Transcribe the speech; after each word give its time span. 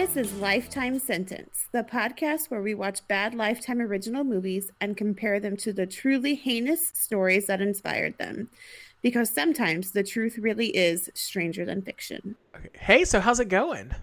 This 0.00 0.16
is 0.16 0.32
Lifetime 0.40 0.98
Sentence, 0.98 1.66
the 1.72 1.82
podcast 1.82 2.50
where 2.50 2.62
we 2.62 2.72
watch 2.72 3.06
bad 3.06 3.34
Lifetime 3.34 3.82
original 3.82 4.24
movies 4.24 4.70
and 4.80 4.96
compare 4.96 5.38
them 5.38 5.58
to 5.58 5.74
the 5.74 5.86
truly 5.86 6.34
heinous 6.34 6.90
stories 6.94 7.48
that 7.48 7.60
inspired 7.60 8.16
them. 8.16 8.48
Because 9.02 9.28
sometimes 9.28 9.90
the 9.90 10.02
truth 10.02 10.38
really 10.38 10.68
is 10.68 11.10
stranger 11.12 11.66
than 11.66 11.82
fiction. 11.82 12.36
Okay. 12.56 12.70
Hey, 12.78 13.04
so 13.04 13.20
how's 13.20 13.40
it 13.40 13.50
going? 13.50 13.94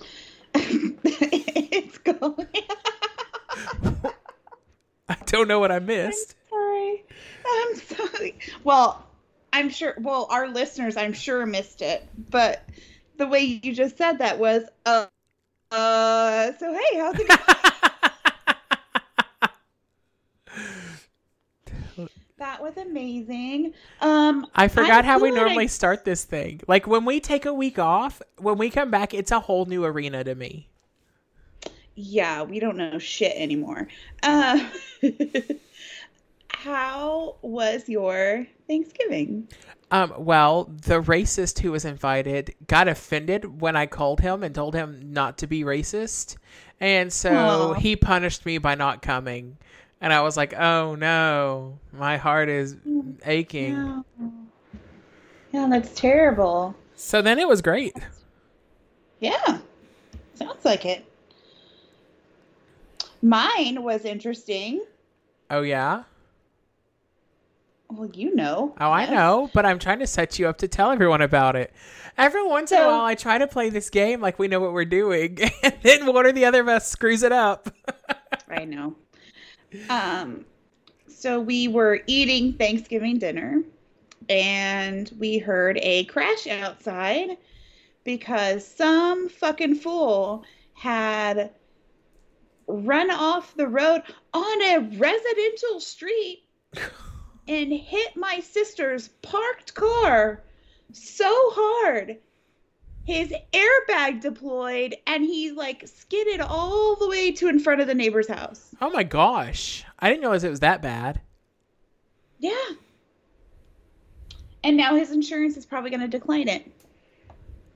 it's 0.54 1.98
going. 1.98 2.46
I 5.08 5.16
don't 5.26 5.48
know 5.48 5.58
what 5.58 5.72
I 5.72 5.80
missed. 5.80 6.36
I'm 6.52 6.60
sorry. 6.60 7.04
I'm 7.44 7.74
sorry. 7.74 8.38
Well, 8.62 9.04
I'm 9.52 9.70
sure. 9.70 9.96
Well, 9.98 10.28
our 10.30 10.46
listeners, 10.46 10.96
I'm 10.96 11.12
sure, 11.12 11.44
missed 11.46 11.82
it. 11.82 12.08
But 12.30 12.62
the 13.16 13.26
way 13.26 13.40
you 13.40 13.74
just 13.74 13.98
said 13.98 14.18
that 14.18 14.38
was, 14.38 14.62
uh, 14.84 15.06
uh. 15.70 16.52
So 16.58 16.72
hey, 16.72 16.98
how's 16.98 17.18
it 17.18 17.28
going? 17.28 17.40
that 22.38 22.62
was 22.62 22.76
amazing. 22.76 23.72
Um, 24.00 24.46
I 24.54 24.68
forgot 24.68 25.00
I'm 25.00 25.04
how 25.04 25.18
we 25.18 25.30
normally 25.30 25.68
start 25.68 26.04
this 26.04 26.24
thing. 26.24 26.60
Like 26.68 26.86
when 26.86 27.04
we 27.04 27.20
take 27.20 27.46
a 27.46 27.54
week 27.54 27.78
off, 27.78 28.20
when 28.38 28.58
we 28.58 28.70
come 28.70 28.90
back, 28.90 29.14
it's 29.14 29.30
a 29.30 29.40
whole 29.40 29.64
new 29.66 29.84
arena 29.84 30.24
to 30.24 30.34
me. 30.34 30.68
yeah, 31.94 32.42
we 32.42 32.60
don't 32.60 32.76
know 32.76 32.98
shit 32.98 33.32
anymore. 33.36 33.88
Uh, 34.22 34.68
how 36.48 37.36
was 37.42 37.88
your 37.88 38.46
Thanksgiving? 38.68 39.48
Um, 39.90 40.12
well, 40.18 40.64
the 40.64 41.00
racist 41.00 41.60
who 41.60 41.72
was 41.72 41.84
invited 41.84 42.54
got 42.66 42.88
offended 42.88 43.60
when 43.60 43.76
I 43.76 43.86
called 43.86 44.20
him 44.20 44.42
and 44.42 44.54
told 44.54 44.74
him 44.74 45.12
not 45.12 45.38
to 45.38 45.46
be 45.46 45.62
racist. 45.62 46.36
And 46.80 47.12
so 47.12 47.32
Aw. 47.32 47.74
he 47.74 47.94
punished 47.94 48.44
me 48.44 48.58
by 48.58 48.74
not 48.74 49.00
coming. 49.00 49.56
And 50.00 50.12
I 50.12 50.22
was 50.22 50.36
like, 50.36 50.54
oh 50.54 50.96
no, 50.96 51.78
my 51.92 52.16
heart 52.16 52.48
is 52.48 52.76
aching. 53.24 53.74
Yeah. 53.74 54.02
Yeah, 55.52 55.68
that's 55.70 55.94
terrible. 55.94 56.74
So 56.96 57.22
then 57.22 57.38
it 57.38 57.48
was 57.48 57.62
great. 57.62 57.94
Yeah, 59.20 59.58
sounds 60.34 60.64
like 60.64 60.84
it. 60.84 61.04
Mine 63.22 63.82
was 63.82 64.04
interesting. 64.04 64.84
Oh, 65.50 65.62
yeah? 65.62 66.02
Well, 67.88 68.10
you 68.12 68.34
know. 68.34 68.74
Oh, 68.80 68.90
I 68.90 69.08
know, 69.08 69.50
but 69.54 69.64
I'm 69.64 69.78
trying 69.78 70.00
to 70.00 70.06
set 70.06 70.38
you 70.38 70.48
up 70.48 70.58
to 70.58 70.68
tell 70.68 70.90
everyone 70.90 71.22
about 71.22 71.54
it. 71.56 71.72
Every 72.18 72.44
once 72.44 72.72
in 72.72 72.78
a 72.78 72.86
while, 72.86 73.04
I 73.04 73.14
try 73.14 73.38
to 73.38 73.46
play 73.46 73.70
this 73.70 73.90
game 73.90 74.20
like 74.20 74.38
we 74.38 74.48
know 74.48 74.58
what 74.58 74.72
we're 74.72 74.84
doing, 74.84 75.38
and 75.62 75.74
then 75.82 76.06
one 76.06 76.26
or 76.26 76.32
the 76.32 76.44
other 76.46 76.62
of 76.62 76.68
us 76.68 76.88
screws 76.88 77.22
it 77.22 77.32
up. 77.32 77.70
I 78.48 78.64
know. 78.64 78.96
Um, 79.88 80.44
so 81.08 81.40
we 81.40 81.68
were 81.68 82.00
eating 82.06 82.54
Thanksgiving 82.54 83.18
dinner, 83.18 83.62
and 84.28 85.12
we 85.18 85.38
heard 85.38 85.78
a 85.82 86.04
crash 86.06 86.46
outside 86.46 87.36
because 88.04 88.66
some 88.66 89.28
fucking 89.28 89.76
fool 89.76 90.44
had 90.74 91.50
run 92.66 93.10
off 93.10 93.54
the 93.56 93.66
road 93.66 94.02
on 94.32 94.62
a 94.62 94.78
residential 94.98 95.80
street 95.80 96.42
and 97.48 97.72
hit 97.72 98.16
my 98.16 98.40
sister's 98.40 99.08
parked 99.22 99.74
car 99.74 100.42
so 100.92 101.30
hard. 101.30 102.18
His 103.04 103.32
airbag 103.52 104.20
deployed 104.20 104.96
and 105.06 105.22
he 105.22 105.52
like 105.52 105.86
skidded 105.86 106.40
all 106.40 106.96
the 106.96 107.08
way 107.08 107.30
to 107.32 107.48
in 107.48 107.60
front 107.60 107.80
of 107.80 107.86
the 107.86 107.94
neighbor's 107.94 108.28
house. 108.28 108.74
oh 108.80 108.90
my 108.90 109.04
gosh. 109.04 109.84
I 109.98 110.08
didn't 110.08 110.22
realize 110.22 110.44
it 110.44 110.50
was 110.50 110.60
that 110.60 110.82
bad. 110.82 111.20
Yeah. 112.38 112.70
And 114.64 114.76
now 114.76 114.96
his 114.96 115.12
insurance 115.12 115.56
is 115.56 115.64
probably 115.64 115.90
going 115.90 116.00
to 116.00 116.08
decline 116.08 116.48
it. 116.48 116.70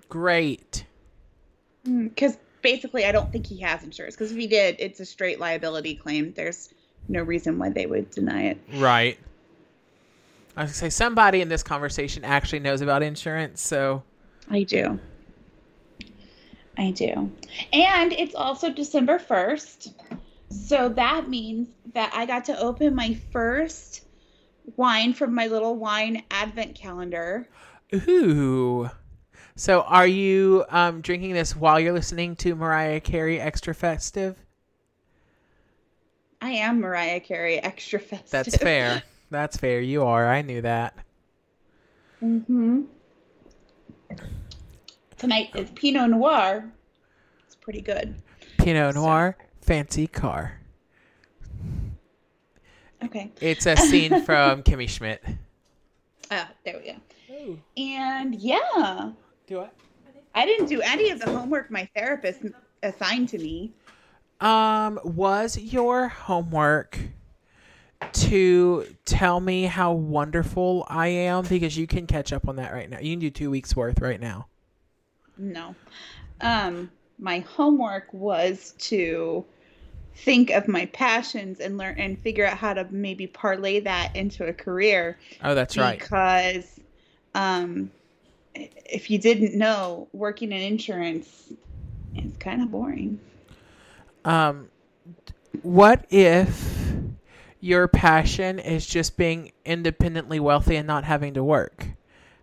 Great. 0.09 0.85
Mm, 1.87 2.09
because 2.09 2.37
basically, 2.63 3.05
I 3.05 3.13
don't 3.13 3.31
think 3.31 3.47
he 3.47 3.61
has 3.61 3.85
insurance. 3.85 4.17
Because 4.17 4.33
if 4.33 4.39
he 4.39 4.49
did, 4.49 4.77
it's 4.81 4.99
a 4.99 5.07
straight 5.07 5.39
liability 5.39 5.95
claim. 5.95 6.33
There's 6.33 6.75
no 7.09 7.23
reason 7.23 7.59
why 7.59 7.71
they 7.71 7.87
would 7.87 8.11
deny 8.11 8.49
it. 8.49 8.59
Right. 8.75 9.19
I 10.61 10.65
was 10.65 10.73
gonna 10.73 10.91
say 10.91 10.91
somebody 10.91 11.41
in 11.41 11.49
this 11.49 11.63
conversation 11.63 12.23
actually 12.23 12.59
knows 12.59 12.83
about 12.83 13.03
insurance, 13.03 13.63
so 13.63 14.03
I 14.51 14.65
do. 14.65 15.01
I 16.77 16.91
do. 16.91 17.33
And 17.73 18.13
it's 18.13 18.35
also 18.35 18.69
December 18.71 19.19
1st. 19.19 19.95
So 20.51 20.91
that 20.91 21.31
means 21.31 21.69
that 21.95 22.13
I 22.15 22.27
got 22.27 22.45
to 22.45 22.61
open 22.61 22.95
my 22.95 23.15
first 23.33 24.05
wine 24.77 25.15
from 25.15 25.35
my 25.35 25.47
little 25.47 25.77
wine 25.77 26.25
advent 26.31 26.75
calendar. 26.75 27.49
ooh. 27.95 28.91
So 29.57 29.81
are 29.81 30.07
you 30.07 30.67
um, 30.69 31.01
drinking 31.01 31.33
this 31.33 31.57
while 31.57 31.81
you're 31.81 31.95
listening 31.95 32.37
to 32.37 32.55
Mariah 32.55 33.01
Carey 33.01 33.41
Extra 33.41 33.75
Festive? 33.75 34.37
I 36.43 36.51
am 36.51 36.81
Mariah 36.81 37.21
Carey, 37.21 37.59
extra 37.59 37.99
festive. 37.99 38.31
That's 38.31 38.57
fair. 38.59 39.03
That's 39.31 39.57
fair. 39.57 39.81
You 39.81 40.05
are. 40.05 40.29
I 40.29 40.43
knew 40.43 40.61
that. 40.63 40.95
hmm 42.19 42.83
Tonight 45.17 45.51
is 45.55 45.71
Pinot 45.71 46.11
Noir. 46.11 46.71
It's 47.47 47.55
pretty 47.55 47.81
good. 47.83 48.15
Pinot 48.59 48.95
Noir, 48.95 49.37
fancy 49.61 50.07
car. 50.07 50.59
Okay. 53.05 53.31
It's 53.41 53.67
a 53.67 53.77
scene 53.77 54.23
from 54.25 54.63
Kimmy 54.63 54.89
Schmidt. 54.89 55.23
Oh, 56.31 56.47
there 56.65 56.79
we 56.79 56.93
go. 56.93 56.99
Oh, 57.33 57.59
And 57.77 58.35
yeah, 58.35 59.13
do 59.47 59.61
I? 59.61 59.69
I 60.35 60.47
didn't 60.47 60.67
do 60.67 60.81
any 60.81 61.11
of 61.11 61.21
the 61.21 61.27
homework 61.31 61.71
my 61.71 61.89
therapist 61.95 62.41
assigned 62.83 63.29
to 63.31 63.39
me. 63.39 63.73
Um, 64.41 64.99
was 65.05 65.59
your 65.59 66.09
homework 66.09 66.99
to 68.13 68.87
tell 69.05 69.41
me 69.41 69.65
how 69.65 69.93
wonderful 69.93 70.87
I 70.89 71.09
am? 71.09 71.45
Because 71.45 71.77
you 71.77 71.87
can 71.87 72.07
catch 72.07 72.33
up 72.33 72.49
on 72.49 72.57
that 72.57 72.73
right 72.73 72.89
now. 72.89 72.99
You 72.99 73.13
can 73.13 73.21
do 73.21 73.31
two 73.31 73.51
weeks 73.51 73.77
worth 73.77 74.01
right 74.01 74.21
now. 74.21 74.47
No. 75.37 75.75
Um, 76.41 76.91
my 77.19 77.41
homework 77.41 78.13
was 78.13 78.75
to 78.79 79.45
think 80.17 80.51
of 80.51 80.69
my 80.69 80.87
passions 80.87 81.61
and 81.61 81.79
learn 81.79 81.99
and 81.99 82.19
figure 82.19 82.47
out 82.47 82.57
how 82.57 82.75
to 82.75 82.87
maybe 82.91 83.27
parlay 83.27 83.81
that 83.81 84.15
into 84.17 84.47
a 84.47 84.53
career. 84.53 85.19
Oh, 85.43 85.55
that's 85.55 85.77
right. 85.77 85.99
Because 85.99 86.81
um, 87.35 87.91
if 88.55 89.11
you 89.11 89.19
didn't 89.19 89.57
know, 89.57 90.09
working 90.13 90.53
in 90.53 90.61
insurance 90.61 91.53
is 92.17 92.37
kind 92.39 92.63
of 92.63 92.71
boring. 92.71 93.21
Um, 94.25 94.69
what 95.63 96.05
if 96.11 96.90
your 97.61 97.89
passion 97.89 98.59
is 98.59 98.87
just 98.87 99.17
being 99.17 99.53
independently 99.65 100.41
wealthy 100.41 100.77
and 100.77 100.87
not 100.87 101.05
having 101.05 101.35
to 101.35 101.45
work? 101.45 101.87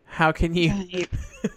How 0.06 0.32
can 0.32 0.56
you? 0.56 0.74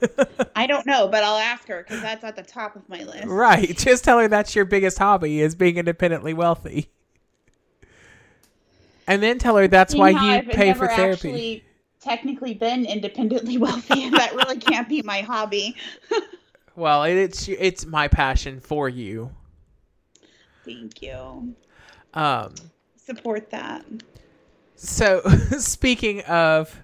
I 0.56 0.66
don't 0.66 0.86
know, 0.86 1.08
but 1.08 1.22
I'll 1.22 1.38
ask 1.38 1.68
her 1.68 1.82
because 1.82 2.02
that's 2.02 2.24
at 2.24 2.36
the 2.36 2.42
top 2.42 2.74
of 2.76 2.88
my 2.88 3.04
list. 3.04 3.26
right. 3.26 3.76
Just 3.76 4.04
tell 4.04 4.18
her 4.18 4.28
that's 4.28 4.54
your 4.54 4.64
biggest 4.64 4.98
hobby 4.98 5.40
is 5.40 5.54
being 5.54 5.76
independently 5.76 6.34
wealthy. 6.34 6.90
And 9.06 9.22
then 9.22 9.38
tell 9.38 9.56
her 9.56 9.66
that's 9.68 9.94
why 9.94 10.12
Seeing 10.12 10.24
you 10.24 10.30
I've 10.30 10.48
pay 10.48 10.72
for 10.72 10.86
therapy. 10.86 11.28
Actually, 11.28 11.64
technically, 12.00 12.54
been 12.54 12.84
independently 12.84 13.58
wealthy, 13.58 14.04
and 14.04 14.14
that 14.14 14.34
really 14.34 14.58
can't 14.58 14.88
be 14.88 15.02
my 15.02 15.20
hobby. 15.22 15.76
Well, 16.76 17.02
it's 17.02 17.48
it's 17.48 17.84
my 17.84 18.08
passion 18.08 18.60
for 18.60 18.88
you. 18.88 19.32
Thank 20.64 21.02
you. 21.02 21.54
Um, 22.14 22.54
Support 23.16 23.50
that. 23.50 23.84
so 24.76 25.20
speaking 25.58 26.20
of 26.22 26.80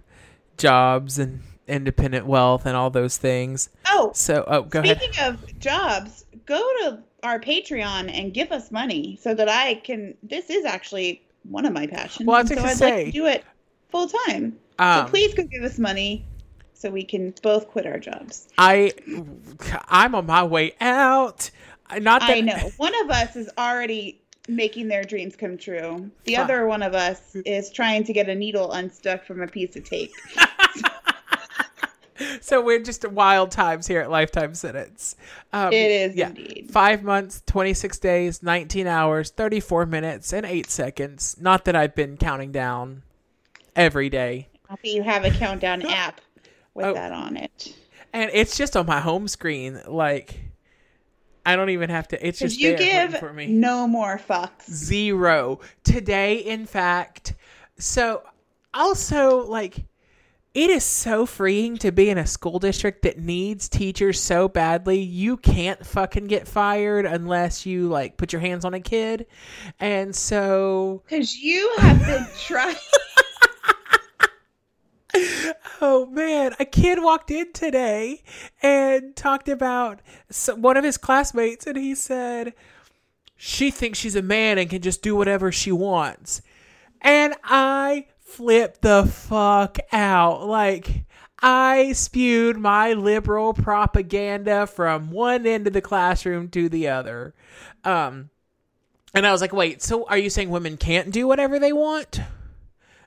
jobs 0.59 1.19
and 1.19 1.41
independent 1.69 2.27
wealth 2.27 2.67
and 2.67 2.77
all 2.77 2.91
those 2.91 3.17
things, 3.17 3.71
Oh, 3.87 4.11
so 4.15 4.45
oh, 4.47 4.63
go 4.63 4.81
ahead. 4.81 4.99
speaking 5.01 5.25
of 5.25 5.59
jobs, 5.59 6.25
go 6.47 6.59
to 6.83 6.99
our 7.23 7.39
Patreon 7.41 8.11
and 8.13 8.33
give 8.35 8.53
us 8.53 8.71
money 8.71 9.19
so 9.21 9.35
that 9.35 9.49
I 9.49 9.75
can. 9.77 10.15
This 10.23 10.51
is 10.51 10.65
actually 10.65 11.23
one 11.45 11.65
of 11.65 11.73
my 11.73 11.87
passions. 11.87 12.27
Well, 12.27 12.37
I 12.37 12.43
was 12.43 12.51
so 12.51 12.61
I'd 12.61 12.77
say- 12.77 12.91
like 12.97 13.07
to 13.07 13.13
do 13.13 13.27
it 13.27 13.45
full 13.89 14.09
time. 14.09 14.59
Um, 14.79 15.07
so 15.07 15.11
please 15.11 15.33
go 15.35 15.45
give 15.45 15.63
us 15.63 15.79
money 15.79 16.25
so 16.75 16.91
we 16.91 17.03
can 17.05 17.33
both 17.43 17.69
quit 17.69 17.87
our 17.87 17.99
jobs. 17.99 18.49
I 18.59 18.93
I'm 19.89 20.15
on 20.15 20.27
my 20.27 20.43
way 20.45 20.75
out. 20.81 21.51
Not 22.01 22.21
that 22.23 22.31
I 22.31 22.41
know 22.41 22.71
one 22.79 22.93
of 23.05 23.11
us 23.11 23.37
is 23.37 23.49
already 23.57 24.21
making 24.49 24.89
their 24.89 25.05
dreams 25.05 25.37
come 25.37 25.59
true. 25.59 26.11
The 26.25 26.35
Fuck. 26.37 26.45
other 26.45 26.67
one 26.67 26.83
of 26.83 26.95
us 26.95 27.35
is 27.45 27.71
trying 27.71 28.05
to 28.05 28.13
get 28.13 28.29
a 28.29 28.35
needle 28.35 28.73
unstuck 28.73 29.25
from 29.25 29.43
a 29.43 29.47
piece 29.47 29.77
of 29.77 29.85
tape. 29.85 30.13
so 32.41 32.63
we're 32.63 32.83
just 32.83 33.07
wild 33.11 33.51
times 33.51 33.87
here 33.87 34.01
at 34.01 34.11
Lifetime 34.11 34.55
Sentence. 34.55 35.17
Um, 35.53 35.73
It 35.73 35.91
is 35.91 36.17
indeed. 36.17 36.71
Five 36.71 37.03
months, 37.03 37.43
26 37.47 37.99
days, 37.99 38.43
19 38.43 38.87
hours, 38.87 39.31
34 39.31 39.87
minutes, 39.87 40.33
and 40.33 40.47
8 40.47 40.71
seconds. 40.71 41.37
Not 41.41 41.65
that 41.67 41.77
I've 41.77 41.95
been 41.95 42.17
counting 42.17 42.53
down 42.53 43.03
every 43.75 44.09
day. 44.09 44.49
You 44.83 45.03
have 45.03 45.25
a 45.25 45.31
countdown 45.31 45.83
app 45.83 46.21
with 46.75 46.87
Oh. 46.87 46.95
that 46.95 47.13
on 47.13 47.37
it. 47.37 47.75
And 48.13 48.31
it's 48.33 48.57
just 48.57 48.77
on 48.77 48.87
my 48.87 49.01
home 49.01 49.29
screen. 49.29 49.81
Like, 49.87 50.41
I 51.47 51.57
don't 51.57 51.71
even 51.71 51.89
have 51.91 52.09
to. 52.09 52.27
It's 52.27 52.41
just 52.41 52.59
you 52.59 52.77
there 52.77 53.09
give 53.09 53.19
for 53.21 53.33
me. 53.33 53.47
no 53.47 53.87
more 53.87 54.19
fucks. 54.19 54.69
Zero. 54.71 55.61
Today, 55.85 56.39
in 56.39 56.67
fact. 56.67 57.35
So, 57.79 58.23
also, 58.75 59.47
like, 59.47 59.85
it 60.55 60.71
is 60.71 60.85
so 60.85 61.25
freeing 61.27 61.77
to 61.79 61.93
be 61.93 62.11
in 62.11 62.19
a 62.19 62.27
school 62.27 62.59
district 62.59 63.03
that 63.03 63.19
needs 63.19 63.69
teachers 63.69 64.19
so 64.21 64.49
badly. 64.49 64.99
You 64.99 65.37
can't 65.37 65.85
fucking 65.87 66.27
get 66.27 66.49
fired 66.49 67.07
unless 67.07 67.65
you, 67.65 67.89
like, 67.89 68.17
put 68.17 68.33
your 68.33 68.41
hands 68.41 68.65
on 68.65 68.75
a 68.75 68.81
kid. 68.81 69.27
And 69.79 70.17
so, 70.17 71.03
Because 71.05 71.37
you 71.37 71.73
have 71.79 72.01
been 72.07 72.27
trying. 72.41 72.75
oh 75.81 76.09
man, 76.11 76.55
a 76.59 76.65
kid 76.65 77.03
walked 77.03 77.31
in 77.31 77.53
today 77.53 78.23
and 78.63 79.15
talked 79.17 79.49
about 79.49 80.01
s- 80.31 80.51
one 80.55 80.77
of 80.77 80.85
his 80.85 80.99
classmates, 80.99 81.67
and 81.67 81.77
he 81.77 81.95
said, 81.95 82.55
She 83.37 83.71
thinks 83.71 83.99
she's 83.99 84.17
a 84.17 84.23
man 84.23 84.59
and 84.59 84.69
can 84.71 84.83
just 84.83 85.03
do 85.03 85.17
whatever 85.17 85.53
she 85.53 85.73
wants. 85.73 86.43
And 87.01 87.35
I 87.45 88.07
flipped 88.21 88.83
the 88.83 89.07
fuck 89.07 89.79
out. 89.93 90.47
Like, 90.47 91.05
I 91.41 91.93
spewed 91.93 92.57
my 92.57 92.95
liberal 92.95 93.53
propaganda 93.55 94.67
from 94.67 95.11
one 95.11 95.47
end 95.47 95.67
of 95.67 95.73
the 95.73 95.81
classroom 95.81 96.49
to 96.49 96.69
the 96.69 96.89
other. 96.89 97.35
Um, 97.85 98.31
and 99.15 99.27
I 99.27 99.33
was 99.33 99.41
like, 99.41 99.53
wait, 99.53 99.83
so 99.83 100.07
are 100.09 100.19
you 100.19 100.31
saying 100.31 100.51
women 100.51 100.77
can't 100.77 101.11
do 101.11 101.27
whatever 101.27 101.59
they 101.59 101.73
want? 101.73 102.21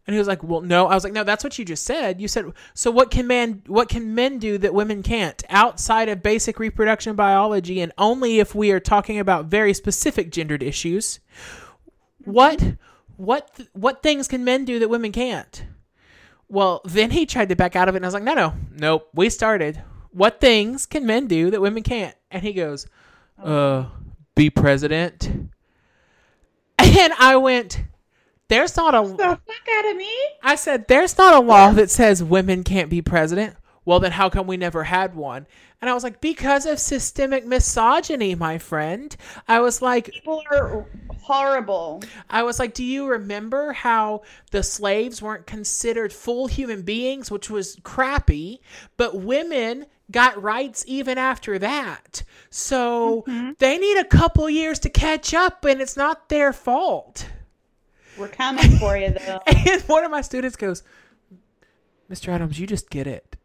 And 0.08 0.14
he 0.14 0.18
was 0.18 0.28
like, 0.28 0.44
"Well, 0.44 0.62
no." 0.62 0.88
I 0.88 0.96
was 0.96 1.04
like, 1.04 1.14
"No, 1.14 1.24
that's 1.24 1.44
what 1.44 1.60
you 1.60 1.66
just 1.66 1.84
said. 1.84 2.20
You 2.20 2.28
said 2.28 2.46
so. 2.74 2.90
What 2.90 3.12
can 3.12 3.28
men? 3.28 3.62
What 3.68 3.90
can 3.90 4.16
men 4.16 4.40
do 4.40 4.58
that 4.58 4.74
women 4.74 5.04
can't 5.04 5.44
outside 5.50 6.10
of 6.10 6.24
basic 6.24 6.60
reproduction 6.60 7.16
biology, 7.16 7.80
and 7.82 7.92
only 7.98 8.40
if 8.40 8.56
we 8.56 8.72
are 8.72 8.80
talking 8.80 9.20
about 9.20 9.46
very 9.46 9.74
specific 9.74 10.32
gendered 10.32 10.64
issues? 10.64 11.20
What, 12.26 12.76
what, 13.18 13.60
what 13.74 14.04
things 14.04 14.28
can 14.28 14.44
men 14.44 14.66
do 14.66 14.80
that 14.80 14.90
women 14.90 15.12
can't?" 15.12 15.64
Well, 16.48 16.82
then 16.86 17.12
he 17.12 17.28
tried 17.28 17.50
to 17.50 17.56
back 17.56 17.76
out 17.76 17.88
of 17.88 17.94
it, 17.94 18.00
and 18.00 18.06
I 18.06 18.08
was 18.08 18.16
like, 18.16 18.24
"No, 18.24 18.34
no, 18.34 18.54
nope. 18.76 19.10
We 19.14 19.30
started. 19.30 19.84
What 20.12 20.42
things 20.42 20.88
can 20.88 21.06
men 21.06 21.28
do 21.28 21.52
that 21.52 21.62
women 21.62 21.84
can't?" 21.84 22.16
And 22.32 22.42
he 22.42 22.54
goes, 22.54 22.88
"Uh, 23.42 23.86
be 24.36 24.50
president." 24.50 25.30
And 26.82 27.14
I 27.20 27.36
went, 27.36 27.82
"There's 28.50 28.76
not 28.76 28.94
a 28.94 29.08
the 29.08 29.18
fuck 29.18 29.68
out 29.78 29.90
of 29.90 29.96
me? 29.96 30.14
I 30.44 30.56
said, 30.56 30.88
there's 30.88 31.18
not 31.18 31.34
a 31.34 31.40
law 31.40 31.72
that 31.72 31.90
says 31.90 32.24
women 32.24 32.64
can't 32.64 32.90
be 32.90 33.02
president. 33.02 33.56
Well, 33.86 34.00
then 34.00 34.12
how 34.12 34.30
come 34.30 34.46
we 34.46 34.58
never 34.58 34.84
had 34.84 35.16
one? 35.16 35.48
And 35.82 35.90
I 35.90 35.94
was 35.94 36.04
like, 36.04 36.22
because 36.22 36.66
of 36.66 36.80
systemic 36.80 37.46
misogyny, 37.46 38.36
my 38.36 38.58
friend. 38.58 39.16
I 39.48 39.62
was 39.62 39.82
like, 39.82 40.12
People 40.12 40.44
are 40.52 40.86
horrible. 41.18 42.04
I 42.30 42.44
was 42.44 42.60
like, 42.60 42.74
do 42.74 42.84
you 42.84 43.08
remember 43.08 43.72
how 43.72 44.24
the 44.52 44.62
slaves 44.62 45.22
weren't 45.22 45.46
considered 45.48 46.12
full 46.12 46.48
human 46.48 46.82
beings, 46.82 47.32
which 47.32 47.50
was 47.50 47.78
crappy, 47.84 48.62
but 48.98 49.16
women 49.16 49.86
got 50.12 50.42
rights 50.42 50.84
even 50.88 51.18
after 51.18 51.60
that. 51.60 52.24
So 52.50 53.24
mm-hmm. 53.28 53.52
they 53.60 53.78
need 53.78 53.98
a 53.98 54.06
couple 54.06 54.50
years 54.50 54.80
to 54.80 54.90
catch 54.90 55.34
up, 55.34 55.64
and 55.66 55.82
it's 55.82 55.98
not 55.98 56.30
their 56.30 56.52
fault. 56.52 57.28
We're 58.20 58.28
coming 58.28 58.78
for 58.78 58.98
you, 58.98 59.12
though. 59.12 59.40
And 59.48 59.82
one 59.84 60.04
of 60.04 60.12
my 60.12 60.22
students 60.22 60.56
goes, 60.56 60.84
Mr. 62.12 62.30
Adams, 62.30 62.60
you 62.60 62.68
just 62.68 62.90
get 62.90 63.08
it. 63.08 63.36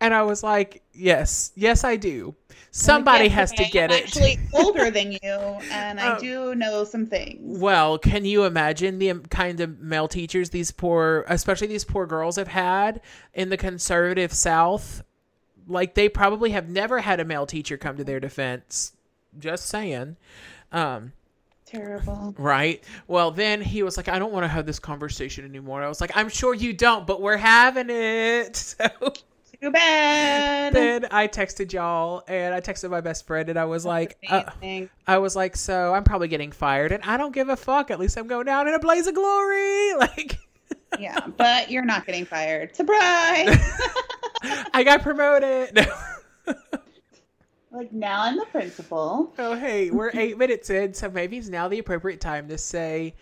And 0.00 0.12
I 0.12 0.22
was 0.22 0.42
like, 0.42 0.82
yes, 0.92 1.52
yes, 1.54 1.84
I 1.84 1.94
do. 1.96 2.34
Somebody 2.72 3.28
has 3.28 3.52
to 3.52 3.62
okay, 3.62 3.70
get 3.70 3.90
I'm 3.92 3.98
it. 3.98 4.04
actually 4.04 4.38
older 4.54 4.90
than 4.90 5.12
you, 5.12 5.18
and 5.70 6.00
I 6.00 6.16
Oh. 6.16 6.18
do 6.20 6.54
know 6.56 6.82
some 6.84 7.06
things. 7.06 7.38
Well, 7.60 7.98
can 7.98 8.24
you 8.24 8.44
imagine 8.44 8.98
the 8.98 9.10
um, 9.10 9.22
kind 9.26 9.60
of 9.60 9.78
male 9.78 10.08
teachers 10.08 10.50
these 10.50 10.72
poor, 10.72 11.24
especially 11.28 11.68
these 11.68 11.84
poor 11.84 12.06
girls 12.06 12.34
have 12.36 12.48
had 12.48 13.00
in 13.34 13.48
the 13.50 13.56
conservative 13.56 14.32
South? 14.32 15.04
Like 15.68 15.94
they 15.94 16.08
probably 16.08 16.50
have 16.50 16.68
never 16.68 16.98
had 17.00 17.20
a 17.20 17.24
male 17.24 17.46
teacher 17.46 17.76
come 17.76 17.96
to 17.96 18.04
their 18.04 18.18
defense. 18.18 18.94
Just 19.38 19.66
saying. 19.66 20.16
Um, 20.72 21.12
Terrible. 21.72 22.34
right? 22.38 22.84
Well, 23.08 23.30
then 23.30 23.60
he 23.62 23.82
was 23.82 23.96
like, 23.96 24.08
I 24.08 24.18
don't 24.18 24.32
want 24.32 24.44
to 24.44 24.48
have 24.48 24.66
this 24.66 24.78
conversation 24.78 25.44
anymore. 25.44 25.82
I 25.82 25.88
was 25.88 26.00
like, 26.00 26.12
I'm 26.14 26.28
sure 26.28 26.54
you 26.54 26.72
don't, 26.72 27.06
but 27.06 27.20
we're 27.22 27.36
having 27.38 27.88
it. 27.90 28.76
So 29.62 29.66
Too 29.68 29.70
bad. 29.70 30.72
then 30.72 31.06
I 31.12 31.28
texted 31.28 31.72
y'all 31.72 32.24
and 32.26 32.52
I 32.52 32.60
texted 32.60 32.90
my 32.90 33.00
best 33.00 33.26
friend 33.28 33.48
and 33.48 33.56
I 33.56 33.64
was 33.64 33.84
like, 33.86 34.16
uh, 34.28 34.42
I 35.06 35.18
was 35.18 35.36
like, 35.36 35.54
so 35.56 35.94
I'm 35.94 36.02
probably 36.02 36.26
getting 36.26 36.50
fired 36.50 36.90
and 36.90 37.00
I 37.04 37.16
don't 37.16 37.32
give 37.32 37.48
a 37.48 37.56
fuck. 37.56 37.92
At 37.92 38.00
least 38.00 38.16
I'm 38.18 38.26
going 38.26 38.46
down 38.46 38.66
in 38.66 38.74
a 38.74 38.80
blaze 38.80 39.06
of 39.06 39.14
glory. 39.14 39.92
Like, 39.98 40.38
yeah, 40.98 41.20
but 41.36 41.70
you're 41.70 41.84
not 41.84 42.04
getting 42.06 42.24
fired. 42.24 42.74
Surprise! 42.74 43.56
I 44.74 44.82
got 44.84 45.02
promoted. 45.02 45.86
Like 47.72 47.92
now 47.92 48.22
I'm 48.22 48.36
the 48.36 48.46
principal. 48.46 49.32
oh, 49.38 49.54
hey, 49.54 49.90
we're 49.90 50.10
eight 50.14 50.38
minutes 50.38 50.70
in, 50.70 50.94
so 50.94 51.10
maybe 51.10 51.38
it's 51.38 51.48
now 51.48 51.68
the 51.68 51.78
appropriate 51.78 52.20
time 52.20 52.48
to 52.48 52.58
say, 52.58 53.14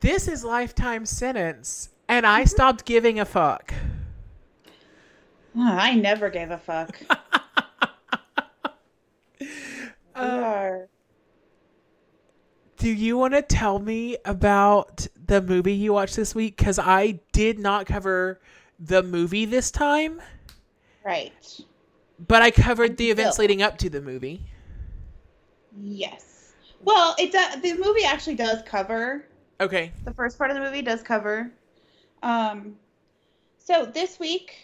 this 0.00 0.28
is 0.28 0.44
lifetime 0.44 1.06
sentence, 1.06 1.90
and 2.08 2.26
I 2.26 2.40
mm-hmm. 2.40 2.48
stopped 2.48 2.84
giving 2.84 3.20
a 3.20 3.24
fuck. 3.24 3.72
Oh, 5.56 5.60
I 5.62 5.94
never 5.94 6.30
gave 6.30 6.50
a 6.50 6.58
fuck. 6.58 6.98
Uh, 10.16 10.20
are- 10.20 10.88
Do 12.76 12.88
you 12.88 13.18
want 13.18 13.34
to 13.34 13.42
tell 13.42 13.80
me 13.80 14.16
about 14.24 15.08
the 15.26 15.42
movie 15.42 15.74
you 15.74 15.92
watched 15.92 16.14
this 16.14 16.36
week? 16.36 16.56
Because 16.56 16.78
I 16.78 17.18
did 17.32 17.58
not 17.58 17.86
cover 17.86 18.40
the 18.78 19.02
movie 19.02 19.44
this 19.44 19.72
time, 19.72 20.22
right. 21.04 21.32
But 22.18 22.42
I 22.42 22.50
covered 22.50 22.96
the 22.96 23.10
events 23.10 23.38
leading 23.38 23.62
up 23.62 23.78
to 23.78 23.90
the 23.90 24.00
movie. 24.00 24.40
Yes. 25.80 26.52
Well, 26.82 27.14
it 27.18 27.32
does. 27.32 27.60
The 27.62 27.74
movie 27.74 28.04
actually 28.04 28.36
does 28.36 28.62
cover 28.66 29.24
Okay. 29.60 29.92
the 30.04 30.12
first 30.14 30.36
part 30.38 30.50
of 30.50 30.56
the 30.56 30.62
movie 30.62 30.82
does 30.82 31.02
cover. 31.02 31.50
Um, 32.22 32.76
so 33.58 33.86
this 33.86 34.18
week. 34.18 34.56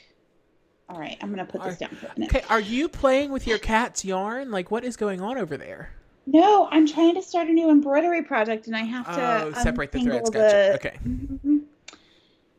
All 0.88 0.99
right, 0.99 1.16
I'm 1.23 1.30
gonna 1.30 1.45
put 1.45 1.62
this 1.62 1.78
down 1.78 1.90
for 1.90 2.07
a 2.07 2.12
minute. 2.19 2.35
Okay. 2.35 2.45
Are 2.50 2.59
you 2.61 2.88
playing 2.88 3.30
with 3.30 3.47
your 3.47 3.59
cat's 3.59 4.04
yarn? 4.04 4.50
Like, 4.50 4.71
what 4.73 4.85
is 4.85 4.97
going 4.97 5.21
on 5.21 5.38
over 5.38 5.57
there? 5.57 5.90
No, 6.26 6.69
I'm 6.71 6.87
trying 6.87 7.14
to 7.14 7.23
start 7.23 7.49
a 7.49 7.52
new 7.52 7.71
embroidery 7.71 8.23
project, 8.23 8.66
and 8.66 8.76
I 8.76 8.80
have 8.83 9.07
to 9.07 9.45
Oh, 9.57 9.62
separate 9.62 9.92
the 9.92 10.00
threads. 10.00 10.30
Gotcha. 10.30 10.38
the- 10.49 10.75
Okay. 10.75 10.99
Mhm. 11.07 11.62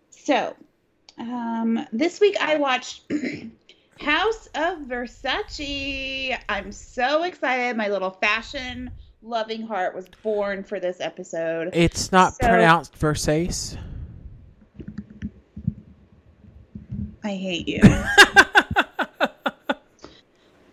So, 0.09 0.55
um, 1.17 1.85
this 1.91 2.19
week 2.21 2.37
I 2.39 2.55
watched 2.55 3.03
House 4.01 4.47
of 4.55 4.79
Versace. 4.79 6.35
I'm 6.49 6.71
so 6.71 7.23
excited. 7.23 7.77
My 7.77 7.87
little 7.87 8.09
fashion 8.09 8.89
loving 9.21 9.61
heart 9.61 9.93
was 9.93 10.07
born 10.23 10.63
for 10.63 10.79
this 10.79 10.99
episode. 10.99 11.69
It's 11.73 12.11
not 12.11 12.33
So- 12.33 12.47
pronounced 12.47 12.97
Versace. 12.97 13.77
I 17.23 17.35
hate 17.35 17.67
you. 17.67 17.81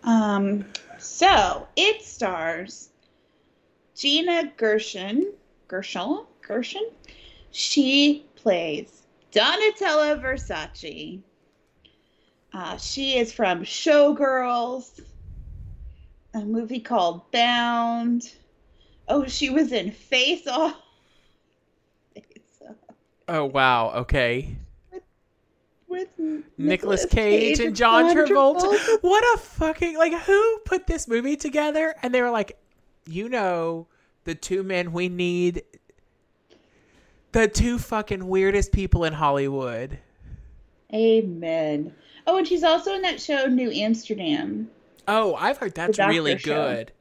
um, 0.02 0.64
so 0.99 1.68
it 1.76 2.00
stars 2.02 2.88
Gina 3.94 4.50
Gershon. 4.56 5.35
Gershon? 5.68 6.25
Gershon? 6.40 6.88
She 7.50 8.25
plays 8.37 9.02
Donatella 9.32 10.18
Versace. 10.23 11.20
Uh, 12.52 12.76
she 12.76 13.18
is 13.18 13.32
from 13.32 13.62
Showgirls, 13.62 15.00
a 16.34 16.40
movie 16.40 16.80
called 16.80 17.30
Bound. 17.30 18.32
Oh, 19.08 19.26
she 19.26 19.50
was 19.50 19.72
in 19.72 19.90
Face 19.90 20.46
Off. 20.46 20.76
Face 22.14 22.24
Off 22.68 22.76
oh 23.28 23.44
wow. 23.44 23.90
Okay. 23.90 24.56
with 25.88 26.08
Nicolas 26.58 27.06
Cage 27.06 27.60
and 27.60 27.74
John 27.74 28.14
Travolta. 28.14 28.98
What 29.00 29.24
a 29.34 29.38
fucking 29.38 29.96
like 29.96 30.12
who 30.12 30.58
put 30.64 30.86
this 30.86 31.08
movie 31.08 31.36
together? 31.36 31.94
And 32.02 32.14
they 32.14 32.22
were 32.22 32.30
like, 32.30 32.58
you 33.06 33.28
know, 33.28 33.86
the 34.24 34.34
two 34.34 34.62
men 34.62 34.92
we 34.92 35.08
need, 35.08 35.62
the 37.32 37.48
two 37.48 37.78
fucking 37.78 38.26
weirdest 38.26 38.72
people 38.72 39.04
in 39.04 39.14
Hollywood. 39.14 39.98
Amen. 40.92 41.94
Oh, 42.28 42.37
and 42.37 42.47
she's 42.47 42.62
also 42.62 42.92
in 42.92 43.00
that 43.02 43.23
show 43.23 43.47
New 43.47 43.70
Amsterdam. 43.70 44.70
Oh, 45.08 45.35
I've 45.35 45.56
heard 45.56 45.75
that's 45.75 45.99
really 45.99 46.37
show. 46.37 46.54
good. 46.54 46.92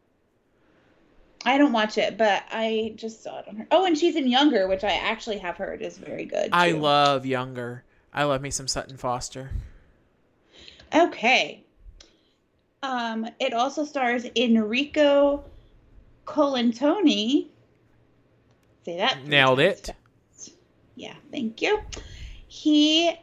I 1.45 1.57
don't 1.57 1.73
watch 1.73 1.97
it, 1.97 2.17
but 2.17 2.43
I 2.49 2.93
just 2.95 3.23
saw 3.23 3.39
it 3.39 3.47
on 3.49 3.57
her. 3.57 3.67
Oh, 3.69 3.85
and 3.85 3.97
she's 3.97 4.15
in 4.15 4.29
Younger, 4.29 4.69
which 4.69 4.85
I 4.85 4.91
actually 4.91 5.39
have 5.39 5.57
heard 5.57 5.81
is 5.81 5.97
very 5.97 6.23
good. 6.23 6.51
I 6.53 6.71
love 6.71 7.25
Younger. 7.25 7.83
I 8.13 8.23
love 8.23 8.41
me 8.41 8.51
some 8.51 8.69
Sutton 8.69 8.95
Foster. 8.95 9.51
Okay. 10.95 11.65
Um, 12.81 13.27
it 13.41 13.53
also 13.53 13.83
stars 13.83 14.25
Enrico 14.33 15.43
Colantoni. 16.25 17.47
Say 18.85 18.95
that. 18.95 19.27
Nailed 19.27 19.59
it. 19.59 19.93
fast. 20.33 20.53
Yeah, 20.95 21.15
thank 21.31 21.61
you. 21.61 21.81
He 22.47 23.13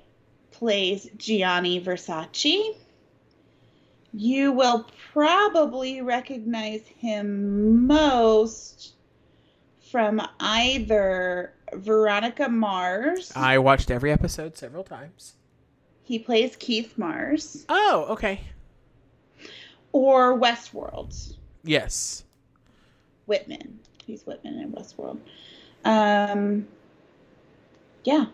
plays 0.59 1.09
Gianni 1.17 1.81
Versace. 1.81 2.77
You 4.13 4.53
will 4.53 4.87
probably 5.13 6.01
recognize 6.01 6.83
him 6.99 7.87
most 7.87 8.93
from 9.91 10.21
either 10.39 11.53
Veronica 11.73 12.49
Mars. 12.49 13.33
I 13.35 13.59
watched 13.59 13.91
every 13.91 14.13
episode 14.13 14.57
several 14.57 14.85
times. 14.85 15.35
he 16.05 16.19
plays 16.19 16.55
Keith 16.57 16.97
Mars. 16.97 17.65
Oh, 17.69 18.07
okay. 18.11 18.41
Or 19.93 20.39
Westworld. 20.39 21.35
Yes. 21.65 22.25
Whitman. 23.27 23.81
He's 24.05 24.25
Whitman 24.27 24.59
in 24.61 24.73
Westworld. 24.73 25.19
Um, 25.85 26.69
yeah. 28.05 28.27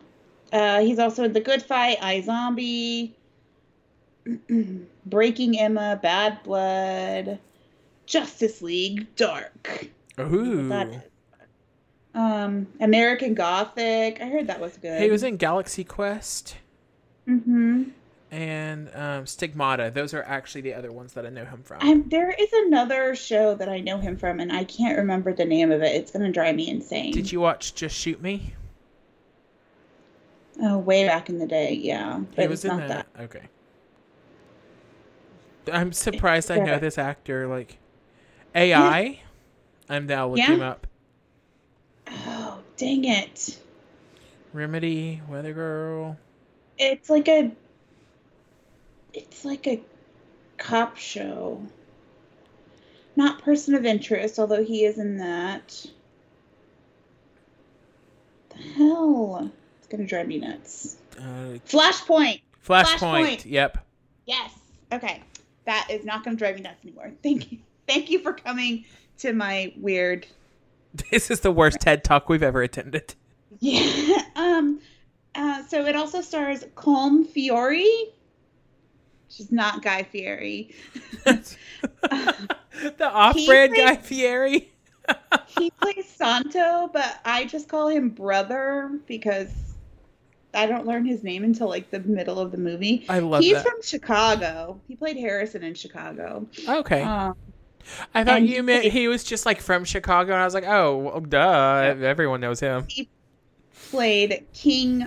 Uh, 0.53 0.81
he's 0.81 0.99
also 0.99 1.25
in 1.25 1.33
The 1.33 1.41
Good 1.41 1.63
Fight, 1.63 1.99
iZombie, 2.01 3.13
Breaking 5.07 5.59
Emma, 5.59 5.99
Bad 6.03 6.43
Blood, 6.43 7.39
Justice 8.07 8.61
League, 8.63 9.07
Dark. 9.17 9.89
Ooh. 10.19 10.69
That. 10.69 11.07
Um, 12.15 12.67
American 12.81 13.35
Gothic. 13.35 14.21
I 14.21 14.27
heard 14.27 14.49
that 14.49 14.61
was 14.61 14.77
good. 14.77 15.01
He 15.01 15.11
was 15.11 15.23
in 15.23 15.37
Galaxy 15.37 15.85
Quest 15.85 16.57
Mm-hmm. 17.29 17.85
and 18.33 18.91
um, 18.95 19.27
Stigmata. 19.27 19.93
Those 19.95 20.13
are 20.15 20.23
actually 20.25 20.63
the 20.63 20.75
other 20.75 20.91
ones 20.91 21.13
that 21.13 21.25
I 21.25 21.29
know 21.29 21.45
him 21.45 21.63
from. 21.63 21.79
I'm, 21.81 22.09
there 22.09 22.35
is 22.37 22.49
another 22.53 23.15
show 23.15 23.55
that 23.55 23.69
I 23.69 23.79
know 23.79 23.99
him 23.99 24.17
from, 24.17 24.41
and 24.41 24.51
I 24.53 24.65
can't 24.65 24.99
remember 24.99 25.33
the 25.33 25.45
name 25.45 25.71
of 25.71 25.81
it. 25.83 25.95
It's 25.95 26.11
gonna 26.11 26.33
drive 26.33 26.57
me 26.57 26.69
insane. 26.69 27.13
Did 27.13 27.31
you 27.31 27.39
watch 27.41 27.75
Just 27.77 27.95
Shoot 27.97 28.21
Me? 28.21 28.55
Oh, 30.63 30.79
way 30.79 31.07
back 31.07 31.29
in 31.29 31.39
the 31.39 31.47
day, 31.47 31.73
yeah. 31.75 32.21
But 32.35 32.43
He 32.43 32.49
was 32.49 32.65
in 32.65 32.69
not 32.71 32.89
that. 32.89 33.07
that. 33.15 33.23
Okay. 33.25 33.43
I'm 35.73 35.93
surprised 35.93 36.51
I 36.51 36.59
know 36.59 36.79
this 36.79 36.99
actor. 36.99 37.47
Like 37.47 37.79
AI. 38.55 39.21
I'm 39.89 40.07
now 40.07 40.29
looking 40.29 40.45
Yeah. 40.45 40.55
him 40.55 40.63
up. 40.63 40.87
Oh, 42.09 42.59
dang 42.77 43.05
it. 43.05 43.59
Remedy, 44.53 45.21
Weather 45.29 45.53
Girl. 45.53 46.17
It's 46.79 47.09
like 47.09 47.29
a 47.29 47.51
it's 49.13 49.45
like 49.45 49.67
a 49.67 49.81
cop 50.59 50.97
show. 50.97 51.63
Not 53.17 53.43
person 53.43 53.75
of 53.75 53.85
interest, 53.85 54.39
although 54.39 54.65
he 54.65 54.85
is 54.85 54.99
in 54.99 55.19
that. 55.19 55.87
The 58.51 58.57
hell? 58.57 59.51
Gonna 59.91 60.07
drive 60.07 60.29
me 60.29 60.39
nuts. 60.39 60.97
Uh, 61.19 61.59
Flashpoint. 61.69 62.41
Flashpoint. 62.67 62.85
Flashpoint. 62.99 63.45
Yep. 63.45 63.79
Yes. 64.27 64.53
Okay. 64.93 65.23
That 65.67 65.89
is 65.91 66.05
not 66.05 66.25
gonna 66.25 66.37
drive 66.37 66.55
me 66.57 66.63
nuts 66.63 66.85
anymore. 66.85 67.13
Thank 67.23 67.51
you. 67.53 67.59
Thank 67.89 68.11
you 68.11 68.21
for 68.21 68.33
coming 68.33 68.85
to 69.19 69.33
my 69.33 69.73
weird 69.77 70.27
This 71.11 71.31
is 71.31 71.41
the 71.41 71.51
worst 71.53 71.81
TED 71.81 72.03
talk 72.05 72.29
we've 72.29 72.43
ever 72.43 72.63
attended. 72.63 73.15
Yeah. 73.59 74.23
Um. 74.37 74.81
Uh, 75.35 75.63
so 75.65 75.85
it 75.85 75.95
also 75.95 76.23
stars 76.23 76.65
Colm 76.77 77.27
Feore. 77.27 77.85
She's 79.29 79.53
not 79.53 79.83
Guy 79.83 80.03
Fieri. 80.03 80.75
the 81.25 81.47
off-brand 83.01 83.75
plays- 83.75 83.85
Guy 83.85 83.97
Fieri. 83.97 84.71
He 85.59 85.71
plays 85.71 86.09
Santo, 86.09 86.89
but 86.93 87.21
I 87.25 87.45
just 87.45 87.69
call 87.69 87.89
him 87.89 88.09
brother 88.11 88.99
because 89.07 89.51
I 90.53 90.67
don't 90.67 90.87
learn 90.87 91.05
his 91.05 91.23
name 91.23 91.45
until 91.45 91.69
like 91.69 91.91
the 91.91 92.01
middle 92.01 92.39
of 92.39 92.51
the 92.53 92.59
movie. 92.59 93.05
I 93.09 93.21
love 93.21 93.43
He's 93.43 93.55
that. 93.55 93.65
from 93.67 93.83
Chicago. 93.83 94.81
He 94.89 94.97
played 94.97 95.17
Harrison 95.17 95.63
in 95.63 95.75
Chicago. 95.75 96.47
okay. 96.69 97.03
Um, 97.03 97.37
I 98.15 98.25
thought 98.25 98.43
you 98.43 98.57
he 98.57 98.61
meant 98.63 98.83
played- 98.83 98.93
he 98.93 99.09
was 99.09 99.25
just 99.25 99.47
like 99.47 99.61
from 99.61 99.85
Chicago, 99.85 100.33
and 100.33 100.43
I 100.43 100.45
was 100.45 100.55
like, 100.55 100.67
oh, 100.67 100.97
well, 100.99 101.21
duh. 101.21 101.95
Everyone 102.03 102.41
knows 102.41 102.61
him. 102.61 102.85
He 102.89 103.09
played 103.91 104.47
King 104.53 105.07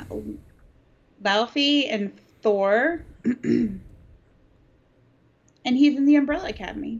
Laufey 1.23 1.87
and 1.89 2.11
Thor. 2.41 3.03
and 3.23 3.79
he's 5.65 5.95
in 5.97 6.05
the 6.05 6.15
Umbrella 6.15 6.49
Academy. 6.49 6.99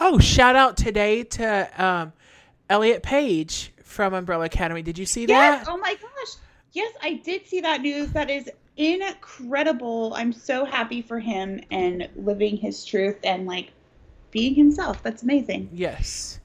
Oh, 0.00 0.18
shout 0.18 0.54
out 0.54 0.76
today 0.76 1.24
to 1.24 1.84
um, 1.84 2.12
Elliot 2.68 3.02
Page 3.02 3.72
from 3.82 4.14
Umbrella 4.14 4.44
Academy. 4.44 4.82
Did 4.82 4.98
you 4.98 5.06
see 5.06 5.24
Yes. 5.26 5.64
that? 5.64 5.72
Oh 5.72 5.76
my 5.78 5.94
gosh. 5.94 6.36
Yes, 6.72 6.92
I 7.02 7.14
did 7.14 7.46
see 7.46 7.60
that 7.60 7.82
news. 7.82 8.12
That 8.12 8.30
is 8.30 8.50
incredible. 8.76 10.14
I'm 10.14 10.32
so 10.32 10.64
happy 10.64 11.02
for 11.02 11.20
him 11.20 11.60
and 11.70 12.08
living 12.16 12.56
his 12.56 12.84
truth 12.84 13.16
and 13.24 13.46
like 13.46 13.72
being 14.30 14.54
himself. 14.54 15.02
That's 15.02 15.22
amazing. 15.22 15.68
Yes. 15.72 16.40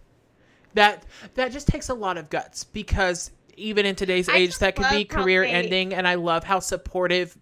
That 0.73 1.05
that 1.35 1.51
just 1.51 1.67
takes 1.67 1.89
a 1.89 1.93
lot 1.93 2.17
of 2.17 2.29
guts 2.29 2.63
because 2.63 3.31
even 3.55 3.85
in 3.85 3.95
today's 3.95 4.29
I 4.29 4.37
age, 4.37 4.57
that 4.59 4.75
could 4.75 4.89
be 4.89 5.05
career 5.05 5.43
they- 5.43 5.51
ending. 5.51 5.93
And 5.93 6.07
I 6.07 6.15
love 6.15 6.43
how 6.43 6.59
supportive 6.59 7.37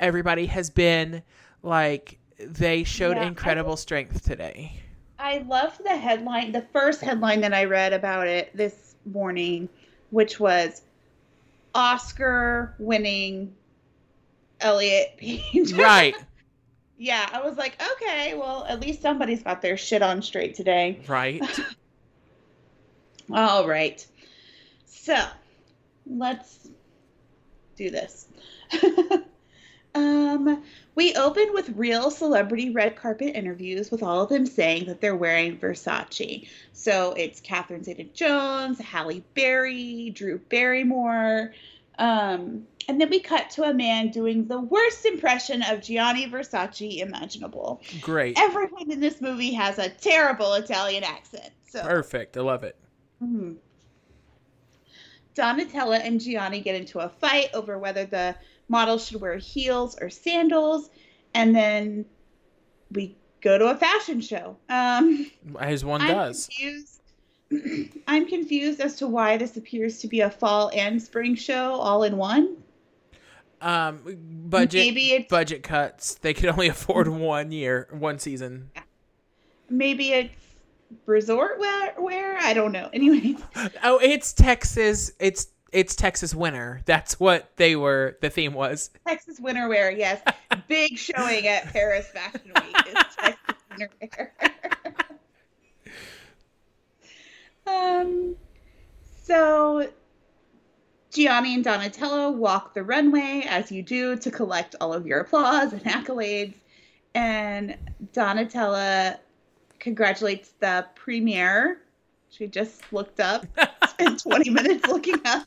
everybody 0.00 0.46
has 0.46 0.68
been. 0.68 1.22
Like 1.62 2.18
they 2.38 2.84
showed 2.84 3.16
Yeah, 3.16 3.24
I 3.24 3.26
incredible 3.26 3.76
strength 3.76 4.24
today. 4.24 4.80
I 5.18 5.38
loved 5.48 5.82
the 5.82 5.96
headline, 5.96 6.52
the 6.52 6.66
first 6.72 7.00
headline 7.00 7.40
that 7.40 7.54
I 7.54 7.64
read 7.64 7.92
about 7.94 8.26
it 8.26 8.54
this 8.54 8.96
morning, 9.06 9.68
which 10.10 10.38
was 10.38 10.82
Oscar 11.76 12.74
winning 12.78 13.54
Elliot 14.60 15.18
Page. 15.18 15.72
Right. 15.76 16.16
yeah, 16.96 17.28
I 17.30 17.42
was 17.42 17.58
like, 17.58 17.80
okay, 17.92 18.34
well, 18.34 18.64
at 18.66 18.80
least 18.80 19.02
somebody's 19.02 19.42
got 19.42 19.60
their 19.60 19.76
shit 19.76 20.00
on 20.00 20.22
straight 20.22 20.54
today. 20.54 21.00
Right. 21.06 21.42
All 23.32 23.68
right. 23.68 24.04
So 24.86 25.22
let's 26.06 26.70
do 27.76 27.90
this. 27.90 28.26
um, 29.94 30.62
we 30.96 31.14
open 31.14 31.50
with 31.52 31.68
real 31.76 32.10
celebrity 32.10 32.70
red 32.70 32.96
carpet 32.96 33.36
interviews 33.36 33.90
with 33.90 34.02
all 34.02 34.22
of 34.22 34.30
them 34.30 34.46
saying 34.46 34.86
that 34.86 35.00
they're 35.00 35.14
wearing 35.14 35.58
Versace. 35.58 36.48
So 36.72 37.12
it's 37.12 37.38
Catherine 37.38 37.84
Zeta 37.84 38.04
Jones, 38.04 38.80
Halle 38.80 39.22
Berry, 39.34 40.10
Drew 40.10 40.38
Barrymore. 40.38 41.52
Um, 41.98 42.66
and 42.88 43.00
then 43.00 43.10
we 43.10 43.20
cut 43.20 43.50
to 43.50 43.64
a 43.64 43.74
man 43.74 44.10
doing 44.10 44.46
the 44.46 44.58
worst 44.58 45.04
impression 45.04 45.62
of 45.62 45.82
Gianni 45.82 46.28
Versace 46.30 46.98
imaginable. 46.98 47.82
Great. 48.00 48.38
Everyone 48.38 48.90
in 48.90 49.00
this 49.00 49.20
movie 49.20 49.52
has 49.52 49.78
a 49.78 49.90
terrible 49.90 50.54
Italian 50.54 51.04
accent. 51.04 51.50
So 51.68 51.82
Perfect. 51.82 52.38
I 52.38 52.40
love 52.40 52.64
it. 52.64 52.76
Mhm. 53.22 53.56
Donatella 55.34 56.00
and 56.02 56.18
Gianni 56.18 56.60
get 56.60 56.74
into 56.74 57.00
a 57.00 57.10
fight 57.10 57.50
over 57.52 57.78
whether 57.78 58.06
the 58.06 58.34
model 58.68 58.98
should 58.98 59.20
wear 59.20 59.36
heels 59.36 59.96
or 60.00 60.10
sandals, 60.10 60.90
and 61.34 61.54
then 61.54 62.04
we 62.92 63.16
go 63.40 63.58
to 63.58 63.66
a 63.66 63.76
fashion 63.76 64.20
show. 64.20 64.56
Um, 64.68 65.30
As 65.60 65.84
one 65.84 66.00
I'm 66.02 66.08
does. 66.08 66.46
confused. 66.46 66.92
I'm 68.08 68.26
confused 68.26 68.80
as 68.80 68.96
to 68.96 69.06
why 69.06 69.36
this 69.36 69.56
appears 69.56 69.98
to 70.00 70.08
be 70.08 70.20
a 70.20 70.30
fall 70.30 70.70
and 70.74 71.00
spring 71.00 71.34
show 71.36 71.74
all 71.74 72.02
in 72.02 72.16
one. 72.16 72.56
Um, 73.60 74.00
budget 74.48 74.80
Maybe 74.80 75.12
it's 75.12 75.28
budget 75.30 75.62
cuts. 75.62 76.16
They 76.16 76.34
could 76.34 76.50
only 76.50 76.68
afford 76.68 77.08
one 77.08 77.52
year, 77.52 77.88
one 77.90 78.18
season. 78.18 78.70
maybe 79.70 80.12
it's 80.12 80.34
resort 81.06 81.58
wear. 81.58 81.94
wear? 81.98 82.36
I 82.38 82.52
don't 82.52 82.72
know. 82.72 82.90
Anyway. 82.92 83.36
Oh, 83.82 83.98
it's 83.98 84.32
Texas. 84.32 85.12
It's 85.18 85.48
it's 85.72 85.94
Texas 85.94 86.34
winter. 86.34 86.80
That's 86.86 87.18
what 87.18 87.50
they 87.56 87.76
were. 87.76 88.16
The 88.20 88.30
theme 88.30 88.54
was. 88.54 88.90
Texas 89.06 89.38
winter 89.40 89.68
wear. 89.68 89.90
Yes, 89.90 90.20
big 90.68 90.96
showing 90.96 91.46
at 91.46 91.72
Paris 91.72 92.06
Fashion 92.08 92.52
Week 92.54 92.86
is 92.86 92.94
Texas 93.16 93.56
winter 93.70 93.90
wear. 94.00 94.34
um, 98.00 98.36
so 99.24 99.88
Gianni 101.16 101.54
and 101.54 101.64
Donatella 101.64 102.34
walk 102.34 102.74
the 102.74 102.82
runway 102.82 103.44
as 103.48 103.72
you 103.72 103.82
do 103.82 104.16
to 104.18 104.30
collect 104.30 104.74
all 104.80 104.92
of 104.92 105.06
your 105.06 105.20
applause 105.20 105.72
and 105.72 105.82
accolades. 105.84 106.54
And 107.14 107.76
Donatella 108.12 109.18
congratulates 109.78 110.50
the 110.60 110.86
premiere. 110.94 111.78
She 112.28 112.46
just 112.46 112.92
looked 112.92 113.20
up, 113.20 113.46
spent 114.00 114.22
20 114.22 114.50
minutes 114.50 114.86
looking 114.86 115.20
up. 115.24 115.46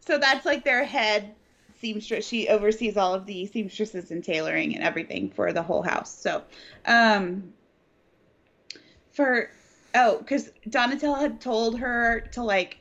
So 0.00 0.18
that's 0.18 0.44
like 0.44 0.64
their 0.64 0.84
head 0.84 1.34
seamstress. 1.80 2.26
She 2.26 2.48
oversees 2.48 2.96
all 2.96 3.14
of 3.14 3.26
the 3.26 3.46
seamstresses 3.46 4.10
and 4.10 4.22
tailoring 4.22 4.74
and 4.74 4.84
everything 4.84 5.30
for 5.30 5.52
the 5.52 5.62
whole 5.62 5.82
house. 5.82 6.16
So, 6.16 6.42
um, 6.86 7.52
for 9.12 9.50
oh, 9.94 10.18
because 10.18 10.50
Donatella 10.68 11.20
had 11.20 11.40
told 11.40 11.78
her 11.78 12.20
to 12.32 12.42
like 12.42 12.78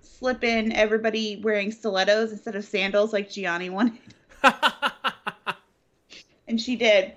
slip 0.00 0.44
in 0.44 0.72
everybody 0.72 1.40
wearing 1.42 1.72
stilettos 1.72 2.32
instead 2.32 2.56
of 2.56 2.64
sandals 2.64 3.12
like 3.12 3.30
Gianni 3.30 3.70
wanted. 3.70 3.98
and 6.48 6.60
she 6.60 6.76
did. 6.76 7.12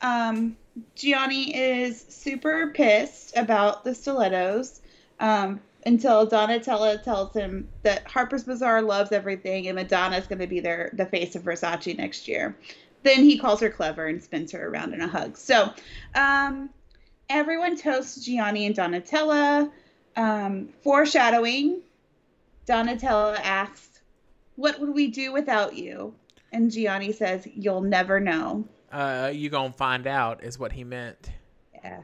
Um, 0.00 0.56
Gianni 0.94 1.54
is 1.56 2.04
super 2.08 2.72
pissed 2.74 3.36
about 3.36 3.84
the 3.84 3.94
stilettos 3.94 4.80
um, 5.20 5.60
until 5.84 6.26
Donatella 6.26 7.02
tells 7.02 7.34
him 7.34 7.68
that 7.82 8.06
Harper's 8.06 8.44
Bazaar 8.44 8.82
loves 8.82 9.12
everything 9.12 9.68
and 9.68 9.76
Madonna 9.76 10.16
is 10.16 10.26
going 10.26 10.38
to 10.38 10.46
be 10.46 10.60
their 10.60 10.90
the 10.92 11.06
face 11.06 11.34
of 11.34 11.42
Versace 11.42 11.96
next 11.96 12.28
year. 12.28 12.56
Then 13.02 13.24
he 13.24 13.38
calls 13.38 13.60
her 13.60 13.70
clever 13.70 14.06
and 14.06 14.22
spins 14.22 14.52
her 14.52 14.68
around 14.68 14.94
in 14.94 15.00
a 15.00 15.08
hug. 15.08 15.36
So, 15.36 15.72
um, 16.14 16.70
everyone 17.28 17.76
toasts 17.76 18.24
Gianni 18.24 18.66
and 18.66 18.76
Donatella. 18.76 19.70
Um, 20.14 20.68
foreshadowing, 20.82 21.80
Donatella 22.66 23.40
asks, 23.42 24.00
What 24.56 24.78
would 24.78 24.94
we 24.94 25.08
do 25.08 25.32
without 25.32 25.74
you? 25.74 26.14
And 26.52 26.70
Gianni 26.70 27.12
says, 27.12 27.48
You'll 27.54 27.80
never 27.80 28.20
know. 28.20 28.64
Uh, 28.92 29.32
you 29.34 29.48
gonna 29.48 29.72
find 29.72 30.06
out 30.06 30.44
is 30.44 30.58
what 30.58 30.72
he 30.72 30.84
meant. 30.84 31.30
Yeah. 31.74 32.02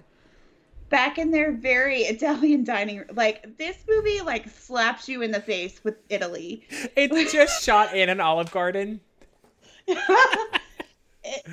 Back 0.90 1.18
in 1.18 1.30
their 1.30 1.52
very 1.52 2.00
Italian 2.02 2.64
dining 2.64 2.98
room, 2.98 3.08
like 3.14 3.56
this 3.58 3.76
movie, 3.88 4.20
like 4.20 4.48
slaps 4.48 5.08
you 5.08 5.22
in 5.22 5.30
the 5.30 5.40
face 5.40 5.80
with 5.84 5.96
Italy. 6.08 6.66
It's 6.96 7.32
just 7.32 7.62
shot 7.62 7.96
in 7.96 8.08
an 8.08 8.20
Olive 8.20 8.50
Garden. 8.50 9.00
it, 9.86 11.46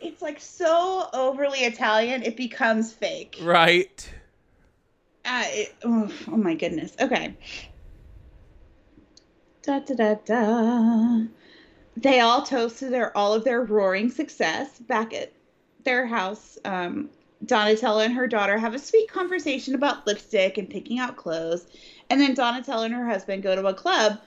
it's 0.00 0.22
like 0.22 0.40
so 0.40 1.08
overly 1.12 1.60
Italian, 1.60 2.22
it 2.22 2.36
becomes 2.36 2.92
fake. 2.92 3.38
Right. 3.42 4.12
Uh, 5.24 5.44
it, 5.46 5.74
oh, 5.84 6.12
oh 6.28 6.36
my 6.36 6.54
goodness. 6.54 6.94
Okay. 7.00 7.36
Da 9.62 9.80
da 9.80 9.94
da 9.94 10.14
da. 10.24 11.24
They 11.96 12.20
all 12.20 12.42
toasted 12.42 12.92
their 12.92 13.16
all 13.16 13.34
of 13.34 13.42
their 13.42 13.62
roaring 13.62 14.10
success 14.10 14.78
back 14.78 15.12
at 15.12 15.32
their 15.82 16.06
house. 16.06 16.58
Um, 16.64 17.10
Donatella 17.46 18.04
and 18.04 18.14
her 18.14 18.26
daughter 18.26 18.58
have 18.58 18.74
a 18.74 18.78
sweet 18.78 19.10
conversation 19.10 19.74
about 19.74 20.06
lipstick 20.06 20.58
and 20.58 20.68
picking 20.68 20.98
out 20.98 21.16
clothes, 21.16 21.66
and 22.10 22.20
then 22.20 22.34
Donatella 22.34 22.86
and 22.86 22.94
her 22.94 23.06
husband 23.06 23.42
go 23.42 23.54
to 23.54 23.66
a 23.66 23.74
club, 23.74 24.18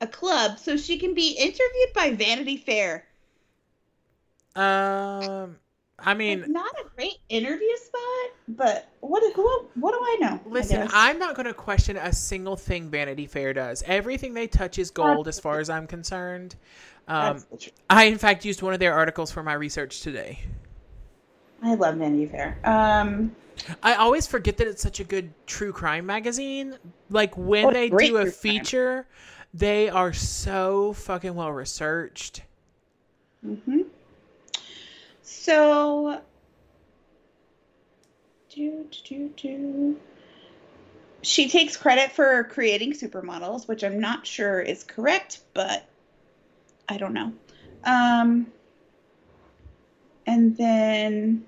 a 0.00 0.06
club, 0.06 0.58
so 0.58 0.76
she 0.76 0.98
can 0.98 1.14
be 1.14 1.30
interviewed 1.32 1.92
by 1.94 2.12
Vanity 2.12 2.56
Fair. 2.56 3.04
Um, 4.54 5.56
I 5.98 6.14
mean, 6.14 6.40
Like, 6.40 6.50
not 6.50 6.72
a 6.84 6.88
great 6.94 7.18
interview 7.28 7.76
spot, 7.76 8.30
but 8.48 8.88
what 9.00 9.22
who, 9.34 9.66
what 9.74 9.92
do 9.92 9.98
I 10.00 10.16
know? 10.20 10.40
Listen, 10.46 10.82
guess. 10.82 10.90
I'm 10.94 11.18
not 11.18 11.34
going 11.36 11.46
to 11.46 11.54
question 11.54 11.96
a 11.96 12.12
single 12.12 12.56
thing 12.56 12.90
Vanity 12.90 13.26
Fair 13.26 13.52
does. 13.52 13.82
Everything 13.86 14.34
they 14.34 14.46
touch 14.46 14.78
is 14.78 14.90
gold, 14.90 15.28
as 15.28 15.38
far 15.38 15.60
as 15.60 15.70
I'm 15.70 15.86
concerned. 15.86 16.56
Um, 17.08 17.44
That's. 17.50 17.70
I, 17.88 18.04
in 18.04 18.18
fact, 18.18 18.44
used 18.44 18.62
one 18.62 18.74
of 18.74 18.80
their 18.80 18.94
articles 18.94 19.30
for 19.30 19.42
my 19.42 19.54
research 19.54 20.00
today. 20.00 20.40
I 21.66 21.74
love 21.74 21.96
Vanity 21.96 22.26
Fair. 22.26 22.56
Um, 22.62 23.34
I 23.82 23.94
always 23.94 24.26
forget 24.26 24.56
that 24.58 24.68
it's 24.68 24.82
such 24.82 25.00
a 25.00 25.04
good 25.04 25.32
true 25.46 25.72
crime 25.72 26.06
magazine. 26.06 26.76
Like 27.10 27.36
when 27.36 27.72
they 27.72 27.88
do 27.88 27.94
a 27.94 27.98
true 27.98 28.10
crime. 28.22 28.30
feature, 28.30 29.06
they 29.52 29.88
are 29.88 30.12
so 30.12 30.92
fucking 30.92 31.34
well 31.34 31.50
researched. 31.50 32.42
Mm-hmm. 33.44 33.80
So, 35.22 36.20
do, 38.48 38.86
do, 38.90 39.02
do, 39.04 39.28
do. 39.36 39.96
she 41.22 41.48
takes 41.48 41.76
credit 41.76 42.12
for 42.12 42.44
creating 42.44 42.92
supermodels, 42.92 43.66
which 43.66 43.82
I'm 43.82 43.98
not 43.98 44.24
sure 44.24 44.60
is 44.60 44.84
correct, 44.84 45.40
but 45.52 45.88
I 46.88 46.96
don't 46.96 47.12
know. 47.12 47.32
Um, 47.82 48.46
and 50.26 50.56
then, 50.56 51.44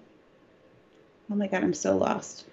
oh 1.30 1.34
my 1.34 1.46
god, 1.46 1.62
I'm 1.62 1.74
so 1.74 1.96
lost. 1.96 2.44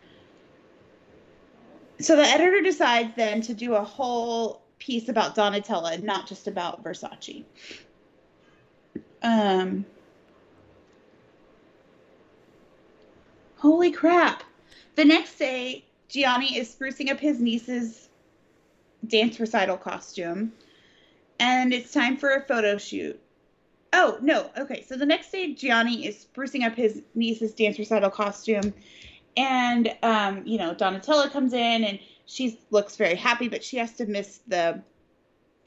So 2.00 2.16
the 2.16 2.24
editor 2.24 2.62
decides 2.62 3.16
then 3.16 3.42
to 3.44 3.54
do 3.54 3.76
a 3.76 3.84
whole 3.84 4.62
piece 4.80 5.08
about 5.08 5.36
Donatella, 5.36 6.02
not 6.04 6.28
just 6.28 6.48
about 6.48 6.84
Versace. 6.84 7.44
Um, 9.24 9.86
holy 13.58 13.92
crap. 13.92 14.44
The 14.96 15.06
next 15.06 15.38
day, 15.38 15.86
Gianni 16.10 16.58
is 16.58 16.74
sprucing 16.74 17.10
up 17.10 17.20
his 17.20 17.40
niece's 17.40 18.10
dance 19.08 19.40
recital 19.40 19.78
costume, 19.78 20.54
and 21.40 21.74
it's 21.74 21.92
time 21.92 22.18
for 22.18 22.32
a 22.36 22.42
photo 22.42 22.78
shoot. 22.78 23.20
Oh, 23.98 24.18
no. 24.22 24.52
Okay. 24.58 24.84
So 24.86 24.98
the 24.98 25.06
next 25.06 25.32
day, 25.32 25.54
Gianni 25.54 26.06
is 26.06 26.28
sprucing 26.28 26.66
up 26.66 26.76
his 26.76 27.02
niece's 27.16 27.54
dance 27.54 27.80
recital 27.80 28.10
costume, 28.10 28.74
and, 29.38 29.96
um, 30.04 30.44
you 30.46 30.58
know, 30.58 30.76
Donatella 30.76 31.32
comes 31.32 31.54
in 31.54 31.86
and 31.86 31.98
she 32.26 32.60
looks 32.72 32.98
very 32.98 33.16
happy, 33.16 33.48
but 33.48 33.64
she 33.64 33.78
has 33.78 33.94
to 33.94 34.06
miss 34.06 34.40
the 34.48 34.82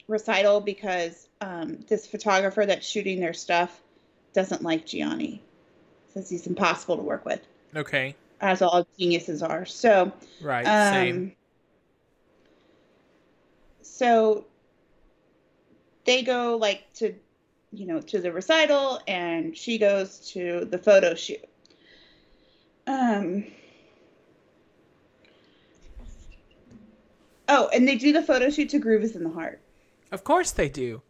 recital 0.07 0.61
because 0.61 1.27
um, 1.41 1.79
this 1.87 2.05
photographer 2.05 2.65
that's 2.67 2.87
shooting 2.87 3.19
their 3.19 3.33
stuff 3.33 3.81
doesn't 4.33 4.61
like 4.61 4.85
Gianni. 4.85 5.41
Says 6.13 6.29
he's 6.29 6.45
impossible 6.45 6.97
to 6.97 7.03
work 7.03 7.25
with, 7.25 7.41
Okay. 7.75 8.15
as 8.41 8.61
all 8.61 8.87
geniuses 8.99 9.41
are. 9.41 9.65
So, 9.65 10.11
Right. 10.39 10.67
um, 10.67 10.93
Same. 10.93 11.35
so 13.81 14.45
they 16.05 16.21
go 16.23 16.57
like 16.57 16.83
to, 16.95 17.15
you 17.71 17.85
know, 17.85 18.01
to 18.01 18.19
the 18.19 18.31
recital, 18.31 18.99
and 19.07 19.55
she 19.57 19.77
goes 19.77 20.19
to 20.31 20.65
the 20.65 20.77
photo 20.77 21.13
shoot. 21.15 21.43
Um. 22.87 23.45
Oh, 27.47 27.67
and 27.73 27.87
they 27.87 27.95
do 27.95 28.11
the 28.13 28.21
photo 28.21 28.49
shoot 28.49 28.69
to 28.69 28.79
"Groove 28.79 29.03
Is 29.03 29.15
in 29.15 29.23
the 29.23 29.29
Heart." 29.29 29.61
Of 30.11 30.23
course 30.23 30.51
they 30.51 30.69
do. 30.69 31.01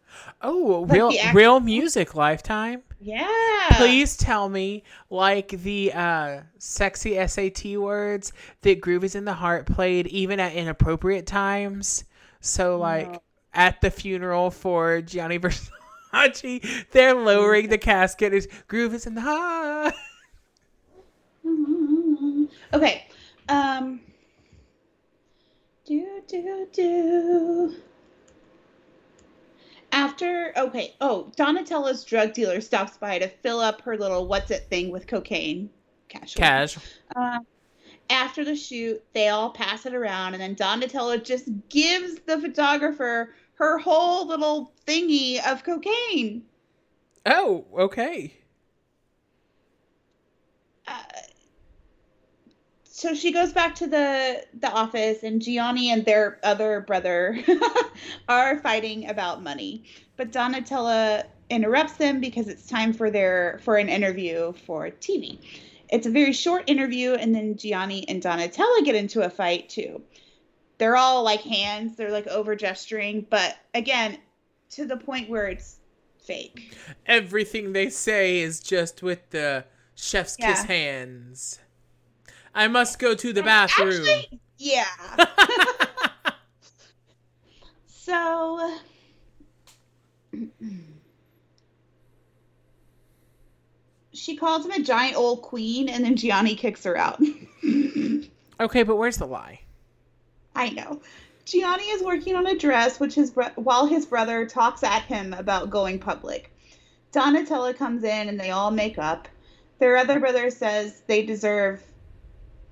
Oh, 0.42 0.84
Like 0.88 0.92
real 0.96 1.10
the 1.10 1.20
act- 1.20 1.34
real 1.34 1.60
music 1.60 2.14
lifetime. 2.14 2.82
Yeah. 3.00 3.28
Please 3.72 4.16
tell 4.16 4.48
me, 4.48 4.82
like 5.08 5.48
the 5.48 5.92
uh, 5.94 6.40
sexy 6.58 7.14
SAT 7.26 7.76
words 7.78 8.32
that 8.62 8.80
"Groove 8.80 9.04
Is 9.04 9.14
in 9.14 9.24
the 9.24 9.32
Heart" 9.34 9.66
played 9.66 10.06
even 10.08 10.40
at 10.40 10.52
inappropriate 10.54 11.26
times. 11.26 12.04
So, 12.40 12.78
like 12.78 13.10
No. 13.12 13.22
at 13.54 13.80
the 13.80 13.90
funeral 13.90 14.50
for 14.50 15.00
Gianni 15.02 15.38
Versace, 15.38 15.70
they're 16.92 17.14
lowering 17.14 17.68
the 17.68 17.78
casket. 17.78 18.32
Is 18.32 18.48
"Groove 18.68 18.94
Is 18.94 19.06
in 19.06 19.14
the 19.14 19.20
Heart"? 19.20 19.94
Okay. 22.72 23.06
Um. 23.48 24.00
Do 25.84 26.22
do 26.28 26.68
do. 26.72 27.74
After 29.92 30.52
okay, 30.56 30.94
oh 31.00 31.32
Donatella's 31.36 32.04
drug 32.04 32.32
dealer 32.32 32.60
stops 32.60 32.96
by 32.96 33.18
to 33.18 33.28
fill 33.28 33.58
up 33.58 33.80
her 33.82 33.96
little 33.96 34.28
what's 34.28 34.50
it 34.52 34.68
thing 34.70 34.92
with 34.92 35.08
cocaine. 35.08 35.70
Cash. 36.08 36.34
Cash. 36.34 36.78
Uh, 37.14 37.40
after 38.08 38.44
the 38.44 38.56
shoot, 38.56 39.02
they 39.14 39.28
all 39.28 39.50
pass 39.50 39.86
it 39.86 39.94
around, 39.94 40.34
and 40.34 40.42
then 40.42 40.54
Donatella 40.54 41.22
just 41.24 41.48
gives 41.68 42.20
the 42.26 42.40
photographer 42.40 43.34
her 43.60 43.76
whole 43.76 44.26
little 44.26 44.72
thingy 44.86 45.38
of 45.46 45.62
cocaine. 45.62 46.42
Oh, 47.26 47.66
okay. 47.78 48.32
uh, 50.88 51.02
so 52.84 53.14
she 53.14 53.32
goes 53.32 53.52
back 53.52 53.74
to 53.76 53.86
the 53.86 54.44
the 54.58 54.70
office 54.70 55.22
and 55.22 55.42
Gianni 55.42 55.90
and 55.90 56.06
their 56.06 56.38
other 56.42 56.80
brother 56.80 57.38
are 58.28 58.58
fighting 58.60 59.08
about 59.08 59.42
money. 59.42 59.84
But 60.16 60.32
Donatella 60.32 61.24
interrupts 61.50 61.98
them 61.98 62.18
because 62.20 62.48
it's 62.48 62.66
time 62.66 62.94
for 62.94 63.10
their 63.10 63.60
for 63.62 63.76
an 63.76 63.90
interview 63.90 64.54
for 64.66 64.88
TV. 64.88 65.38
It's 65.90 66.06
a 66.06 66.10
very 66.10 66.32
short 66.32 66.64
interview 66.66 67.12
and 67.12 67.34
then 67.34 67.58
Gianni 67.58 68.08
and 68.08 68.22
Donatella 68.22 68.84
get 68.86 68.94
into 68.94 69.20
a 69.20 69.28
fight 69.28 69.68
too. 69.68 70.02
They're 70.80 70.96
all 70.96 71.22
like 71.22 71.42
hands, 71.42 71.94
they're 71.94 72.10
like 72.10 72.26
over 72.26 72.56
gesturing, 72.56 73.26
but 73.28 73.54
again, 73.74 74.16
to 74.70 74.86
the 74.86 74.96
point 74.96 75.28
where 75.28 75.46
it's 75.46 75.76
fake. 76.24 76.74
Everything 77.04 77.74
they 77.74 77.90
say 77.90 78.40
is 78.40 78.60
just 78.60 79.02
with 79.02 79.28
the 79.28 79.66
chef's 79.94 80.36
kiss 80.36 80.64
hands. 80.64 81.58
I 82.54 82.66
must 82.66 82.98
go 82.98 83.14
to 83.14 83.32
the 83.32 83.42
bathroom. 83.42 84.06
Actually, 84.08 84.40
yeah. 84.56 84.86
so 87.86 88.78
she 94.14 94.34
calls 94.34 94.64
him 94.64 94.72
a 94.72 94.82
giant 94.82 95.16
old 95.16 95.42
queen 95.42 95.90
and 95.90 96.02
then 96.02 96.16
Gianni 96.16 96.54
kicks 96.54 96.84
her 96.84 96.96
out. 96.96 97.20
okay, 98.60 98.82
but 98.82 98.96
where's 98.96 99.18
the 99.18 99.26
lie? 99.26 99.60
I 100.54 100.70
know. 100.70 101.00
Gianni 101.44 101.84
is 101.84 102.02
working 102.02 102.36
on 102.36 102.46
a 102.46 102.56
dress 102.56 103.00
which 103.00 103.14
his 103.14 103.32
while 103.56 103.86
his 103.86 104.06
brother 104.06 104.46
talks 104.46 104.82
at 104.82 105.02
him 105.02 105.32
about 105.32 105.70
going 105.70 105.98
public. 105.98 106.52
Donatella 107.12 107.76
comes 107.76 108.04
in 108.04 108.28
and 108.28 108.38
they 108.38 108.50
all 108.50 108.70
make 108.70 108.98
up. 108.98 109.28
Their 109.78 109.96
other 109.96 110.20
brother 110.20 110.50
says 110.50 111.02
they 111.06 111.24
deserve 111.24 111.82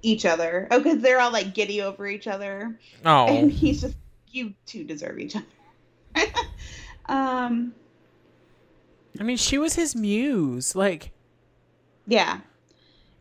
each 0.02 0.24
other. 0.24 0.68
Oh, 0.70 0.78
because 0.78 1.00
they're 1.00 1.20
all 1.20 1.32
like 1.32 1.54
giddy 1.54 1.82
over 1.82 2.06
each 2.06 2.26
other. 2.26 2.78
Oh, 3.04 3.26
And 3.26 3.50
he's 3.50 3.80
just, 3.80 3.96
you 4.28 4.54
two 4.66 4.84
deserve 4.84 5.18
each 5.18 5.34
other. 5.34 5.46
um, 7.06 7.74
I 9.18 9.22
mean, 9.22 9.36
she 9.36 9.58
was 9.58 9.74
his 9.74 9.96
muse. 9.96 10.76
Like, 10.76 11.10
yeah. 12.06 12.40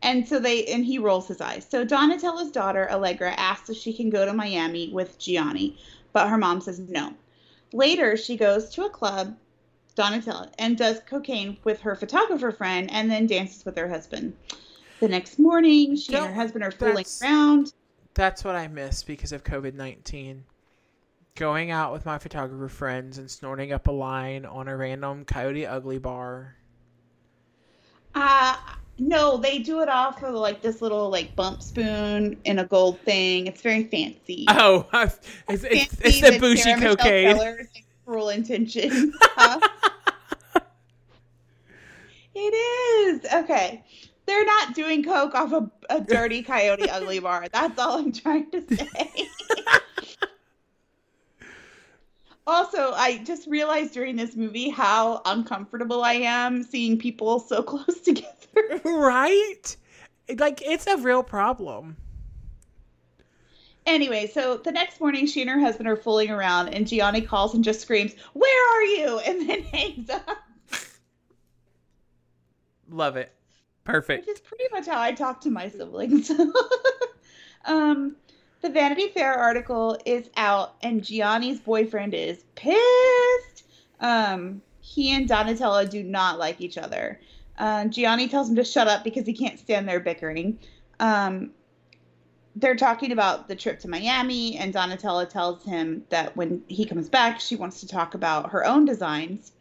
And 0.04 0.28
so 0.28 0.40
they, 0.40 0.66
and 0.66 0.86
he 0.86 1.00
rolls 1.00 1.28
his 1.28 1.42
eyes. 1.42 1.66
So 1.70 1.84
Donatella's 1.84 2.52
daughter, 2.52 2.90
Allegra, 2.92 3.32
asks 3.32 3.70
if 3.70 3.78
she 3.78 3.94
can 3.94 4.10
go 4.10 4.26
to 4.26 4.34
Miami 4.34 4.90
with 4.90 5.18
Gianni, 5.18 5.78
but 6.14 6.30
her 6.30 6.38
mom 6.38 6.62
says 6.62 6.80
no. 6.80 7.14
Later, 7.74 8.16
she 8.16 8.38
goes 8.38 8.70
to 8.70 8.86
a 8.86 8.90
club, 8.90 9.36
Donatella, 9.96 10.52
and 10.60 10.78
does 10.78 11.02
cocaine 11.08 11.58
with 11.64 11.82
her 11.82 11.96
photographer 11.96 12.52
friend 12.52 12.90
and 12.92 13.10
then 13.10 13.28
dances 13.28 13.66
with 13.66 13.76
her 13.78 13.90
husband. 13.90 14.34
The 15.00 15.08
next 15.08 15.38
morning, 15.40 15.96
she 15.96 16.16
and 16.16 16.28
her 16.28 16.34
husband 16.34 16.64
are 16.64 16.72
fooling 16.72 17.06
around. 17.22 17.74
that's 18.14 18.44
what 18.44 18.56
I 18.56 18.68
miss 18.68 19.04
because 19.04 19.32
of 19.32 19.44
COVID 19.44 19.74
19. 19.74 20.44
Going 21.36 21.70
out 21.70 21.94
with 21.94 22.06
my 22.06 22.18
photographer 22.18 22.68
friends 22.68 23.20
and 23.20 23.30
snorting 23.30 23.72
up 23.72 23.88
a 23.88 23.92
line 23.92 24.46
on 24.46 24.68
a 24.68 24.76
random 24.76 25.24
Coyote 25.26 25.68
Ugly 25.68 26.00
bar. 26.00 26.56
Uh 28.16 28.58
no, 29.00 29.38
they 29.38 29.60
do 29.60 29.82
it 29.82 29.90
off 29.90 30.24
of 30.24 30.34
like 30.34 30.62
this 30.62 30.82
little 30.82 31.10
like 31.10 31.36
bump 31.36 31.62
spoon 31.62 32.38
in 32.46 32.60
a 32.60 32.66
gold 32.66 33.00
thing. 33.02 33.48
It's 33.48 33.62
very 33.62 33.84
fancy. 33.84 34.46
Oh, 34.48 34.88
it's, 34.94 35.20
it's, 35.64 35.98
it's, 36.02 36.22
the 36.22 36.40
bougie 36.40 36.62
Sarah 36.62 36.96
cocaine. 36.96 37.68
Cruel 38.06 38.30
intentions. 38.30 39.16
Huh? 39.22 39.60
it 42.36 42.40
is 42.40 43.34
okay. 43.34 43.84
They're 44.26 44.46
not 44.46 44.76
doing 44.76 45.04
coke 45.04 45.36
off 45.36 45.54
a, 45.54 45.70
a 45.90 46.02
dirty 46.02 46.42
Coyote 46.44 46.90
Ugly 46.90 47.20
bar. 47.20 47.48
That's 47.52 47.80
all 47.80 48.00
I'm 48.00 48.12
trying 48.12 48.52
to 48.52 48.62
say. 48.76 49.12
also, 52.48 52.94
I 52.94 53.20
just 53.26 53.48
realized 53.48 53.94
during 53.94 54.16
this 54.16 54.36
movie 54.36 54.70
how 54.70 55.22
uncomfortable 55.26 56.04
I 56.04 56.14
am 56.14 56.64
seeing 56.64 56.98
people 56.98 57.40
so 57.40 57.62
close 57.74 58.00
together. 58.02 58.82
right? 58.84 59.76
Like, 60.38 60.62
it's 60.66 60.88
a 60.88 60.98
real 60.98 61.24
problem. 61.24 61.98
Anyway, 63.86 64.28
so 64.28 64.58
the 64.58 64.72
next 64.72 65.00
morning, 65.00 65.26
she 65.28 65.42
and 65.42 65.50
her 65.50 65.60
husband 65.60 65.88
are 65.88 65.96
fooling 65.96 66.30
around, 66.30 66.70
and 66.70 66.88
Gianni 66.88 67.22
calls 67.22 67.54
and 67.54 67.64
just 67.64 67.80
screams, 67.80 68.16
"Where 68.34 68.76
are 68.76 68.84
you?" 68.84 69.20
and 69.20 69.50
then 69.50 69.64
hangs 69.74 70.10
up. 70.10 70.38
Love 72.90 73.16
it. 73.16 73.32
Perfect. 73.86 74.28
Which 74.28 74.36
is 74.36 74.42
pretty 74.42 74.66
much 74.72 74.88
how 74.88 75.00
I 75.00 75.14
talk 75.14 75.40
to 75.42 75.50
my 75.50 75.70
siblings. 75.70 76.30
um, 77.66 78.18
the 78.62 78.70
Vanity 78.70 79.10
Fair 79.10 79.34
article 79.34 79.98
is 80.06 80.30
out, 80.36 80.76
and 80.82 81.04
Gianni's 81.04 81.60
boyfriend 81.60 82.14
is 82.14 82.44
pissed. 82.56 83.64
Um, 84.00 84.62
he 84.82 85.12
and 85.12 85.30
Donatella 85.30 85.90
do 85.90 86.04
not 86.04 86.40
like 86.40 86.62
each 86.62 86.78
other. 86.78 87.20
Uh, 87.58 87.86
Gianni 87.86 88.28
tells 88.28 88.50
him 88.50 88.56
to 88.56 88.64
shut 88.64 88.88
up 88.88 89.04
because 89.04 89.26
he 89.26 89.34
can't 89.34 89.60
stand 89.60 89.88
their 89.88 90.00
bickering. 90.00 90.60
Um, 91.00 91.52
they're 92.56 92.76
talking 92.76 93.12
about 93.12 93.48
the 93.48 93.56
trip 93.56 93.80
to 93.82 93.88
Miami, 93.88 94.58
and 94.58 94.74
Donatella 94.74 95.30
tells 95.30 95.64
him 95.64 96.04
that 96.10 96.36
when 96.36 96.64
he 96.68 96.86
comes 96.86 97.10
back, 97.10 97.40
she 97.40 97.56
wants 97.56 97.82
to 97.82 97.88
talk 97.88 98.16
about 98.16 98.52
her 98.52 98.66
own 98.66 98.86
designs. 98.86 99.52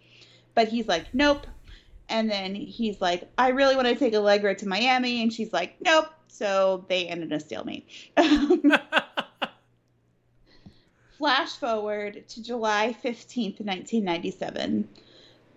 But 0.54 0.68
he's 0.68 0.88
like, 0.88 1.12
nope. 1.12 1.46
And 2.08 2.30
then 2.30 2.54
he's 2.54 3.00
like, 3.00 3.28
I 3.36 3.48
really 3.48 3.76
want 3.76 3.88
to 3.88 3.94
take 3.94 4.14
Allegra 4.14 4.54
to 4.54 4.68
Miami. 4.68 5.22
And 5.22 5.32
she's 5.32 5.52
like, 5.52 5.76
nope. 5.80 6.08
So 6.28 6.84
they 6.88 7.06
ended 7.06 7.32
a 7.32 7.40
stalemate. 7.40 7.88
Flash 11.18 11.52
forward 11.52 12.28
to 12.28 12.42
July 12.42 12.94
15th, 13.02 13.60
1997. 13.60 14.88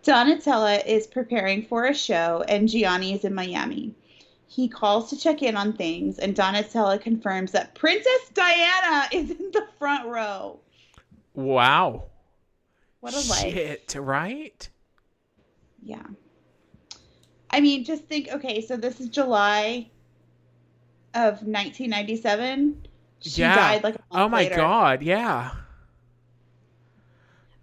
Donatella 0.03 0.85
is 0.85 1.05
preparing 1.05 1.65
for 1.65 1.85
a 1.85 1.93
show, 1.93 2.45
and 2.47 2.69
Gianni 2.69 3.13
is 3.13 3.25
in 3.25 3.33
Miami. 3.33 3.93
He 4.47 4.69
calls 4.69 5.09
to 5.09 5.17
check 5.17 5.43
in 5.43 5.57
on 5.57 5.73
things, 5.73 6.17
and 6.17 6.35
Donatella 6.35 7.01
confirms 7.01 7.51
that 7.51 7.75
Princess 7.75 8.29
Diana 8.33 9.09
is 9.11 9.31
in 9.31 9.51
the 9.51 9.67
front 9.77 10.07
row. 10.07 10.59
wow. 11.33 12.05
What 13.01 13.13
a 13.13 13.29
life. 13.29 13.53
Shit, 13.53 13.95
right? 13.97 14.69
Yeah. 15.81 16.05
I 17.49 17.61
mean, 17.61 17.83
just 17.83 18.05
think 18.05 18.29
okay, 18.29 18.61
so 18.61 18.75
this 18.77 18.99
is 18.99 19.09
July 19.09 19.89
of 21.13 21.43
1997. 21.43 22.87
She 23.21 23.41
Yeah. 23.41 23.55
died 23.55 23.83
like 23.83 23.95
Oh 24.11 24.29
my 24.29 24.43
later. 24.43 24.55
god, 24.55 25.01
yeah. 25.01 25.51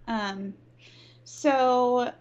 Um, 0.09 0.55
so 1.25 2.13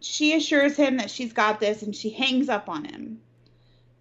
she 0.00 0.34
assures 0.34 0.76
him 0.76 0.96
that 0.98 1.10
she's 1.10 1.32
got 1.32 1.60
this 1.60 1.82
and 1.82 1.94
she 1.94 2.10
hangs 2.10 2.48
up 2.48 2.68
on 2.68 2.84
him. 2.84 3.20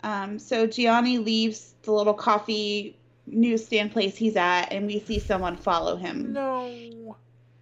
Um, 0.04 0.38
so 0.40 0.68
Gianni 0.68 1.18
leaves 1.18 1.74
the 1.82 1.92
little 1.92 2.14
coffee 2.14 2.96
newsstand 3.28 3.92
place 3.92 4.16
he's 4.16 4.36
at 4.36 4.72
and 4.72 4.86
we 4.86 5.00
see 5.00 5.20
someone 5.20 5.58
follow 5.58 5.96
him. 5.96 6.34
No. 6.34 7.18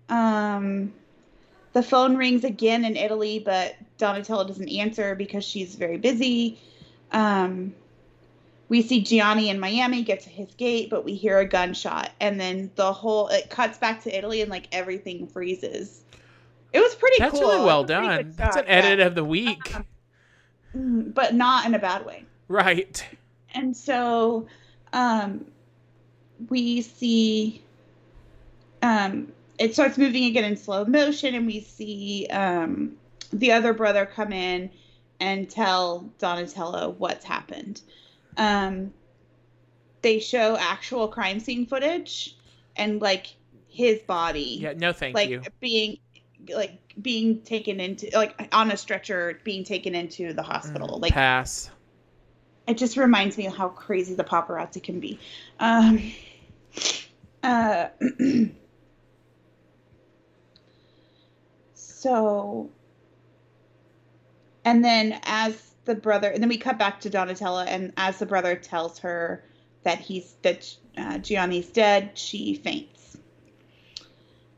Um, 0.10 0.94
the 1.72 1.82
phone 1.82 2.18
rings 2.18 2.44
again 2.44 2.86
in 2.86 2.98
Italy, 2.98 3.40
but 3.40 3.76
Donatella 3.98 4.46
doesn't 4.48 4.70
answer 4.70 5.16
because 5.16 5.44
she's 5.44 5.76
very 5.76 5.98
busy. 5.98 6.60
Um, 7.14 7.74
we 8.70 8.82
see 8.82 9.02
Gianni 9.02 9.50
in 9.50 9.60
Miami 9.60 10.04
get 10.04 10.22
to 10.22 10.30
his 10.30 10.54
gate, 10.56 10.90
but 10.90 11.06
we 11.06 11.14
hear 11.14 11.38
a 11.38 11.46
gunshot, 11.46 12.12
and 12.20 12.40
then 12.40 12.72
the 12.76 12.92
whole 12.92 13.28
it 13.28 13.50
cuts 13.50 13.78
back 13.78 14.04
to 14.04 14.18
Italy, 14.18 14.42
and 14.42 14.50
like 14.50 14.68
everything 14.72 15.28
freezes. 15.28 16.04
It 16.72 16.80
was 16.80 16.96
pretty 16.96 17.18
That's 17.20 17.34
cool. 17.34 17.42
really 17.42 17.66
well 17.66 17.82
It 17.82 17.90
was 17.90 17.92
a 17.92 17.96
pretty 18.00 18.24
done. 18.24 18.34
That's 18.36 18.56
an 18.56 18.64
shot, 18.64 18.68
yeah. 18.68 18.76
edit 18.76 19.00
of 19.02 19.16
the 19.16 19.24
week. 19.24 19.76
Mm, 20.76 21.14
but 21.14 21.36
not 21.36 21.68
in 21.68 21.76
a 21.76 21.80
bad 21.80 22.04
way. 22.04 22.26
Right. 22.48 23.06
And 23.54 23.78
so 23.78 24.48
um, 24.92 25.46
we 26.50 26.82
see 26.82 27.62
um, 28.82 29.32
it 29.60 29.74
starts 29.74 29.98
moving 29.98 30.26
again 30.26 30.44
in 30.46 30.58
slow 30.58 30.84
motion, 30.86 31.36
and 31.36 31.46
we 31.46 31.62
see 31.62 32.28
um, 32.32 32.94
the 33.32 33.52
other 33.52 33.74
brother 33.74 34.06
come 34.06 34.34
in 34.34 34.70
and 35.24 35.50
tell 35.50 36.12
Donatella 36.20 36.94
what's 36.98 37.24
happened. 37.24 37.82
Um, 38.36 38.94
they 40.02 40.20
show 40.20 40.58
actual 40.58 41.08
crime 41.08 41.40
scene 41.40 41.66
footage 41.66 42.36
and 42.76 43.02
like 43.02 43.28
his 43.70 44.00
body, 44.02 44.60
Yeah, 44.62 44.74
no 44.76 44.92
thank 44.92 45.16
like 45.16 45.30
you. 45.30 45.42
being 45.62 45.98
like 46.54 46.78
being 47.02 47.42
taken 47.44 47.80
into 47.80 48.10
like 48.14 48.50
on 48.52 48.70
a 48.70 48.76
stretcher 48.76 49.40
being 49.46 49.64
taken 49.64 49.96
into 49.96 50.34
the 50.34 50.44
hospital 50.44 50.98
Mm, 50.98 51.02
like 51.04 51.14
Pass. 51.14 51.70
it 52.68 52.78
just 52.78 52.98
reminds 52.98 53.38
me 53.38 53.48
of 53.48 53.56
how 53.56 53.70
crazy 53.70 54.16
the 54.16 54.26
paparazzi 54.26 54.84
can 54.84 55.00
be. 55.00 55.18
Um, 55.58 56.12
uh, 57.42 57.88
so, 61.76 62.70
and 64.66 64.84
then 64.84 65.20
as 65.24 65.72
the 65.86 65.96
brother, 65.96 66.30
and 66.30 66.42
then 66.42 66.50
we 66.50 66.58
cut 66.58 66.78
back 66.78 67.02
to 67.02 67.10
Donatella, 67.10 67.66
and 67.68 67.94
as 67.98 68.20
the 68.20 68.26
brother 68.26 68.56
tells 68.56 69.00
her 69.00 69.44
that 69.84 70.00
he's 70.00 70.36
that 70.42 70.76
uh, 70.98 71.18
Gianni's 71.18 71.70
dead, 71.70 72.12
she 72.18 72.56
faints. 72.56 73.18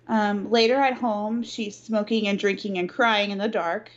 Um, 0.07 0.51
later 0.51 0.75
at 0.75 0.93
home, 0.93 1.41
she's 1.41 1.77
smoking 1.77 2.27
and 2.27 2.37
drinking 2.37 2.77
and 2.77 2.87
crying 2.87 3.31
in 3.31 3.39
the 3.39 3.47
dark 3.47 3.89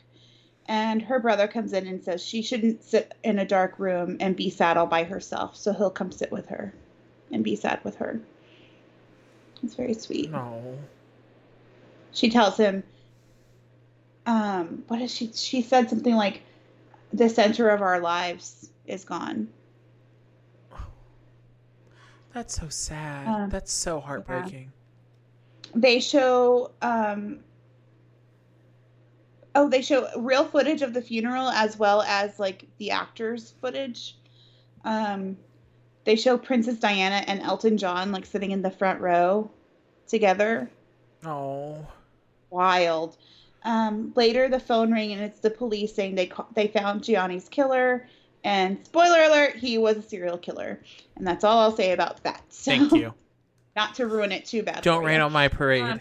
and 0.68 1.00
her 1.00 1.18
brother 1.18 1.48
comes 1.48 1.72
in 1.72 1.86
and 1.86 2.04
says 2.04 2.22
she 2.22 2.42
shouldn't 2.42 2.84
sit 2.84 3.14
in 3.24 3.38
a 3.38 3.46
dark 3.46 3.78
room 3.78 4.18
and 4.20 4.36
be 4.36 4.50
sad 4.50 4.76
all 4.76 4.86
by 4.86 5.02
herself, 5.02 5.56
so 5.56 5.72
he'll 5.72 5.90
come 5.90 6.12
sit 6.12 6.30
with 6.30 6.46
her. 6.48 6.74
and 7.30 7.44
be 7.44 7.56
sad 7.56 7.80
with 7.84 7.96
her. 7.96 8.20
It's 9.62 9.74
very 9.74 9.94
sweet. 9.94 10.30
No. 10.30 10.78
She 12.12 12.30
tells 12.30 12.56
him, 12.56 12.82
um, 14.28 14.84
what 14.88 15.00
is 15.00 15.12
she? 15.12 15.32
She 15.32 15.62
said 15.62 15.88
something 15.88 16.14
like, 16.14 16.42
"The 17.14 17.30
center 17.30 17.70
of 17.70 17.80
our 17.80 17.98
lives 17.98 18.68
is 18.86 19.04
gone." 19.04 19.48
That's 22.34 22.60
so 22.60 22.68
sad. 22.68 23.26
Uh, 23.26 23.46
That's 23.46 23.72
so 23.72 24.00
heartbreaking. 24.00 24.70
They 25.74 25.98
show, 25.98 26.70
um, 26.82 27.40
oh, 29.54 29.68
they 29.70 29.80
show 29.80 30.08
real 30.18 30.44
footage 30.44 30.82
of 30.82 30.92
the 30.92 31.00
funeral 31.00 31.48
as 31.48 31.78
well 31.78 32.02
as 32.02 32.38
like 32.38 32.66
the 32.76 32.90
actors' 32.90 33.54
footage. 33.62 34.14
Um, 34.84 35.38
they 36.04 36.16
show 36.16 36.36
Princess 36.36 36.76
Diana 36.76 37.24
and 37.26 37.40
Elton 37.40 37.78
John 37.78 38.12
like 38.12 38.26
sitting 38.26 38.50
in 38.50 38.60
the 38.60 38.70
front 38.70 39.00
row 39.00 39.50
together. 40.06 40.70
Oh. 41.24 41.86
Wild. 42.50 43.16
Um, 43.68 44.14
later, 44.16 44.48
the 44.48 44.58
phone 44.58 44.90
rang 44.90 45.12
and 45.12 45.20
it's 45.20 45.40
the 45.40 45.50
police 45.50 45.94
saying 45.94 46.14
they 46.14 46.28
ca- 46.28 46.46
they 46.54 46.68
found 46.68 47.02
Gianni's 47.02 47.50
killer. 47.50 48.08
And 48.42 48.78
spoiler 48.86 49.22
alert, 49.24 49.56
he 49.56 49.76
was 49.76 49.98
a 49.98 50.02
serial 50.02 50.38
killer. 50.38 50.80
And 51.16 51.26
that's 51.26 51.44
all 51.44 51.58
I'll 51.58 51.76
say 51.76 51.92
about 51.92 52.22
that. 52.22 52.42
So, 52.50 52.70
Thank 52.70 52.92
you. 52.92 53.12
Not 53.76 53.94
to 53.96 54.06
ruin 54.06 54.32
it 54.32 54.46
too 54.46 54.62
bad. 54.62 54.82
Don't 54.82 55.04
rain 55.04 55.20
on 55.20 55.32
my 55.32 55.48
parade. 55.48 55.82
Um, 55.82 56.00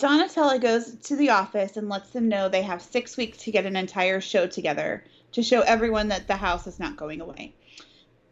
Donatella 0.00 0.60
goes 0.60 0.96
to 1.04 1.16
the 1.16 1.30
office 1.30 1.76
and 1.76 1.88
lets 1.88 2.10
them 2.10 2.28
know 2.28 2.48
they 2.48 2.62
have 2.62 2.82
six 2.82 3.16
weeks 3.16 3.38
to 3.38 3.52
get 3.52 3.64
an 3.64 3.76
entire 3.76 4.20
show 4.20 4.48
together 4.48 5.04
to 5.32 5.42
show 5.42 5.60
everyone 5.60 6.08
that 6.08 6.26
the 6.26 6.36
house 6.36 6.66
is 6.66 6.80
not 6.80 6.96
going 6.96 7.20
away. 7.20 7.54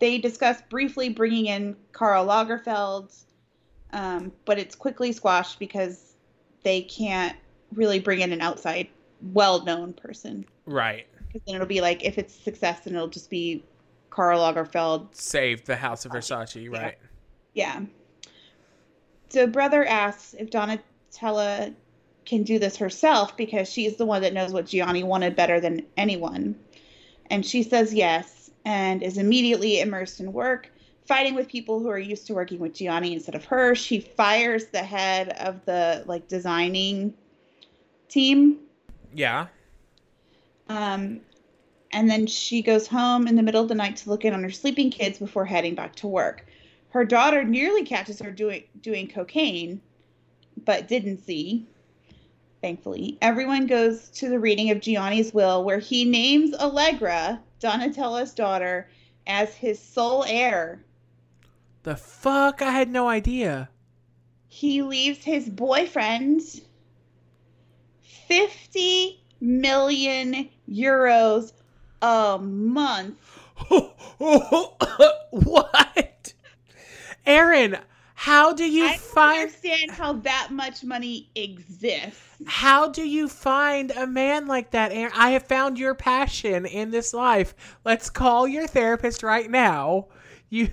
They 0.00 0.18
discuss 0.18 0.60
briefly 0.68 1.10
bringing 1.10 1.46
in 1.46 1.76
Karl 1.92 2.26
Lagerfeld, 2.26 3.16
um, 3.92 4.32
but 4.44 4.58
it's 4.58 4.74
quickly 4.74 5.12
squashed 5.12 5.58
because 5.58 6.15
they 6.66 6.82
can't 6.82 7.36
really 7.72 8.00
bring 8.00 8.20
in 8.20 8.32
an 8.32 8.40
outside, 8.40 8.88
well 9.32 9.64
known 9.64 9.92
person. 9.92 10.44
right. 10.66 11.06
Because 11.28 11.42
then 11.46 11.54
it'll 11.54 11.66
be 11.68 11.80
like, 11.80 12.02
if 12.04 12.18
it's 12.18 12.34
success, 12.34 12.80
then 12.80 12.96
it'll 12.96 13.06
just 13.06 13.30
be 13.30 13.62
Karl 14.10 14.40
Lagerfeld 14.40 15.14
Saved 15.14 15.64
the 15.66 15.76
House 15.76 16.04
of 16.04 16.10
Versace, 16.10 16.64
Yeah. 16.64 16.82
right? 16.82 16.98
Yeah. 17.54 17.82
So 19.28 19.46
brother 19.46 19.84
asks 19.84 20.34
if 20.34 20.50
Donatella 20.50 21.72
can 22.24 22.42
do 22.42 22.58
this 22.58 22.76
herself 22.76 23.36
because 23.36 23.70
she's 23.70 23.94
the 23.96 24.06
one 24.06 24.22
that 24.22 24.32
knows 24.34 24.52
what 24.52 24.66
Gianni 24.66 25.04
wanted 25.04 25.36
better 25.36 25.60
than 25.60 25.86
anyone. 25.96 26.56
And 27.30 27.46
she 27.46 27.62
says 27.62 27.94
yes 27.94 28.50
and 28.64 29.04
is 29.04 29.18
immediately 29.18 29.78
immersed 29.80 30.18
in 30.18 30.32
work, 30.32 30.72
fighting 31.06 31.34
with 31.34 31.48
people 31.48 31.80
who 31.80 31.88
are 31.88 31.98
used 31.98 32.26
to 32.26 32.34
working 32.34 32.58
with 32.58 32.74
Gianni 32.74 33.12
instead 33.14 33.34
of 33.34 33.44
her. 33.46 33.74
She 33.74 34.00
fires 34.00 34.66
the 34.66 34.82
head 34.82 35.30
of 35.30 35.64
the 35.64 36.04
like 36.06 36.28
designing 36.28 37.14
team 38.08 38.58
Yeah. 39.14 39.46
um, 40.68 41.20
and 41.92 42.10
then 42.10 42.26
she 42.26 42.62
goes 42.62 42.86
home 42.86 43.26
in 43.26 43.36
the 43.36 43.42
middle 43.42 43.62
of 43.62 43.68
the 43.68 43.74
night 43.74 43.96
to 43.98 44.10
look 44.10 44.24
in 44.24 44.34
on 44.34 44.42
her 44.42 44.50
sleeping 44.50 44.90
kids 44.90 45.18
before 45.18 45.44
heading 45.44 45.74
back 45.74 45.94
to 45.96 46.06
work. 46.06 46.46
Her 46.90 47.04
daughter 47.04 47.44
nearly 47.44 47.84
catches 47.84 48.20
her 48.20 48.30
doing 48.30 48.64
doing 48.80 49.08
cocaine, 49.08 49.80
but 50.64 50.88
didn't 50.88 51.18
see. 51.18 51.66
Thankfully, 52.62 53.18
everyone 53.20 53.66
goes 53.66 54.08
to 54.10 54.28
the 54.28 54.38
reading 54.40 54.70
of 54.70 54.80
Gianni's 54.80 55.32
will, 55.32 55.62
where 55.62 55.78
he 55.78 56.04
names 56.04 56.54
Allegra, 56.54 57.40
Donatella's 57.60 58.32
daughter, 58.34 58.88
as 59.26 59.54
his 59.54 59.78
sole 59.78 60.24
heir. 60.26 60.82
The 61.86 61.94
fuck? 61.94 62.62
I 62.62 62.72
had 62.72 62.90
no 62.90 63.08
idea. 63.08 63.70
He 64.48 64.82
leaves 64.82 65.22
his 65.22 65.48
boyfriend 65.48 66.42
fifty 68.02 69.22
million 69.40 70.48
euros 70.68 71.52
a 72.02 72.38
month 72.42 73.20
what? 75.30 76.32
Aaron, 77.24 77.76
how 78.16 78.52
do 78.52 78.64
you 78.64 78.88
I 78.88 78.96
find 78.96 79.42
understand 79.42 79.92
how 79.92 80.14
that 80.14 80.48
much 80.50 80.82
money 80.82 81.30
exists. 81.36 82.20
how 82.46 82.88
do 82.88 83.08
you 83.08 83.28
find 83.28 83.92
a 83.92 84.08
man 84.08 84.48
like 84.48 84.72
that, 84.72 84.90
Aaron? 84.90 85.12
I 85.14 85.30
have 85.30 85.44
found 85.44 85.78
your 85.78 85.94
passion 85.94 86.66
in 86.66 86.90
this 86.90 87.14
life. 87.14 87.54
Let's 87.84 88.10
call 88.10 88.48
your 88.48 88.66
therapist 88.66 89.22
right 89.22 89.48
now. 89.48 90.08
You 90.48 90.70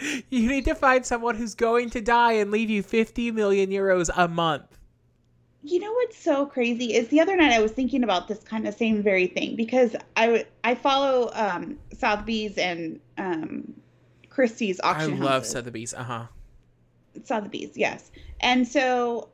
You 0.30 0.48
need 0.48 0.64
to 0.66 0.74
find 0.74 1.04
someone 1.04 1.36
who's 1.36 1.54
going 1.54 1.90
to 1.90 2.00
die 2.00 2.32
and 2.32 2.50
leave 2.50 2.70
you 2.70 2.82
50 2.82 3.30
million 3.32 3.70
euros 3.70 4.10
a 4.16 4.28
month. 4.28 4.78
You 5.62 5.80
know 5.80 5.92
what's 5.92 6.16
so 6.16 6.46
crazy 6.46 6.94
is 6.94 7.08
the 7.08 7.20
other 7.20 7.36
night 7.36 7.52
I 7.52 7.60
was 7.60 7.72
thinking 7.72 8.04
about 8.04 8.28
this 8.28 8.38
kind 8.44 8.66
of 8.68 8.74
same 8.74 9.02
very 9.02 9.26
thing 9.26 9.56
because 9.56 9.96
I 10.16 10.26
w- 10.26 10.44
I 10.62 10.74
follow 10.74 11.30
um, 11.34 11.78
Sotheby's 11.92 12.56
and 12.58 13.00
um, 13.18 13.74
Christie's 14.30 14.80
auction 14.84 15.10
I 15.10 15.12
auction 15.14 15.20
love 15.20 15.32
houses. 15.42 15.52
Sotheby's. 15.52 15.94
Uh-huh. 15.94 16.26
Sotheby's, 17.24 17.76
yes. 17.76 18.10
And 18.40 18.66
so 18.68 19.30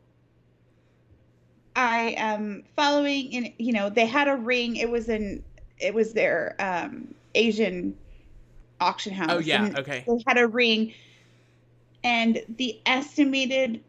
I 1.77 2.14
am 2.16 2.64
following 2.74 3.37
and 3.37 3.53
you 3.59 3.72
know, 3.72 3.90
they 3.90 4.07
had 4.07 4.29
a 4.29 4.37
ring, 4.37 4.77
it 4.77 4.88
was 4.88 5.09
in 5.09 5.44
it 5.79 5.92
was 5.92 6.14
their 6.14 6.57
um 6.59 7.14
Asian 7.35 7.94
auction 8.85 9.12
house. 9.12 9.31
Oh 9.31 9.38
yeah, 9.38 9.73
okay. 9.77 10.05
They 10.07 10.23
had 10.27 10.38
a 10.38 10.47
ring 10.47 10.92
and 12.05 12.42
the 12.57 12.81
estimated 12.85 13.83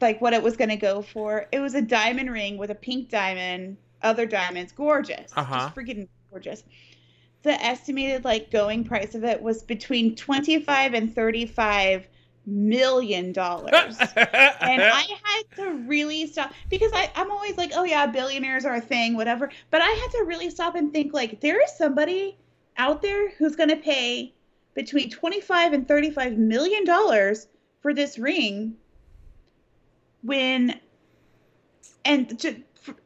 like 0.00 0.20
what 0.20 0.34
it 0.34 0.42
was 0.42 0.56
going 0.56 0.68
to 0.68 0.76
go 0.76 1.02
for. 1.02 1.46
It 1.50 1.60
was 1.60 1.74
a 1.74 1.80
diamond 1.80 2.30
ring 2.30 2.58
with 2.58 2.70
a 2.70 2.74
pink 2.74 3.08
diamond, 3.08 3.78
other 4.02 4.26
diamonds, 4.26 4.72
gorgeous. 4.72 5.32
Uh-huh. 5.34 5.54
Just 5.54 5.74
freaking 5.74 6.06
gorgeous. 6.30 6.62
The 7.42 7.52
estimated 7.64 8.24
like 8.24 8.50
going 8.50 8.84
price 8.84 9.14
of 9.14 9.24
it 9.24 9.40
was 9.40 9.62
between 9.62 10.14
25 10.14 10.94
and 10.94 11.14
35 11.14 12.06
million 12.44 13.32
dollars. 13.32 13.96
and 13.98 14.82
I 14.82 15.06
had 15.24 15.42
to 15.56 15.70
really 15.86 16.26
stop 16.26 16.52
because 16.68 16.92
I, 16.92 17.10
I'm 17.16 17.30
always 17.30 17.56
like, 17.56 17.72
oh 17.74 17.84
yeah, 17.84 18.06
billionaires 18.06 18.64
are 18.66 18.74
a 18.74 18.80
thing, 18.80 19.16
whatever. 19.16 19.50
But 19.70 19.80
I 19.80 19.88
had 19.88 20.10
to 20.18 20.24
really 20.26 20.50
stop 20.50 20.74
and 20.74 20.92
think 20.92 21.14
like 21.14 21.40
there 21.40 21.62
is 21.62 21.72
somebody 21.76 22.36
out 22.78 23.02
there 23.02 23.30
who's 23.30 23.56
gonna 23.56 23.76
pay 23.76 24.34
between 24.74 25.10
25 25.10 25.72
and 25.72 25.88
35 25.88 26.38
million 26.38 26.84
dollars 26.84 27.48
for 27.80 27.94
this 27.94 28.18
ring 28.18 28.76
when 30.22 30.78
and 32.04 32.38
to, 32.40 32.56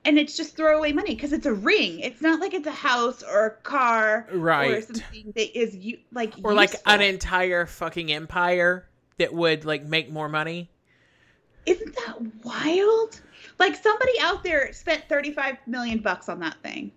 and 0.05 0.19
it's 0.19 0.37
just 0.37 0.57
throwaway 0.57 0.93
money 0.93 1.15
because 1.15 1.33
it's 1.33 1.47
a 1.47 1.55
ring. 1.55 2.01
It's 2.01 2.21
not 2.21 2.41
like 2.41 2.55
it's 2.55 2.67
a 2.67 2.73
house 2.73 3.23
or 3.23 3.47
a 3.47 3.51
car 3.51 4.27
right? 4.33 4.71
or 4.71 4.83
something 4.83 5.33
that 5.35 5.59
is 5.59 5.75
you 5.75 5.99
like 6.13 6.35
Or 6.43 6.53
like 6.53 6.75
an 6.87 7.01
entire 7.01 7.67
fucking 7.67 8.13
empire 8.13 8.87
that 9.19 9.33
would 9.33 9.65
like 9.65 9.85
make 9.85 10.11
more 10.11 10.29
money. 10.29 10.71
Isn't 11.67 11.95
that 11.95 12.45
wild? 12.45 13.21
Like 13.59 13.75
somebody 13.77 14.13
out 14.21 14.43
there 14.43 14.73
spent 14.73 15.05
35 15.09 15.57
million 15.67 15.99
bucks 15.99 16.29
on 16.29 16.41
that 16.41 16.57
thing. 16.63 16.93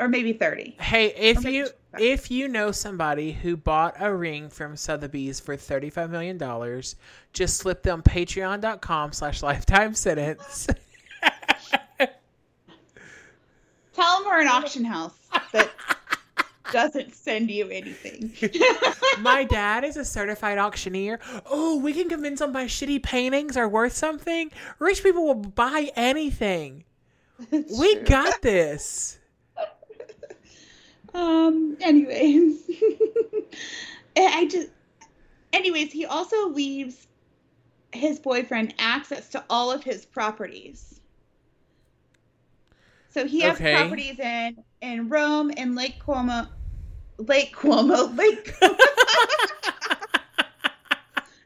Or 0.00 0.08
maybe 0.08 0.32
30. 0.32 0.76
Hey, 0.80 1.06
if 1.16 1.38
Okay. 1.38 1.52
you 1.54 1.68
if 1.98 2.30
you 2.30 2.46
know 2.48 2.70
somebody 2.70 3.32
who 3.32 3.56
bought 3.56 3.94
a 3.98 4.14
ring 4.14 4.48
from 4.50 4.76
Sotheby's 4.76 5.40
for 5.40 5.56
thirty 5.56 5.90
five 5.90 6.10
million 6.10 6.36
dollars, 6.38 6.96
just 7.32 7.56
slip 7.56 7.82
them 7.82 8.02
patreon.com 8.02 9.12
slash 9.12 9.42
lifetime 9.42 9.94
sentence. 9.94 10.68
Tell 13.94 14.18
them 14.18 14.26
we're 14.26 14.40
an 14.42 14.48
auction 14.48 14.84
house 14.84 15.14
that 15.52 15.70
doesn't 16.72 17.14
send 17.14 17.50
you 17.50 17.68
anything. 17.70 18.32
my 19.20 19.42
dad 19.44 19.82
is 19.82 19.96
a 19.96 20.04
certified 20.04 20.58
auctioneer. 20.58 21.18
Oh, 21.50 21.78
we 21.80 21.92
can 21.92 22.08
convince 22.08 22.38
them 22.38 22.52
my 22.52 22.66
shitty 22.66 23.02
paintings 23.02 23.56
are 23.56 23.68
worth 23.68 23.94
something. 23.94 24.52
Rich 24.78 25.02
people 25.02 25.24
will 25.24 25.34
buy 25.34 25.90
anything. 25.96 26.84
we 27.50 27.94
True. 27.96 28.04
got 28.04 28.40
this. 28.42 29.18
Um. 31.18 31.76
Anyways, 31.80 32.70
I 34.16 34.46
just. 34.46 34.68
Anyways, 35.52 35.92
he 35.92 36.06
also 36.06 36.48
leaves 36.48 37.06
his 37.92 38.18
boyfriend 38.20 38.74
access 38.78 39.28
to 39.30 39.44
all 39.50 39.70
of 39.72 39.82
his 39.82 40.04
properties. 40.04 41.00
So 43.10 43.26
he 43.26 43.40
has 43.40 43.60
Okay. 43.60 43.72
properties 43.72 44.18
in 44.20 44.62
in 44.80 45.08
Rome 45.08 45.50
and 45.56 45.74
Lake 45.74 45.98
Como, 45.98 46.46
Lake 47.18 47.52
Como, 47.52 48.06
Lake. 48.14 48.54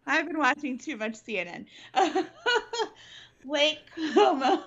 I've 0.06 0.26
been 0.26 0.38
watching 0.38 0.78
too 0.78 0.96
much 0.96 1.14
CNN. 1.14 1.66
Lake 3.44 3.78
Como, 4.14 4.62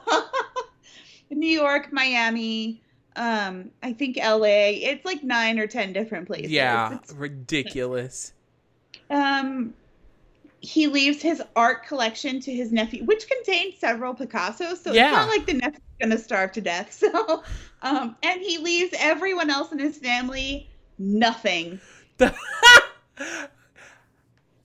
New 1.29 1.47
York, 1.49 1.91
Miami, 1.91 2.81
Um, 3.15 3.71
I 3.81 3.93
think 3.93 4.17
LA. 4.17 4.73
It's 4.89 5.05
like 5.05 5.23
nine 5.23 5.57
or 5.59 5.67
ten 5.67 5.93
different 5.93 6.27
places. 6.27 6.51
Yeah, 6.51 6.95
It's- 6.95 7.13
ridiculous. 7.13 8.33
um, 9.09 9.73
he 10.59 10.87
leaves 10.87 11.21
his 11.21 11.41
art 11.55 11.85
collection 11.85 12.39
to 12.41 12.51
his 12.53 12.71
nephew, 12.71 13.03
which 13.05 13.27
contains 13.27 13.77
several 13.77 14.15
Picassos. 14.15 14.81
So 14.83 14.91
Yeah. 14.93 15.07
it's 15.09 15.15
not 15.15 15.29
like 15.29 15.45
the 15.45 15.53
nephew's 15.53 15.79
gonna 16.01 16.17
starve 16.17 16.51
to 16.53 16.61
death. 16.61 16.91
So, 17.11 17.43
um, 17.83 18.15
and 18.23 18.41
he 18.41 18.57
leaves 18.57 18.93
everyone 18.97 19.49
else 19.51 19.71
in 19.71 19.77
his 19.79 19.97
family 19.97 20.67
nothing. 20.97 21.79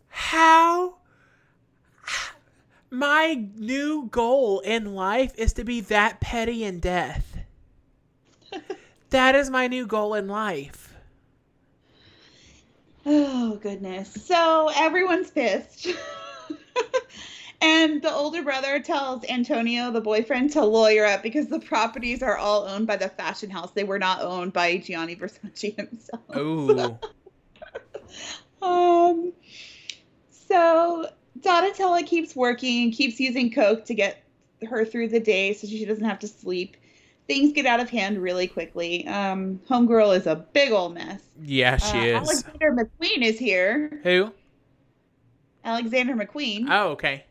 How 0.08 0.94
my 2.90 3.46
new 3.56 4.08
goal 4.10 4.60
in 4.60 4.94
life 4.94 5.32
is 5.36 5.52
to 5.54 5.64
be 5.64 5.80
that 5.82 6.20
petty 6.20 6.64
in 6.64 6.80
death. 6.80 7.29
That 9.10 9.34
is 9.34 9.50
my 9.50 9.66
new 9.66 9.86
goal 9.86 10.14
in 10.14 10.28
life. 10.28 10.94
Oh 13.06 13.58
goodness. 13.62 14.12
So 14.26 14.70
everyone's 14.74 15.30
pissed. 15.30 15.88
and 17.60 18.02
the 18.02 18.12
older 18.12 18.42
brother 18.42 18.80
tells 18.80 19.24
Antonio, 19.24 19.90
the 19.90 20.00
boyfriend, 20.00 20.52
to 20.52 20.64
lawyer 20.64 21.06
up 21.06 21.22
because 21.22 21.48
the 21.48 21.60
properties 21.60 22.22
are 22.22 22.36
all 22.36 22.66
owned 22.66 22.86
by 22.86 22.96
the 22.96 23.08
fashion 23.08 23.50
house. 23.50 23.70
They 23.72 23.84
were 23.84 23.98
not 23.98 24.22
owned 24.22 24.52
by 24.52 24.78
Gianni 24.78 25.16
Versace 25.16 25.76
himself. 25.76 26.22
Ooh. 26.36 26.98
Um 28.62 29.32
so 30.48 31.08
Donatella 31.38 32.04
keeps 32.04 32.36
working 32.36 32.84
and 32.84 32.92
keeps 32.92 33.18
using 33.20 33.50
Coke 33.50 33.86
to 33.86 33.94
get 33.94 34.22
her 34.68 34.84
through 34.84 35.08
the 35.08 35.20
day 35.20 35.54
so 35.54 35.66
she 35.66 35.84
doesn't 35.84 36.04
have 36.04 36.18
to 36.18 36.28
sleep. 36.28 36.76
Things 37.30 37.52
get 37.52 37.64
out 37.64 37.78
of 37.78 37.88
hand 37.88 38.20
really 38.20 38.48
quickly. 38.48 39.06
Um, 39.06 39.60
Homegirl 39.70 40.16
is 40.16 40.26
a 40.26 40.34
big 40.34 40.72
old 40.72 40.94
mess. 40.94 41.20
yeah, 41.40 41.76
she 41.76 42.12
Uh, 42.12 42.22
is. 42.22 42.28
Alexander 42.44 42.72
McQueen 42.72 43.22
is 43.22 43.38
here. 43.38 44.00
Who? 44.02 44.32
Alexander 45.64 46.14
McQueen. 46.16 46.66
Oh, 46.68 46.88
okay. 46.88 47.22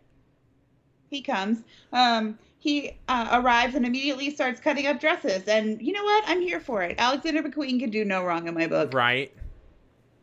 he 1.09 1.21
comes. 1.21 1.63
Um, 1.91 2.39
he 2.59 2.97
uh, 3.09 3.41
arrives 3.43 3.75
and 3.75 3.85
immediately 3.85 4.29
starts 4.29 4.61
cutting 4.61 4.87
up 4.87 5.01
dresses. 5.01 5.43
And 5.49 5.81
you 5.81 5.91
know 5.91 6.03
what? 6.05 6.23
I'm 6.27 6.39
here 6.39 6.61
for 6.61 6.81
it. 6.81 6.95
Alexander 6.97 7.43
McQueen 7.43 7.77
can 7.77 7.89
do 7.89 8.05
no 8.05 8.23
wrong 8.23 8.47
in 8.47 8.53
my 8.53 8.67
book. 8.67 8.93
Right. 8.93 9.33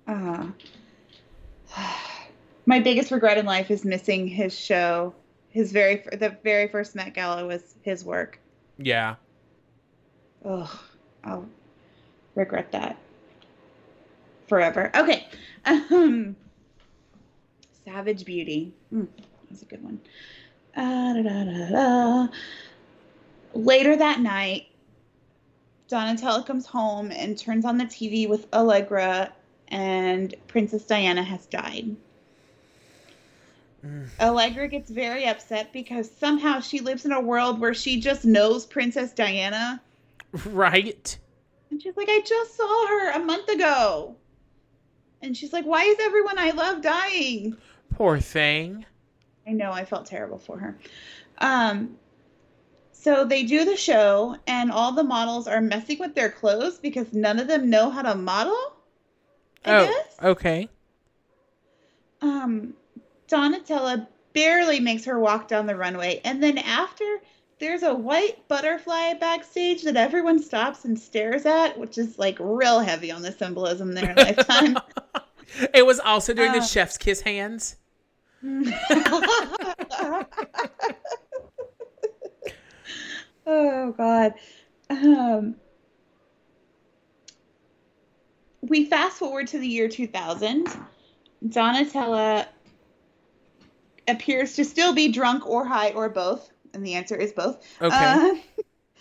Uh, 0.07 0.47
my 2.65 2.81
biggest 2.81 3.11
regret 3.11 3.37
in 3.37 3.45
life 3.45 3.71
is 3.71 3.85
missing 3.85 4.27
his 4.27 4.59
show. 4.59 5.15
His 5.51 5.71
very 5.71 5.97
the 6.13 6.35
very 6.43 6.69
first 6.69 6.95
Met 6.95 7.13
Gala 7.13 7.45
was 7.47 7.75
his 7.83 8.07
work. 8.07 8.41
Yeah. 8.79 9.17
Ugh, 10.45 10.79
I'll 11.25 11.49
regret 12.35 12.73
that 12.73 12.97
forever. 14.49 14.91
Okay. 14.95 15.27
Um, 15.65 16.37
Savage 17.85 18.25
Beauty. 18.25 18.73
Mm, 18.93 19.09
that's 19.51 19.63
a 19.63 19.65
good 19.65 19.83
one. 19.83 20.01
Uh, 20.77 21.15
da, 21.15 21.23
da, 21.23 21.45
da, 21.45 21.69
da. 21.71 22.29
Later 23.55 23.97
that 23.97 24.21
night, 24.21 24.67
Donatella 25.89 26.45
comes 26.45 26.67
home 26.67 27.11
and 27.11 27.39
turns 27.39 27.65
on 27.65 27.79
the 27.79 27.85
TV 27.85 28.29
with 28.29 28.47
Allegra, 28.53 29.33
and 29.69 30.35
Princess 30.49 30.85
Diana 30.85 31.23
has 31.23 31.47
died. 31.47 31.97
Mm. 33.85 34.09
Allegra 34.21 34.69
gets 34.69 34.91
very 34.91 35.27
upset 35.27 35.73
because 35.73 36.11
somehow 36.11 36.61
she 36.61 36.81
lives 36.81 37.05
in 37.05 37.13
a 37.13 37.21
world 37.21 37.61
where 37.61 37.75
she 37.75 38.01
just 38.01 38.25
knows 38.25 38.67
Princess 38.67 39.13
Diana. 39.13 39.81
Right. 40.47 41.19
And 41.71 41.83
she's 41.83 41.97
like, 41.97 42.09
I 42.09 42.21
just 42.25 42.57
saw 42.57 42.87
her 42.87 43.11
a 43.13 43.19
month 43.19 43.49
ago. 43.49 44.17
And 45.23 45.37
she's 45.37 45.53
like, 45.53 45.65
Why 45.65 45.83
is 45.85 45.99
everyone 46.01 46.39
I 46.39 46.51
love 46.51 46.83
dying? 46.83 47.57
Poor 47.95 48.21
thing. 48.21 48.85
I 49.47 49.53
know, 49.53 49.73
I 49.73 49.85
felt 49.85 50.07
terrible 50.07 50.39
for 50.39 50.59
her. 50.59 50.79
Um, 51.39 51.97
so 52.93 53.25
they 53.25 53.45
do 53.45 53.65
the 53.65 53.77
show, 53.77 54.37
and 54.47 54.73
all 54.73 54.93
the 54.93 55.05
models 55.05 55.47
are 55.47 55.61
messing 55.61 55.99
with 56.01 56.15
their 56.15 56.31
clothes 56.31 56.79
because 56.79 57.13
none 57.13 57.39
of 57.39 57.47
them 57.47 57.71
know 57.71 57.89
how 57.91 58.03
to 58.03 58.15
model. 58.17 58.73
I 59.65 59.77
oh, 59.77 59.87
guess. 59.87 60.17
okay. 60.23 60.69
Um, 62.21 62.75
Donatella 63.29 64.09
barely 64.33 64.81
makes 64.81 65.05
her 65.05 65.19
walk 65.21 65.47
down 65.47 65.67
the 65.67 65.77
runway, 65.77 66.21
and 66.25 66.43
then 66.43 66.59
after 66.59 67.05
there's 67.59 67.83
a 67.83 67.95
white 67.95 68.47
butterfly 68.49 69.15
backstage 69.15 69.83
that 69.85 69.97
everyone 69.97 70.43
stops 70.43 70.85
and 70.85 70.99
stares 70.99 71.47
at, 71.47 71.79
which 71.79 71.97
is 71.99 72.19
like 72.19 72.37
real 72.41 72.81
heavy 72.81 73.11
on 73.11 73.23
the 73.23 73.33
symbolism 73.33 73.93
there 73.95 74.11
in 74.11 74.17
lifetime. 74.37 74.77
it 75.75 75.87
was 75.87 75.99
also 76.01 76.35
during 76.35 76.53
the 76.53 76.59
Uh. 76.59 76.63
chef's 76.65 76.99
kiss 76.99 77.21
hands. 77.23 77.77
oh 83.47 83.93
God. 83.97 84.35
Um, 84.91 85.57
we 88.63 88.85
fast 88.87 89.19
forward 89.19 89.49
to 89.49 89.59
the 89.59 89.67
year 89.69 89.89
2000. 89.89 90.69
Donatella 91.47 92.47
appears 94.09 94.55
to 94.57 94.65
still 94.65 94.95
be 94.95 95.11
drunk 95.11 95.47
or 95.47 95.65
high 95.65 95.91
or 95.91 96.09
both, 96.09 96.51
and 96.77 96.87
the 96.87 96.95
answer 96.95 97.17
is 97.17 97.33
both. 97.33 97.65
Okay. 97.81 97.95
Uh, 97.95 98.35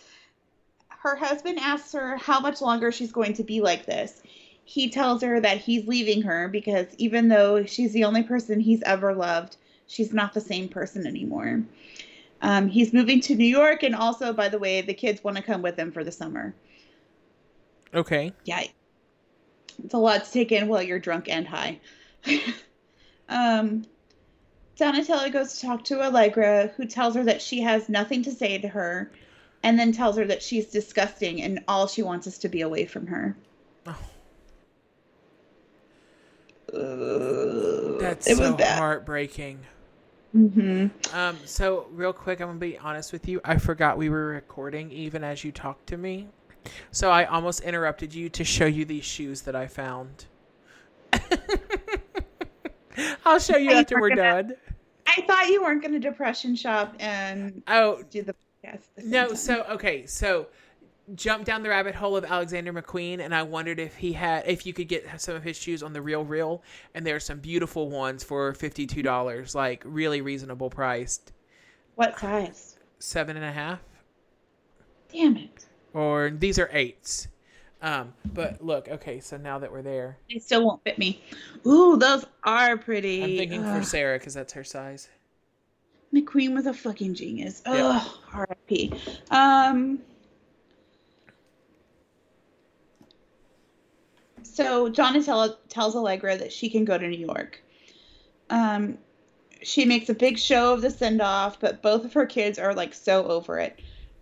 her 0.88 1.15
husband 1.15 1.59
asks 1.59 1.91
her 1.93 2.17
how 2.17 2.39
much 2.39 2.61
longer 2.61 2.91
she's 2.91 3.11
going 3.11 3.33
to 3.33 3.43
be 3.43 3.61
like 3.61 3.85
this. 3.85 4.21
He 4.63 4.89
tells 4.89 5.21
her 5.21 5.39
that 5.39 5.59
he's 5.59 5.88
leaving 5.88 6.23
her 6.23 6.47
because 6.47 6.88
even 6.97 7.27
though 7.27 7.65
she's 7.65 7.93
the 7.93 8.05
only 8.05 8.23
person 8.23 8.59
he's 8.59 8.81
ever 8.81 9.13
loved, 9.13 9.57
she's 9.85 10.11
not 10.11 10.33
the 10.33 10.41
same 10.41 10.67
person 10.67 11.05
anymore. 11.05 11.61
Um, 12.41 12.67
he's 12.67 12.91
moving 12.91 13.21
to 13.21 13.35
New 13.35 13.45
York, 13.45 13.83
and 13.83 13.95
also, 13.95 14.33
by 14.33 14.49
the 14.49 14.59
way, 14.59 14.81
the 14.81 14.93
kids 14.93 15.23
want 15.23 15.38
to 15.38 15.43
come 15.43 15.61
with 15.61 15.77
him 15.77 15.91
for 15.91 16.03
the 16.03 16.11
summer. 16.11 16.53
okay. 17.93 18.33
Yeah, 18.43 18.63
it's 19.83 19.93
a 19.93 19.97
lot 19.97 20.25
to 20.25 20.31
take 20.31 20.51
in 20.51 20.67
while 20.67 20.81
you're 20.81 20.99
drunk 20.99 21.29
and 21.29 21.47
high. 21.47 21.79
um, 23.29 23.85
Donatella 24.77 25.31
goes 25.31 25.53
to 25.59 25.65
talk 25.65 25.83
to 25.85 26.01
Allegra, 26.01 26.67
who 26.75 26.85
tells 26.85 27.15
her 27.15 27.23
that 27.23 27.41
she 27.41 27.61
has 27.61 27.88
nothing 27.88 28.23
to 28.23 28.31
say 28.31 28.57
to 28.57 28.67
her, 28.67 29.11
and 29.63 29.79
then 29.79 29.91
tells 29.91 30.17
her 30.17 30.25
that 30.25 30.43
she's 30.43 30.65
disgusting 30.67 31.41
and 31.41 31.63
all 31.67 31.88
she 31.88 32.03
wants 32.03 32.27
is 32.27 32.38
to 32.39 32.49
be 32.49 32.61
away 32.61 32.85
from 32.85 33.07
her. 33.07 33.35
Oh. 33.88 33.97
Uh, 36.73 37.99
That's 37.99 38.27
it 38.27 38.38
was 38.38 38.49
so 38.49 38.55
bad. 38.57 38.77
heartbreaking. 38.77 39.59
hmm 40.33 40.88
Um, 41.13 41.38
so 41.45 41.88
real 41.91 42.11
quick, 42.13 42.41
I'm 42.41 42.47
gonna 42.47 42.59
be 42.59 42.77
honest 42.77 43.13
with 43.13 43.27
you. 43.27 43.39
I 43.45 43.57
forgot 43.57 43.97
we 43.97 44.09
were 44.09 44.27
recording 44.27 44.91
even 44.91 45.23
as 45.23 45.43
you 45.43 45.51
talked 45.51 45.88
to 45.88 45.97
me. 45.97 46.27
So 46.91 47.09
I 47.11 47.25
almost 47.25 47.61
interrupted 47.61 48.13
you 48.13 48.27
to 48.29 48.43
show 48.43 48.65
you 48.65 48.85
these 48.85 49.05
shoes 49.05 49.41
that 49.43 49.55
I 49.55 49.67
found. 49.67 50.25
I'll 53.25 53.39
show 53.39 53.57
you 53.57 53.71
after 53.73 53.99
we're 53.99 54.15
done. 54.15 54.55
I 55.08 55.22
thought 55.22 55.48
you 55.48 55.62
weren't 55.62 55.82
going 55.82 55.94
to 55.94 56.00
depression 56.00 56.56
shop 56.56 56.96
and 57.00 57.62
Oh 57.68 58.04
do 58.10 58.24
the 58.24 58.34
podcast. 58.34 58.82
the 58.96 59.04
no, 59.04 59.28
time. 59.28 59.36
so 59.36 59.63
okay, 59.70 60.06
so 60.06 60.48
jump 61.13 61.46
down 61.46 61.62
the 61.62 61.70
rabbit 61.70 61.94
hole 61.94 62.18
of 62.18 62.26
Alexander 62.26 62.74
McQueen, 62.74 63.20
and 63.20 63.34
I 63.36 63.44
wondered 63.44 63.80
if 63.80 63.96
he 63.96 64.12
had, 64.13 64.44
if 64.48 64.65
you 64.65 64.74
could 64.74 64.88
get 64.88 65.22
some 65.22 65.36
of 65.36 65.44
his 65.44 65.56
shoes 65.56 65.84
on 65.84 65.94
the 65.94 66.02
Real 66.02 66.26
Real, 66.26 66.63
and 66.96 67.06
there 67.06 67.15
are 67.15 67.20
some 67.20 67.39
beautiful 67.39 67.89
ones 67.89 68.24
for 68.24 68.54
fifty 68.54 68.88
two 68.88 69.04
dollars, 69.04 69.54
like 69.54 69.84
really 69.86 70.22
reasonable 70.22 70.70
priced, 70.70 71.32
what 71.96 72.18
size? 72.20 72.78
seven 73.00 73.36
and 73.38 73.46
a 73.46 73.52
half. 73.52 73.80
Damn 75.12 75.38
it! 75.38 75.65
or 75.94 76.32
these 76.32 76.58
are 76.60 76.70
eights. 76.74 77.28
Um, 77.86 78.16
but 78.34 78.66
look, 78.66 78.89
okay, 78.89 79.20
so 79.20 79.38
now 79.38 79.59
that 79.59 79.72
we're 79.72 79.84
there, 79.84 80.18
They 80.28 80.39
still 80.39 80.66
won't 80.66 80.84
fit 80.84 80.97
me. 80.97 81.22
Ooh, 81.68 81.97
those 81.97 82.26
are 82.43 82.78
pretty. 82.78 83.24
I'm 83.24 83.38
thinking 83.38 83.64
for 83.64 83.84
Sarah 83.84 84.18
because 84.18 84.34
that's 84.34 84.53
her 84.53 84.64
size. 84.64 85.07
McQueen 86.12 86.55
was 86.55 86.66
a 86.66 86.74
fucking 86.74 87.14
genius. 87.14 87.62
Yep. 87.64 87.76
Ugh, 87.78 88.12
R.I.P. 88.34 88.91
Um. 89.30 89.99
So 94.41 94.89
Donatella 94.89 95.55
tells 95.70 95.95
Allegra 95.95 96.38
that 96.38 96.51
she 96.51 96.72
can 96.72 96.86
go 96.86 96.97
to 96.97 97.07
New 97.07 97.20
York. 97.20 97.62
Um, 98.49 98.97
she 99.62 99.86
makes 99.86 100.09
a 100.09 100.16
big 100.16 100.39
show 100.39 100.74
of 100.74 100.82
the 100.82 100.89
send 100.89 101.22
off, 101.22 101.59
but 101.59 101.84
both 101.84 102.03
of 102.03 102.14
her 102.14 102.26
kids 102.26 102.57
are 102.57 102.74
like 102.74 102.95
so 102.95 103.28
over 103.28 103.59
it. 103.59 103.80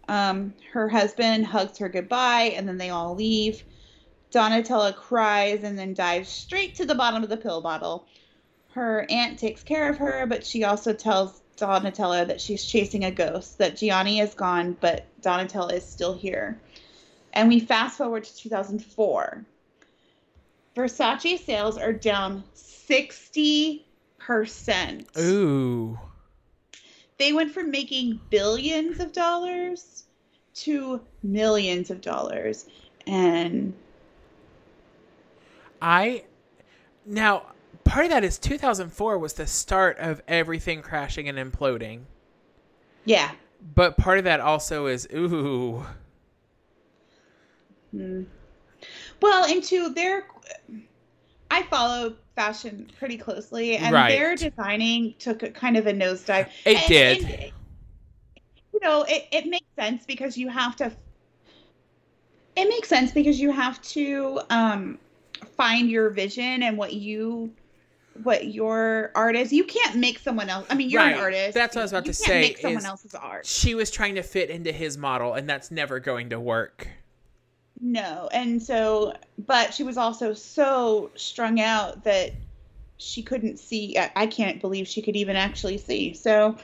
Um, 0.08 0.54
her 0.72 0.90
husband 0.90 1.46
hugs 1.46 1.78
her 1.78 1.90
goodbye, 1.90 2.54
and 2.56 2.68
then 2.68 2.78
they 2.78 2.90
all 2.90 3.16
leave. 3.16 3.64
Donatella 4.32 4.96
cries 4.96 5.64
and 5.64 5.78
then 5.78 5.94
dives 5.94 6.30
straight 6.30 6.76
to 6.76 6.86
the 6.86 6.96
bottom 6.96 7.24
of 7.24 7.30
the 7.30 7.38
pill 7.38 7.62
bottle. 7.62 8.08
Her 8.72 9.06
aunt 9.10 9.38
takes 9.38 9.64
care 9.64 9.90
of 9.90 9.98
her, 10.00 10.26
but 10.26 10.46
she 10.46 10.64
also 10.64 10.94
tells 10.94 11.42
Donatella 11.58 12.28
that 12.28 12.42
she's 12.42 12.66
chasing 12.66 13.06
a 13.06 13.12
ghost, 13.12 13.60
that 13.60 13.78
Gianni 13.78 14.20
is 14.20 14.34
gone, 14.34 14.76
but 14.82 15.06
Donatella 15.22 15.74
is 15.74 15.86
still 15.86 16.14
here. 16.14 16.60
And 17.34 17.50
we 17.50 17.60
fast 17.60 17.98
forward 17.98 18.24
to 18.24 18.36
2004. 18.36 19.46
Versace 20.76 21.46
sales 21.46 21.78
are 21.78 21.94
down 21.94 22.44
60%. 22.56 23.84
Ooh. 25.20 26.00
They 27.18 27.34
went 27.34 27.52
from 27.52 27.72
making 27.72 28.20
billions 28.30 29.00
of 29.00 29.14
dollars 29.14 30.06
to 30.56 31.02
millions 31.22 31.90
of 31.90 32.02
dollars. 32.02 32.66
And 33.08 33.74
I 35.82 36.24
now 37.06 37.54
part 37.84 38.06
of 38.06 38.12
that 38.12 38.24
is 38.24 38.38
2004 38.38 39.18
was 39.18 39.34
the 39.34 39.48
start 39.48 39.98
of 40.00 40.22
everything 40.28 40.82
crashing 40.82 41.28
and 41.28 41.38
imploding. 41.38 42.02
yeah. 43.06 43.32
But 43.76 43.96
part 43.96 44.18
of 44.18 44.26
that 44.26 44.42
also 44.42 44.88
is 44.88 45.08
ooh. 45.14 45.86
Hmm. 47.92 48.24
Well, 49.22 49.50
into 49.50 49.94
their, 49.94 50.28
I 51.50 51.64
follow 51.64 52.16
fashion 52.36 52.90
pretty 52.98 53.18
closely, 53.18 53.78
and 53.78 53.94
Right. 53.94 54.10
their 54.12 54.36
designing 54.36 55.14
took 55.20 55.44
a 55.44 55.50
kind 55.52 55.78
of 55.78 55.88
a 55.88 55.94
nosedive. 55.94 56.50
It 56.66 56.78
And- 56.78 56.88
did. 56.88 57.24
and, 57.24 57.52
you 58.74 58.80
know, 58.82 59.04
it, 59.04 59.28
it 59.32 59.46
makes 59.48 59.68
sense 59.78 60.06
because 60.06 60.38
you 60.38 60.50
have 60.50 60.76
to. 60.78 60.92
It 62.56 62.70
makes 62.70 62.88
sense 62.88 63.12
because 63.12 63.40
you 63.40 63.52
have 63.52 63.82
to 63.84 64.40
um, 64.52 65.00
find 65.58 65.90
your 65.90 66.10
vision 66.12 66.62
and 66.64 66.78
what 66.78 66.94
you, 66.94 67.52
what 68.22 68.48
your 68.54 69.12
art 69.16 69.36
is. 69.36 69.52
You 69.52 69.64
can't 69.64 69.96
make 69.96 70.20
someone 70.20 70.50
else. 70.50 70.68
I 70.70 70.76
mean, 70.76 70.90
you're 70.90 71.02
Right. 71.02 71.16
an 71.16 71.20
artist. 71.20 71.56
That's 71.56 71.76
what 71.76 71.82
I 71.82 71.84
was 71.86 71.92
about 71.94 72.06
you 72.06 72.14
to 72.14 72.18
can't 72.20 72.28
say 72.32 72.42
Make 72.42 72.58
someone 72.60 72.86
else's 72.86 73.16
art. 73.16 73.48
She 73.48 73.74
was 73.74 73.90
trying 73.90 74.14
to 74.16 74.22
fit 74.24 74.52
into 74.52 74.72
his 74.72 75.00
model 75.00 75.34
and 75.34 75.50
that's 75.50 75.72
never 75.72 76.00
going 76.00 76.30
to 76.30 76.40
work. 76.40 76.88
No, 77.86 78.30
and 78.32 78.64
so, 78.64 79.14
but 79.38 79.74
she 79.74 79.84
was 79.84 79.98
also 79.98 80.34
so 80.34 81.12
strung 81.16 81.60
out 81.60 82.06
that 82.06 82.32
she 82.96 83.22
couldn't 83.22 83.60
see. 83.60 83.98
I, 83.98 84.10
I 84.16 84.28
can't 84.28 84.62
believe 84.62 84.88
she 84.88 85.02
could 85.02 85.18
even 85.18 85.36
actually 85.36 85.78
see. 85.78 86.14
So, 86.14 86.56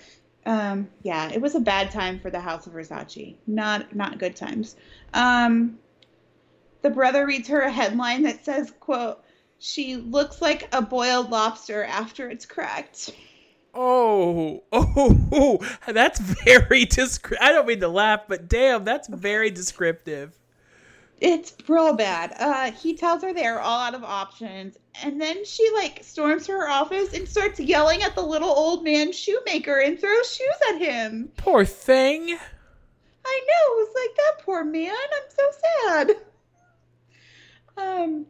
um, 0.46 0.88
yeah, 1.04 1.30
it 1.30 1.42
was 1.42 1.56
a 1.56 1.60
bad 1.60 1.92
time 1.92 2.22
for 2.22 2.30
the 2.30 2.40
House 2.40 2.68
of 2.68 2.74
Versace. 2.74 3.36
Not 3.48 3.94
not 3.94 4.18
good 4.18 4.38
times. 4.38 4.78
Um, 5.14 5.78
the 6.84 6.90
brother 6.90 7.26
reads 7.26 7.50
her 7.50 7.60
a 7.64 7.72
headline 7.72 8.22
that 8.22 8.46
says, 8.46 8.72
"quote 8.80 9.22
She 9.60 9.98
looks 9.98 10.42
like 10.42 10.74
a 10.74 10.82
boiled 10.82 11.32
lobster 11.32 11.84
after 11.84 12.30
it's 12.30 12.46
cracked." 12.46 13.12
Oh, 13.74 14.64
oh, 14.72 15.28
oh, 15.34 15.60
that's 15.86 16.22
very 16.22 16.86
descriptive. 16.86 17.46
I 17.46 17.52
don't 17.52 17.68
mean 17.68 17.82
to 17.82 17.90
laugh, 17.90 18.22
but 18.30 18.48
damn, 18.48 18.86
that's 18.86 19.10
very 19.10 19.52
descriptive. 19.52 20.40
It's 21.22 21.54
real 21.68 21.94
bad. 21.94 22.34
Uh, 22.40 22.72
he 22.72 22.96
tells 22.96 23.24
her 23.24 23.34
they're 23.34 23.60
all 23.60 23.80
out 23.80 23.94
of 23.94 24.04
options, 24.04 24.78
and 25.04 25.20
then 25.20 25.44
she 25.44 25.70
like 25.74 26.04
storms 26.04 26.46
to 26.46 26.54
her 26.54 26.70
office 26.70 27.14
and 27.14 27.28
starts 27.28 27.60
yelling 27.60 28.02
at 28.04 28.16
the 28.16 28.22
little 28.22 28.50
old 28.50 28.84
man 28.84 29.12
shoemaker 29.12 29.80
and 29.80 30.00
throws 30.00 30.34
shoes 30.34 30.48
at 30.70 30.80
him. 30.80 31.30
Poor 31.36 31.66
thing. 31.66 32.38
I 33.26 33.42
know. 33.48 33.74
It 33.74 33.88
was 33.88 33.96
like 33.96 34.16
that 34.16 34.46
poor 34.46 34.64
man. 34.64 34.96
I'm 34.96 35.30
so 35.30 35.52
sad. 35.84 36.12
Um, 37.78 38.26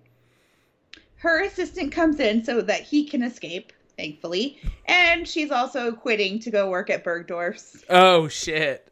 her 1.18 1.44
assistant 1.44 1.92
comes 1.92 2.20
in 2.20 2.44
so 2.44 2.62
that 2.62 2.82
he 2.82 3.06
can 3.06 3.22
escape, 3.24 3.72
thankfully, 3.98 4.60
and 4.86 5.28
she's 5.28 5.52
also 5.52 5.92
quitting 5.92 6.40
to 6.40 6.52
go 6.52 6.70
work 6.70 6.90
at 6.90 7.04
Bergdorf's. 7.04 7.84
Oh 7.90 8.28
shit. 8.28 8.92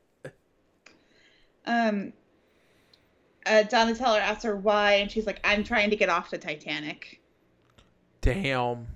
Um, 1.65 2.13
uh, 3.47 3.63
Donatella 3.63 4.19
asks 4.19 4.43
her 4.43 4.55
why, 4.55 4.93
and 4.93 5.09
she's 5.09 5.25
like, 5.25 5.39
"I'm 5.43 5.63
trying 5.63 5.89
to 5.89 5.95
get 5.95 6.09
off 6.09 6.29
the 6.29 6.37
Titanic." 6.37 7.21
Damn. 8.21 8.87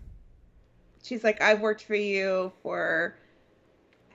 she's 1.04 1.24
like, 1.24 1.42
I've 1.42 1.62
worked 1.62 1.84
for 1.84 1.96
you 1.96 2.52
for 2.62 3.16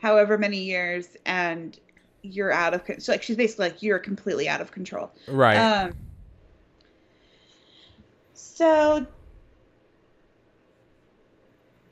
however 0.01 0.37
many 0.37 0.59
years, 0.59 1.09
and 1.24 1.78
you're 2.22 2.53
out 2.53 2.74
of 2.74 2.84
con-. 2.84 3.01
so 3.01 3.12
like 3.12 3.22
she's 3.22 3.37
basically 3.37 3.70
like 3.70 3.82
you're 3.82 3.99
completely 3.99 4.49
out 4.49 4.61
of 4.61 4.72
control. 4.72 5.11
Right. 5.26 5.57
Um. 5.57 5.93
So 8.34 9.07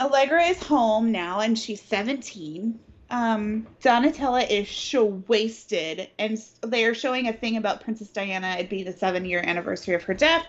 Allegra 0.00 0.42
is 0.44 0.62
home 0.62 1.12
now, 1.12 1.40
and 1.40 1.58
she's 1.58 1.80
17. 1.80 2.78
Um, 3.14 3.68
Donatella 3.80 4.50
is 4.50 4.66
show 4.66 5.04
wasted, 5.28 6.10
and 6.18 6.36
they 6.62 6.84
are 6.84 6.94
showing 6.94 7.28
a 7.28 7.32
thing 7.32 7.56
about 7.56 7.80
Princess 7.80 8.08
Diana. 8.08 8.56
It'd 8.58 8.68
be 8.68 8.82
the 8.82 8.92
seven 8.92 9.24
year 9.24 9.40
anniversary 9.40 9.94
of 9.94 10.02
her 10.02 10.14
death, 10.14 10.44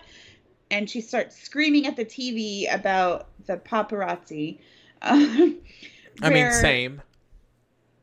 and 0.68 0.90
she 0.90 1.00
starts 1.00 1.40
screaming 1.40 1.86
at 1.86 1.94
the 1.94 2.04
TV 2.04 2.66
about 2.74 3.28
the 3.46 3.56
paparazzi. 3.56 4.58
Um, 5.02 5.58
I 6.22 6.30
mean, 6.30 6.50
same. 6.52 7.02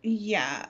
yeah. 0.03 0.67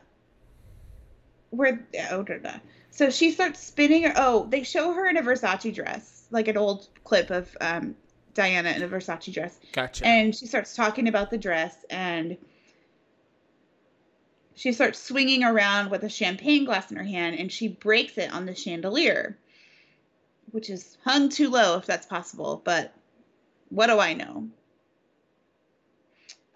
Where 1.50 1.86
oh 2.12 2.24
da, 2.24 2.38
da. 2.38 2.54
so 2.92 3.10
she 3.10 3.32
starts 3.32 3.60
spinning 3.60 4.10
oh, 4.16 4.48
they 4.50 4.64
show 4.64 4.94
her 4.94 5.08
in 5.08 5.18
a 5.18 5.22
Versace 5.22 5.76
dress, 5.76 6.26
like 6.32 6.48
an 6.48 6.56
old 6.56 6.88
clip 7.04 7.30
of 7.30 7.56
um 7.60 7.94
Diana 8.34 8.70
in 8.70 8.82
a 8.82 8.88
Versace 8.88 9.32
dress. 9.34 9.60
Gotcha. 9.74 10.08
And 10.08 10.34
she 10.34 10.48
starts 10.48 10.76
talking 10.76 11.10
about 11.10 11.30
the 11.30 11.38
dress 11.38 11.76
and 11.90 12.38
she 14.64 14.72
starts 14.72 14.98
swinging 14.98 15.44
around 15.44 15.92
with 15.92 16.04
a 16.04 16.10
champagne 16.10 16.64
glass 16.64 16.90
in 16.90 16.96
her 16.96 17.04
hand 17.04 17.38
and 17.38 17.52
she 17.52 17.68
breaks 17.68 18.18
it 18.18 18.32
on 18.32 18.46
the 18.46 18.56
chandelier, 18.56 19.38
which 20.52 20.70
is 20.70 20.98
hung 21.04 21.28
too 21.28 21.50
low 21.50 21.76
if 21.78 21.86
that's 21.86 22.06
possible, 22.06 22.62
but 22.64 22.96
what 23.68 23.88
do 23.88 24.00
I 24.00 24.14
know? 24.14 24.48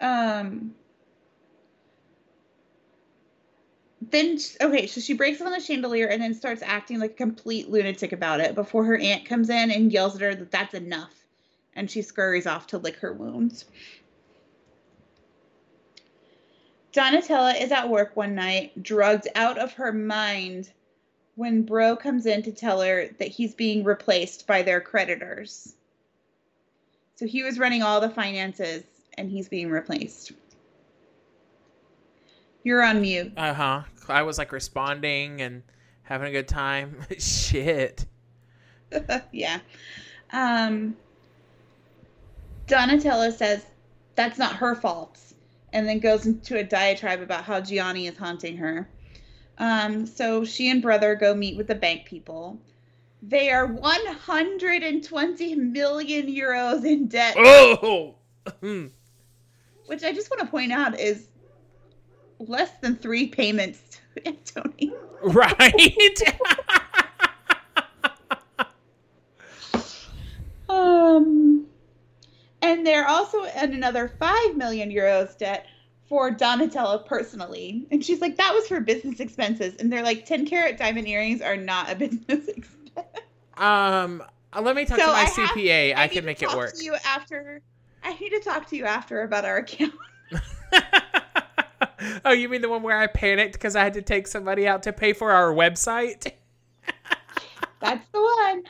Um 0.00 0.74
then 4.00 4.38
okay, 4.62 4.86
so 4.86 5.02
she 5.02 5.12
breaks 5.12 5.42
it 5.42 5.46
on 5.46 5.52
the 5.52 5.60
chandelier 5.60 6.06
and 6.06 6.22
then 6.22 6.32
starts 6.32 6.62
acting 6.62 7.00
like 7.00 7.10
a 7.10 7.14
complete 7.14 7.68
lunatic 7.68 8.12
about 8.12 8.40
it 8.40 8.54
before 8.54 8.86
her 8.86 8.96
aunt 8.96 9.26
comes 9.26 9.50
in 9.50 9.70
and 9.70 9.92
yells 9.92 10.14
at 10.14 10.22
her 10.22 10.34
that 10.34 10.50
that's 10.50 10.72
enough, 10.72 11.12
and 11.76 11.90
she 11.90 12.00
scurries 12.00 12.46
off 12.46 12.68
to 12.68 12.78
lick 12.78 12.96
her 13.00 13.12
wounds. 13.12 13.66
Donatella 16.98 17.60
is 17.60 17.70
at 17.70 17.88
work 17.88 18.16
one 18.16 18.34
night, 18.34 18.82
drugged 18.82 19.28
out 19.36 19.56
of 19.56 19.72
her 19.74 19.92
mind, 19.92 20.72
when 21.36 21.62
Bro 21.62 21.98
comes 21.98 22.26
in 22.26 22.42
to 22.42 22.50
tell 22.50 22.80
her 22.80 23.06
that 23.20 23.28
he's 23.28 23.54
being 23.54 23.84
replaced 23.84 24.48
by 24.48 24.62
their 24.62 24.80
creditors. 24.80 25.76
So 27.14 27.24
he 27.26 27.44
was 27.44 27.56
running 27.56 27.84
all 27.84 28.00
the 28.00 28.10
finances 28.10 28.82
and 29.16 29.30
he's 29.30 29.48
being 29.48 29.70
replaced. 29.70 30.32
You're 32.64 32.82
on 32.82 33.00
mute. 33.00 33.32
Uh 33.36 33.54
huh. 33.54 33.82
I 34.08 34.22
was 34.22 34.36
like 34.36 34.50
responding 34.50 35.40
and 35.40 35.62
having 36.02 36.26
a 36.26 36.32
good 36.32 36.48
time. 36.48 36.96
Shit. 37.20 38.06
yeah. 39.32 39.60
Um, 40.32 40.96
Donatella 42.66 43.32
says 43.32 43.64
that's 44.16 44.38
not 44.38 44.56
her 44.56 44.74
fault, 44.74 45.20
and 45.72 45.88
then 45.88 45.98
goes 45.98 46.26
into 46.26 46.56
a 46.58 46.64
diatribe 46.64 47.20
about 47.20 47.44
how 47.44 47.60
Gianni 47.60 48.06
is 48.06 48.16
haunting 48.16 48.56
her. 48.56 48.88
Um, 49.58 50.06
so 50.06 50.44
she 50.44 50.70
and 50.70 50.80
brother 50.80 51.14
go 51.14 51.34
meet 51.34 51.56
with 51.56 51.66
the 51.66 51.74
bank 51.74 52.04
people. 52.06 52.58
They 53.22 53.50
are 53.50 53.66
120 53.66 55.54
million 55.56 56.26
euros 56.28 56.84
in 56.84 57.08
debt, 57.08 57.34
Oh. 57.36 58.14
Which 58.60 60.04
I 60.04 60.12
just 60.12 60.30
want 60.30 60.40
to 60.40 60.46
point 60.46 60.70
out 60.72 60.98
is 61.00 61.26
less 62.38 62.70
than 62.80 62.94
three 62.96 63.26
payments 63.26 64.00
to 64.14 64.26
Antony. 64.28 64.92
right. 65.22 66.20
Um, 70.68 71.66
and 72.68 72.86
they're 72.86 73.06
also 73.08 73.44
in 73.44 73.72
another 73.72 74.08
five 74.18 74.56
million 74.56 74.90
euros 74.90 75.36
debt 75.38 75.66
for 76.08 76.30
Donatella 76.30 77.04
personally. 77.06 77.86
And 77.90 78.04
she's 78.04 78.20
like, 78.20 78.36
that 78.36 78.52
was 78.54 78.66
for 78.66 78.80
business 78.80 79.20
expenses. 79.20 79.74
And 79.78 79.92
they're 79.92 80.02
like, 80.02 80.24
10 80.26 80.46
carat 80.46 80.76
diamond 80.78 81.06
earrings 81.08 81.40
are 81.42 81.56
not 81.56 81.90
a 81.90 81.94
business 81.96 82.48
expense. 82.48 83.06
um. 83.56 84.22
uh, 84.52 84.60
Let 84.62 84.76
me 84.76 84.84
talk 84.84 84.98
So 84.98 85.06
to 85.06 85.12
my 85.12 85.18
I 85.18 85.24
have- 85.24 85.50
CPA. 85.50 85.96
I, 85.96 86.06
need 86.06 86.12
can 86.12 86.24
make 86.24 86.42
it 86.42 86.46
talk 86.46 86.56
work. 86.56 86.74
To 86.76 86.84
you 86.84 86.94
after. 87.04 87.60
I 88.04 88.14
need 88.18 88.30
to 88.30 88.40
talk 88.40 88.68
to 88.70 88.76
you 88.76 88.84
after 88.84 89.22
about 89.22 89.44
our 89.44 89.58
account. 89.58 89.94
oh, 92.24 92.32
you 92.32 92.48
mean 92.48 92.62
the 92.62 92.68
one 92.68 92.82
where 92.82 92.98
I 92.98 93.06
panicked 93.06 93.54
because 93.54 93.76
I 93.76 93.82
had 93.84 93.94
to 93.94 94.02
take 94.02 94.26
somebody 94.26 94.66
out 94.68 94.82
to 94.84 94.92
pay 94.92 95.12
for 95.12 95.30
our 95.32 95.52
website? 95.52 96.32
That's 97.80 98.06
the 98.12 98.20
one. 98.20 98.62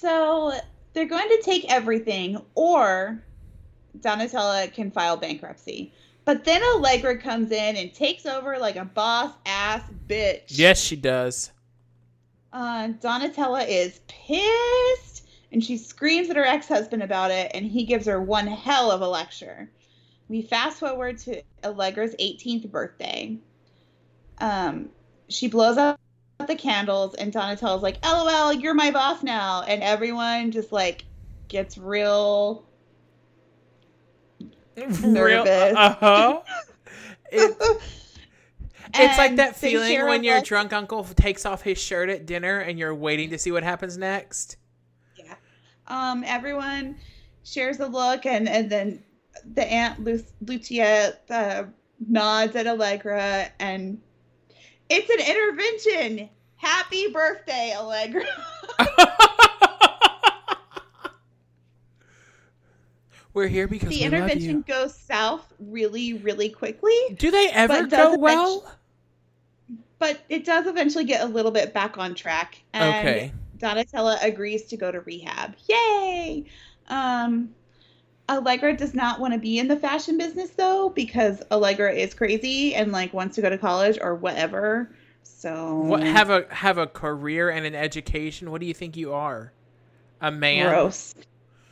So 0.00 0.52
they're 0.92 1.06
going 1.06 1.28
to 1.28 1.42
take 1.42 1.70
everything, 1.70 2.40
or 2.54 3.22
Donatella 3.98 4.72
can 4.72 4.90
file 4.90 5.16
bankruptcy. 5.16 5.92
But 6.24 6.44
then 6.44 6.62
Allegra 6.74 7.18
comes 7.18 7.50
in 7.50 7.76
and 7.76 7.92
takes 7.92 8.24
over 8.26 8.58
like 8.58 8.76
a 8.76 8.84
boss 8.84 9.32
ass 9.46 9.82
bitch. 10.06 10.44
Yes, 10.46 10.80
she 10.80 10.96
does. 10.96 11.52
Uh, 12.52 12.88
Donatella 13.00 13.66
is 13.68 14.00
pissed 14.08 15.26
and 15.52 15.62
she 15.62 15.76
screams 15.76 16.30
at 16.30 16.36
her 16.36 16.44
ex 16.44 16.68
husband 16.68 17.02
about 17.02 17.30
it, 17.30 17.50
and 17.54 17.66
he 17.66 17.84
gives 17.84 18.06
her 18.06 18.20
one 18.20 18.46
hell 18.46 18.90
of 18.90 19.00
a 19.00 19.08
lecture. 19.08 19.68
We 20.28 20.42
fast 20.42 20.78
forward 20.78 21.18
to 21.18 21.42
Allegra's 21.64 22.14
18th 22.20 22.70
birthday. 22.70 23.36
Um, 24.38 24.90
she 25.28 25.48
blows 25.48 25.76
out 25.76 25.98
the 26.46 26.56
candles, 26.56 27.14
and 27.14 27.32
Donatella's 27.32 27.82
like, 27.82 28.04
LOL, 28.04 28.52
you're 28.52 28.74
my 28.74 28.90
boss 28.90 29.22
now. 29.22 29.62
And 29.62 29.82
everyone 29.82 30.50
just 30.50 30.72
like 30.72 31.04
gets 31.48 31.78
real 31.78 32.66
nervous. 34.76 35.76
Uh 35.76 35.94
huh. 35.94 36.40
It, 37.32 37.56
it's 38.92 39.18
like 39.18 39.36
that 39.36 39.54
feeling 39.54 40.04
when 40.04 40.24
your 40.24 40.40
drunk 40.40 40.72
uncle 40.72 41.04
takes 41.04 41.46
off 41.46 41.62
his 41.62 41.78
shirt 41.78 42.08
at 42.08 42.26
dinner 42.26 42.58
and 42.58 42.76
you're 42.76 42.92
waiting 42.92 43.30
to 43.30 43.38
see 43.38 43.52
what 43.52 43.62
happens 43.62 43.96
next. 43.96 44.56
Yeah. 45.16 45.34
Um, 45.86 46.24
everyone 46.26 46.96
shares 47.44 47.78
a 47.78 47.86
look, 47.86 48.26
and 48.26 48.48
and 48.48 48.68
then 48.68 49.04
the 49.54 49.64
aunt 49.64 50.02
Lu- 50.02 50.24
Lucia 50.40 51.14
uh, 51.30 51.64
nods 52.08 52.56
at 52.56 52.66
Allegra, 52.66 53.52
and 53.60 54.00
it's 54.90 55.08
an 55.08 55.20
intervention. 55.20 56.28
Happy 56.56 57.08
birthday, 57.10 57.74
Allegra. 57.76 58.24
We're 63.32 63.46
here 63.46 63.68
because 63.68 63.90
the 63.90 64.02
intervention 64.02 64.62
goes 64.62 64.94
south 64.94 65.52
really, 65.60 66.14
really 66.14 66.48
quickly, 66.50 66.94
Do 67.16 67.30
they 67.30 67.48
ever 67.50 67.86
go 67.86 68.18
well? 68.18 68.76
but 70.00 70.18
it 70.28 70.44
does 70.44 70.66
eventually 70.66 71.04
get 71.04 71.22
a 71.22 71.26
little 71.26 71.52
bit 71.52 71.72
back 71.72 71.96
on 71.98 72.14
track. 72.14 72.60
And 72.72 73.06
Okay. 73.06 73.32
Donatella 73.58 74.18
agrees 74.22 74.64
to 74.64 74.76
go 74.76 74.90
to 74.90 75.00
rehab. 75.02 75.54
Yay! 75.68 76.46
Um, 76.88 77.54
Allegra 78.30 78.76
does 78.76 78.94
not 78.94 79.18
want 79.18 79.34
to 79.34 79.40
be 79.40 79.58
in 79.58 79.66
the 79.66 79.76
fashion 79.76 80.16
business 80.16 80.50
though, 80.50 80.90
because 80.90 81.42
Allegra 81.50 81.92
is 81.92 82.14
crazy 82.14 82.74
and 82.74 82.92
like 82.92 83.12
wants 83.12 83.34
to 83.36 83.42
go 83.42 83.50
to 83.50 83.58
college 83.58 83.98
or 84.00 84.14
whatever. 84.14 84.90
So 85.22 85.74
What 85.80 86.02
have 86.02 86.30
a 86.30 86.46
have 86.50 86.78
a 86.78 86.86
career 86.86 87.50
and 87.50 87.66
an 87.66 87.74
education? 87.74 88.50
What 88.50 88.60
do 88.60 88.66
you 88.66 88.74
think 88.74 88.96
you 88.96 89.12
are? 89.12 89.52
A 90.20 90.30
man? 90.30 90.68
gross. 90.68 91.14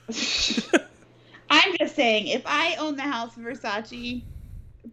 I'm 1.50 1.76
just 1.78 1.94
saying, 1.94 2.26
if 2.26 2.42
I 2.44 2.76
owned 2.76 2.98
the 2.98 3.02
house 3.02 3.36
of 3.36 3.42
Versace, 3.42 4.22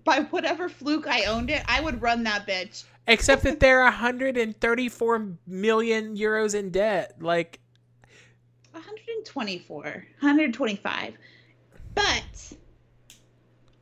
by 0.04 0.22
whatever 0.30 0.70
fluke 0.70 1.08
I 1.08 1.26
owned 1.26 1.50
it, 1.50 1.64
I 1.68 1.82
would 1.82 2.02
run 2.02 2.24
that 2.24 2.48
bitch. 2.48 2.84
Except 3.08 3.44
that 3.44 3.60
they're 3.62 3.84
134 3.84 5.28
million 5.48 6.16
euros 6.16 6.54
in 6.54 6.70
debt. 6.70 7.16
Like 7.20 7.60
124, 8.72 9.84
125. 9.84 11.14
But 11.96 12.54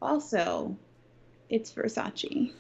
also, 0.02 0.78
it's 1.50 1.72
Versace. 1.72 2.54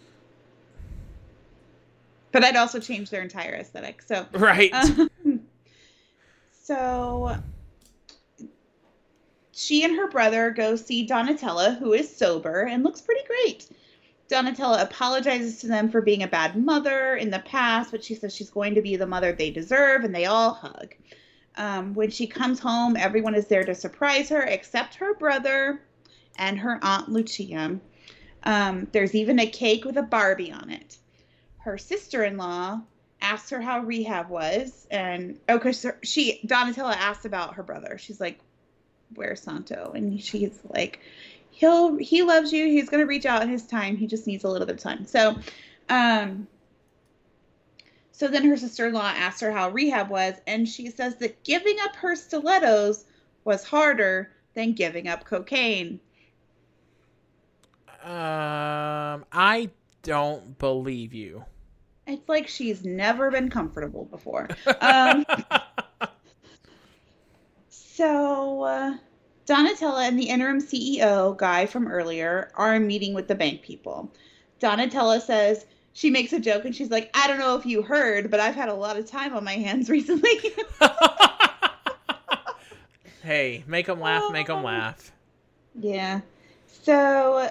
But 2.32 2.44
I'd 2.44 2.56
also 2.56 2.80
change 2.80 3.10
their 3.10 3.22
entire 3.22 3.54
aesthetic. 3.54 4.02
So, 4.02 4.26
right. 4.34 4.74
um, 4.74 5.10
so 6.52 7.38
she 9.52 9.84
and 9.84 9.96
her 9.96 10.10
brother 10.10 10.50
go 10.50 10.76
see 10.76 11.08
Donatella, 11.08 11.78
who 11.78 11.94
is 11.94 12.14
sober 12.14 12.64
and 12.64 12.84
looks 12.84 13.02
pretty 13.02 13.22
great. 13.28 13.70
Donatella 14.30 14.82
apologizes 14.82 15.60
to 15.60 15.68
them 15.68 15.90
for 15.90 16.02
being 16.02 16.24
a 16.24 16.28
bad 16.28 16.56
mother 16.56 17.16
in 17.16 17.30
the 17.30 17.40
past, 17.40 17.92
but 17.92 18.04
she 18.04 18.16
says 18.16 18.36
she's 18.36 18.50
going 18.50 18.74
to 18.74 18.82
be 18.82 18.96
the 18.96 19.06
mother 19.06 19.32
they 19.32 19.52
deserve, 19.52 20.04
and 20.04 20.16
they 20.16 20.26
all 20.26 20.54
hug. 20.54 20.96
Um, 21.56 21.94
when 21.94 22.10
she 22.10 22.28
comes 22.28 22.60
home, 22.60 22.98
everyone 22.98 23.36
is 23.36 23.48
there 23.48 23.64
to 23.64 23.76
surprise 23.76 24.30
her 24.30 24.42
except 24.42 24.96
her 24.96 25.14
brother 25.16 25.82
and 26.38 26.58
her 26.60 26.80
aunt 26.82 27.10
Lucia. 27.10 27.80
Um, 28.44 28.88
there's 28.92 29.16
even 29.16 29.40
a 29.40 29.48
cake 29.48 29.86
with 29.86 29.98
a 29.98 30.04
Barbie 30.04 30.52
on 30.52 30.70
it. 30.70 30.98
Her 31.60 31.78
sister-in-law 31.78 32.82
asks 33.22 33.50
her 33.52 33.62
how 33.62 33.80
rehab 33.80 34.30
was, 34.30 34.86
and 34.92 35.40
oh, 35.48 35.58
because 35.58 35.86
she 36.04 36.42
Donatella 36.46 36.96
asks 36.96 37.26
about 37.26 37.56
her 37.56 37.64
brother. 37.64 37.98
She's 37.98 38.20
like, 38.20 38.40
"Where's 39.16 39.42
Santo?" 39.42 39.94
And 39.96 40.22
she's 40.22 40.60
like, 40.70 41.00
"He'll 41.52 41.98
he 41.98 42.22
loves 42.22 42.52
you. 42.52 42.66
He's 42.66 42.90
gonna 42.90 43.06
reach 43.06 43.26
out 43.26 43.42
in 43.42 43.50
his 43.50 43.64
time. 43.64 43.96
He 43.96 44.08
just 44.08 44.28
needs 44.28 44.44
a 44.44 44.50
little 44.50 44.68
bit 44.68 44.76
of 44.76 44.82
time." 44.82 45.06
So, 45.06 45.38
um, 45.88 46.48
so 48.14 48.28
then 48.28 48.46
her 48.46 48.56
sister-in-law 48.56 49.12
asks 49.16 49.42
her 49.42 49.52
how 49.52 49.70
rehab 49.70 50.10
was, 50.10 50.36
and 50.46 50.70
she 50.70 50.92
says 50.92 51.16
that 51.16 51.44
giving 51.44 51.78
up 51.82 51.96
her 51.96 52.16
stilettos 52.16 53.06
was 53.44 53.64
harder 53.64 54.32
than 54.54 54.74
giving 54.74 55.08
up 55.08 55.26
cocaine. 55.26 56.00
um, 58.04 59.26
I 59.32 59.72
don't 60.04 60.60
believe 60.60 61.14
you. 61.14 61.44
It's 62.06 62.30
like 62.30 62.48
she's 62.48 62.86
never 62.86 63.32
been 63.32 63.50
comfortable 63.50 64.06
before. 64.06 64.48
Um, 64.80 65.26
so, 67.70 68.62
uh, 68.64 68.98
Donatella 69.48 70.08
and 70.08 70.20
the 70.20 70.30
interim 70.30 70.62
CEO 70.62 71.36
guy 71.36 71.66
from 71.66 71.88
earlier 71.88 72.52
are 72.54 72.80
meeting 72.80 73.16
with 73.16 73.28
the 73.28 73.36
bank 73.36 73.64
people. 73.64 74.14
Donatella 74.60 75.20
says 75.20 75.66
she 75.94 76.10
makes 76.10 76.34
a 76.34 76.40
joke 76.40 76.66
and 76.66 76.76
she's 76.76 76.90
like, 76.90 77.10
I 77.14 77.28
don't 77.28 77.40
know 77.40 77.56
if 77.56 77.66
you 77.66 77.84
heard, 77.84 78.32
but 78.32 78.40
I've 78.40 78.56
had 78.56 78.70
a 78.70 78.74
lot 78.74 78.98
of 78.98 79.06
time 79.06 79.36
on 79.36 79.44
my 79.44 79.54
hands 79.54 79.90
recently. 79.90 80.40
hey, 83.24 83.64
make 83.68 83.86
them 83.86 84.00
laugh, 84.00 84.32
make 84.32 84.48
them 84.48 84.64
laugh. 84.64 85.12
Yeah. 85.80 86.22
So 86.84 87.50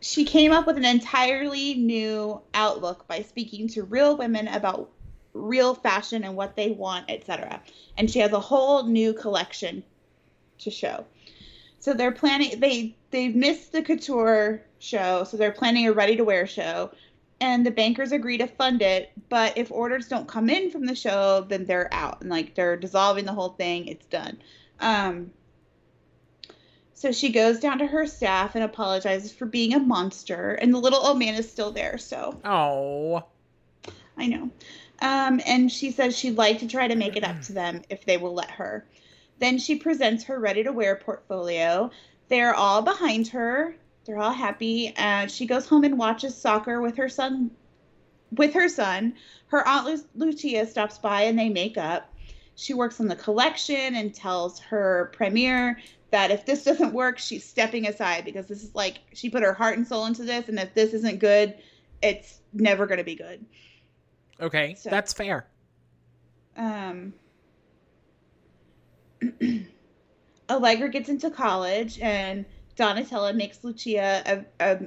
she 0.00 0.24
came 0.24 0.52
up 0.52 0.66
with 0.66 0.76
an 0.76 0.84
entirely 0.84 1.74
new 1.74 2.40
outlook 2.54 3.08
by 3.08 3.22
speaking 3.22 3.68
to 3.68 3.82
real 3.82 4.16
women 4.16 4.46
about 4.48 4.90
real 5.32 5.74
fashion 5.74 6.24
and 6.24 6.36
what 6.36 6.54
they 6.54 6.70
want, 6.70 7.06
etc. 7.10 7.60
And 7.96 8.10
she 8.10 8.18
has 8.20 8.32
a 8.32 8.40
whole 8.40 8.84
new 8.84 9.12
collection 9.12 9.82
to 10.58 10.70
show. 10.70 11.04
So 11.78 11.94
they're 11.94 12.12
planning 12.12 12.58
they 12.60 12.94
they've 13.10 13.34
missed 13.34 13.72
the 13.72 13.82
couture 13.82 14.62
show, 14.78 15.24
so 15.24 15.36
they're 15.36 15.52
planning 15.52 15.86
a 15.86 15.92
ready 15.92 16.16
to 16.16 16.24
wear 16.24 16.46
show. 16.46 16.90
And 17.40 17.66
the 17.66 17.70
bankers 17.70 18.12
agree 18.12 18.38
to 18.38 18.46
fund 18.46 18.80
it, 18.80 19.12
but 19.28 19.58
if 19.58 19.70
orders 19.70 20.08
don't 20.08 20.26
come 20.26 20.48
in 20.48 20.70
from 20.70 20.86
the 20.86 20.94
show, 20.94 21.44
then 21.46 21.66
they're 21.66 21.92
out 21.92 22.22
and 22.22 22.30
like 22.30 22.54
they're 22.54 22.76
dissolving 22.78 23.26
the 23.26 23.34
whole 23.34 23.50
thing. 23.50 23.88
It's 23.88 24.06
done. 24.06 24.38
Um, 24.80 25.32
so 26.94 27.12
she 27.12 27.30
goes 27.30 27.60
down 27.60 27.78
to 27.80 27.86
her 27.86 28.06
staff 28.06 28.54
and 28.54 28.64
apologizes 28.64 29.32
for 29.32 29.44
being 29.44 29.74
a 29.74 29.78
monster, 29.78 30.52
and 30.54 30.72
the 30.72 30.78
little 30.78 30.98
old 31.06 31.18
man 31.18 31.34
is 31.34 31.50
still 31.50 31.70
there. 31.72 31.98
So 31.98 32.40
Oh. 32.42 33.24
I 34.16 34.26
know. 34.28 34.50
Um, 35.02 35.42
and 35.46 35.70
she 35.70 35.90
says 35.90 36.16
she'd 36.16 36.38
like 36.38 36.60
to 36.60 36.66
try 36.66 36.88
to 36.88 36.94
make 36.96 37.16
it 37.16 37.24
up 37.24 37.42
to 37.42 37.52
them 37.52 37.82
if 37.90 38.06
they 38.06 38.16
will 38.16 38.32
let 38.32 38.50
her. 38.52 38.86
Then 39.38 39.58
she 39.58 39.76
presents 39.76 40.24
her 40.24 40.38
ready 40.40 40.64
to 40.64 40.72
wear 40.72 40.96
portfolio. 40.96 41.90
They're 42.28 42.54
all 42.54 42.80
behind 42.80 43.28
her. 43.28 43.76
They're 44.06 44.18
all 44.18 44.32
happy. 44.32 44.94
And 44.96 45.30
she 45.30 45.46
goes 45.46 45.66
home 45.66 45.84
and 45.84 45.98
watches 45.98 46.36
soccer 46.36 46.80
with 46.80 46.96
her 46.96 47.08
son. 47.08 47.50
With 48.32 48.54
her 48.54 48.68
son, 48.68 49.14
her 49.48 49.66
aunt 49.66 49.86
Lu- 49.86 50.04
Lucia 50.26 50.66
stops 50.66 50.98
by 50.98 51.22
and 51.22 51.38
they 51.38 51.48
make 51.48 51.76
up. 51.78 52.12
She 52.56 52.74
works 52.74 53.00
on 53.00 53.06
the 53.08 53.16
collection 53.16 53.94
and 53.94 54.14
tells 54.14 54.58
her 54.60 55.10
premier 55.12 55.78
that 56.10 56.30
if 56.30 56.44
this 56.46 56.64
doesn't 56.70 56.92
work, 56.92 57.18
she's 57.18 57.44
stepping 57.44 57.86
aside 57.86 58.24
because 58.24 58.46
this 58.46 58.62
is 58.64 58.74
like 58.74 58.98
she 59.12 59.28
put 59.30 59.42
her 59.42 59.52
heart 59.52 59.76
and 59.76 59.86
soul 59.86 60.06
into 60.06 60.24
this, 60.24 60.48
and 60.48 60.58
if 60.58 60.72
this 60.74 60.92
isn't 60.94 61.18
good, 61.20 61.54
it's 62.02 62.40
never 62.52 62.86
going 62.86 62.98
to 62.98 63.04
be 63.04 63.14
good. 63.14 63.44
Okay, 64.40 64.74
So- 64.74 64.90
that's 64.90 65.12
fair. 65.12 65.46
um, 66.56 67.12
Allegra 70.50 70.88
gets 70.88 71.08
into 71.08 71.30
college, 71.30 71.98
and 72.00 72.44
Donatella 72.76 73.34
makes 73.34 73.62
Lucia 73.64 74.22
a, 74.26 74.44
a 74.64 74.78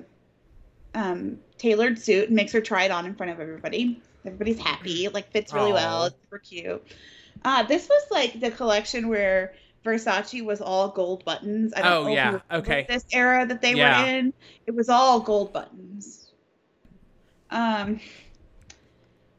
um, 0.94 1.40
tailored 1.58 2.00
suit 2.00 2.28
and 2.28 2.36
makes 2.36 2.52
her 2.52 2.62
try 2.62 2.84
it 2.84 2.92
on 2.92 3.06
in 3.06 3.16
front 3.16 3.32
of 3.32 3.40
everybody. 3.40 4.02
Everybody's 4.26 4.60
happy, 4.60 5.06
it, 5.06 5.14
like 5.14 5.32
fits 5.32 5.54
really 5.54 5.74
well. 5.74 6.06
It's 6.06 6.16
super 6.24 6.40
cute. 6.40 6.84
Uh, 7.44 7.64
this 7.64 7.88
was 7.88 8.04
like 8.12 8.40
the 8.40 8.52
collection 8.52 9.08
where 9.08 9.54
Versace 9.86 10.44
was 10.44 10.62
all 10.62 10.90
gold 10.90 11.24
buttons. 11.24 11.74
I 11.76 11.82
don't 11.82 11.92
Oh, 11.92 12.04
know 12.04 12.14
yeah, 12.14 12.40
okay. 12.52 12.86
This 12.88 13.06
era 13.14 13.46
that 13.46 13.62
they 13.62 13.76
Yeah. 13.76 14.02
were 14.02 14.08
in, 14.10 14.34
it 14.68 14.76
was 14.76 14.90
all 14.90 15.20
gold 15.22 15.54
buttons. 15.54 16.32
Um. 17.50 18.00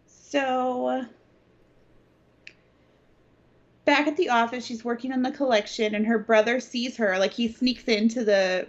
So 0.06 1.04
back 3.84 4.06
at 4.06 4.16
the 4.16 4.28
office, 4.28 4.64
she's 4.64 4.84
working 4.84 5.12
on 5.12 5.22
the 5.22 5.30
collection, 5.30 5.94
and 5.94 6.06
her 6.06 6.18
brother 6.18 6.60
sees 6.60 6.96
her. 6.96 7.18
Like 7.18 7.32
he 7.32 7.48
sneaks 7.48 7.84
into 7.84 8.24
the 8.24 8.66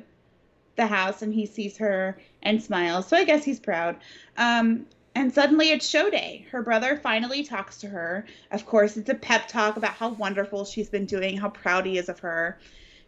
the 0.77 0.87
house 0.87 1.21
and 1.21 1.33
he 1.33 1.45
sees 1.45 1.77
her 1.77 2.17
and 2.43 2.61
smiles. 2.63 3.07
So 3.07 3.17
I 3.17 3.25
guess 3.25 3.43
he's 3.43 3.59
proud. 3.59 3.97
Um, 4.37 4.85
and 5.13 5.33
suddenly 5.33 5.71
it's 5.71 5.87
show 5.87 6.09
day. 6.09 6.45
Her 6.51 6.61
brother 6.61 6.97
finally 6.97 7.43
talks 7.43 7.77
to 7.79 7.87
her. 7.89 8.25
Of 8.51 8.65
course, 8.65 8.95
it's 8.95 9.09
a 9.09 9.15
pep 9.15 9.47
talk 9.47 9.75
about 9.75 9.93
how 9.93 10.09
wonderful 10.09 10.63
she's 10.63 10.89
been 10.89 11.05
doing, 11.05 11.37
how 11.37 11.49
proud 11.49 11.85
he 11.85 11.97
is 11.97 12.07
of 12.07 12.19
her. 12.19 12.57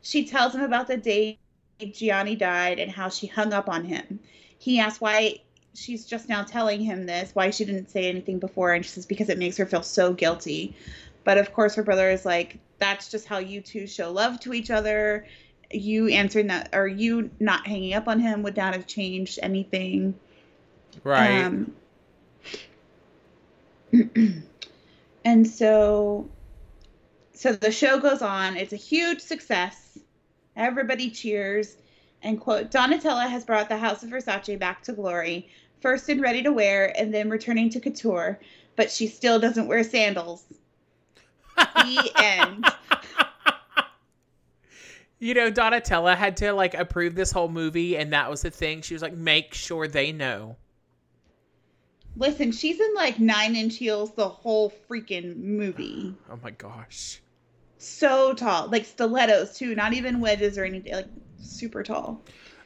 She 0.02 0.28
tells 0.28 0.54
him 0.54 0.62
about 0.62 0.88
the 0.88 0.98
day 0.98 1.40
Gianni 1.80 2.36
died 2.36 2.80
and 2.80 2.92
how 2.92 3.10
she 3.10 3.28
hung 3.28 3.54
up 3.54 3.70
on 3.70 3.86
him. 3.86 4.20
He 4.60 4.80
asks 4.80 5.00
why 5.00 5.40
she's 5.74 6.06
just 6.06 6.30
now 6.30 6.44
telling 6.44 6.82
him 6.82 7.06
this, 7.06 7.34
why 7.34 7.50
she 7.50 7.66
didn't 7.66 7.90
say 7.90 8.10
anything 8.10 8.40
before, 8.40 8.74
and 8.74 8.84
she 8.84 8.92
says 8.92 9.06
because 9.06 9.30
it 9.30 9.38
makes 9.38 9.58
her 9.58 9.66
feel 9.66 9.84
so 9.84 10.14
guilty. 10.14 10.76
But 11.24 11.38
of 11.38 11.54
course, 11.54 11.76
her 11.76 11.84
brother 11.84 12.10
is 12.10 12.26
like, 12.26 12.60
that's 12.80 13.10
just 13.10 13.28
how 13.28 13.38
you 13.38 13.62
two 13.62 13.88
show 13.88 14.12
love 14.12 14.40
to 14.42 14.54
each 14.54 14.72
other. 14.72 15.26
You 15.72 16.10
answering 16.10 16.48
that, 16.48 16.70
or 16.74 16.88
you 16.88 17.30
not 17.40 17.66
hanging 17.66 17.94
up 17.94 18.08
on 18.08 18.20
him 18.20 18.44
would 18.44 18.58
not 18.58 18.74
have 18.74 18.86
changed 18.88 19.40
anything. 19.42 20.16
Right. 21.04 21.44
Um, 21.44 21.74
and 25.26 25.48
so, 25.48 26.30
so 27.34 27.54
the 27.54 27.72
show 27.72 28.00
goes 28.00 28.22
on. 28.22 28.58
It's 28.58 28.74
a 28.74 28.78
huge 28.78 29.22
success. 29.22 29.98
Everybody 30.56 31.10
cheers. 31.10 31.78
And 32.22 32.40
quote, 32.40 32.72
Donatella 32.72 33.30
has 33.30 33.44
brought 33.44 33.70
the 33.70 33.78
House 33.78 34.04
of 34.04 34.10
Versace 34.10 34.58
back 34.58 34.82
to 34.84 34.94
glory, 34.94 35.50
first 35.82 36.08
in 36.10 36.22
ready 36.22 36.42
to 36.44 36.54
wear 36.54 36.98
and 36.98 37.14
then 37.14 37.30
returning 37.30 37.70
to 37.72 37.80
couture, 37.80 38.40
but 38.76 38.90
she 38.90 39.08
still 39.08 39.40
doesn't 39.40 39.68
wear 39.68 39.84
sandals. 39.84 40.46
The 41.56 42.12
end. 42.18 42.66
you 45.20 45.34
know, 45.34 45.52
Donatella 45.52 46.16
had 46.16 46.38
to 46.38 46.54
like 46.54 46.74
approve 46.74 47.16
this 47.16 47.32
whole 47.32 47.50
movie, 47.50 47.98
and 47.98 48.14
that 48.14 48.30
was 48.30 48.42
the 48.42 48.52
thing. 48.52 48.82
She 48.82 48.94
was 48.94 49.02
like, 49.02 49.16
make 49.16 49.54
sure 49.54 49.88
they 49.88 50.12
know. 50.12 50.58
Listen, 52.16 52.52
she's 52.52 52.80
in 52.80 52.94
like 52.94 53.20
nine 53.20 53.56
inch 53.56 53.78
heels 53.78 54.14
the 54.14 54.28
whole 54.28 54.72
freaking 54.90 55.38
movie. 55.38 56.14
Oh 56.30 56.38
my 56.44 56.52
gosh. 56.52 57.22
So 57.78 58.34
tall. 58.34 58.70
Like 58.70 58.86
stilettos 58.86 59.58
too, 59.58 59.76
not 59.76 59.94
even 59.94 60.20
wedges 60.20 60.58
or 60.58 60.64
anything. 60.64 60.94
Like 60.94 61.08
super 61.40 61.84
tall. 61.84 62.22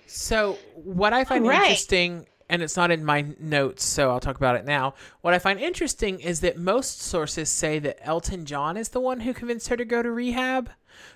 So, 0.05 0.57
what 0.75 1.11
I 1.11 1.25
find 1.25 1.45
Right. 1.45 1.63
interesting, 1.63 2.25
and 2.49 2.61
it's 2.61 2.77
not 2.77 2.91
in 2.91 3.03
my 3.03 3.25
notes, 3.39 3.83
so 3.83 4.09
I'll 4.09 4.19
talk 4.19 4.37
about 4.37 4.55
it 4.55 4.65
now. 4.65 4.93
What 5.21 5.33
I 5.33 5.39
find 5.39 5.59
interesting 5.59 6.19
is 6.19 6.39
that 6.41 6.57
most 6.57 7.01
sources 7.01 7.49
say 7.49 7.79
that 7.79 7.99
Elton 8.01 8.45
John 8.45 8.77
is 8.77 8.89
the 8.89 9.01
one 9.01 9.21
who 9.21 9.33
convinced 9.33 9.67
her 9.69 9.77
to 9.77 9.85
go 9.85 10.01
to 10.01 10.11
rehab. 10.11 10.69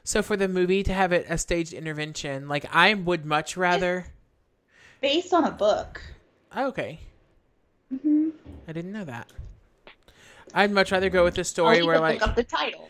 So, 0.04 0.22
for 0.22 0.38
the 0.38 0.48
movie 0.48 0.84
to 0.84 0.94
have 0.94 1.12
it 1.12 1.26
a 1.28 1.38
staged 1.38 1.74
intervention, 1.74 2.48
like 2.48 2.66
I 2.72 2.94
would 2.94 3.26
much 3.26 3.58
rather. 3.58 4.08
Based 5.02 5.34
on 5.34 5.46
a 5.46 5.52
book. 5.52 6.02
Okay, 6.56 7.00
Mm-hmm. 7.94 8.30
I 8.68 8.72
didn't 8.72 8.92
know 8.92 9.04
that. 9.06 9.28
I'd 10.54 10.72
much 10.72 10.92
rather 10.92 11.10
go 11.10 11.24
with 11.24 11.36
the 11.36 11.44
story 11.44 11.84
where 11.84 11.96
look 11.96 12.04
like 12.04 12.22
up 12.22 12.36
the 12.36 12.44
title. 12.44 12.90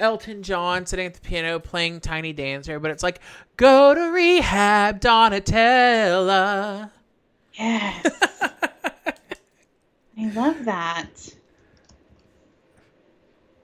Elton 0.00 0.42
John 0.42 0.86
sitting 0.86 1.06
at 1.06 1.14
the 1.14 1.20
piano 1.20 1.58
playing 1.58 2.00
Tiny 2.00 2.32
Dancer, 2.32 2.78
but 2.78 2.90
it's 2.90 3.02
like 3.02 3.20
go 3.56 3.94
to 3.94 4.12
rehab, 4.12 5.00
Donatella. 5.00 6.90
Yes. 7.58 8.06
I 10.18 10.30
love 10.34 10.64
that. 10.64 11.34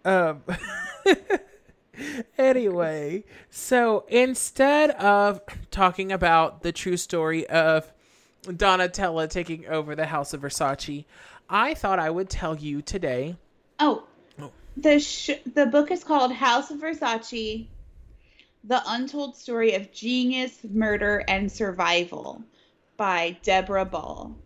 Um. 0.04 0.42
anyway, 2.38 3.24
so 3.50 4.04
instead 4.08 4.90
of 4.92 5.40
talking 5.70 6.12
about 6.12 6.62
the 6.62 6.72
true 6.72 6.96
story 6.96 7.48
of 7.48 7.92
Donatella 8.44 9.28
taking 9.28 9.66
over 9.66 9.94
the 9.94 10.06
House 10.06 10.32
of 10.32 10.40
Versace, 10.40 11.04
I 11.48 11.74
thought 11.74 11.98
I 11.98 12.10
would 12.10 12.30
tell 12.30 12.56
you 12.56 12.82
today. 12.82 13.36
Oh, 13.78 14.04
Oh. 14.40 14.50
the 14.76 14.98
sh- 15.00 15.30
the 15.54 15.66
book 15.66 15.90
is 15.90 16.02
called 16.04 16.32
House 16.32 16.70
of 16.70 16.78
Versace: 16.78 17.66
The 18.64 18.82
Untold 18.86 19.36
Story 19.36 19.74
of 19.74 19.92
Genius, 19.92 20.58
Murder, 20.70 21.22
and 21.28 21.50
Survival 21.52 22.42
by 23.00 23.34
Deborah 23.42 23.86
Ball. 23.86 24.36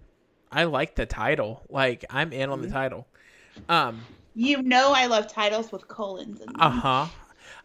I 0.53 0.63
like 0.63 0.95
the 0.95 1.07
title. 1.07 1.63
Like 1.69 2.05
I'm 2.09 2.33
in 2.33 2.51
on 2.51 2.63
the 2.63 2.71
title. 2.71 3.09
Um. 3.69 4.03
You 4.37 4.63
know 4.63 4.93
I 4.95 5.07
love 5.07 5.27
titles 5.27 5.73
with 5.73 5.89
colons 5.89 6.41
in 6.41 6.47
them. 6.47 6.57
Uh 6.61 6.71
huh. 6.71 7.07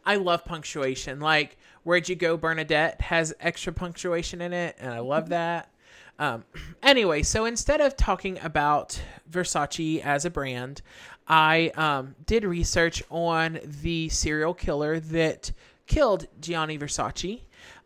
I 0.04 0.16
love 0.16 0.44
punctuation. 0.46 1.20
Like 1.20 1.58
"Where'd 1.84 2.10
You 2.10 2.16
Go, 2.16 2.38
Bernadette" 2.38 3.02
has 3.02 3.36
extra 3.40 3.72
punctuation 3.72 4.42
in 4.42 4.52
it, 4.52 4.78
and 4.80 4.92
I 4.92 4.98
love 5.00 5.30
that. 5.30 5.70
Um, 6.18 6.44
anyway, 6.84 7.22
so 7.22 7.46
instead 7.46 7.82
of 7.82 7.96
talking 7.96 8.40
about 8.42 9.00
Versace 9.30 10.04
as 10.04 10.26
a 10.26 10.32
brand, 10.32 10.82
I 11.28 11.72
um, 11.76 12.16
did 12.26 12.44
research 12.44 13.04
on 13.12 13.60
the 13.64 14.10
serial 14.10 14.56
killer 14.56 15.00
that 15.00 15.52
killed 15.86 16.26
Gianni 16.42 16.80
Versace. 16.80 17.42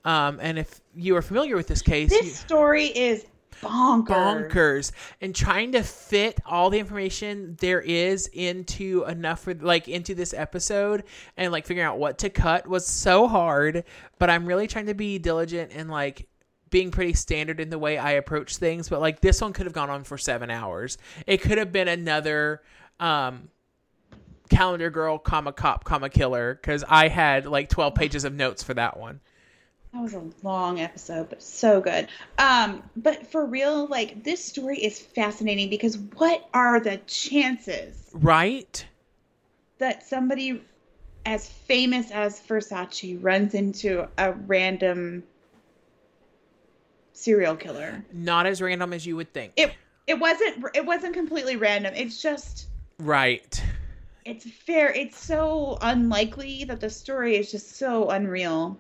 Um, 0.06 0.40
and 0.42 0.60
if 0.60 0.82
you 0.96 1.16
are 1.16 1.22
familiar 1.22 1.56
with 1.56 1.68
this 1.68 1.82
case, 1.82 2.10
This 2.10 2.26
you- 2.26 2.32
story 2.32 2.86
is 2.88 3.26
bonkers. 3.62 4.50
bonkers. 4.50 4.92
And 5.22 5.34
trying 5.34 5.72
to 5.74 5.84
fit 5.84 6.40
all 6.46 6.70
the 6.70 6.80
information 6.80 7.56
there 7.62 7.80
is 7.80 8.28
into 8.34 9.06
enough 9.08 9.42
for 9.42 9.54
like 9.54 9.88
into 9.88 10.14
this 10.16 10.34
episode 10.34 11.04
and 11.38 11.52
like 11.54 11.66
figuring 11.66 11.88
out 11.88 11.98
what 11.98 12.18
to 12.20 12.30
cut 12.30 12.68
was 12.68 12.86
so 12.86 13.28
hard. 13.28 13.86
But 14.20 14.30
i'm 14.30 14.46
really 14.46 14.68
trying 14.68 14.88
to 14.88 14.94
be 14.94 15.18
diligent 15.20 15.72
and 15.74 15.90
like 15.90 16.28
being 16.72 16.92
pretty 16.92 17.14
standard 17.14 17.60
in 17.62 17.70
the 17.70 17.80
way 17.80 17.98
i 17.98 18.12
approach 18.12 18.58
things. 18.58 18.90
But 18.90 19.00
like 19.00 19.22
this 19.22 19.40
one 19.40 19.54
could 19.54 19.66
have 19.68 19.74
gone 19.74 19.90
on 19.90 20.04
for 20.04 20.18
seven 20.18 20.50
hours. 20.50 20.98
It 21.26 21.38
could 21.42 21.58
have 21.58 21.72
been 21.72 21.88
another 21.88 22.62
um 23.00 23.48
calendar 24.50 24.90
girl 24.90 25.18
comma 25.18 25.54
cop 25.54 25.84
comma 25.86 26.10
killer 26.10 26.54
because 26.56 26.84
i 26.88 27.08
had 27.08 27.46
like 27.48 27.70
12 27.70 27.96
pages 27.96 28.24
of 28.26 28.34
notes 28.34 28.62
for 28.62 28.74
that 28.74 28.98
one 29.00 29.20
That 29.94 30.02
was 30.02 30.14
a 30.16 30.24
long 30.42 30.80
episode, 30.80 31.30
but 31.30 31.44
so 31.44 31.80
good. 31.80 32.08
Um, 32.40 32.82
but 32.96 33.28
for 33.28 33.46
real, 33.46 33.86
like 33.86 34.24
this 34.24 34.44
story 34.44 34.80
is 34.80 35.00
fascinating 35.00 35.70
because 35.70 35.98
what 35.98 36.50
are 36.52 36.80
the 36.80 36.98
chances 37.06 38.10
right 38.14 38.86
that 39.78 40.02
somebody 40.04 40.64
as 41.26 41.48
famous 41.48 42.10
as 42.10 42.42
Versace 42.42 43.18
runs 43.22 43.54
into 43.54 44.08
a 44.18 44.32
random 44.34 45.24
serial 47.14 47.56
killer? 47.56 48.04
not 48.12 48.48
as 48.48 48.62
random 48.62 48.94
as 48.94 49.06
you 49.06 49.16
would 49.16 49.32
think 49.32 49.54
It 49.58 49.74
it 50.08 50.20
wasn't 50.20 50.66
it 50.74 50.86
wasn't 50.86 51.14
completely 51.14 51.56
random. 51.56 51.94
It's 51.96 52.20
just 52.20 52.68
right 52.98 53.64
it's 54.26 54.50
fair. 54.50 54.92
It's 54.92 55.20
so 55.20 55.78
unlikely 55.82 56.64
that 56.64 56.80
the 56.80 56.90
story 56.90 57.36
is 57.36 57.52
just 57.52 57.76
so 57.76 58.10
unreal. 58.10 58.80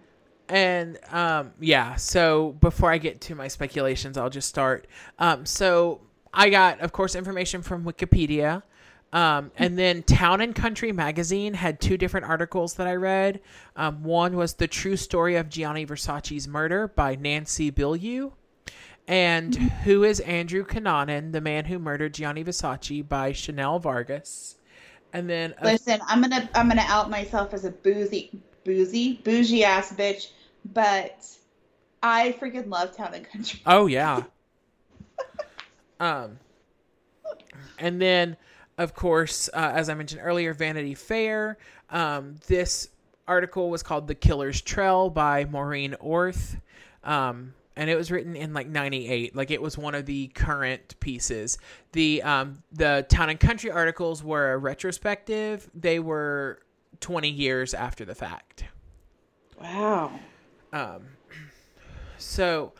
And 0.50 1.00
um, 1.12 1.52
yeah, 1.60 1.96
so 1.96 2.52
before 2.60 2.92
I 2.92 2.98
get 2.98 3.22
to 3.22 3.36
my 3.36 3.48
speculations, 3.48 4.18
I'll 4.18 4.30
just 4.30 4.50
start. 4.50 4.88
Um, 5.20 5.46
so 5.46 6.02
I 6.34 6.50
got, 6.50 6.80
of 6.82 6.92
course, 6.92 7.16
information 7.16 7.62
from 7.62 7.84
Wikipedia. 7.84 8.64
Um, 9.14 9.52
and 9.58 9.78
then 9.78 10.02
Town 10.04 10.42
and 10.42 10.56
Country 10.56 10.92
magazine 10.92 11.54
had 11.54 11.80
two 11.80 11.98
different 11.98 12.26
articles 12.26 12.74
that 12.76 12.88
I 12.88 12.96
read. 12.96 13.42
Um, 13.76 14.04
one 14.04 14.36
was 14.36 14.56
The 14.56 14.68
True 14.68 14.98
Story 14.98 15.36
of 15.36 15.50
Gianni 15.50 15.86
Versace's 15.86 16.48
Murder 16.48 16.88
by 16.88 17.16
Nancy 17.16 17.72
Bilyeu. 17.72 18.32
And 19.08 19.54
Who 19.56 20.04
is 20.04 20.20
Andrew 20.22 20.66
Cunanan, 20.66 21.32
the 21.32 21.42
man 21.42 21.66
who 21.66 21.78
murdered 21.78 22.14
Gianni 22.14 22.44
Versace 22.44 23.08
by 23.08 23.34
Chanel 23.34 23.78
Vargas. 23.78 24.56
And 25.12 25.30
then 25.30 25.54
Listen, 25.62 26.00
I'm 26.08 26.22
gonna 26.22 26.50
I'm 26.56 26.68
gonna 26.68 26.86
out 26.88 27.12
myself 27.12 27.54
as 27.54 27.66
a 27.66 27.72
boozy 27.72 28.32
boozy 28.64 29.22
bougie 29.24 29.64
ass 29.64 29.94
bitch, 29.94 30.30
but 30.74 31.26
I 32.02 32.36
freaking 32.40 32.70
love 32.70 32.96
Town 32.96 33.14
and 33.14 33.30
Country. 33.30 33.62
Oh 33.66 33.88
yeah. 33.88 34.24
um, 36.00 36.40
and 37.78 38.02
then 38.02 38.38
of 38.78 38.96
course, 38.96 39.50
uh, 39.54 39.72
as 39.76 39.90
I 39.90 39.94
mentioned 39.94 40.22
earlier, 40.24 40.54
Vanity 40.54 40.96
Fair. 40.96 41.58
Um, 41.90 42.36
this 42.48 42.90
article 43.28 43.70
was 43.70 43.84
called 43.84 44.08
"The 44.08 44.16
Killer's 44.16 44.62
Trail" 44.62 45.10
by 45.10 45.46
Maureen 45.46 45.96
Orth. 46.00 46.60
Um, 47.04 47.54
and 47.76 47.90
it 47.90 47.96
was 47.96 48.12
written 48.12 48.36
in 48.36 48.54
like 48.54 48.68
98 48.68 49.36
like 49.36 49.52
it 49.52 49.62
was 49.62 49.78
one 49.78 49.96
of 49.96 50.06
the 50.06 50.28
current 50.28 51.00
pieces 51.00 51.58
the 51.92 52.22
um 52.22 52.62
the 52.72 53.06
town 53.10 53.30
and 53.30 53.40
country 53.40 53.72
articles 53.72 54.24
were 54.24 54.54
a 54.54 54.58
retrospective 54.58 55.70
they 55.74 56.00
were 56.00 56.60
20 57.04 57.30
years 57.30 57.74
after 57.74 58.06
the 58.06 58.16
fact 58.16 58.64
Wow. 59.62 60.12
um, 60.72 61.02
so 62.18 62.72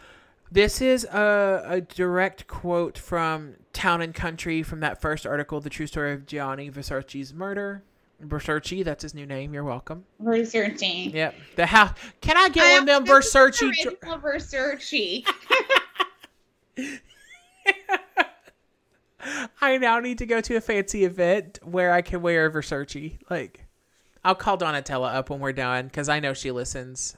this 0.52 0.82
is 0.82 1.04
a, 1.06 1.64
a 1.68 1.82
direct 1.82 2.48
quote 2.48 2.98
from 2.98 3.56
Town 3.74 4.02
and 4.02 4.14
Country 4.16 4.64
from 4.64 4.80
that 4.82 5.02
first 5.02 5.26
article, 5.28 5.60
The 5.60 5.70
True 5.70 5.88
Story 5.88 6.14
of 6.14 6.26
Gianni 6.26 6.70
Versace's 6.72 7.34
Murder. 7.34 7.84
Versace, 8.24 8.84
that's 8.86 9.04
his 9.04 9.14
new 9.14 9.26
name. 9.26 9.54
You're 9.54 9.64
welcome. 9.66 10.06
Versace. 10.22 11.14
Yep. 11.14 11.36
The 11.58 11.66
house. 11.66 11.92
Can 12.22 12.38
I 12.38 12.48
get 12.50 12.64
I 12.64 12.80
one 12.80 12.82
of 12.82 12.86
them 13.06 13.16
also 13.16 13.50
think 13.52 13.76
Versace? 13.76 13.86
it's 13.86 14.00
dr- 14.00 14.22
Versace. 16.78 16.80
I 19.62 19.78
now 19.78 20.00
need 20.00 20.18
to 20.18 20.26
go 20.26 20.42
to 20.42 20.56
a 20.56 20.62
fancy 20.62 21.06
event 21.06 21.60
where 21.64 21.94
I 21.94 22.02
can 22.02 22.22
wear 22.22 22.46
a 22.46 22.52
Versace. 22.52 23.18
Like, 23.30 23.63
I'll 24.26 24.36
call 24.36 24.58
Donatella 24.58 25.14
up 25.14 25.30
when 25.30 25.40
we're 25.40 25.52
done 25.54 25.88
because 25.88 26.08
I 26.10 26.20
know 26.20 26.34
she 26.34 26.52
listens. 26.52 27.16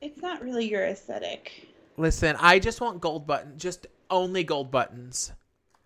it's 0.00 0.20
not 0.20 0.42
really 0.42 0.68
your 0.68 0.84
aesthetic. 0.84 1.68
Listen, 1.96 2.36
I 2.40 2.58
just 2.58 2.80
want 2.80 3.00
gold 3.00 3.26
button, 3.26 3.58
just 3.58 3.86
only 4.10 4.42
gold 4.44 4.70
buttons. 4.70 5.32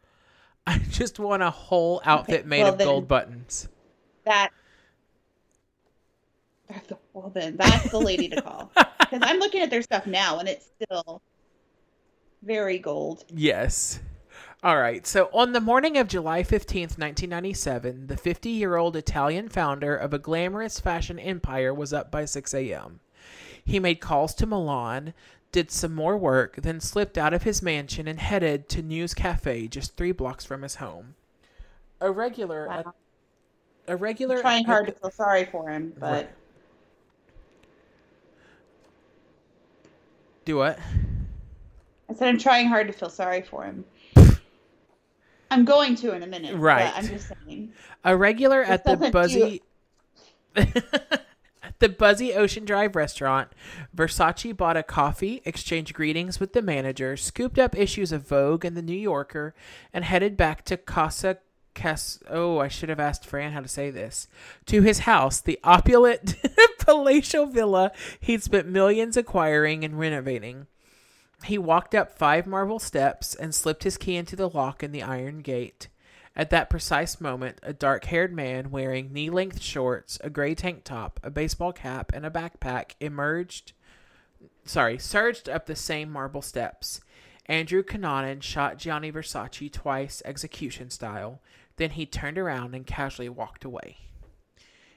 I 0.67 0.79
just 0.91 1.19
want 1.19 1.43
a 1.43 1.51
whole 1.51 2.01
outfit 2.05 2.47
made 2.47 2.63
well 2.63 2.73
of 2.73 2.79
then- 2.79 2.87
gold 2.87 3.09
buttons. 3.09 3.69
That. 4.25 4.51
That's 6.69 6.87
the, 6.89 6.99
well 7.13 7.31
then, 7.31 7.57
that's 7.57 7.91
the 7.91 7.99
lady 7.99 8.29
to 8.29 8.43
call. 8.43 8.73
Because 9.09 9.21
I'm 9.23 9.39
looking 9.39 9.61
at 9.61 9.71
their 9.71 9.83
stuff 9.83 10.05
now, 10.05 10.41
and 10.41 10.49
it's 10.49 10.67
still 10.83 11.23
very 12.43 12.81
gold. 12.81 13.25
Yes. 13.33 14.01
All 14.67 14.79
right. 14.79 15.07
So 15.07 15.31
on 15.33 15.53
the 15.53 15.61
morning 15.61 15.97
of 15.97 16.09
July 16.09 16.43
15th, 16.43 16.99
1997, 16.99 18.09
the 18.09 18.17
50 18.17 18.49
year 18.49 18.75
old 18.75 18.97
Italian 18.97 19.49
founder 19.49 19.95
of 19.95 20.13
a 20.13 20.19
glamorous 20.19 20.81
fashion 20.81 21.21
empire 21.21 21.73
was 21.73 21.93
up 21.93 22.11
by 22.11 22.25
6 22.25 22.53
a.m. 22.53 22.99
He 23.65 23.79
made 23.79 24.01
calls 24.01 24.35
to 24.35 24.45
Milan, 24.45 25.15
did 25.53 25.71
some 25.71 25.95
more 25.95 26.19
work, 26.19 26.57
then 26.57 26.81
slipped 26.81 27.17
out 27.17 27.33
of 27.33 27.45
his 27.45 27.63
mansion 27.63 28.09
and 28.09 28.19
headed 28.19 28.69
to 28.71 28.83
News 28.83 29.15
Cafe 29.15 29.69
just 29.69 29.97
three 29.97 30.11
blocks 30.11 30.45
from 30.45 30.63
his 30.63 30.75
home. 30.75 31.15
A 32.01 32.11
regular. 32.11 32.67
Wow. 32.67 32.95
A, 33.87 33.93
a 33.93 33.97
regular. 33.97 34.41
trying 34.41 34.65
hard 34.65 34.87
to 34.87 34.93
feel 34.93 35.13
sorry 35.13 35.45
for 35.45 35.71
him, 35.71 35.93
but 35.97 36.13
Right. 36.13 36.31
Do 40.45 40.57
what? 40.57 40.81
I 42.11 42.15
said 42.15 42.27
I'm 42.27 42.39
trying 42.39 42.67
hard 42.67 42.89
to 42.89 42.93
feel 42.93 43.11
sorry 43.11 43.43
for 43.43 43.63
him. 43.63 43.85
I'm 45.51 45.65
going 45.65 45.95
to 45.97 46.15
in 46.15 46.23
a 46.23 46.27
minute. 46.27 46.53
but 46.53 46.61
Right. 46.61 46.93
I'm 46.95 47.07
just 47.07 47.29
saying. 47.29 47.73
A 48.05 48.17
regular 48.17 48.63
at 48.63 48.85
the 48.85 48.97
Buzzy 49.11 49.63
the 51.79 51.89
Buzzy 51.89 52.35
Ocean 52.35 52.65
Drive 52.65 52.97
restaurant, 52.97 53.51
Versace 53.95 54.57
bought 54.57 54.77
a 54.77 54.83
coffee, 54.83 55.43
exchanged 55.45 55.95
greetings 55.95 56.41
with 56.41 56.53
the 56.53 56.63
manager, 56.63 57.17
scooped 57.17 57.59
up 57.59 57.77
issues 57.77 58.13
of 58.13 58.27
Vogue 58.27 58.65
and 58.65 58.77
the 58.77 58.83
New 58.83 58.97
Yorker, 58.97 59.55
and 59.93 60.05
headed 60.05 60.37
back 60.37 60.65
to 60.65 60.77
Casa 60.77 61.39
Cas 61.75 62.21
oh, 62.31 62.59
I 62.59 62.69
should 62.69 62.89
have 62.89 62.99
asked 62.99 63.27
Fran 63.27 63.53
how 63.53 63.61
to 63.61 63.69
say 63.69 63.91
this. 63.91 64.29
To 64.65 64.81
his 64.81 65.01
house, 65.01 65.43
the 65.43 65.61
opulent 65.63 66.37
palatial 66.79 67.45
villa 67.45 67.93
he'd 68.19 68.43
spent 68.43 68.67
millions 68.67 69.17
acquiring 69.17 69.85
and 69.85 69.99
renovating. 69.99 70.69
He 71.45 71.59
walked 71.59 71.95
up 71.95 72.19
five 72.19 72.47
marble 72.47 72.79
steps 72.79 73.35
and 73.35 73.55
slipped 73.55 73.85
his 73.85 73.97
key 73.97 74.17
into 74.17 74.37
the 74.37 74.49
lock 74.49 74.83
in 74.83 74.93
the 74.93 75.03
iron 75.03 75.41
gate. 75.41 75.89
At 76.35 76.51
that 76.51 76.69
precise 76.69 77.21
moment, 77.21 77.61
a 77.63 77.73
dark 77.73 78.05
haired 78.07 78.33
man 78.33 78.71
wearing 78.71 79.13
knee 79.13 79.31
length 79.31 79.63
shorts, 79.63 80.19
a 80.23 80.29
gray 80.29 80.55
tank 80.55 80.85
top, 80.85 81.19
a 81.23 81.31
baseball 81.31 81.73
cap, 81.73 82.13
and 82.15 82.27
a 82.27 82.31
backpack 82.31 82.93
emerged, 83.01 83.73
sorry, 84.65 84.99
surged 84.99 85.49
up 85.49 85.67
the 85.67 85.77
same 85.77 86.11
marble 86.11 86.43
steps. 86.43 87.01
Andrew 87.47 87.83
Cunanan 87.83 88.43
shot 88.43 88.77
Gianni 88.77 89.11
Versace 89.11 89.73
twice, 89.73 90.21
execution 90.25 90.91
style. 90.91 91.41
Then 91.77 91.91
he 91.91 92.05
turned 92.05 92.39
around 92.39 92.75
and 92.75 92.87
casually 92.87 93.29
walked 93.29 93.65
away. 93.65 93.99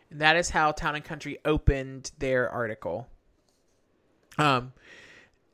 And 0.10 0.20
that 0.20 0.36
is 0.36 0.50
how 0.50 0.72
Town 0.72 0.96
and 0.96 1.06
Country 1.06 1.38
opened 1.46 2.12
their 2.18 2.50
article. 2.50 3.08
Um, 4.38 4.74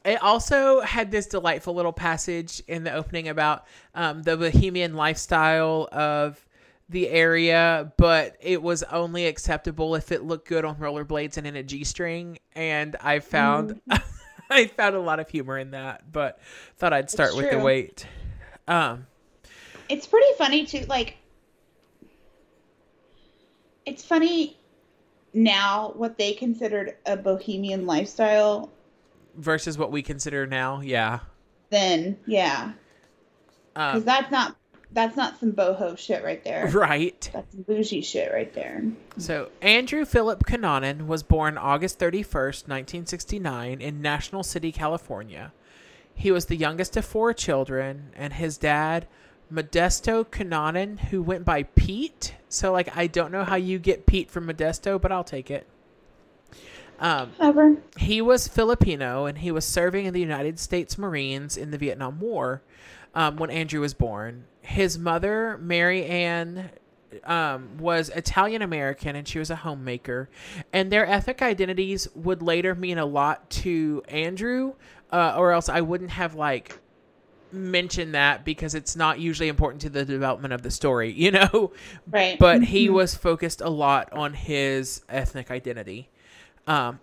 it 0.06 0.22
also 0.22 0.82
had 0.82 1.12
this 1.12 1.26
delightful 1.26 1.74
little 1.74 1.91
passage 1.91 2.62
in 2.68 2.84
the 2.84 2.93
opening 2.93 3.28
about 3.28 3.66
um, 3.95 4.22
the 4.22 4.38
bohemian 4.38 4.93
lifestyle 4.93 5.89
of 5.91 6.45
the 6.89 7.10
area, 7.10 7.91
but 7.97 8.38
it 8.39 8.62
was 8.62 8.84
only 8.84 9.26
acceptable 9.26 9.95
if 9.95 10.12
it 10.12 10.24
looked 10.24 10.47
good 10.47 10.64
on 10.64 10.76
rollerblades 10.76 11.38
and 11.38 11.47
in 11.47 11.56
a 11.56 11.64
g-string. 11.64 12.38
And 12.53 12.95
I 13.01 13.20
found 13.20 13.82
I 14.49 14.68
found 14.68 14.95
a 14.95 14.99
lot 14.99 15.20
of 15.20 15.28
humor 15.28 15.58
in 15.58 15.72
that, 15.72 16.12
but 16.12 16.39
thought 16.78 16.93
I'd 16.93 17.10
start 17.10 17.30
It's 17.30 17.38
with 17.38 17.51
the 17.51 17.60
weight. 17.60 18.06
Um, 18.68 19.08
It's 19.89 20.06
pretty 20.06 20.32
funny 20.38 20.66
too. 20.66 20.86
Like, 20.88 21.18
it's 23.88 24.06
funny 24.06 24.58
now 25.34 25.93
what 25.95 26.18
they 26.20 26.34
considered 26.34 26.95
a 27.08 27.18
bohemian 27.18 27.88
lifestyle. 27.88 28.72
Versus 29.38 29.77
what 29.77 29.91
we 29.91 30.01
consider 30.01 30.45
now, 30.45 30.81
yeah. 30.81 31.19
Then, 31.69 32.17
yeah, 32.25 32.71
because 33.73 34.01
Um, 34.01 34.03
that's 34.05 34.31
not 34.31 34.55
that's 34.95 35.17
not 35.17 35.38
some 35.39 35.51
boho 35.51 35.97
shit 35.97 36.23
right 36.23 36.41
there. 36.43 36.67
right. 36.73 37.29
That's 37.33 37.51
some 37.51 37.63
bougie 37.63 38.01
shit 38.01 38.31
right 38.31 38.51
there. 38.53 38.83
So, 39.17 39.49
Andrew 39.61 40.05
Philip 40.05 40.45
Cunanan 40.45 41.05
was 41.07 41.21
born 41.21 41.57
August 41.57 41.99
31st, 41.99 42.67
1969, 42.69 43.81
in 43.81 44.01
National 44.01 44.41
City, 44.41 44.71
California. 44.71 45.51
He 46.13 46.31
was 46.31 46.45
the 46.45 46.55
youngest 46.55 46.95
of 46.95 47.03
four 47.03 47.33
children, 47.33 48.11
and 48.15 48.33
his 48.33 48.57
dad, 48.57 49.05
Modesto 49.51 50.25
Cunanan, 50.25 50.97
who 50.97 51.21
went 51.21 51.43
by 51.43 51.63
Pete. 51.63 52.36
So, 52.47 52.71
like, 52.71 52.95
I 52.95 53.07
don't 53.07 53.33
know 53.33 53.43
how 53.43 53.57
you 53.57 53.79
get 53.79 54.05
Pete 54.05 54.31
from 54.31 54.47
Modesto, 54.47 54.99
but 54.99 55.11
I'll 55.11 55.25
take 55.25 55.51
it. 55.51 55.67
Um, 56.99 57.31
Ever. 57.39 57.77
he 57.97 58.21
was 58.21 58.47
Filipino 58.47 59.25
and 59.25 59.37
he 59.37 59.51
was 59.51 59.65
serving 59.65 60.05
in 60.05 60.13
the 60.13 60.19
United 60.19 60.59
States 60.59 60.97
Marines 60.97 61.57
in 61.57 61.71
the 61.71 61.77
Vietnam 61.77 62.19
War 62.19 62.61
um, 63.13 63.37
when 63.37 63.49
Andrew 63.49 63.81
was 63.81 63.93
born. 63.93 64.45
His 64.61 64.97
mother, 64.97 65.57
Mary 65.61 66.05
Ann, 66.05 66.69
um, 67.23 67.77
was 67.77 68.09
Italian 68.09 68.61
American 68.61 69.15
and 69.15 69.27
she 69.27 69.39
was 69.39 69.49
a 69.49 69.55
homemaker. 69.55 70.29
And 70.73 70.91
their 70.91 71.05
ethnic 71.05 71.41
identities 71.41 72.07
would 72.15 72.41
later 72.41 72.75
mean 72.75 72.97
a 72.97 73.05
lot 73.05 73.49
to 73.51 74.03
Andrew, 74.07 74.73
uh, 75.11 75.35
or 75.37 75.51
else 75.51 75.69
I 75.69 75.81
wouldn't 75.81 76.11
have 76.11 76.35
like 76.35 76.79
mentioned 77.51 78.13
that 78.15 78.43
because 78.43 78.75
it's 78.75 78.95
not 78.95 79.19
usually 79.19 79.47
important 79.47 79.81
to 79.81 79.89
the 79.89 80.03
development 80.03 80.53
of 80.53 80.61
the 80.61 80.71
story, 80.71 81.11
you 81.15 81.31
know? 81.31 81.71
Right. 82.09 82.37
but 82.37 82.63
he 82.63 82.89
was 82.89 83.15
focused 83.15 83.61
a 83.61 83.69
lot 83.69 84.11
on 84.13 84.33
his 84.33 85.03
ethnic 85.09 85.51
identity. 85.51 86.09
Um, 86.68 86.99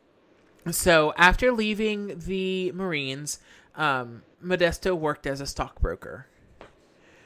so 0.70 1.12
after 1.16 1.52
leaving 1.52 2.18
the 2.18 2.72
Marines, 2.72 3.38
um, 3.76 4.22
Modesto 4.44 4.96
worked 4.96 5.26
as 5.26 5.40
a 5.40 5.46
stockbroker. 5.46 6.26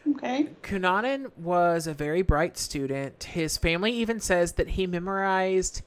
okay. 0.08 0.48
Cunanan 0.62 1.30
was 1.36 1.86
a 1.86 1.94
very 1.94 2.22
bright 2.22 2.56
student. 2.58 3.24
His 3.24 3.56
family 3.56 3.92
even 3.92 4.20
says 4.20 4.52
that 4.52 4.70
he 4.70 4.86
memorized 4.86 5.82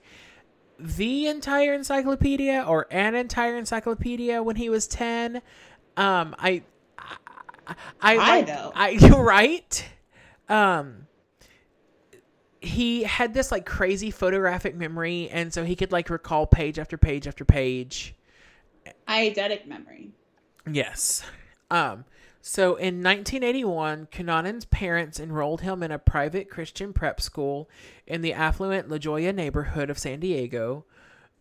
the 0.79 1.27
entire 1.27 1.73
encyclopedia 1.73 2.63
or 2.67 2.85
an 2.91 3.15
entire 3.15 3.57
encyclopedia 3.57 4.43
when 4.43 4.55
he 4.57 4.69
was 4.69 4.87
10. 4.87 5.37
Um, 5.95 6.35
I, 6.37 6.61
I, 6.97 7.15
I, 7.67 7.75
I 8.01 8.15
like- 8.15 8.47
know. 8.47 8.71
I, 8.75 8.89
you're 8.91 9.23
right. 9.23 9.85
Um, 10.49 11.06
he 12.61 13.03
had 13.03 13.33
this 13.33 13.51
like 13.51 13.65
crazy 13.65 14.11
photographic 14.11 14.75
memory, 14.75 15.29
and 15.29 15.53
so 15.53 15.63
he 15.63 15.75
could 15.75 15.91
like 15.91 16.09
recall 16.09 16.45
page 16.45 16.79
after 16.79 16.97
page 16.97 17.27
after 17.27 17.45
page. 17.45 18.15
Eidetic 19.07 19.67
memory. 19.67 20.11
Yes. 20.69 21.23
Um, 21.69 22.05
so 22.41 22.75
in 22.75 23.03
1981, 23.03 24.07
Cunanan's 24.07 24.65
parents 24.65 25.19
enrolled 25.19 25.61
him 25.61 25.83
in 25.83 25.91
a 25.91 25.99
private 25.99 26.49
Christian 26.49 26.93
prep 26.93 27.19
school 27.19 27.69
in 28.05 28.21
the 28.21 28.33
affluent 28.33 28.89
La 28.89 28.97
Jolla 28.97 29.33
neighborhood 29.33 29.89
of 29.89 29.99
San 29.99 30.19
Diego. 30.19 30.85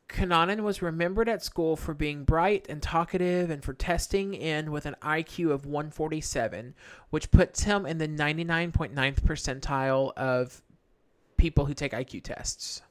Conanan 0.09 0.61
was 0.61 0.83
remembered 0.83 1.29
at 1.29 1.43
school 1.43 1.77
for 1.77 1.93
being 1.93 2.25
bright 2.25 2.67
and 2.69 2.81
talkative 2.81 3.51
and 3.51 3.65
for 3.65 3.73
testing 3.73 4.35
in 4.35 4.71
with 4.71 4.87
an 4.87 4.95
IQ 5.03 5.51
of 5.51 5.67
147, 5.67 6.75
which 7.11 7.31
puts 7.31 7.65
him 7.65 7.87
in 7.87 7.99
the 7.99 8.07
99.9th 8.07 9.23
percentile 9.23 10.13
of 10.17 10.63
people 11.37 11.65
who 11.67 11.75
take 11.75 11.93
IQ 11.93 12.23
tests. 12.23 12.83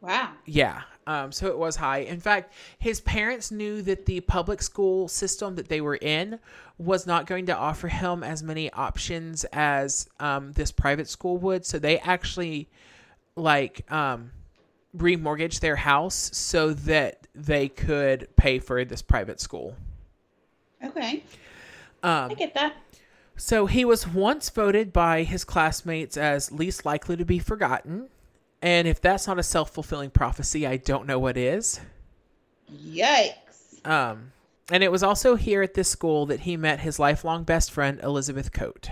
Wow. 0.00 0.32
Yeah. 0.44 0.82
Um, 1.06 1.32
so 1.32 1.46
it 1.46 1.58
was 1.58 1.76
high. 1.76 1.98
In 1.98 2.20
fact, 2.20 2.52
his 2.78 3.00
parents 3.00 3.50
knew 3.50 3.82
that 3.82 4.06
the 4.06 4.20
public 4.20 4.60
school 4.60 5.08
system 5.08 5.54
that 5.56 5.68
they 5.68 5.80
were 5.80 5.96
in 5.96 6.38
was 6.78 7.06
not 7.06 7.26
going 7.26 7.46
to 7.46 7.56
offer 7.56 7.88
him 7.88 8.22
as 8.22 8.42
many 8.42 8.72
options 8.72 9.44
as 9.52 10.08
um, 10.20 10.52
this 10.52 10.70
private 10.70 11.08
school 11.08 11.38
would. 11.38 11.64
So 11.64 11.78
they 11.78 11.98
actually 12.00 12.68
like 13.36 13.90
um, 13.90 14.30
remortgaged 14.96 15.60
their 15.60 15.76
house 15.76 16.30
so 16.32 16.72
that 16.72 17.26
they 17.34 17.68
could 17.68 18.28
pay 18.36 18.58
for 18.58 18.84
this 18.84 19.02
private 19.02 19.40
school. 19.40 19.76
Okay. 20.84 21.22
Um, 22.02 22.30
I 22.30 22.34
get 22.34 22.54
that. 22.54 22.74
So 23.36 23.66
he 23.66 23.84
was 23.84 24.08
once 24.08 24.48
voted 24.48 24.92
by 24.92 25.22
his 25.22 25.44
classmates 25.44 26.16
as 26.16 26.50
least 26.52 26.84
likely 26.84 27.16
to 27.16 27.24
be 27.24 27.38
forgotten. 27.38 28.08
And 28.62 28.88
if 28.88 29.00
that's 29.00 29.26
not 29.26 29.38
a 29.38 29.42
self 29.42 29.70
fulfilling 29.70 30.10
prophecy, 30.10 30.66
I 30.66 30.78
don't 30.78 31.06
know 31.06 31.18
what 31.18 31.36
is. 31.36 31.80
Yikes. 32.72 33.86
Um, 33.86 34.32
and 34.70 34.82
it 34.82 34.90
was 34.90 35.02
also 35.02 35.36
here 35.36 35.62
at 35.62 35.74
this 35.74 35.88
school 35.88 36.26
that 36.26 36.40
he 36.40 36.56
met 36.56 36.80
his 36.80 36.98
lifelong 36.98 37.44
best 37.44 37.70
friend, 37.70 38.00
Elizabeth 38.02 38.52
Coate. 38.52 38.90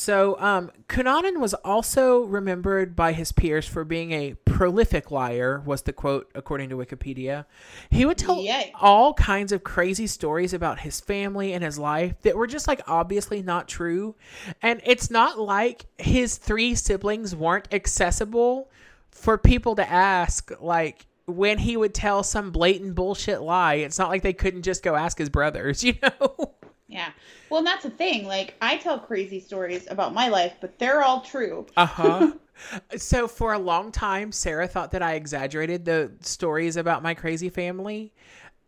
So, 0.00 0.38
um, 0.38 0.70
Cunanan 0.88 1.40
was 1.40 1.54
also 1.54 2.20
remembered 2.20 2.94
by 2.94 3.14
his 3.14 3.32
peers 3.32 3.66
for 3.66 3.82
being 3.82 4.12
a 4.12 4.34
prolific 4.44 5.10
liar, 5.10 5.60
was 5.66 5.82
the 5.82 5.92
quote 5.92 6.30
according 6.36 6.68
to 6.68 6.76
Wikipedia. 6.76 7.46
He 7.90 8.04
would 8.04 8.16
tell 8.16 8.36
Yikes. 8.36 8.70
all 8.80 9.12
kinds 9.14 9.50
of 9.50 9.64
crazy 9.64 10.06
stories 10.06 10.54
about 10.54 10.78
his 10.78 11.00
family 11.00 11.52
and 11.52 11.64
his 11.64 11.80
life 11.80 12.14
that 12.22 12.36
were 12.36 12.46
just 12.46 12.68
like 12.68 12.80
obviously 12.86 13.42
not 13.42 13.66
true. 13.66 14.14
And 14.62 14.80
it's 14.84 15.10
not 15.10 15.36
like 15.36 15.86
his 15.98 16.36
three 16.36 16.76
siblings 16.76 17.34
weren't 17.34 17.66
accessible 17.74 18.70
for 19.10 19.36
people 19.36 19.74
to 19.74 19.90
ask, 19.90 20.52
like, 20.60 21.06
when 21.26 21.58
he 21.58 21.76
would 21.76 21.92
tell 21.92 22.22
some 22.22 22.52
blatant 22.52 22.94
bullshit 22.94 23.42
lie. 23.42 23.74
It's 23.74 23.98
not 23.98 24.10
like 24.10 24.22
they 24.22 24.32
couldn't 24.32 24.62
just 24.62 24.84
go 24.84 24.94
ask 24.94 25.18
his 25.18 25.28
brothers, 25.28 25.82
you 25.84 25.94
know? 26.00 26.54
Yeah. 26.88 27.10
Well, 27.50 27.58
and 27.58 27.66
that's 27.66 27.84
the 27.84 27.90
thing. 27.90 28.26
Like, 28.26 28.54
I 28.62 28.78
tell 28.78 28.98
crazy 28.98 29.40
stories 29.40 29.86
about 29.90 30.14
my 30.14 30.28
life, 30.28 30.54
but 30.60 30.78
they're 30.78 31.02
all 31.02 31.20
true. 31.20 31.66
Uh 31.76 31.86
huh. 31.86 32.32
so 32.96 33.28
for 33.28 33.52
a 33.52 33.58
long 33.58 33.92
time, 33.92 34.32
Sarah 34.32 34.66
thought 34.66 34.90
that 34.92 35.02
I 35.02 35.14
exaggerated 35.14 35.84
the 35.84 36.12
stories 36.20 36.76
about 36.76 37.02
my 37.02 37.14
crazy 37.14 37.50
family 37.50 38.12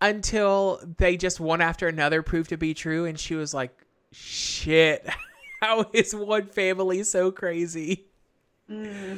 until 0.02 0.80
they 0.98 1.16
just 1.16 1.40
one 1.40 1.60
after 1.60 1.88
another 1.88 2.22
proved 2.22 2.50
to 2.50 2.56
be 2.56 2.74
true, 2.74 3.06
and 3.06 3.18
she 3.18 3.34
was 3.34 3.52
like, 3.54 3.74
"Shit, 4.12 5.08
how 5.60 5.86
is 5.92 6.14
one 6.14 6.46
family 6.46 7.02
so 7.02 7.30
crazy?" 7.30 8.06
hmm 8.68 9.16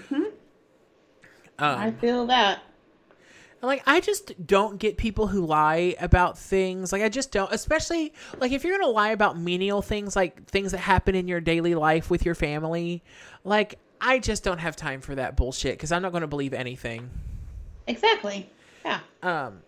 Um, 1.59 1.79
I 1.79 1.91
feel 1.91 2.27
that. 2.27 2.63
Like 3.63 3.83
I 3.87 4.01
just 4.01 4.47
don't 4.47 4.79
get 4.79 4.97
people 4.97 5.29
who 5.29 5.47
lie 5.47 5.95
about 6.01 6.37
things. 6.37 6.93
Like 6.93 7.03
I 7.03 7.09
just 7.09 7.31
don't, 7.31 7.53
especially 7.53 8.13
like 8.39 8.53
if 8.53 8.65
you're 8.65 8.77
gonna 8.77 8.91
lie 8.91 9.11
about 9.11 9.39
menial 9.39 9.83
things, 9.83 10.17
like 10.17 10.47
things 10.47 10.73
that 10.73 10.79
happen 10.79 11.15
in 11.15 11.29
your 11.29 11.41
daily 11.41 11.75
life 11.75 12.11
with 12.11 12.25
your 12.27 12.35
family. 12.35 13.03
Like 13.45 13.79
I 14.01 14.19
just 14.19 14.43
don't 14.43 14.59
have 14.59 14.75
time 14.75 15.01
for 15.01 15.15
that 15.15 15.37
bullshit 15.37 15.75
because 15.75 15.93
I'm 15.93 16.03
not 16.03 16.13
gonna 16.13 16.27
believe 16.27 16.53
anything. 16.53 17.09
Exactly. 17.87 18.51
Yeah. 18.85 19.01
Um, 19.23 19.63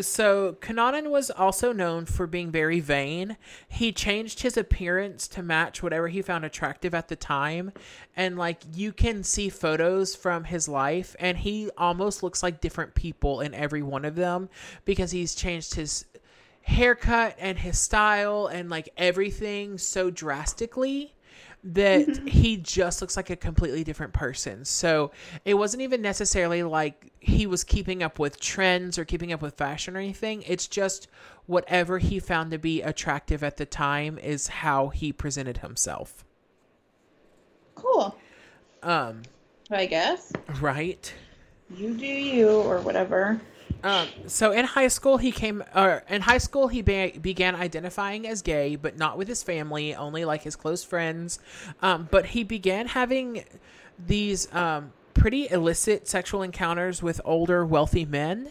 so 0.00 0.56
Cunanan 0.60 1.10
was 1.10 1.30
also 1.30 1.72
known 1.72 2.06
for 2.06 2.26
being 2.26 2.50
very 2.50 2.80
vain. 2.80 3.36
He 3.68 3.92
changed 3.92 4.40
his 4.40 4.56
appearance 4.56 5.28
to 5.28 5.42
match 5.42 5.82
whatever 5.82 6.08
he 6.08 6.22
found 6.22 6.44
attractive 6.44 6.94
at 6.94 7.08
the 7.08 7.16
time, 7.16 7.72
and 8.16 8.36
like 8.36 8.62
you 8.74 8.92
can 8.92 9.22
see 9.22 9.48
photos 9.48 10.14
from 10.14 10.44
his 10.44 10.68
life, 10.68 11.16
and 11.18 11.38
he 11.38 11.70
almost 11.76 12.22
looks 12.22 12.42
like 12.42 12.60
different 12.60 12.94
people 12.94 13.40
in 13.40 13.54
every 13.54 13.82
one 13.82 14.04
of 14.04 14.14
them 14.14 14.48
because 14.84 15.10
he's 15.10 15.34
changed 15.34 15.74
his 15.74 16.04
haircut 16.62 17.34
and 17.38 17.58
his 17.58 17.78
style 17.78 18.46
and 18.46 18.68
like 18.68 18.90
everything 18.98 19.78
so 19.78 20.10
drastically 20.10 21.14
that 21.68 22.26
he 22.26 22.56
just 22.56 23.02
looks 23.02 23.16
like 23.16 23.28
a 23.28 23.36
completely 23.36 23.84
different 23.84 24.14
person. 24.14 24.64
So 24.64 25.12
it 25.44 25.54
wasn't 25.54 25.82
even 25.82 26.00
necessarily 26.00 26.62
like 26.62 27.12
he 27.20 27.46
was 27.46 27.62
keeping 27.62 28.02
up 28.02 28.18
with 28.18 28.40
trends 28.40 28.98
or 28.98 29.04
keeping 29.04 29.32
up 29.32 29.42
with 29.42 29.54
fashion 29.54 29.94
or 29.94 30.00
anything. 30.00 30.42
It's 30.46 30.66
just 30.66 31.08
whatever 31.46 31.98
he 31.98 32.20
found 32.20 32.50
to 32.52 32.58
be 32.58 32.80
attractive 32.80 33.44
at 33.44 33.58
the 33.58 33.66
time 33.66 34.18
is 34.18 34.48
how 34.48 34.88
he 34.88 35.12
presented 35.12 35.58
himself. 35.58 36.24
Cool. 37.74 38.16
Um, 38.82 39.22
I 39.70 39.86
guess. 39.86 40.32
right. 40.60 41.12
You 41.70 41.92
do 41.92 42.06
you, 42.06 42.48
or 42.48 42.80
whatever. 42.80 43.38
Um, 43.82 44.08
so 44.26 44.52
in 44.52 44.64
high 44.64 44.88
school, 44.88 45.18
he 45.18 45.30
came, 45.30 45.62
or 45.74 46.02
in 46.08 46.22
high 46.22 46.38
school, 46.38 46.68
he 46.68 46.82
be- 46.82 47.18
began 47.18 47.54
identifying 47.54 48.26
as 48.26 48.42
gay, 48.42 48.76
but 48.76 48.96
not 48.98 49.16
with 49.16 49.28
his 49.28 49.42
family, 49.42 49.94
only 49.94 50.24
like 50.24 50.42
his 50.42 50.56
close 50.56 50.82
friends. 50.82 51.38
Um, 51.80 52.08
but 52.10 52.26
he 52.26 52.42
began 52.42 52.86
having 52.86 53.44
these 54.06 54.52
um, 54.52 54.92
pretty 55.14 55.48
illicit 55.50 56.08
sexual 56.08 56.42
encounters 56.42 57.02
with 57.02 57.20
older, 57.24 57.64
wealthy 57.64 58.04
men. 58.04 58.50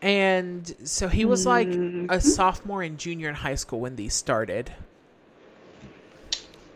And 0.00 0.74
so 0.84 1.06
he 1.06 1.24
was 1.24 1.46
like 1.46 1.68
a 1.68 2.20
sophomore 2.20 2.82
and 2.82 2.98
junior 2.98 3.28
in 3.28 3.36
high 3.36 3.54
school 3.54 3.78
when 3.78 3.94
these 3.94 4.14
started. 4.14 4.72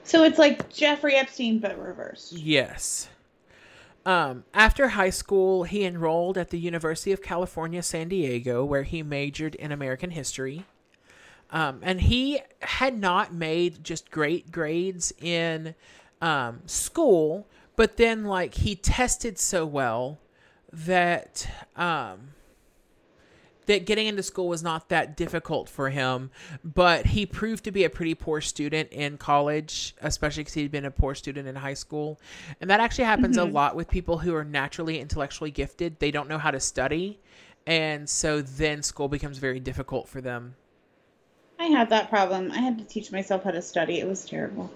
So 0.04 0.22
it's 0.22 0.38
like 0.38 0.68
Jeffrey 0.72 1.16
Epstein, 1.16 1.58
but 1.58 1.76
reversed. 1.76 2.32
Yes. 2.32 3.08
Um, 4.06 4.44
after 4.54 4.90
high 4.90 5.10
school, 5.10 5.64
he 5.64 5.84
enrolled 5.84 6.38
at 6.38 6.50
the 6.50 6.60
University 6.60 7.10
of 7.10 7.20
California, 7.20 7.82
San 7.82 8.08
Diego, 8.08 8.64
where 8.64 8.84
he 8.84 9.02
majored 9.02 9.56
in 9.56 9.72
American 9.72 10.10
history. 10.12 10.64
Um, 11.50 11.80
and 11.82 12.00
he 12.00 12.40
had 12.60 12.96
not 12.96 13.34
made 13.34 13.82
just 13.82 14.12
great 14.12 14.52
grades 14.52 15.12
in 15.20 15.74
um, 16.22 16.60
school, 16.66 17.48
but 17.74 17.96
then, 17.96 18.24
like, 18.24 18.54
he 18.54 18.76
tested 18.76 19.40
so 19.40 19.66
well 19.66 20.18
that 20.72 21.48
um, 21.74 22.28
that 23.66 23.86
getting 23.86 24.06
into 24.06 24.22
school 24.22 24.48
was 24.48 24.62
not 24.62 24.88
that 24.88 25.16
difficult 25.16 25.68
for 25.68 25.90
him, 25.90 26.30
but 26.64 27.06
he 27.06 27.26
proved 27.26 27.64
to 27.64 27.70
be 27.70 27.84
a 27.84 27.90
pretty 27.90 28.14
poor 28.14 28.40
student 28.40 28.90
in 28.90 29.18
college, 29.18 29.94
especially 30.00 30.42
because 30.42 30.54
he'd 30.54 30.70
been 30.70 30.84
a 30.84 30.90
poor 30.90 31.14
student 31.14 31.46
in 31.46 31.56
high 31.56 31.74
school. 31.74 32.20
And 32.60 32.70
that 32.70 32.80
actually 32.80 33.04
happens 33.04 33.36
a 33.36 33.40
mm-hmm. 33.40 33.54
lot 33.54 33.76
with 33.76 33.88
people 33.88 34.18
who 34.18 34.34
are 34.34 34.44
naturally 34.44 35.00
intellectually 35.00 35.50
gifted. 35.50 35.98
They 35.98 36.10
don't 36.10 36.28
know 36.28 36.38
how 36.38 36.50
to 36.50 36.60
study, 36.60 37.20
and 37.66 38.08
so 38.08 38.40
then 38.40 38.82
school 38.82 39.08
becomes 39.08 39.38
very 39.38 39.60
difficult 39.60 40.08
for 40.08 40.20
them. 40.20 40.54
I 41.58 41.66
had 41.66 41.90
that 41.90 42.10
problem. 42.10 42.52
I 42.52 42.58
had 42.58 42.78
to 42.78 42.84
teach 42.84 43.10
myself 43.10 43.44
how 43.44 43.50
to 43.50 43.62
study. 43.62 43.98
It 43.98 44.06
was 44.06 44.24
terrible. 44.24 44.70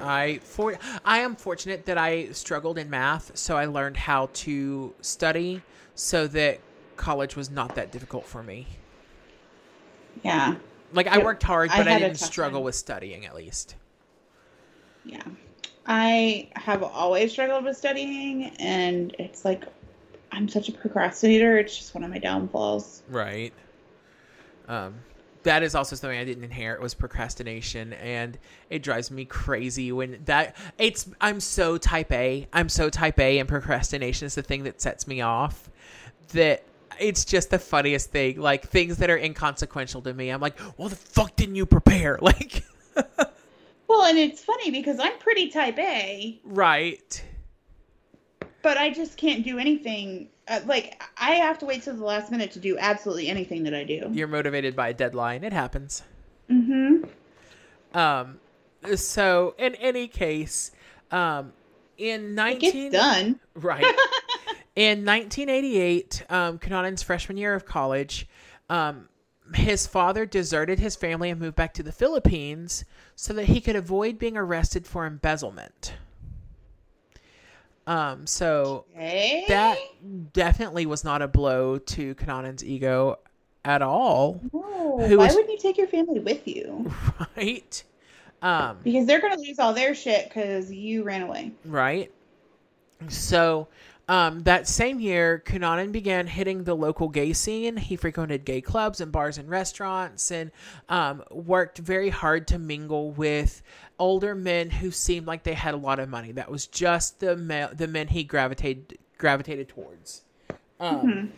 I 0.00 0.40
for 0.42 0.76
I 1.04 1.18
am 1.18 1.36
fortunate 1.36 1.86
that 1.86 1.98
I 1.98 2.30
struggled 2.32 2.78
in 2.78 2.90
math, 2.90 3.36
so 3.36 3.56
I 3.56 3.66
learned 3.66 3.96
how 3.96 4.30
to 4.32 4.94
study 5.00 5.62
so 5.94 6.26
that 6.28 6.60
college 6.98 7.36
was 7.36 7.50
not 7.50 7.74
that 7.76 7.90
difficult 7.92 8.26
for 8.26 8.42
me. 8.42 8.66
Yeah. 10.22 10.56
Like 10.92 11.06
I 11.06 11.18
worked 11.18 11.42
hard, 11.42 11.70
but 11.70 11.86
I, 11.86 11.92
a 11.92 11.98
didn't 11.98 12.18
struggle 12.18 12.60
time. 12.60 12.64
with 12.64 12.74
studying 12.74 13.26
at 13.26 13.34
least. 13.34 13.76
Yeah. 15.04 15.22
I 15.86 16.48
have 16.54 16.82
always 16.82 17.32
struggled 17.32 17.64
with 17.64 17.76
studying, 17.76 18.44
and 18.58 19.14
it's 19.18 19.44
like 19.44 19.64
I'm 20.32 20.48
such 20.48 20.68
a 20.68 20.72
procrastinator. 20.72 21.58
It's 21.58 21.76
just 21.76 21.94
one 21.94 22.04
of 22.04 22.10
my 22.10 22.18
downfalls. 22.18 23.02
Right. 23.08 23.52
Um, 24.68 24.96
that 25.44 25.62
is 25.62 25.74
also 25.74 25.96
something 25.96 26.18
I 26.18 26.24
didn't 26.24 26.44
inherit 26.44 26.82
was 26.82 26.92
procrastination, 26.92 27.94
and 27.94 28.38
it 28.68 28.82
drives 28.82 29.10
me 29.10 29.24
crazy 29.24 29.92
when 29.92 30.20
that 30.26 30.56
it's. 30.78 31.08
I'm 31.20 31.40
so 31.40 31.78
type 31.78 32.12
A. 32.12 32.46
I'm 32.52 32.68
so 32.68 32.90
type 32.90 33.18
A, 33.18 33.38
and 33.38 33.48
procrastination 33.48 34.26
is 34.26 34.34
the 34.34 34.42
thing 34.42 34.64
that 34.64 34.80
sets 34.80 35.06
me 35.06 35.22
off. 35.22 35.70
That 36.32 36.64
it's 37.00 37.24
just 37.24 37.50
the 37.50 37.58
funniest 37.58 38.10
thing. 38.10 38.40
Like 38.40 38.68
things 38.68 38.98
that 38.98 39.10
are 39.10 39.16
inconsequential 39.18 40.02
to 40.02 40.14
me. 40.14 40.30
I'm 40.30 40.40
like, 40.40 40.58
well, 40.76 40.88
the 40.88 40.96
fuck 40.96 41.36
didn't 41.36 41.54
you 41.56 41.66
prepare? 41.66 42.18
Like, 42.22 42.64
Well, 43.88 44.04
and 44.04 44.18
it's 44.18 44.44
funny 44.44 44.70
because 44.70 44.98
I'm 45.00 45.18
pretty 45.18 45.48
type 45.48 45.78
A, 45.78 46.38
right. 46.44 47.24
but 48.62 48.76
I 48.76 48.90
just 48.90 49.16
can't 49.16 49.42
do 49.44 49.58
anything. 49.58 50.28
Uh, 50.46 50.60
like 50.66 51.02
I 51.16 51.32
have 51.36 51.58
to 51.60 51.66
wait 51.66 51.82
till 51.84 51.94
the 51.94 52.04
last 52.04 52.30
minute 52.30 52.50
to 52.52 52.58
do 52.58 52.76
absolutely 52.78 53.28
anything 53.28 53.62
that 53.64 53.74
I 53.74 53.84
do. 53.84 54.08
You're 54.12 54.28
motivated 54.28 54.76
by 54.76 54.88
a 54.90 54.94
deadline. 54.94 55.42
It 55.44 55.52
happens. 55.54 56.02
Mm-hmm. 56.50 57.04
Um, 57.96 58.40
so 58.94 59.54
in 59.58 59.74
any 59.76 60.06
case, 60.08 60.70
um, 61.10 61.52
in 61.96 62.24
It 62.26 62.30
nineteen 62.32 62.92
done. 62.92 63.40
right 63.54 63.84
in 64.78 65.04
1988, 65.04 66.22
um, 66.30 66.58
freshman 67.02 67.36
year 67.36 67.52
of 67.54 67.66
college, 67.66 68.28
um, 68.70 69.08
his 69.52 69.88
father 69.88 70.24
deserted 70.24 70.78
his 70.78 70.94
family 70.94 71.30
and 71.30 71.40
moved 71.40 71.56
back 71.56 71.74
to 71.74 71.82
the 71.82 71.90
Philippines 71.90 72.84
so 73.16 73.32
that 73.32 73.46
he 73.46 73.60
could 73.60 73.74
avoid 73.74 74.20
being 74.20 74.36
arrested 74.36 74.86
for 74.86 75.04
embezzlement. 75.04 75.94
Um, 77.88 78.24
so 78.26 78.84
Okay. 78.94 79.46
that 79.48 79.78
definitely 80.32 80.86
was 80.86 81.02
not 81.02 81.22
a 81.22 81.28
blow 81.28 81.78
to 81.78 82.14
Cunanan's 82.14 82.62
ego 82.64 83.18
at 83.64 83.82
all, 83.82 84.40
No. 84.52 84.60
Why 84.60 85.16
was- 85.16 85.34
wouldn't 85.34 85.50
you 85.52 85.58
take 85.58 85.76
your 85.76 85.88
family 85.88 86.20
with 86.20 86.46
you? 86.46 86.88
right? 87.36 87.82
Um, 88.42 88.78
Because 88.84 89.06
they're 89.06 89.20
gonna 89.20 89.38
lose 89.40 89.58
all 89.58 89.72
their 89.72 89.92
shit 89.94 90.28
because 90.28 90.70
you 90.70 91.02
ran 91.02 91.22
away. 91.22 91.50
right? 91.64 92.12
So, 93.08 93.66
um, 94.08 94.40
that 94.40 94.66
same 94.66 95.00
year, 95.00 95.42
Cunanan 95.46 95.92
began 95.92 96.26
hitting 96.26 96.64
the 96.64 96.74
local 96.74 97.08
gay 97.08 97.32
scene. 97.32 97.76
He 97.76 97.96
frequented 97.96 98.44
gay 98.44 98.60
clubs 98.60 99.00
and 99.00 99.12
bars 99.12 99.36
and 99.38 99.48
restaurants 99.50 100.30
and 100.30 100.50
um, 100.88 101.22
worked 101.30 101.78
very 101.78 102.08
hard 102.08 102.48
to 102.48 102.58
mingle 102.58 103.10
with 103.12 103.62
older 103.98 104.34
men 104.34 104.70
who 104.70 104.90
seemed 104.90 105.26
like 105.26 105.42
they 105.42 105.54
had 105.54 105.74
a 105.74 105.76
lot 105.76 105.98
of 105.98 106.08
money. 106.08 106.32
That 106.32 106.50
was 106.50 106.66
just 106.66 107.20
the 107.20 107.34
the 107.76 107.86
men 107.88 108.08
he 108.08 108.24
gravitated 108.24 108.96
gravitated 109.18 109.68
towards. 109.68 110.22
Um, 110.80 111.32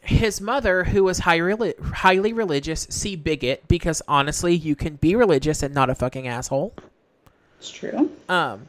His 0.00 0.40
mother, 0.40 0.84
who 0.84 1.04
was 1.04 1.18
highly 1.20 1.74
highly 1.92 2.32
religious, 2.32 2.86
see 2.90 3.16
bigot 3.16 3.66
because 3.68 4.00
honestly, 4.08 4.54
you 4.54 4.74
can 4.76 4.96
be 4.96 5.14
religious 5.16 5.62
and 5.62 5.74
not 5.74 5.90
a 5.90 5.94
fucking 5.94 6.26
asshole 6.28 6.74
It's 7.58 7.70
true. 7.70 8.10
um 8.28 8.68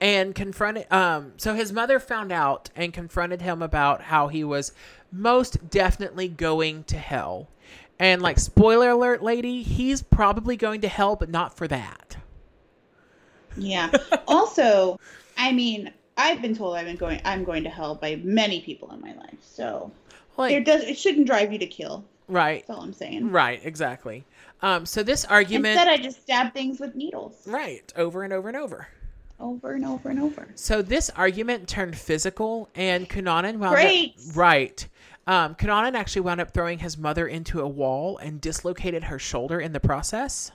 and 0.00 0.34
confronted 0.34 0.90
um 0.92 1.32
so 1.36 1.54
his 1.54 1.72
mother 1.72 1.98
found 2.00 2.32
out 2.32 2.70
and 2.76 2.92
confronted 2.92 3.40
him 3.42 3.62
about 3.62 4.02
how 4.02 4.28
he 4.28 4.42
was 4.44 4.72
most 5.12 5.70
definitely 5.70 6.28
going 6.28 6.82
to 6.84 6.96
hell 6.98 7.48
and 7.98 8.20
like 8.20 8.38
spoiler 8.38 8.90
alert 8.90 9.22
lady 9.22 9.62
he's 9.62 10.02
probably 10.02 10.56
going 10.56 10.80
to 10.80 10.88
hell 10.88 11.16
but 11.16 11.28
not 11.30 11.56
for 11.56 11.68
that 11.68 12.16
Yeah. 13.56 13.90
also, 14.26 14.98
I 15.38 15.52
mean, 15.52 15.92
I've 16.16 16.42
been 16.42 16.56
told 16.56 16.76
I've 16.76 16.86
been 16.86 16.96
going 16.96 17.20
I'm 17.24 17.44
going 17.44 17.62
to 17.64 17.70
hell 17.70 17.94
by 17.94 18.16
many 18.16 18.60
people 18.62 18.90
in 18.92 19.00
my 19.00 19.14
life. 19.14 19.38
So 19.42 19.92
it 20.36 20.38
like 20.38 20.64
does 20.64 20.82
it 20.82 20.98
shouldn't 20.98 21.26
drive 21.28 21.52
you 21.52 21.58
to 21.60 21.66
kill. 21.66 22.04
right 22.26 22.64
That's 22.66 22.76
all 22.76 22.84
I'm 22.84 22.92
saying. 22.92 23.30
right 23.30 23.60
exactly 23.64 24.24
um 24.62 24.86
so 24.86 25.02
this 25.04 25.24
argument 25.24 25.66
Instead 25.76 25.88
I 25.88 25.96
just 25.98 26.22
stab 26.22 26.52
things 26.52 26.80
with 26.80 26.94
needles. 26.96 27.46
right 27.46 27.92
over 27.96 28.24
and 28.24 28.32
over 28.32 28.48
and 28.48 28.56
over 28.56 28.88
Over 29.44 29.74
and 29.74 29.84
over 29.84 30.08
and 30.08 30.18
over. 30.20 30.48
So 30.54 30.80
this 30.80 31.10
argument 31.10 31.68
turned 31.68 31.98
physical, 31.98 32.70
and 32.74 33.08
Cunanan 33.08 33.58
wound 33.58 33.74
Great. 33.74 34.14
up 34.30 34.36
right. 34.36 34.88
Um, 35.26 35.54
Cunanan 35.54 35.94
actually 35.94 36.22
wound 36.22 36.40
up 36.40 36.54
throwing 36.54 36.78
his 36.78 36.96
mother 36.96 37.26
into 37.26 37.60
a 37.60 37.68
wall 37.68 38.16
and 38.16 38.40
dislocated 38.40 39.04
her 39.04 39.18
shoulder 39.18 39.60
in 39.60 39.72
the 39.72 39.80
process. 39.80 40.50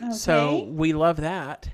Okay. 0.00 0.10
So 0.12 0.64
we 0.70 0.94
love 0.94 1.18
that. 1.18 1.68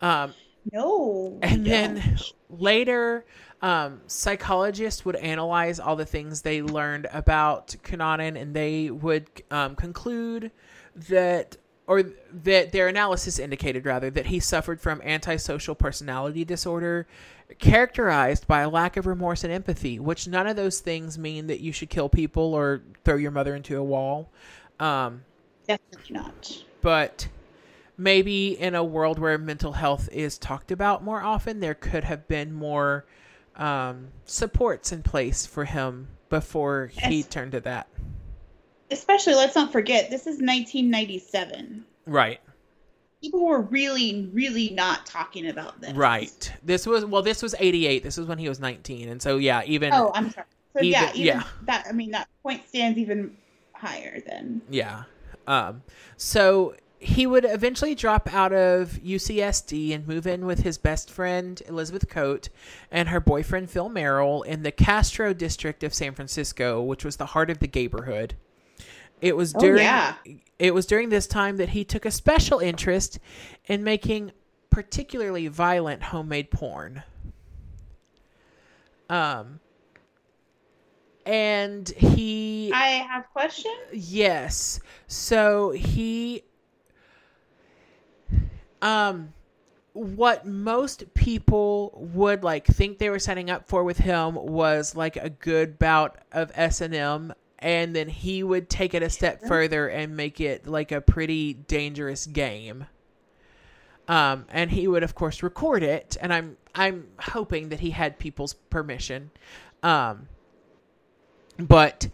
Um, 0.00 0.34
no. 0.72 1.38
and 1.42 1.64
then 1.64 1.94
don't. 1.94 2.32
later, 2.50 3.24
um, 3.62 4.00
psychologists 4.08 5.04
would 5.04 5.16
analyze 5.16 5.78
all 5.78 5.94
the 5.94 6.04
things 6.04 6.42
they 6.42 6.62
learned 6.62 7.06
about 7.12 7.68
Cunanan, 7.84 8.40
and 8.40 8.54
they 8.54 8.90
would 8.90 9.28
um, 9.52 9.76
conclude 9.76 10.50
that, 11.08 11.56
or 11.86 12.04
that 12.32 12.72
their 12.72 12.88
analysis 12.88 13.38
indicated 13.38 13.84
rather, 13.84 14.10
that 14.10 14.26
he 14.26 14.40
suffered 14.40 14.80
from 14.80 15.02
antisocial 15.02 15.74
personality 15.74 16.44
disorder, 16.44 17.06
characterized 17.58 18.46
by 18.46 18.62
a 18.62 18.68
lack 18.68 18.96
of 18.96 19.06
remorse 19.06 19.44
and 19.44 19.52
empathy. 19.52 19.98
Which 19.98 20.26
none 20.26 20.46
of 20.46 20.56
those 20.56 20.80
things 20.80 21.18
mean 21.18 21.46
that 21.48 21.60
you 21.60 21.72
should 21.72 21.90
kill 21.90 22.08
people 22.08 22.54
or 22.54 22.82
throw 23.04 23.16
your 23.16 23.30
mother 23.30 23.54
into 23.54 23.76
a 23.76 23.84
wall. 23.84 24.30
Um, 24.80 25.22
definitely 25.66 26.14
not. 26.16 26.64
but 26.80 27.28
maybe 27.96 28.58
in 28.58 28.74
a 28.74 28.82
world 28.82 29.18
where 29.18 29.38
mental 29.38 29.72
health 29.72 30.08
is 30.10 30.38
talked 30.38 30.72
about 30.72 31.04
more 31.04 31.22
often, 31.22 31.60
there 31.60 31.74
could 31.74 32.04
have 32.04 32.26
been 32.26 32.52
more 32.52 33.04
um, 33.56 34.08
supports 34.24 34.90
in 34.90 35.02
place 35.02 35.46
for 35.46 35.64
him 35.64 36.08
before 36.28 36.90
he 36.92 37.22
turned 37.22 37.52
to 37.52 37.60
that. 37.60 37.86
Especially 38.94 39.34
let's 39.34 39.54
not 39.54 39.70
forget 39.72 40.08
this 40.10 40.22
is 40.22 40.40
1997. 40.40 41.84
Right, 42.06 42.40
People 43.22 43.44
were 43.46 43.62
really 43.62 44.28
really 44.32 44.70
not 44.70 45.06
talking 45.06 45.48
about 45.48 45.80
this. 45.80 45.92
right. 45.94 46.52
This 46.62 46.86
was 46.86 47.04
well, 47.04 47.22
this 47.22 47.42
was 47.42 47.54
'88. 47.58 48.02
This 48.02 48.16
was 48.16 48.26
when 48.26 48.38
he 48.38 48.48
was 48.48 48.60
19, 48.60 49.08
and 49.08 49.20
so 49.20 49.36
yeah, 49.38 49.62
even 49.66 49.92
Oh, 49.92 50.10
I'm 50.14 50.30
sorry. 50.30 50.46
So 50.76 50.82
yeah, 50.82 51.04
Even- 51.10 51.16
even 51.20 51.26
yeah. 51.38 51.42
that 51.62 51.86
I 51.88 51.92
mean 51.92 52.10
that 52.12 52.28
point 52.42 52.66
stands 52.68 52.98
even 52.98 53.36
higher 53.72 54.20
than 54.26 54.60
Yeah. 54.70 55.04
Um, 55.46 55.82
so 56.16 56.74
he 56.98 57.26
would 57.26 57.44
eventually 57.44 57.94
drop 57.94 58.32
out 58.32 58.52
of 58.52 58.98
UCSD 59.04 59.94
and 59.94 60.06
move 60.08 60.26
in 60.26 60.46
with 60.46 60.60
his 60.60 60.78
best 60.78 61.10
friend 61.10 61.60
Elizabeth 61.68 62.08
Coate 62.08 62.48
and 62.90 63.10
her 63.10 63.20
boyfriend 63.20 63.68
Phil 63.70 63.90
Merrill 63.90 64.42
in 64.42 64.62
the 64.62 64.72
Castro 64.72 65.34
district 65.34 65.82
of 65.84 65.92
San 65.92 66.14
Francisco, 66.14 66.82
which 66.82 67.04
was 67.04 67.16
the 67.16 67.26
heart 67.26 67.50
of 67.50 67.58
the 67.58 67.70
neighborhood. 67.74 68.36
It 69.24 69.34
was 69.36 69.54
Oh, 69.54 69.58
during 69.58 69.82
yeah. 69.82 70.14
it 70.58 70.74
was 70.74 70.84
during 70.84 71.08
this 71.08 71.26
time 71.26 71.56
that 71.56 71.70
he 71.70 71.82
took 71.82 72.04
a 72.04 72.10
special 72.10 72.58
interest 72.58 73.18
in 73.64 73.82
making 73.82 74.32
particularly 74.68 75.48
violent 75.48 76.02
homemade 76.02 76.50
porn. 76.50 77.02
Um 79.08 79.60
and 81.24 81.88
he 81.88 82.70
I 82.74 83.06
have 83.10 83.30
questions. 83.32 83.74
Yes. 83.92 84.78
So 85.06 85.70
he 85.70 86.42
um 88.82 89.32
what 89.94 90.44
most 90.44 91.14
people 91.14 91.92
would 92.12 92.44
like 92.44 92.66
think 92.66 92.98
they 92.98 93.08
were 93.08 93.18
signing 93.18 93.48
up 93.48 93.66
for 93.68 93.84
with 93.84 93.96
him 93.98 94.34
was 94.34 94.94
like 94.94 95.16
a 95.16 95.30
good 95.30 95.78
bout 95.78 96.18
of 96.32 96.50
S&M 96.54 97.32
and 97.64 97.96
then 97.96 98.08
he 98.08 98.42
would 98.42 98.68
take 98.68 98.92
it 98.92 99.02
a 99.02 99.08
step 99.08 99.40
further 99.48 99.88
and 99.88 100.14
make 100.14 100.38
it 100.38 100.66
like 100.66 100.92
a 100.92 101.00
pretty 101.00 101.54
dangerous 101.54 102.26
game. 102.26 102.84
Um 104.06 104.44
and 104.50 104.70
he 104.70 104.86
would 104.86 105.02
of 105.02 105.14
course 105.14 105.42
record 105.42 105.82
it 105.82 106.18
and 106.20 106.32
I'm 106.32 106.58
I'm 106.74 107.08
hoping 107.18 107.70
that 107.70 107.80
he 107.80 107.90
had 107.90 108.18
people's 108.18 108.52
permission. 108.52 109.30
Um 109.82 110.28
but 111.58 112.06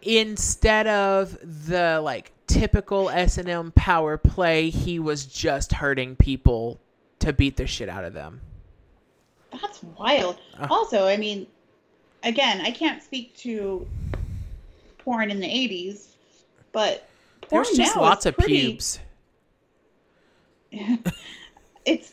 instead 0.00 0.86
of 0.86 1.36
the 1.42 2.00
like 2.00 2.30
typical 2.46 3.10
S&M 3.10 3.72
power 3.72 4.16
play, 4.16 4.70
he 4.70 5.00
was 5.00 5.26
just 5.26 5.72
hurting 5.72 6.14
people 6.14 6.78
to 7.18 7.32
beat 7.32 7.56
the 7.56 7.66
shit 7.66 7.88
out 7.88 8.04
of 8.04 8.14
them. 8.14 8.42
That's 9.60 9.82
wild. 9.82 10.38
Uh. 10.56 10.68
Also, 10.70 11.06
I 11.06 11.16
mean, 11.16 11.48
again, 12.22 12.60
I 12.60 12.70
can't 12.70 13.02
speak 13.02 13.36
to 13.38 13.86
porn 14.98 15.30
in 15.30 15.40
the 15.40 15.46
80s, 15.46 16.08
but 16.72 17.08
porn 17.42 17.64
There's 17.64 17.76
just 17.76 17.96
now 17.96 18.02
lots 18.02 18.26
of 18.26 18.36
pretty, 18.36 18.60
pubes. 18.60 19.00
it's 21.84 22.12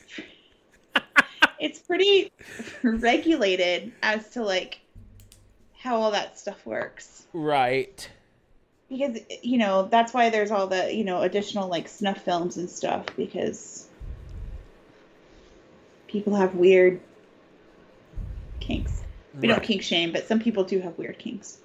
it's 1.59 1.79
pretty 1.79 2.31
regulated 2.83 3.91
as 4.01 4.29
to 4.31 4.43
like 4.43 4.79
how 5.77 5.97
all 5.97 6.11
that 6.11 6.37
stuff 6.37 6.65
works. 6.65 7.25
Right. 7.33 8.09
Because 8.89 9.19
you 9.43 9.57
know, 9.57 9.87
that's 9.89 10.13
why 10.13 10.29
there's 10.29 10.51
all 10.51 10.67
the, 10.67 10.93
you 10.93 11.03
know, 11.03 11.21
additional 11.21 11.67
like 11.67 11.87
snuff 11.87 12.21
films 12.23 12.57
and 12.57 12.69
stuff 12.69 13.05
because 13.15 13.87
people 16.07 16.35
have 16.35 16.55
weird 16.55 16.99
kinks. 18.59 19.03
We 19.35 19.47
don't 19.47 19.63
kink 19.63 19.81
shame, 19.81 20.11
but 20.11 20.27
some 20.27 20.39
people 20.39 20.63
do 20.63 20.79
have 20.79 20.97
weird 20.97 21.19
kinks. 21.19 21.59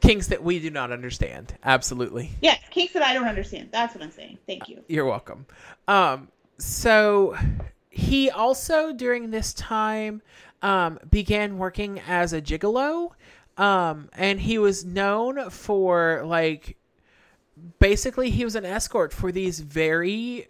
Kinks 0.00 0.28
that 0.28 0.42
we 0.42 0.60
do 0.60 0.70
not 0.70 0.92
understand. 0.92 1.54
Absolutely. 1.64 2.30
Yes, 2.40 2.60
kinks 2.70 2.92
that 2.92 3.02
I 3.02 3.14
don't 3.14 3.26
understand. 3.26 3.70
That's 3.72 3.94
what 3.94 4.04
I'm 4.04 4.12
saying. 4.12 4.38
Thank 4.46 4.68
you. 4.68 4.82
You're 4.86 5.06
welcome. 5.06 5.46
Um, 5.88 6.28
so 6.58 7.36
he 7.90 8.30
also 8.30 8.92
during 8.92 9.30
this 9.30 9.52
time 9.54 10.22
um, 10.62 10.98
began 11.10 11.58
working 11.58 12.00
as 12.06 12.32
a 12.32 12.40
gigolo, 12.40 13.12
um, 13.56 14.08
and 14.12 14.40
he 14.40 14.58
was 14.58 14.84
known 14.84 15.50
for 15.50 16.22
like 16.24 16.76
basically 17.78 18.30
he 18.30 18.44
was 18.44 18.54
an 18.54 18.64
escort 18.64 19.12
for 19.12 19.32
these 19.32 19.60
very 19.60 20.48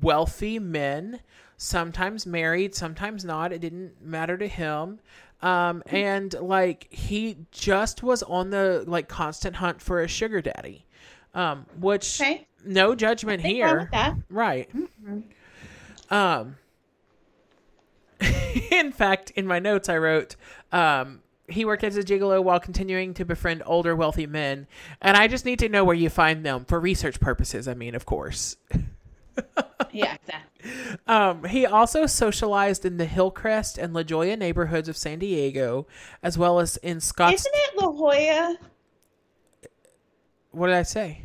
wealthy 0.00 0.58
men, 0.58 1.20
sometimes 1.56 2.26
married, 2.26 2.74
sometimes 2.74 3.24
not. 3.24 3.52
It 3.52 3.60
didn't 3.60 4.02
matter 4.04 4.36
to 4.36 4.48
him. 4.48 5.00
Um, 5.42 5.82
and 5.86 6.32
like 6.34 6.86
he 6.90 7.36
just 7.50 8.02
was 8.02 8.22
on 8.22 8.50
the 8.50 8.84
like 8.86 9.08
constant 9.08 9.56
hunt 9.56 9.82
for 9.82 10.00
a 10.00 10.08
sugar 10.08 10.40
daddy. 10.40 10.86
Um, 11.34 11.66
which 11.80 12.20
Okay. 12.20 12.46
no 12.64 12.94
judgment 12.94 13.40
here. 13.40 13.90
Right. 14.30 14.70
Um 16.10 16.56
in 18.70 18.92
fact, 18.92 19.30
in 19.32 19.46
my 19.46 19.58
notes 19.58 19.88
I 19.88 19.98
wrote 19.98 20.36
um 20.70 21.22
he 21.48 21.64
worked 21.64 21.84
as 21.84 21.96
a 21.96 22.02
gigolo 22.02 22.42
while 22.42 22.60
continuing 22.60 23.12
to 23.14 23.24
befriend 23.24 23.62
older 23.66 23.96
wealthy 23.96 24.26
men, 24.26 24.66
and 25.00 25.16
I 25.16 25.26
just 25.26 25.44
need 25.44 25.58
to 25.58 25.68
know 25.68 25.84
where 25.84 25.96
you 25.96 26.08
find 26.08 26.46
them 26.46 26.64
for 26.64 26.78
research 26.80 27.18
purposes, 27.20 27.66
I 27.66 27.74
mean, 27.74 27.94
of 27.94 28.06
course. 28.06 28.56
Yeah, 29.94 30.14
exactly. 30.14 30.51
Um, 31.06 31.44
he 31.44 31.66
also 31.66 32.06
socialized 32.06 32.84
in 32.84 32.96
the 32.96 33.04
Hillcrest 33.04 33.78
and 33.78 33.92
La 33.92 34.02
Jolla 34.02 34.36
neighborhoods 34.36 34.88
of 34.88 34.96
San 34.96 35.18
Diego, 35.18 35.86
as 36.22 36.38
well 36.38 36.60
as 36.60 36.76
in 36.78 37.00
Scotts. 37.00 37.40
Isn't 37.40 37.54
it 37.54 37.76
La 37.76 37.90
Jolla? 37.90 38.58
What 40.52 40.66
did 40.68 40.76
I 40.76 40.82
say? 40.82 41.22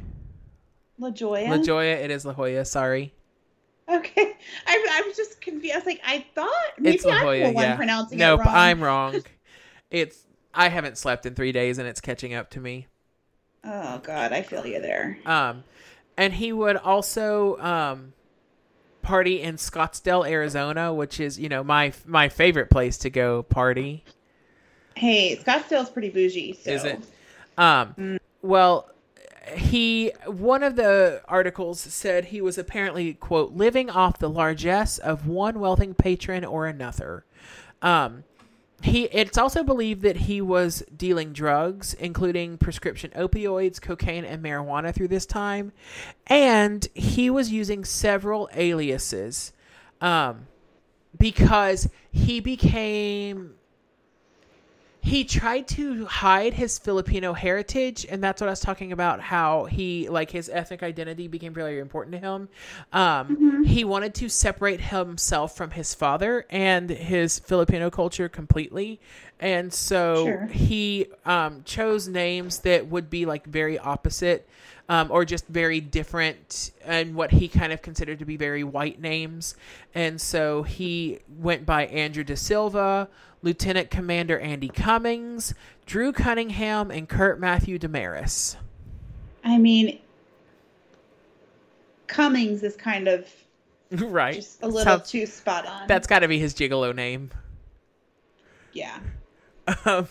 La 0.98 1.12
Jolla? 1.12 1.48
La 1.48 1.58
Jolla. 1.58 1.84
It 1.84 2.12
is 2.12 2.26
La 2.26 2.34
Jolla. 2.34 2.66
Sorry. 2.66 3.14
Okay, 3.90 4.36
I, 4.68 4.88
I 4.92 5.08
was 5.08 5.16
just 5.16 5.40
confused. 5.40 5.74
I 5.74 5.78
was 5.78 5.86
like, 5.86 6.02
I 6.06 6.26
thought 6.36 6.50
maybe 6.78 6.96
it's 6.96 7.06
I'm 7.06 7.12
La 7.12 7.20
Jolla, 7.22 7.40
the 7.46 7.52
one 7.52 7.64
yeah. 7.64 7.76
pronouncing 7.78 8.18
nope, 8.18 8.42
it 8.42 8.44
wrong. 8.44 8.54
Nope, 8.54 8.56
I'm 8.56 8.84
wrong. 8.84 9.22
It's 9.90 10.26
I 10.54 10.68
haven't 10.68 10.98
slept 10.98 11.26
in 11.26 11.36
three 11.36 11.54
days 11.54 11.78
and 11.78 11.88
it's 11.88 12.02
catching 12.02 12.34
up 12.34 12.50
to 12.52 12.60
me. 12.60 12.88
Oh 13.64 14.00
God, 14.00 14.34
I 14.34 14.42
feel 14.42 14.66
you 14.66 14.82
there. 14.82 15.18
Um, 15.26 15.64
and 16.18 16.34
he 16.34 16.52
would 16.52 16.76
also 16.76 17.58
um 17.60 18.14
party 19.08 19.41
in 19.41 19.55
Scottsdale, 19.55 20.30
Arizona, 20.30 20.93
which 20.93 21.20
is 21.20 21.39
you 21.39 21.47
know 21.47 21.64
my 21.64 21.93
my 22.05 22.28
favorite 22.28 22.70
place 22.70 22.97
to 22.99 23.10
go 23.10 23.43
party. 23.43 24.03
Hey, 24.95 25.38
Scottsdale's 25.38 25.89
pretty 25.89 26.10
bougie. 26.10 26.53
So. 26.53 26.72
Is 26.72 26.84
it? 26.84 27.01
Um, 27.58 28.20
well, 28.41 28.89
he 29.55 30.12
one 30.26 30.62
of 30.62 30.76
the 30.76 31.22
articles 31.28 31.80
said 31.80 32.26
he 32.26 32.41
was 32.41 32.58
apparently 32.58 33.14
quote 33.14 33.53
living 33.53 33.89
off 33.89 34.20
the 34.20 34.30
largesse 34.30 34.97
of 34.97 35.26
one 35.26 35.60
wealthy 35.60 35.93
patron 35.93 36.43
or 36.43 36.68
another. 36.68 37.24
Um, 37.82 38.26
he 38.82 39.05
it's 39.05 39.38
also 39.38 39.63
believed 39.63 40.03
that 40.03 40.17
he 40.17 40.39
was 40.41 40.84
dealing 40.95 41.34
drugs, 41.34 41.93
including 41.95 42.57
prescription 42.57 43.11
opioids, 43.15 43.82
cocaine, 43.82 44.23
and 44.23 44.43
marijuana 44.43 44.93
through 44.93 45.07
this 45.07 45.25
time, 45.25 45.71
and 46.28 46.88
he 46.93 47.30
was 47.30 47.51
using 47.51 47.84
several 47.84 48.49
aliases, 48.53 49.51
um, 49.99 50.47
because 51.17 51.89
he 52.11 52.39
became 52.39 53.57
he 55.08 55.24
tried 55.24 55.68
to 55.70 56.05
hide 56.05 56.53
his 56.53 56.78
Filipino 56.78 57.34
heritage, 57.34 58.05
and 58.10 58.22
that's 58.24 58.41
what 58.41 58.47
I 58.47 58.51
was 58.51 58.60
talking 58.60 58.91
about. 58.91 59.22
How 59.22 59.66
he 59.66 60.10
like 60.10 60.30
his 60.32 60.49
ethnic 60.49 60.84
identity 60.84 61.28
became 61.28 61.53
very 61.53 61.80
important 61.80 62.14
to 62.14 62.20
him. 62.20 62.49
Um, 62.93 63.64
He 63.66 63.84
wanted 63.84 64.14
to 64.16 64.30
separate 64.30 64.82
himself 64.82 65.55
from 65.55 65.72
his 65.72 65.93
father 65.93 66.45
and 66.49 66.89
his 66.89 67.39
Filipino 67.39 67.89
culture 67.89 68.30
completely, 68.30 68.99
and 69.39 69.74
so 69.74 70.26
Sure. 70.26 70.45
he 70.47 71.08
um, 71.26 71.64
chose 71.64 72.08
names 72.08 72.60
that 72.60 72.88
would 72.88 73.10
be 73.10 73.26
like 73.26 73.45
very 73.45 73.80
opposite. 73.80 74.47
Um, 74.89 75.12
or 75.12 75.26
just 75.26 75.45
very 75.49 75.82
different 75.82 76.72
and 76.86 77.14
what 77.14 77.30
he 77.32 77.49
kind 77.49 77.74
of 77.74 77.82
considered 77.82 78.20
to 78.20 78.26
be 78.26 78.38
very 78.38 78.64
white 78.64 79.01
names. 79.01 79.53
And 79.93 80.22
so 80.22 80.64
he 80.64 81.20
went 81.28 81.66
by 81.66 81.88
Andrew 81.88 82.24
De 82.24 82.38
Silva, 82.38 83.10
Lieutenant 83.48 83.89
Commander 83.89 84.38
Andy 84.39 84.68
Cummings, 84.68 85.54
Drew 85.86 86.12
Cunningham, 86.12 86.91
and 86.91 87.08
Kurt 87.08 87.39
Matthew 87.39 87.80
Damaris. 87.80 88.58
I 89.41 89.58
mean, 89.58 90.00
Cummings 92.08 92.62
is 92.62 92.76
kind 92.76 93.08
of 93.08 93.26
right. 93.91 94.36
just 94.36 94.62
a 94.62 94.68
little 94.68 94.84
Sounds- 94.84 95.10
too 95.10 95.26
spot 95.26 95.66
on. 95.66 95.88
that's 95.88 96.08
got 96.08 96.20
to 96.20 96.28
be 96.28 96.39
his 96.39 96.54
gigolo 96.54 96.93
name. 96.93 97.32
yeah. 98.74 99.00
Um, 99.86 100.10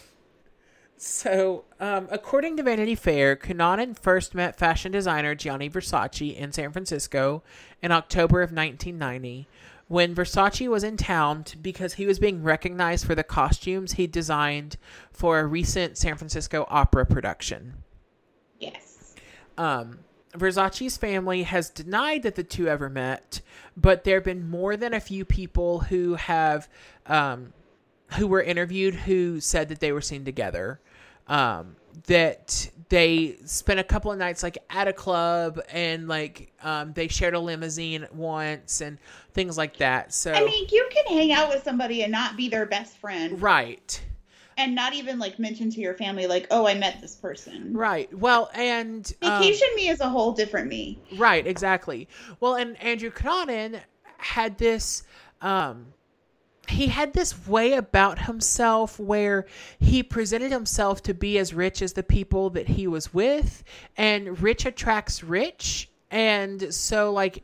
so, 0.97 1.64
um, 1.78 2.09
according 2.11 2.57
to 2.57 2.62
Vanity 2.62 2.95
Fair, 2.95 3.37
Cunanan 3.37 3.99
first 3.99 4.34
met 4.34 4.57
fashion 4.57 4.93
designer 4.93 5.34
Gianni 5.34 5.68
Versace 5.68 6.34
in 6.34 6.53
San 6.53 6.72
Francisco 6.72 7.43
in 7.82 7.93
October 7.93 8.41
of 8.41 8.51
1990 8.51 9.47
when 9.89 10.14
Versace 10.14 10.68
was 10.68 10.82
in 10.82 10.97
town 10.97 11.45
because 11.62 11.95
he 11.95 12.07
was 12.07 12.18
being 12.18 12.43
recognized 12.43 13.07
for 13.07 13.14
the 13.14 13.22
costumes 13.22 13.93
he 13.93 14.07
designed 14.07 14.76
for 15.12 15.39
a 15.39 15.47
recent 15.47 15.97
San 15.97 16.16
Francisco 16.16 16.66
opera 16.68 17.07
production. 17.07 17.74
Yes. 18.59 19.14
Um, 19.57 20.01
Versace's 20.32 20.97
family 20.97 21.45
has 21.45 21.70
denied 21.70 22.24
that 22.24 22.34
the 22.34 22.45
two 22.45 22.68
ever 22.68 22.91
met, 22.91 23.41
but 23.76 24.05
there 24.05 24.16
have 24.16 24.24
been 24.24 24.49
more 24.49 24.76
than 24.76 24.93
a 24.93 25.01
few 25.01 25.24
people 25.24 25.80
who 25.80 26.14
have, 26.14 26.68
um, 27.07 27.53
who 28.18 28.26
were 28.26 28.43
interviewed 28.43 28.95
who 28.95 29.41
said 29.41 29.68
that 29.68 29.80
they 29.80 29.93
were 29.93 30.01
seen 30.01 30.24
together. 30.24 30.80
Um, 31.28 31.76
that 32.07 32.70
they 32.89 33.37
spent 33.45 33.80
a 33.80 33.84
couple 33.84 34.12
of 34.12 34.18
nights 34.18 34.43
like 34.43 34.59
at 34.70 34.87
a 34.87 34.93
club 34.93 35.61
and 35.70 36.07
like 36.07 36.53
um, 36.62 36.93
they 36.93 37.09
shared 37.09 37.34
a 37.34 37.41
limousine 37.41 38.07
once 38.12 38.80
and 38.80 38.99
things 39.32 39.59
like 39.59 39.76
that. 39.78 40.12
So 40.12 40.32
I 40.32 40.45
mean, 40.45 40.66
you 40.70 40.89
can 40.93 41.05
hang 41.07 41.32
out 41.32 41.49
with 41.49 41.64
somebody 41.64 42.03
and 42.03 42.12
not 42.12 42.37
be 42.37 42.49
their 42.49 42.66
best 42.66 42.97
friend, 42.99 43.41
right, 43.43 44.01
and 44.57 44.74
not 44.74 44.95
even 44.95 45.18
like 45.18 45.39
mention 45.39 45.70
to 45.70 45.80
your 45.80 45.95
family, 45.95 46.26
like, 46.26 46.47
"Oh, 46.51 46.66
I 46.66 46.74
met 46.74 47.01
this 47.01 47.16
person." 47.16 47.72
right. 47.74 48.12
Well, 48.16 48.51
and 48.55 49.12
um, 49.22 49.43
Vacation 49.43 49.68
me 49.74 49.89
is 49.89 50.01
a 50.01 50.09
whole 50.09 50.32
different 50.32 50.68
me. 50.68 50.99
Right, 51.16 51.47
exactly. 51.47 52.09
Well, 52.41 52.55
and 52.55 52.80
Andrew 52.80 53.11
Cunanan 53.11 53.80
had 54.18 54.59
this 54.59 55.03
um 55.43 55.87
he 56.68 56.88
had 56.88 57.12
this 57.12 57.46
way 57.46 57.74
about 57.74 58.20
himself 58.20 58.98
where 58.98 59.46
he 59.78 60.02
presented 60.02 60.52
himself 60.52 61.02
to 61.02 61.14
be 61.14 61.38
as 61.38 61.54
rich 61.54 61.82
as 61.82 61.92
the 61.94 62.02
people 62.02 62.50
that 62.50 62.68
he 62.68 62.86
was 62.86 63.12
with 63.14 63.64
and 63.96 64.40
rich 64.42 64.66
attracts 64.66 65.22
rich 65.22 65.90
and 66.10 66.72
so 66.74 67.12
like 67.12 67.42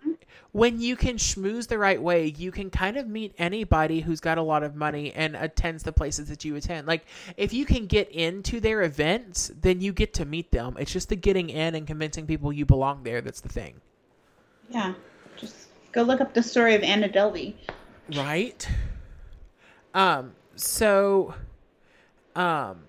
when 0.52 0.80
you 0.80 0.96
can 0.96 1.16
schmooze 1.16 1.66
the 1.68 1.78
right 1.78 2.00
way 2.00 2.26
you 2.26 2.50
can 2.52 2.70
kind 2.70 2.96
of 2.96 3.06
meet 3.08 3.34
anybody 3.38 4.00
who's 4.00 4.20
got 4.20 4.38
a 4.38 4.42
lot 4.42 4.62
of 4.62 4.74
money 4.74 5.12
and 5.14 5.34
attends 5.36 5.82
the 5.82 5.92
places 5.92 6.28
that 6.28 6.44
you 6.44 6.54
attend 6.56 6.86
like 6.86 7.04
if 7.36 7.52
you 7.52 7.64
can 7.64 7.86
get 7.86 8.08
into 8.10 8.60
their 8.60 8.82
events 8.82 9.50
then 9.60 9.80
you 9.80 9.92
get 9.92 10.14
to 10.14 10.24
meet 10.24 10.50
them 10.52 10.76
it's 10.78 10.92
just 10.92 11.08
the 11.08 11.16
getting 11.16 11.50
in 11.50 11.74
and 11.74 11.86
convincing 11.86 12.26
people 12.26 12.52
you 12.52 12.64
belong 12.66 13.02
there 13.02 13.20
that's 13.20 13.40
the 13.40 13.48
thing 13.48 13.74
Yeah. 14.72 14.94
Just 15.36 15.68
go 15.92 16.02
look 16.02 16.20
up 16.20 16.34
the 16.34 16.42
story 16.42 16.74
of 16.74 16.82
Anna 16.82 17.08
Delvey. 17.08 17.54
Right. 18.14 18.66
Um, 19.94 20.32
so, 20.56 21.34
um, 22.34 22.84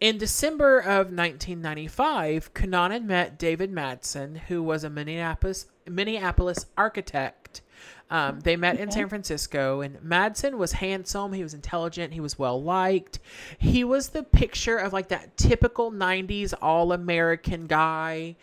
in 0.00 0.18
December 0.18 0.78
of 0.78 1.12
1995, 1.12 2.54
Cunanan 2.54 3.04
met 3.04 3.38
David 3.38 3.72
Madsen, 3.72 4.38
who 4.38 4.62
was 4.62 4.84
a 4.84 4.90
Minneapolis 4.90 5.66
Minneapolis 5.86 6.66
architect. 6.76 7.62
Um, 8.10 8.40
they 8.40 8.56
met 8.56 8.78
in 8.80 8.90
San 8.90 9.08
Francisco, 9.08 9.82
and 9.82 9.96
Madsen 9.98 10.56
was 10.56 10.72
handsome. 10.72 11.32
He 11.34 11.42
was 11.42 11.52
intelligent. 11.52 12.12
He 12.14 12.20
was 12.20 12.38
well 12.38 12.62
liked. 12.62 13.18
He 13.58 13.84
was 13.84 14.10
the 14.10 14.22
picture 14.22 14.78
of 14.78 14.92
like 14.94 15.08
that 15.08 15.36
typical 15.36 15.90
'90s 15.92 16.54
all 16.62 16.92
American 16.92 17.66
guy 17.66 18.36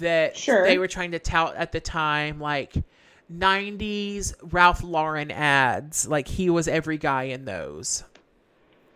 that 0.00 0.36
Sure. 0.36 0.64
they 0.66 0.78
were 0.78 0.86
trying 0.86 1.12
to 1.12 1.18
tout 1.18 1.56
at 1.56 1.72
the 1.72 1.80
time, 1.80 2.38
like 2.40 2.74
90s 3.32 4.34
Ralph 4.42 4.82
Lauren 4.82 5.30
ads. 5.30 6.08
Like 6.08 6.28
he 6.28 6.50
was 6.50 6.68
every 6.68 6.98
guy 6.98 7.24
in 7.24 7.44
those. 7.44 8.04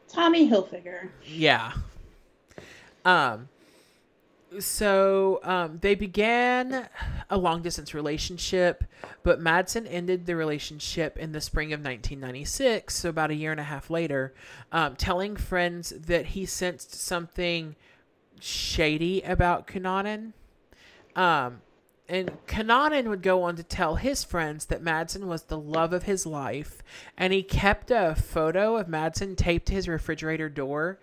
Tommy 0.08 0.48
Hilfiger. 0.48 1.08
Yeah. 1.26 1.72
Um 3.04 3.48
so 4.58 5.40
um 5.42 5.78
they 5.80 5.94
began 5.94 6.88
a 7.30 7.38
long 7.38 7.62
distance 7.62 7.94
relationship, 7.94 8.84
but 9.22 9.40
Madsen 9.40 9.86
ended 9.88 10.26
the 10.26 10.36
relationship 10.36 11.16
in 11.16 11.32
the 11.32 11.40
spring 11.40 11.72
of 11.72 11.80
1996, 11.80 12.94
so 12.94 13.08
about 13.08 13.30
a 13.30 13.34
year 13.34 13.50
and 13.50 13.60
a 13.60 13.64
half 13.64 13.88
later, 13.88 14.34
um, 14.70 14.94
telling 14.96 15.36
friends 15.36 15.90
that 15.90 16.26
he 16.26 16.44
sensed 16.44 16.94
something 16.94 17.74
shady 18.40 19.22
about 19.22 19.66
Cunanan. 19.66 20.32
Um 21.16 21.62
and 22.12 22.30
Cunanan 22.46 23.06
would 23.08 23.22
go 23.22 23.42
on 23.42 23.56
to 23.56 23.62
tell 23.62 23.94
his 23.94 24.22
friends 24.22 24.66
that 24.66 24.82
Madsen 24.82 25.24
was 25.24 25.44
the 25.44 25.56
love 25.58 25.94
of 25.94 26.02
his 26.02 26.26
life, 26.26 26.82
and 27.16 27.32
he 27.32 27.42
kept 27.42 27.90
a 27.90 28.14
photo 28.14 28.76
of 28.76 28.86
Madsen 28.86 29.34
taped 29.34 29.66
to 29.68 29.72
his 29.72 29.88
refrigerator 29.88 30.50
door 30.50 30.98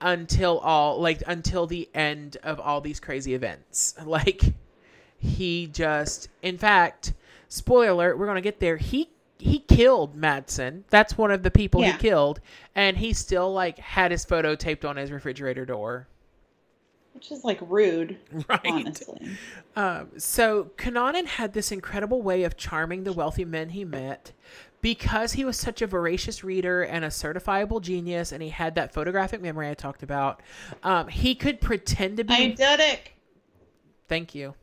until 0.00 0.60
all 0.60 1.00
like 1.00 1.20
until 1.26 1.66
the 1.66 1.88
end 1.94 2.36
of 2.44 2.60
all 2.60 2.80
these 2.80 3.00
crazy 3.00 3.34
events. 3.34 3.94
Like 4.06 4.42
he 5.18 5.66
just 5.66 6.28
in 6.42 6.58
fact, 6.58 7.14
spoiler 7.48 7.88
alert, 7.88 8.16
we're 8.18 8.26
gonna 8.26 8.40
get 8.40 8.60
there. 8.60 8.76
He 8.76 9.08
he 9.38 9.58
killed 9.58 10.16
Madsen. 10.16 10.84
That's 10.90 11.18
one 11.18 11.32
of 11.32 11.42
the 11.42 11.50
people 11.50 11.80
Yeah. 11.80 11.92
he 11.92 11.98
killed, 11.98 12.40
and 12.76 12.96
he 12.96 13.12
still 13.12 13.52
like 13.52 13.78
had 13.78 14.12
his 14.12 14.24
photo 14.24 14.54
taped 14.54 14.84
on 14.84 14.96
his 14.96 15.10
refrigerator 15.10 15.64
door. 15.66 16.06
Which 17.14 17.30
is 17.30 17.44
like 17.44 17.58
rude, 17.62 18.18
Right. 18.48 18.60
honestly. 18.64 19.36
Um, 19.76 20.08
so 20.18 20.70
Cunanan 20.76 21.26
had 21.26 21.52
this 21.52 21.70
incredible 21.72 22.22
way 22.22 22.42
of 22.42 22.56
charming 22.56 23.04
the 23.04 23.12
wealthy 23.12 23.44
men 23.44 23.70
he 23.70 23.84
met 23.84 24.32
because 24.82 25.32
he 25.32 25.44
was 25.44 25.56
such 25.56 25.80
a 25.80 25.86
voracious 25.86 26.44
reader 26.44 26.82
and 26.82 27.04
a 27.04 27.08
certifiable 27.08 27.80
genius, 27.80 28.32
and 28.32 28.42
he 28.42 28.50
had 28.50 28.74
that 28.74 28.92
photographic 28.92 29.40
memory 29.40 29.70
I 29.70 29.74
talked 29.74 30.02
about. 30.02 30.42
Um, 30.82 31.08
he 31.08 31.34
could 31.34 31.60
pretend 31.60 32.18
to 32.18 32.24
be. 32.24 32.34
Eidetic. 32.34 32.98
Thank 34.08 34.34
you. 34.34 34.54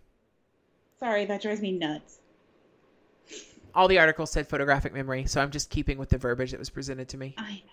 Sorry, 0.99 1.25
that 1.25 1.41
drives 1.41 1.61
me 1.61 1.71
nuts. 1.71 2.19
All 3.73 3.87
the 3.87 3.97
articles 3.97 4.29
said 4.31 4.47
photographic 4.47 4.93
memory, 4.93 5.25
so 5.25 5.41
I'm 5.41 5.49
just 5.49 5.69
keeping 5.69 5.97
with 5.97 6.09
the 6.09 6.17
verbiage 6.17 6.51
that 6.51 6.59
was 6.59 6.69
presented 6.69 7.07
to 7.09 7.17
me. 7.17 7.33
I 7.37 7.63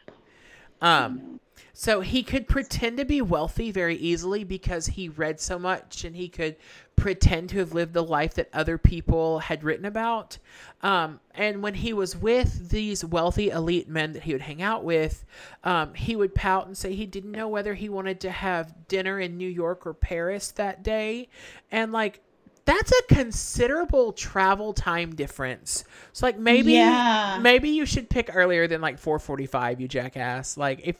Um, 0.80 1.40
so 1.72 2.00
he 2.00 2.24
could 2.24 2.48
pretend 2.48 2.96
to 2.96 3.04
be 3.04 3.22
wealthy 3.22 3.70
very 3.70 3.94
easily 3.94 4.42
because 4.42 4.86
he 4.86 5.08
read 5.08 5.38
so 5.40 5.60
much 5.60 6.04
and 6.04 6.16
he 6.16 6.28
could 6.28 6.56
pretend 6.96 7.50
to 7.50 7.58
have 7.58 7.72
lived 7.72 7.92
the 7.92 8.02
life 8.02 8.34
that 8.34 8.48
other 8.52 8.76
people 8.76 9.38
had 9.38 9.62
written 9.62 9.84
about. 9.84 10.38
Um, 10.82 11.20
and 11.36 11.62
when 11.62 11.74
he 11.74 11.92
was 11.92 12.16
with 12.16 12.70
these 12.70 13.04
wealthy 13.04 13.50
elite 13.50 13.88
men 13.88 14.12
that 14.14 14.24
he 14.24 14.32
would 14.32 14.42
hang 14.42 14.60
out 14.60 14.82
with, 14.82 15.24
um, 15.62 15.94
he 15.94 16.16
would 16.16 16.34
pout 16.34 16.66
and 16.66 16.76
say 16.76 16.94
he 16.94 17.06
didn't 17.06 17.30
know 17.30 17.46
whether 17.46 17.74
he 17.74 17.88
wanted 17.88 18.18
to 18.22 18.30
have 18.32 18.74
dinner 18.88 19.20
in 19.20 19.38
New 19.38 19.48
York 19.48 19.86
or 19.86 19.94
Paris 19.94 20.50
that 20.50 20.82
day. 20.82 21.28
And 21.70 21.92
like, 21.92 22.20
that's 22.68 22.92
a 22.92 23.14
considerable 23.14 24.12
travel 24.12 24.74
time 24.74 25.14
difference. 25.14 25.84
So 26.12 26.26
like 26.26 26.38
maybe 26.38 26.74
Yeah. 26.74 27.38
maybe 27.40 27.70
you 27.70 27.86
should 27.86 28.10
pick 28.10 28.30
earlier 28.34 28.66
than 28.68 28.82
like 28.82 29.00
4:45 29.00 29.80
you 29.80 29.88
jackass. 29.88 30.58
Like 30.58 30.80
if 30.84 30.96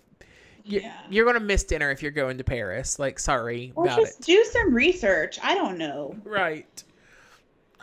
you, 0.64 0.80
Yeah. 0.80 0.94
you're 1.10 1.24
going 1.26 1.38
to 1.38 1.44
miss 1.44 1.64
dinner 1.64 1.90
if 1.90 2.02
you're 2.02 2.10
going 2.10 2.38
to 2.38 2.44
Paris. 2.44 2.98
Like 2.98 3.18
sorry 3.18 3.72
Or 3.76 3.86
just 3.86 4.20
it. 4.20 4.24
do 4.26 4.44
some 4.50 4.72
research. 4.74 5.38
I 5.42 5.54
don't 5.54 5.76
know. 5.76 6.16
Right. 6.24 6.84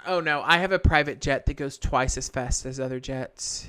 Oh 0.07 0.19
no, 0.19 0.41
I 0.43 0.57
have 0.57 0.71
a 0.71 0.79
private 0.79 1.21
jet 1.21 1.45
that 1.45 1.53
goes 1.55 1.77
twice 1.77 2.17
as 2.17 2.27
fast 2.27 2.65
as 2.65 2.79
other 2.79 2.99
jets. 2.99 3.67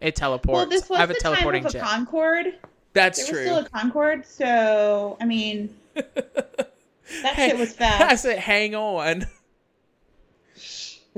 It 0.00 0.16
teleports. 0.16 0.56
Well, 0.56 0.66
this 0.66 0.90
I 0.90 0.98
have 0.98 1.08
was 1.10 1.16
a 1.16 1.18
the 1.20 1.22
time 1.22 1.32
teleporting 1.34 1.64
of 1.64 1.70
a 1.70 1.72
jet. 1.74 1.82
Concorde. 1.82 2.58
That's 2.92 3.18
There 3.24 3.26
true. 3.34 3.36
was 3.38 3.46
still 3.46 3.58
a 3.58 3.68
Concorde, 3.68 4.26
so 4.26 5.16
I 5.20 5.24
mean, 5.26 5.74
that 5.94 7.34
shit 7.36 7.56
was 7.56 7.70
I 7.74 7.76
fast. 7.76 8.22
said, 8.22 8.38
hang 8.38 8.74
on. 8.74 9.26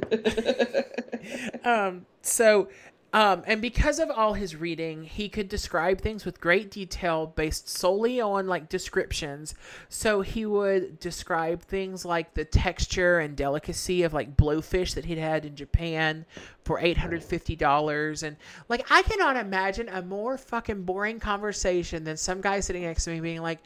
um, 1.65 2.07
so, 2.23 2.69
um, 3.13 3.45
and 3.47 3.63
because 3.63 3.99
of 3.99 4.11
all 4.11 4.35
his 4.35 4.55
reading, 4.57 5.05
he 5.05 5.29
could 5.29 5.49
describe 5.49 6.01
things 6.01 6.27
with 6.27 6.41
great 6.41 6.71
detail 6.71 7.27
based 7.27 7.69
solely 7.69 8.21
on 8.21 8.47
like 8.47 8.69
descriptions. 8.69 9.55
So 9.89 10.21
he 10.21 10.45
would 10.45 11.01
describe 11.01 11.63
things 11.63 12.05
like 12.05 12.35
the 12.35 12.45
texture 12.45 13.19
and 13.21 13.35
delicacy 13.35 14.03
of 14.03 14.13
like 14.13 14.37
blowfish 14.37 14.95
that 14.95 15.07
he'd 15.07 15.19
had 15.19 15.47
in 15.47 15.57
Japan 15.57 16.27
for 16.65 16.79
$850. 16.79 18.23
And 18.23 18.37
like, 18.69 18.87
I 18.91 19.03
cannot 19.03 19.37
imagine 19.37 19.89
a 19.89 20.03
more 20.03 20.37
fucking 20.37 20.83
boring 20.83 21.19
conversation 21.19 22.05
than 22.05 22.19
some 22.19 22.43
guy 22.43 22.61
sitting 22.61 22.83
next 22.83 23.05
to 23.05 23.11
me 23.11 23.21
being 23.21 23.41
like, 23.41 23.61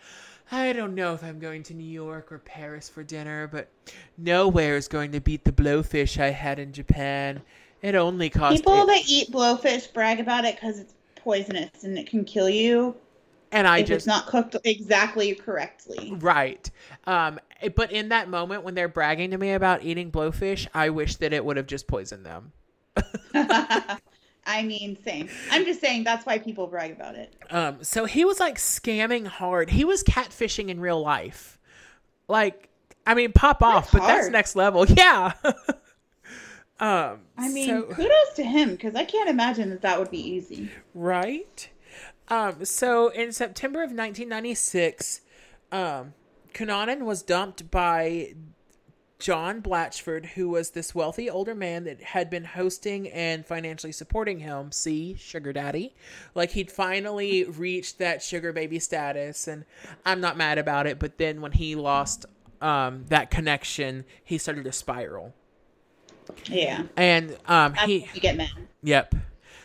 I 0.52 0.72
don't 0.72 0.94
know 0.94 1.14
if 1.14 1.22
I'm 1.22 1.38
going 1.38 1.62
to 1.64 1.74
New 1.74 1.90
York 1.90 2.32
or 2.32 2.38
Paris 2.38 2.88
for 2.88 3.02
dinner, 3.02 3.46
but 3.46 3.68
nowhere 4.18 4.76
is 4.76 4.88
going 4.88 5.12
to 5.12 5.20
beat 5.20 5.44
the 5.44 5.52
blowfish 5.52 6.20
I 6.20 6.30
had 6.30 6.58
in 6.58 6.72
Japan. 6.72 7.42
It 7.82 7.94
only 7.94 8.30
cost 8.30 8.56
People 8.56 8.86
that 8.86 9.08
eat 9.08 9.30
blowfish 9.30 9.92
brag 9.92 10.20
about 10.20 10.44
it 10.44 10.56
because 10.56 10.78
it's 10.80 10.94
poisonous 11.16 11.84
and 11.84 11.98
it 11.98 12.08
can 12.08 12.24
kill 12.24 12.48
you 12.48 12.96
and 13.52 13.66
I 13.66 13.78
if 13.78 13.86
just 13.86 13.96
it's 13.98 14.06
not 14.06 14.26
cooked 14.26 14.56
exactly 14.64 15.34
correctly. 15.34 16.14
right. 16.20 16.70
Um, 17.04 17.38
but 17.74 17.92
in 17.92 18.08
that 18.10 18.28
moment 18.28 18.62
when 18.62 18.74
they're 18.74 18.88
bragging 18.88 19.30
to 19.32 19.38
me 19.38 19.52
about 19.52 19.82
eating 19.82 20.10
blowfish, 20.10 20.66
I 20.74 20.90
wish 20.90 21.16
that 21.16 21.32
it 21.32 21.44
would 21.44 21.56
have 21.56 21.66
just 21.66 21.86
poisoned 21.86 22.24
them. 22.24 22.52
I 24.58 24.62
mean, 24.62 24.98
same. 25.04 25.28
I'm 25.50 25.64
just 25.64 25.80
saying 25.80 26.04
that's 26.04 26.26
why 26.26 26.38
people 26.38 26.66
brag 26.66 26.92
about 26.92 27.14
it. 27.14 27.34
Um, 27.50 27.82
so 27.82 28.04
he 28.04 28.24
was 28.24 28.40
like 28.40 28.56
scamming 28.58 29.26
hard. 29.26 29.70
He 29.70 29.84
was 29.84 30.02
catfishing 30.02 30.68
in 30.68 30.80
real 30.80 31.00
life. 31.00 31.58
Like, 32.28 32.68
I 33.06 33.14
mean, 33.14 33.32
pop 33.32 33.62
off, 33.62 33.90
That's 33.90 34.04
but 34.04 34.06
that's 34.06 34.28
next 34.28 34.56
level. 34.56 34.86
Yeah. 34.96 35.32
um, 36.78 37.20
I 37.36 37.48
mean, 37.50 37.66
so- 37.68 37.82
kudos 37.82 38.34
to 38.36 38.42
him 38.44 38.70
because 38.70 38.94
I 38.94 39.04
can't 39.04 39.28
imagine 39.28 39.70
that 39.70 39.82
that 39.82 39.98
would 39.98 40.10
be 40.10 40.20
easy. 40.20 40.70
Right. 40.94 41.68
Um, 42.28 42.64
so 42.64 43.08
in 43.08 43.32
September 43.32 43.80
of 43.80 43.90
1996, 43.90 45.20
um, 45.72 46.14
Cunanan 46.54 47.00
was 47.00 47.22
dumped 47.22 47.70
by 47.70 48.34
John 49.20 49.60
Blatchford, 49.62 50.26
who 50.26 50.48
was 50.48 50.70
this 50.70 50.94
wealthy 50.94 51.30
older 51.30 51.54
man 51.54 51.84
that 51.84 52.02
had 52.02 52.30
been 52.30 52.44
hosting 52.44 53.08
and 53.10 53.46
financially 53.46 53.92
supporting 53.92 54.40
him. 54.40 54.72
See, 54.72 55.14
sugar 55.14 55.52
daddy. 55.52 55.94
Like 56.34 56.50
he'd 56.52 56.72
finally 56.72 57.44
reached 57.44 57.98
that 57.98 58.22
sugar 58.22 58.52
baby 58.52 58.78
status, 58.78 59.46
and 59.46 59.64
I'm 60.04 60.20
not 60.20 60.36
mad 60.36 60.58
about 60.58 60.86
it. 60.86 60.98
But 60.98 61.18
then 61.18 61.40
when 61.40 61.52
he 61.52 61.76
lost 61.76 62.26
um, 62.60 63.04
that 63.08 63.30
connection, 63.30 64.04
he 64.24 64.38
started 64.38 64.64
to 64.64 64.72
spiral. 64.72 65.34
Yeah, 66.46 66.84
And 66.96 67.36
um, 67.46 67.74
he 67.74 68.08
you 68.14 68.20
get 68.20 68.36
mad. 68.36 68.50
Yep. 68.82 69.14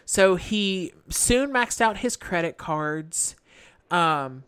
So 0.06 0.36
he 0.36 0.94
soon 1.10 1.52
maxed 1.52 1.82
out 1.82 1.98
his 1.98 2.18
credit 2.18 2.58
cards. 2.58 3.36
Um, 3.90 4.44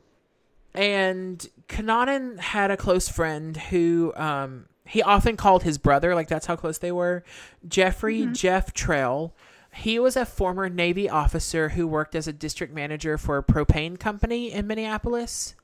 and 0.74 1.48
Cunanan 1.68 2.40
had 2.40 2.72
a 2.72 2.78
close 2.78 3.10
friend 3.10 3.58
who 3.58 4.14
um, 4.16 4.66
he 4.88 5.02
often 5.02 5.38
called 5.38 5.64
his 5.64 5.78
brother, 5.78 6.16
like 6.16 6.28
that's 6.28 6.46
how 6.46 6.56
close 6.56 6.78
they 6.78 6.92
were. 6.92 7.24
Jeffrey 7.68 8.26
Jeff 8.28 8.74
Trail. 8.74 9.34
He 9.74 10.00
was 10.00 10.16
a 10.16 10.26
former 10.26 10.70
Navy 10.70 11.10
officer 11.10 11.70
who 11.70 11.86
worked 11.86 12.16
as 12.16 12.28
a 12.28 12.34
district 12.34 12.74
manager 12.74 13.18
for 13.18 13.38
a 13.38 13.44
propane 13.44 14.00
company 14.00 14.52
in 14.52 14.66
Minneapolis. 14.66 15.56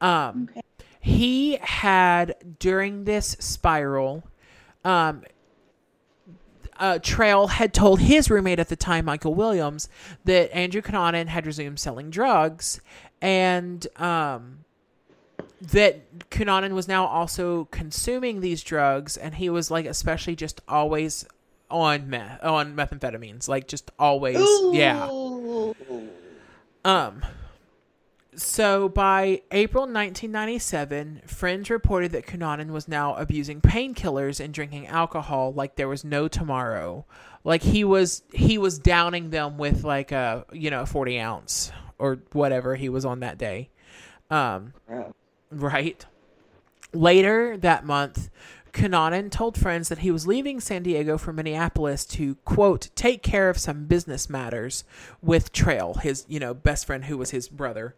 Um, 0.00 0.48
Okay. 0.50 0.62
He 1.00 1.56
had, 1.62 2.56
during 2.58 3.04
this 3.04 3.36
spiral, 3.38 4.24
um, 4.84 5.22
uh, 6.78 6.98
Trail 7.00 7.46
had 7.46 7.72
told 7.72 8.00
his 8.00 8.30
roommate 8.30 8.58
at 8.58 8.68
the 8.68 8.76
time, 8.76 9.04
Michael 9.04 9.34
Williams, 9.34 9.88
that 10.24 10.54
Andrew 10.54 10.82
Cunanan 10.82 11.26
had 11.26 11.46
resumed 11.46 11.80
selling 11.80 12.10
drugs, 12.10 12.80
and 13.20 13.86
um, 14.00 14.64
that 15.60 16.30
Cunanan 16.30 16.72
was 16.72 16.86
now 16.88 17.06
also 17.06 17.64
consuming 17.66 18.40
these 18.40 18.62
drugs, 18.62 19.16
and 19.16 19.34
he 19.34 19.50
was 19.50 19.70
like, 19.70 19.86
especially 19.86 20.36
just 20.36 20.60
always 20.68 21.26
on 21.70 22.08
meth, 22.08 22.42
on 22.44 22.74
methamphetamines, 22.76 23.48
like 23.48 23.66
just 23.68 23.90
always, 23.98 24.38
yeah. 24.72 25.08
Um. 26.84 27.24
So 28.36 28.88
by 28.88 29.42
April 29.50 29.82
1997, 29.82 31.22
friends 31.26 31.70
reported 31.70 32.12
that 32.12 32.24
Cunanan 32.24 32.70
was 32.70 32.86
now 32.86 33.16
abusing 33.16 33.60
painkillers 33.60 34.38
and 34.38 34.54
drinking 34.54 34.86
alcohol 34.86 35.52
like 35.52 35.74
there 35.74 35.88
was 35.88 36.04
no 36.04 36.28
tomorrow. 36.28 37.04
Like 37.42 37.62
he 37.62 37.82
was 37.82 38.22
he 38.32 38.56
was 38.56 38.78
downing 38.78 39.30
them 39.30 39.58
with 39.58 39.82
like 39.82 40.12
a 40.12 40.44
you 40.52 40.70
know 40.70 40.86
40 40.86 41.18
ounce 41.18 41.72
or 41.98 42.20
whatever 42.30 42.76
he 42.76 42.88
was 42.88 43.04
on 43.04 43.20
that 43.20 43.38
day. 43.38 43.70
Um. 44.30 44.72
Right. 45.50 46.04
Later 46.92 47.56
that 47.58 47.84
month, 47.84 48.30
Cunanan 48.72 49.30
told 49.30 49.58
friends 49.58 49.88
that 49.88 49.98
he 49.98 50.10
was 50.10 50.26
leaving 50.26 50.60
San 50.60 50.82
Diego 50.82 51.18
for 51.18 51.32
Minneapolis 51.32 52.04
to 52.06 52.36
quote 52.44 52.90
take 52.94 53.22
care 53.22 53.48
of 53.50 53.58
some 53.58 53.86
business 53.86 54.28
matters 54.30 54.84
with 55.22 55.52
Trail, 55.52 55.94
his 55.94 56.24
you 56.28 56.38
know 56.38 56.54
best 56.54 56.86
friend 56.86 57.06
who 57.06 57.18
was 57.18 57.30
his 57.30 57.48
brother. 57.48 57.94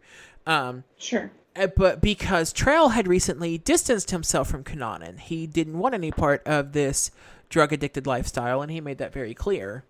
Um, 0.47 0.83
Sure. 0.97 1.31
uh, 1.55 1.67
but 1.67 2.01
because 2.01 2.51
Trail 2.51 2.89
had 2.89 3.07
recently 3.07 3.57
distanced 3.57 4.11
himself 4.11 4.49
from 4.49 4.63
Cunanan, 4.63 5.19
he 5.19 5.45
didn't 5.45 5.77
want 5.77 5.93
any 5.93 6.11
part 6.11 6.41
of 6.47 6.71
this 6.73 7.11
drug 7.49 7.71
addicted 7.73 8.07
lifestyle, 8.07 8.61
and 8.61 8.71
he 8.71 8.81
made 8.81 8.97
that 8.97 9.13
very 9.13 9.33
clear. 9.33 9.83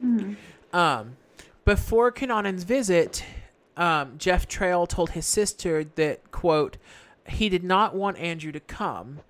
Hmm. 0.00 0.34
Um, 0.72 1.16
before 1.64 2.12
Cunanan's 2.12 2.64
visit, 2.64 3.24
um, 3.76 4.14
Jeff 4.18 4.48
Trail 4.48 4.86
told 4.86 5.10
his 5.10 5.26
sister 5.26 5.84
that, 5.96 6.30
quote, 6.30 6.76
he 7.28 7.48
did 7.48 7.64
not 7.64 7.94
want 7.94 8.18
Andrew 8.18 8.52
to 8.52 8.60
come. 8.60 9.20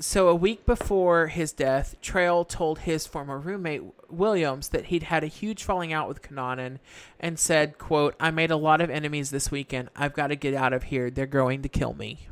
So 0.00 0.28
a 0.28 0.34
week 0.34 0.64
before 0.64 1.26
his 1.26 1.52
death, 1.52 1.96
Trail 2.00 2.44
told 2.44 2.80
his 2.80 3.06
former 3.06 3.38
roommate 3.38 3.82
Williams 4.08 4.68
that 4.68 4.86
he'd 4.86 5.04
had 5.04 5.24
a 5.24 5.26
huge 5.26 5.64
falling 5.64 5.92
out 5.92 6.06
with 6.08 6.22
Cunanan 6.22 6.78
and 7.18 7.38
said, 7.38 7.78
quote, 7.78 8.14
I 8.20 8.30
made 8.30 8.52
a 8.52 8.56
lot 8.56 8.80
of 8.80 8.90
enemies 8.90 9.30
this 9.30 9.50
weekend. 9.50 9.90
I've 9.96 10.14
got 10.14 10.28
to 10.28 10.36
get 10.36 10.54
out 10.54 10.72
of 10.72 10.84
here. 10.84 11.10
They're 11.10 11.26
going 11.26 11.62
to 11.62 11.68
kill 11.68 11.94
me. 11.94 12.28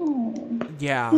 Oh, 0.00 0.58
Yeah. 0.78 1.10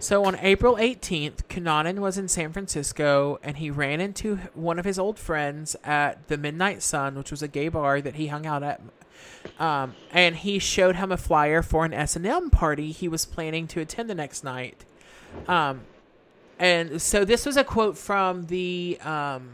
So 0.00 0.24
on 0.24 0.38
April 0.40 0.76
18th, 0.76 1.44
Cunanan 1.48 1.98
was 1.98 2.18
in 2.18 2.28
San 2.28 2.52
Francisco 2.52 3.40
and 3.42 3.56
he 3.56 3.68
ran 3.68 4.00
into 4.00 4.36
one 4.54 4.78
of 4.78 4.84
his 4.84 4.96
old 4.96 5.18
friends 5.18 5.74
at 5.82 6.28
the 6.28 6.38
Midnight 6.38 6.82
Sun, 6.82 7.16
which 7.16 7.32
was 7.32 7.42
a 7.42 7.48
gay 7.48 7.68
bar 7.68 8.00
that 8.00 8.14
he 8.14 8.28
hung 8.28 8.46
out 8.46 8.62
at. 8.62 8.80
Um, 9.58 9.96
and 10.12 10.36
he 10.36 10.60
showed 10.60 10.96
him 10.96 11.10
a 11.10 11.16
flyer 11.16 11.62
for 11.62 11.84
an 11.84 11.92
S&M 11.92 12.50
party 12.50 12.92
he 12.92 13.08
was 13.08 13.26
planning 13.26 13.66
to 13.68 13.80
attend 13.80 14.08
the 14.08 14.14
next 14.14 14.44
night. 14.44 14.84
Um, 15.48 15.80
and 16.60 17.02
so 17.02 17.24
this 17.24 17.44
was 17.44 17.56
a 17.56 17.64
quote 17.64 17.98
from 17.98 18.46
the 18.46 19.00
um, 19.02 19.50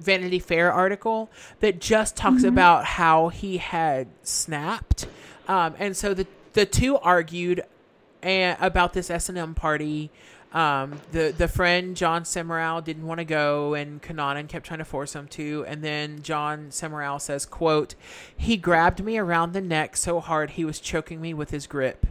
Vanity 0.00 0.40
Fair 0.40 0.72
article 0.72 1.30
that 1.60 1.80
just 1.80 2.16
talks 2.16 2.42
about 2.42 2.84
how 2.84 3.28
he 3.28 3.58
had 3.58 4.08
snapped. 4.24 5.06
Um, 5.46 5.74
and 5.78 5.96
so 5.96 6.14
the 6.14 6.26
the 6.54 6.64
two 6.64 6.96
argued 6.98 7.64
and 8.24 8.56
about 8.60 8.92
this 8.94 9.10
S 9.10 9.28
and 9.28 9.38
M 9.38 9.54
party, 9.54 10.10
Um, 10.54 11.00
the 11.10 11.34
the 11.36 11.48
friend 11.48 11.96
John 11.96 12.22
Semiral 12.22 12.82
didn't 12.82 13.06
want 13.08 13.18
to 13.18 13.24
go, 13.24 13.74
and 13.74 14.00
Cunanan 14.00 14.48
kept 14.48 14.64
trying 14.64 14.78
to 14.78 14.84
force 14.84 15.12
him 15.14 15.26
to. 15.28 15.64
And 15.66 15.82
then 15.82 16.22
John 16.22 16.68
Semiral 16.70 17.20
says, 17.20 17.44
"quote 17.44 17.96
He 18.36 18.56
grabbed 18.56 19.02
me 19.02 19.18
around 19.18 19.52
the 19.52 19.60
neck 19.60 19.96
so 19.96 20.20
hard 20.20 20.50
he 20.50 20.64
was 20.64 20.78
choking 20.78 21.20
me 21.20 21.34
with 21.34 21.50
his 21.50 21.66
grip. 21.66 22.06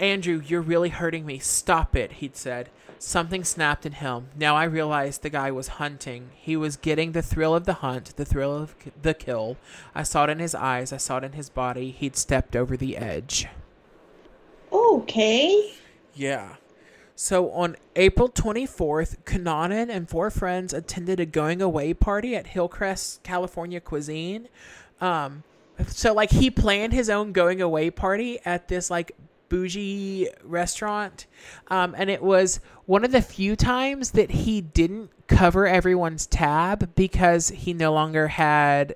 Andrew, 0.00 0.42
you're 0.44 0.60
really 0.60 0.88
hurting 0.88 1.24
me. 1.24 1.38
Stop 1.38 1.94
it," 1.94 2.14
he'd 2.14 2.36
said. 2.36 2.68
Something 2.98 3.44
snapped 3.44 3.86
in 3.86 3.92
him. 3.92 4.26
Now 4.36 4.56
I 4.56 4.64
realized 4.64 5.22
the 5.22 5.30
guy 5.30 5.52
was 5.52 5.78
hunting. 5.78 6.30
He 6.34 6.56
was 6.56 6.76
getting 6.76 7.12
the 7.12 7.22
thrill 7.22 7.54
of 7.54 7.64
the 7.64 7.74
hunt, 7.74 8.16
the 8.16 8.24
thrill 8.24 8.56
of 8.56 8.74
the 9.00 9.14
kill. 9.14 9.56
I 9.94 10.02
saw 10.02 10.24
it 10.24 10.30
in 10.30 10.40
his 10.40 10.56
eyes. 10.56 10.92
I 10.92 10.96
saw 10.98 11.18
it 11.18 11.24
in 11.24 11.32
his 11.32 11.48
body. 11.48 11.92
He'd 11.92 12.16
stepped 12.16 12.56
over 12.56 12.76
the 12.76 12.96
edge. 12.96 13.46
Okay. 14.72 15.72
Yeah. 16.14 16.56
So 17.14 17.50
on 17.50 17.76
April 17.96 18.30
24th, 18.30 19.18
Cunanan 19.24 19.90
and 19.90 20.08
four 20.08 20.30
friends 20.30 20.72
attended 20.72 21.20
a 21.20 21.26
going 21.26 21.60
away 21.60 21.92
party 21.92 22.34
at 22.34 22.46
Hillcrest 22.46 23.22
California 23.22 23.80
Cuisine. 23.80 24.48
Um, 25.00 25.42
so 25.86 26.14
like 26.14 26.30
he 26.30 26.50
planned 26.50 26.92
his 26.92 27.10
own 27.10 27.32
going 27.32 27.60
away 27.60 27.90
party 27.90 28.40
at 28.44 28.68
this 28.68 28.90
like 28.90 29.12
bougie 29.48 30.28
restaurant, 30.44 31.26
um, 31.68 31.94
and 31.98 32.08
it 32.08 32.22
was 32.22 32.60
one 32.86 33.04
of 33.04 33.12
the 33.12 33.22
few 33.22 33.56
times 33.56 34.12
that 34.12 34.30
he 34.30 34.60
didn't 34.60 35.10
cover 35.26 35.66
everyone's 35.66 36.26
tab 36.26 36.94
because 36.94 37.48
he 37.48 37.72
no 37.72 37.92
longer 37.92 38.28
had 38.28 38.94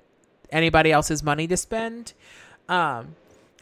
anybody 0.49 0.91
else's 0.91 1.21
money 1.21 1.47
to 1.47 1.57
spend. 1.57 2.13
Um, 2.67 3.15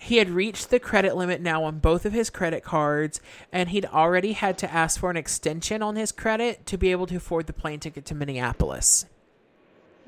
he 0.03 0.17
had 0.17 0.29
reached 0.29 0.69
the 0.69 0.79
credit 0.79 1.15
limit 1.15 1.39
now 1.39 1.63
on 1.63 1.79
both 1.79 2.05
of 2.05 2.11
his 2.11 2.29
credit 2.29 2.61
cards, 2.61 3.21
and 3.53 3.69
he'd 3.69 3.85
already 3.85 4.33
had 4.33 4.57
to 4.57 4.71
ask 4.71 4.99
for 4.99 5.09
an 5.09 5.15
extension 5.15 5.81
on 5.81 5.95
his 5.95 6.11
credit 6.11 6.65
to 6.65 6.77
be 6.77 6.91
able 6.91 7.07
to 7.07 7.15
afford 7.15 7.47
the 7.47 7.53
plane 7.53 7.79
ticket 7.79 8.05
to 8.05 8.15
Minneapolis. 8.15 9.05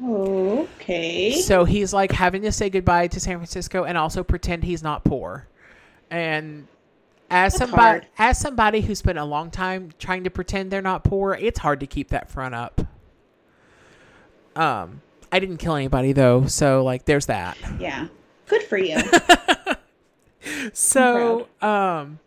Okay. 0.03 1.31
So 1.39 1.63
he's 1.63 1.93
like 1.93 2.11
having 2.11 2.41
to 2.41 2.51
say 2.51 2.69
goodbye 2.69 3.07
to 3.07 3.19
San 3.21 3.37
Francisco 3.37 3.85
and 3.85 3.97
also 3.97 4.21
pretend 4.21 4.65
he's 4.65 4.83
not 4.83 5.05
poor. 5.05 5.47
And 6.11 6.67
as 7.29 7.53
That's 7.53 7.69
somebody 7.69 7.81
hard. 7.81 8.07
as 8.17 8.37
somebody 8.37 8.81
who 8.81 8.93
spent 8.95 9.17
a 9.17 9.23
long 9.23 9.49
time 9.49 9.91
trying 9.97 10.25
to 10.25 10.29
pretend 10.29 10.71
they're 10.71 10.81
not 10.81 11.05
poor, 11.05 11.33
it's 11.33 11.59
hard 11.59 11.79
to 11.79 11.87
keep 11.87 12.09
that 12.09 12.29
front 12.29 12.53
up. 12.53 12.81
Um, 14.57 15.01
I 15.31 15.39
didn't 15.39 15.57
kill 15.57 15.75
anybody 15.75 16.11
though, 16.11 16.47
so 16.47 16.83
like 16.83 17.05
there's 17.05 17.27
that. 17.27 17.57
Yeah. 17.79 18.07
Good 18.47 18.63
for 18.63 18.77
you. 18.77 18.97
So, 20.73 21.47
um, 21.61 22.19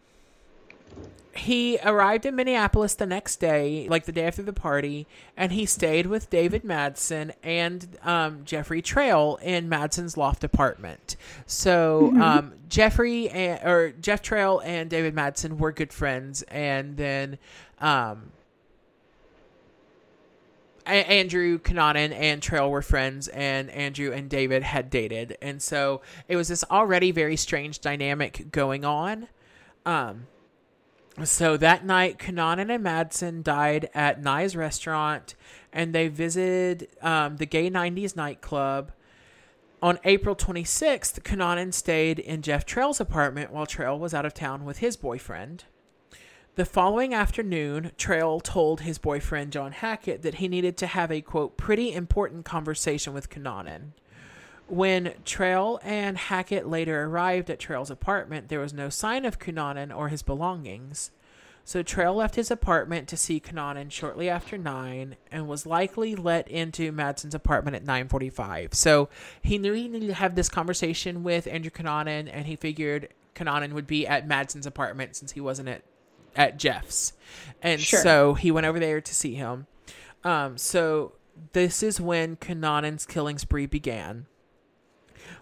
he 1.39 1.79
arrived 1.85 2.27
in 2.27 2.35
Minneapolis 2.35 2.95
the 2.95 3.07
next 3.07 3.37
day, 3.37 3.87
like 3.89 4.05
the 4.07 4.13
day 4.13 4.27
after 4.27 4.43
the 4.43 4.53
party, 4.53 5.07
and 5.37 5.53
he 5.53 5.67
stayed 5.67 6.07
with 6.07 6.31
David 6.31 6.65
Madsen 6.65 7.33
and 7.43 7.97
um, 8.03 8.45
Jeffrey 8.45 8.83
Trail 8.83 9.39
in 9.41 9.69
Madsen's 9.69 10.17
loft 10.17 10.43
apartment. 10.43 11.17
So, 11.47 12.13
um, 12.21 12.55
Jeffrey 12.69 13.31
and, 13.31 13.65
or 13.65 13.93
Jeff 13.93 14.21
Trail 14.21 14.61
and 14.65 14.91
David 14.91 15.15
Madsen 15.15 15.59
were 15.59 15.73
good 15.73 15.93
friends, 15.93 16.43
and 16.43 16.97
then 16.97 17.39
um, 17.81 18.33
A- 20.89 21.09
Andrew 21.09 21.59
Cunanan 21.59 22.13
and 22.13 22.43
Trail 22.43 22.71
were 22.71 22.83
friends, 22.83 23.29
and 23.29 23.71
Andrew 23.71 24.13
and 24.13 24.29
David 24.29 24.63
had 24.63 24.91
dated, 24.91 25.37
and 25.43 25.63
so 25.63 26.01
it 26.27 26.37
was 26.37 26.49
this 26.49 26.65
already 26.71 27.11
very 27.11 27.37
strange 27.37 27.81
dynamic 27.81 28.51
going 28.51 28.85
on. 28.85 29.29
Um, 29.85 30.27
so 31.25 31.57
that 31.57 31.85
night, 31.85 32.19
Cunanan 32.19 32.75
and 32.75 32.85
Madsen 32.85 33.43
died 33.43 33.91
at 33.95 34.23
Nye's 34.23 34.57
restaurant, 34.57 35.35
and 35.73 35.95
they 35.95 36.09
visited 36.09 36.89
um, 37.03 37.37
the 37.37 37.47
Gay 37.47 37.71
90s 37.71 38.17
nightclub. 38.17 38.93
On 39.81 39.99
April 40.05 40.35
26th, 40.35 41.21
Cunanan 41.23 41.73
stayed 41.73 42.19
in 42.19 42.43
Jeff 42.43 42.65
Trail's 42.65 43.01
apartment 43.01 43.53
while 43.53 43.67
Trail 43.67 43.99
was 43.99 44.15
out 44.15 44.27
of 44.27 44.35
town 44.35 44.65
with 44.65 44.79
his 44.79 44.97
boyfriend. 44.97 45.65
The 46.59 46.65
following 46.65 47.15
afternoon, 47.15 47.93
Trail 47.97 48.41
told 48.41 48.81
his 48.81 48.99
boyfriend 48.99 49.53
John 49.53 49.71
Hackett 49.71 50.23
that 50.23 50.35
he 50.35 50.49
needed 50.49 50.77
to 50.79 50.89
have 50.89 51.13
a 51.13 51.21
quote 51.21 51.57
pretty 51.57 51.95
important 51.95 52.45
conversation 52.45 53.13
with 53.15 53.31
Cunanan. 53.31 53.93
When 54.67 55.15
Trail 55.25 55.79
and 55.85 56.19
Hackett 56.19 56.67
later 56.67 57.05
arrived 57.05 57.49
at 57.49 57.61
Trail's 57.61 57.93
apartment, 57.93 58.49
there 58.49 58.59
was 58.59 58.73
no 58.73 58.89
sign 58.89 59.25
of 59.25 59.39
Cunanan 59.39 59.97
or 59.97 60.09
his 60.09 60.23
belongings. 60.23 61.13
So 61.65 61.85
Trail 61.85 62.13
left 62.13 62.35
his 62.35 62.51
apartment 62.51 63.07
to 63.07 63.17
see 63.17 63.39
Cunanan 63.39 63.93
shortly 63.93 64.29
after 64.29 64.59
9 64.59 65.15
and 65.31 65.47
was 65.47 65.65
likely 65.65 66.17
let 66.17 66.49
into 66.49 66.91
Madsen's 66.91 67.37
apartment 67.37 67.77
at 67.77 67.85
9:45. 67.85 68.75
So 68.75 69.09
he 69.41 69.59
knew 69.59 69.75
he 69.75 69.87
needed 69.87 70.09
to 70.09 70.15
have 70.15 70.35
this 70.35 70.49
conversation 70.49 71.23
with 71.23 71.47
Andrew 71.47 71.71
Cunanan 71.71 72.29
and 72.29 72.49
he 72.49 72.57
figured 72.57 73.11
Cunanan 73.37 73.75
would 73.75 73.87
be 73.87 74.09
at 74.09 74.27
Madsen's 74.27 74.67
apartment 74.67 75.15
since 75.15 75.31
he 75.31 75.41
wasn't 75.41 75.69
at 75.69 75.85
at 76.37 76.59
Jeff's. 76.59 77.13
And 77.63 77.81
Sure. 77.81 78.01
so 78.01 78.35
he 78.35 78.51
went 78.51 78.67
over 78.67 78.79
there 78.79 79.01
to 79.01 79.15
see 79.15 79.35
him. 79.35 79.67
Um, 80.25 80.57
so 80.59 81.13
this 81.53 81.83
is 81.83 82.01
when 82.01 82.37
Cunanan's 82.37 83.07
killing 83.07 83.39
spree 83.39 83.67
began. 83.67 84.27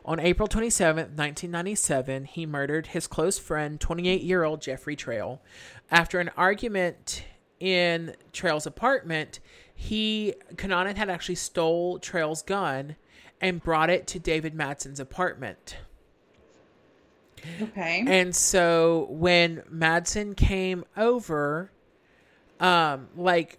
On 0.04 0.20
April 0.20 0.48
27th, 0.48 1.16
1997, 1.16 2.24
he 2.26 2.46
murdered 2.46 2.88
his 2.88 3.06
close 3.06 3.38
friend, 3.38 3.80
28 3.80 4.22
year 4.22 4.44
old 4.44 4.60
Jeffrey 4.62 4.94
Trail. 4.96 5.42
After 5.90 6.20
an 6.20 6.30
argument 6.36 7.24
in 7.58 8.14
Trail's 8.32 8.66
apartment, 8.66 9.40
he 9.74 10.34
Cunanan 10.54 10.96
had 10.96 11.10
actually 11.10 11.34
stole 11.34 11.98
Trail's 11.98 12.42
gun 12.42 12.96
and 13.40 13.62
brought 13.62 13.90
it 13.90 14.06
to 14.08 14.18
David 14.18 14.54
Madsen's 14.54 15.00
apartment. 15.00 15.76
Okay. 17.62 18.04
And 18.06 18.34
so 18.34 19.06
when 19.10 19.62
Madsen 19.72 20.36
came 20.36 20.84
over, 20.96 21.70
um, 22.60 23.08
like 23.16 23.58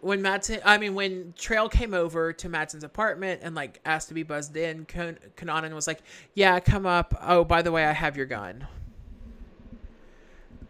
when 0.00 0.20
Madsen, 0.20 0.60
I 0.64 0.78
mean, 0.78 0.94
when 0.94 1.32
Trail 1.38 1.68
came 1.68 1.94
over 1.94 2.32
to 2.32 2.48
Madsen's 2.48 2.84
apartment 2.84 3.40
and 3.44 3.54
like 3.54 3.80
asked 3.84 4.08
to 4.08 4.14
be 4.14 4.24
buzzed 4.24 4.56
in, 4.56 4.84
Cunanan 4.84 5.74
was 5.74 5.86
like, 5.86 6.02
"Yeah, 6.34 6.58
come 6.60 6.86
up. 6.86 7.14
Oh, 7.22 7.44
by 7.44 7.62
the 7.62 7.70
way, 7.72 7.84
I 7.84 7.92
have 7.92 8.16
your 8.16 8.26
gun." 8.26 8.66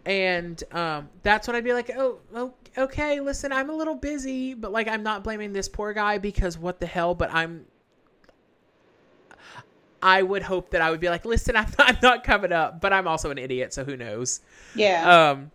And 0.05 0.63
um, 0.73 1.09
that's 1.23 1.47
when 1.47 1.57
I'd 1.57 1.65
be 1.65 1.73
like, 1.73 1.91
"Oh, 1.97 2.19
oh, 2.35 2.53
okay. 2.77 3.21
Listen, 3.21 3.53
I'm 3.53 3.71
a 3.71 3.75
little 3.75 3.95
busy, 3.95 4.53
but 4.53 4.71
like, 4.71 4.87
I'm 4.87 5.03
not 5.03 5.25
blaming 5.25 5.53
this 5.53 5.69
poor 5.69 5.95
guy 5.95 6.19
because 6.19 6.59
what 6.59 6.79
the 6.79 6.87
hell? 6.87 7.15
But 7.15 7.33
I'm 7.33 7.65
I 10.03 10.23
would 10.23 10.43
hope 10.43 10.71
that 10.71 10.83
I 10.83 10.91
would 10.91 11.01
be 11.01 11.09
like, 11.09 11.25
listen, 11.25 11.57
I'm 11.57 11.69
not, 11.79 11.89
I'm 11.89 11.99
not 12.03 12.25
coming 12.25 12.53
up, 12.53 12.81
but 12.81 12.93
I'm 12.93 13.07
also 13.07 13.31
an 13.31 13.39
idiot, 13.39 13.73
so 13.73 13.85
who 13.85 13.97
knows? 13.97 14.41
yeah. 14.75 15.31
Um, 15.31 15.53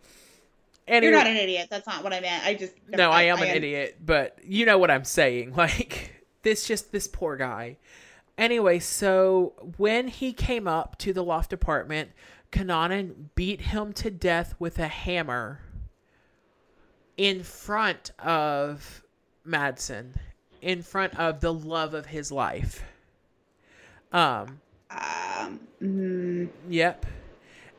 anyway, 0.88 1.12
You're 1.12 1.20
not 1.20 1.28
an 1.28 1.36
idiot. 1.38 1.68
That's 1.70 1.86
not 1.86 2.04
what 2.04 2.14
I 2.14 2.22
meant. 2.22 2.46
I 2.46 2.54
just 2.54 2.74
no, 2.88 3.12
I, 3.12 3.24
am 3.24 3.38
an 3.38 3.50
un- 3.50 3.56
idiot, 3.56 3.98
but 4.04 4.40
you 4.44 4.66
know 4.66 4.78
what 4.78 4.90
I'm 4.90 5.04
saying. 5.04 5.54
Like 5.58 6.24
this, 6.44 6.66
just 6.66 6.92
this 6.92 7.08
poor 7.08 7.36
guy. 7.36 7.78
Anyway, 8.38 8.80
so 8.80 9.54
when 9.78 10.08
he 10.08 10.32
came 10.32 10.68
up 10.68 10.98
to 11.00 11.12
the 11.12 11.24
loft 11.24 11.52
apartment, 11.52 12.12
Cunanan 12.52 13.30
beat 13.36 13.62
him 13.62 13.92
to 13.94 14.12
death 14.12 14.56
with 14.60 14.78
a 14.80 14.88
hammer 14.88 15.60
in 17.18 17.42
front 17.44 18.12
of 18.20 19.04
Madsen, 19.46 20.14
in 20.62 20.84
front 20.84 21.18
of 21.20 21.42
the 21.42 21.52
love 21.52 21.94
of 21.94 22.06
his 22.06 22.32
life. 22.32 22.84
Um, 24.12 24.62
Um, 24.90 25.60
mm, 25.82 26.50
Yep. 26.70 27.06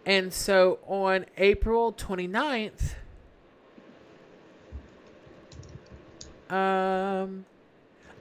And 0.07 0.33
so 0.33 0.79
on 0.87 1.27
April 1.37 1.93
29th, 1.93 2.95
um, 6.51 7.45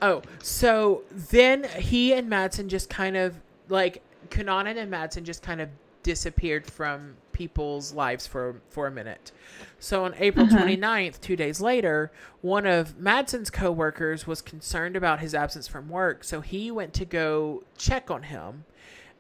oh, 0.01 0.21
so 0.41 1.03
then 1.11 1.63
he 1.63 2.11
and 2.13 2.29
Madsen 2.29 2.67
just 2.67 2.89
kind 2.89 3.15
of 3.15 3.39
like 3.69 4.01
Cunanan 4.29 4.77
and 4.77 4.91
Madsen 4.91 5.23
just 5.23 5.41
kind 5.41 5.61
of 5.61 5.69
disappeared 6.03 6.65
from 6.65 7.15
people's 7.37 7.93
lives 7.93 8.25
for 8.25 8.61
for 8.69 8.87
a 8.87 8.91
minute. 8.91 9.31
So 9.79 10.03
on 10.05 10.15
April 10.17 10.47
Uh-huh. 10.47 10.57
29th, 10.65 11.21
2 11.21 11.35
days 11.35 11.61
later, 11.61 12.11
one 12.41 12.65
of 12.65 12.97
Madsen's 12.97 13.51
coworkers 13.51 14.25
was 14.25 14.41
concerned 14.41 14.95
about 14.95 15.19
his 15.19 15.35
absence 15.35 15.67
from 15.67 15.87
work, 15.87 16.23
so 16.23 16.41
he 16.41 16.71
went 16.71 16.93
to 16.95 17.05
go 17.05 17.63
check 17.77 18.09
on 18.09 18.23
him. 18.23 18.65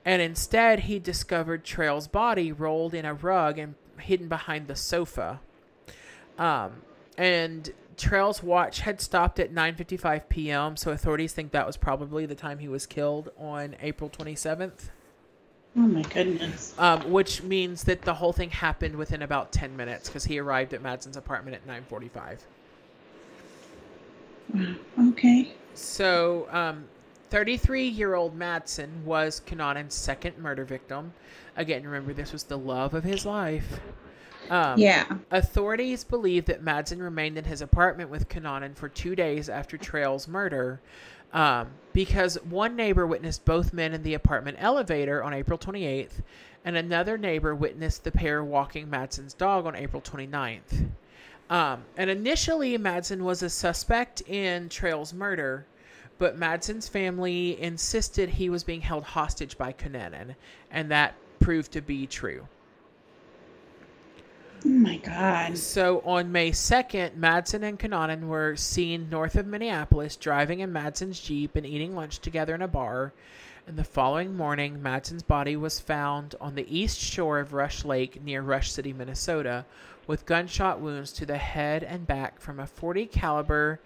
And 0.03 0.21
instead, 0.21 0.81
he 0.81 0.99
discovered 0.99 1.63
Trail's 1.63 2.07
body 2.07 2.51
rolled 2.51 2.93
in 2.93 3.05
a 3.05 3.13
rug 3.13 3.59
and 3.59 3.75
hidden 3.99 4.27
behind 4.27 4.67
the 4.67 4.75
sofa. 4.75 5.41
Um, 6.39 6.81
and 7.17 7.69
Trail's 7.97 8.41
watch 8.41 8.79
had 8.81 9.01
stopped 9.01 9.39
at 9.39 9.51
9:55 9.53 10.29
p.m., 10.29 10.77
so 10.77 10.91
authorities 10.91 11.33
think 11.33 11.51
that 11.51 11.67
was 11.67 11.77
probably 11.77 12.25
the 12.25 12.35
time 12.35 12.59
he 12.59 12.67
was 12.67 12.85
killed 12.85 13.29
on 13.37 13.75
April 13.81 14.09
27th. 14.09 14.89
Oh 15.77 15.81
my 15.81 16.01
goodness. 16.01 16.73
um, 16.79 17.11
which 17.11 17.43
means 17.43 17.83
that 17.83 18.01
the 18.01 18.13
whole 18.15 18.33
thing 18.33 18.49
happened 18.49 18.95
within 18.95 19.21
about 19.21 19.51
10 19.51 19.77
minutes 19.77 20.09
because 20.09 20.23
he 20.25 20.39
arrived 20.39 20.73
at 20.73 20.81
Madsen's 20.81 21.17
apartment 21.17 21.55
at 21.55 21.67
9:45. 21.67 22.39
Okay. 24.99 25.51
So, 25.73 26.47
um, 26.51 26.85
33-year-old 27.31 28.37
Madsen 28.37 29.03
was 29.03 29.41
Cunanan's 29.45 29.93
second 29.93 30.37
murder 30.37 30.63
victim. 30.63 31.13
Again, 31.57 31.83
remember 31.83 32.13
this 32.13 32.31
was 32.31 32.43
the 32.43 32.57
love 32.57 32.93
of 32.93 33.03
his 33.03 33.25
life. 33.25 33.79
Um, 34.49 34.79
Yeah. 34.79 35.05
Authorities 35.31 36.03
believe 36.05 36.45
that 36.45 36.63
Madsen 36.63 37.01
remained 37.01 37.37
in 37.37 37.43
his 37.43 37.61
apartment 37.61 38.09
with 38.09 38.29
Cunanan 38.29 38.75
for 38.75 38.87
two 38.87 39.15
days 39.15 39.49
after 39.49 39.77
Trail's 39.77 40.27
murder 40.27 40.79
um, 41.33 41.69
because 41.93 42.35
one 42.43 42.75
neighbor 42.75 43.05
witnessed 43.05 43.45
both 43.45 43.73
men 43.73 43.93
in 43.93 44.03
the 44.03 44.13
apartment 44.13 44.57
elevator 44.59 45.23
on 45.23 45.33
April 45.33 45.57
28th, 45.57 46.21
and 46.63 46.77
another 46.77 47.17
neighbor 47.17 47.55
witnessed 47.55 48.03
the 48.03 48.11
pair 48.11 48.43
walking 48.43 48.87
Madsen's 48.87 49.33
dog 49.33 49.65
on 49.65 49.75
April 49.75 50.01
29th. 50.01 50.89
Um, 51.49 51.83
and 51.95 52.09
initially, 52.09 52.77
Madsen 52.77 53.21
was 53.21 53.41
a 53.41 53.49
suspect 53.49 54.21
in 54.21 54.67
Trail's 54.69 55.13
murder, 55.13 55.65
but 56.17 56.37
Madsen's 56.37 56.89
family 56.89 57.59
insisted 57.61 58.29
he 58.29 58.49
was 58.49 58.63
being 58.63 58.81
held 58.81 59.03
hostage 59.03 59.57
by 59.57 59.71
Cunanan, 59.71 60.35
and 60.71 60.91
that 60.91 61.15
proved 61.39 61.71
to 61.71 61.81
be 61.81 62.05
true. 62.05 62.47
Oh 64.67 64.69
my 64.69 64.97
god. 64.97 65.57
So 65.57 66.01
on 66.01 66.29
May 66.33 66.51
2nd, 66.51 67.15
Madsen 67.15 67.63
and 67.63 67.79
Cunanan 67.79 68.27
were 68.27 68.57
seen 68.57 69.09
north 69.09 69.35
of 69.35 69.47
Minneapolis 69.47 70.17
driving 70.17 70.59
in 70.59 70.73
Madsen's 70.73 71.21
Jeep 71.21 71.55
and 71.55 71.65
eating 71.65 71.95
lunch 71.95 72.19
together 72.19 72.53
in 72.53 72.61
a 72.61 72.67
bar. 72.67 73.13
And 73.65 73.77
the 73.77 73.85
following 73.85 74.35
morning, 74.35 74.81
Madsen's 74.83 75.23
body 75.23 75.55
was 75.55 75.79
found 75.79 76.35
on 76.41 76.55
the 76.55 76.67
east 76.67 76.99
shore 76.99 77.39
of 77.39 77.53
Rush 77.53 77.85
Lake 77.85 78.21
near 78.21 78.41
Rush 78.41 78.69
City, 78.69 78.91
Minnesota, 78.91 79.65
with 80.05 80.25
gunshot 80.25 80.81
wounds 80.81 81.13
to 81.13 81.25
the 81.25 81.37
head 81.37 81.85
and 81.85 82.05
back 82.05 82.41
from 82.41 82.59
a 82.59 82.67
40 82.67 83.05
caliber 83.05 83.79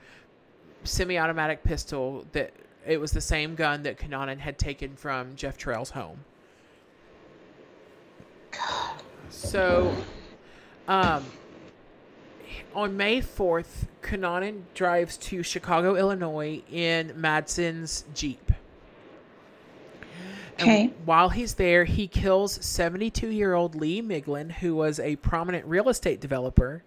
semi-automatic 0.84 1.64
pistol 1.64 2.26
that 2.32 2.53
it 2.88 2.99
was 2.99 3.12
the 3.12 3.22
same 3.22 3.53
gun 3.53 3.84
that 3.84 3.99
Cunanan 3.99 4.40
had 4.40 4.58
taken 4.58 4.95
from 4.95 5.36
Jeff 5.36 5.60
Trail's 5.60 5.91
home. 5.91 6.26
God. 8.49 8.95
So 9.30 9.95
um, 10.92 11.24
on 12.76 12.98
May 12.98 13.22
4th, 13.22 13.88
Cunanan 14.02 14.64
drives 14.74 15.18
to 15.18 15.42
Chicago, 15.42 15.96
Illinois 15.96 16.62
in 16.70 17.12
Madsen's 17.12 18.04
Jeep. 18.14 18.52
And 20.60 20.62
Okay. 20.62 20.94
while 21.06 21.30
he's 21.30 21.54
there, 21.56 21.86
he 21.86 22.08
kills 22.08 22.64
72 22.66 23.30
year 23.30 23.54
old 23.54 23.74
Lee 23.74 24.02
Miglin, 24.02 24.52
who 24.52 24.76
was 24.76 25.00
a 25.00 25.16
prominent 25.18 25.66
real 25.66 25.88
estate 25.90 26.20
developer. 26.20 26.84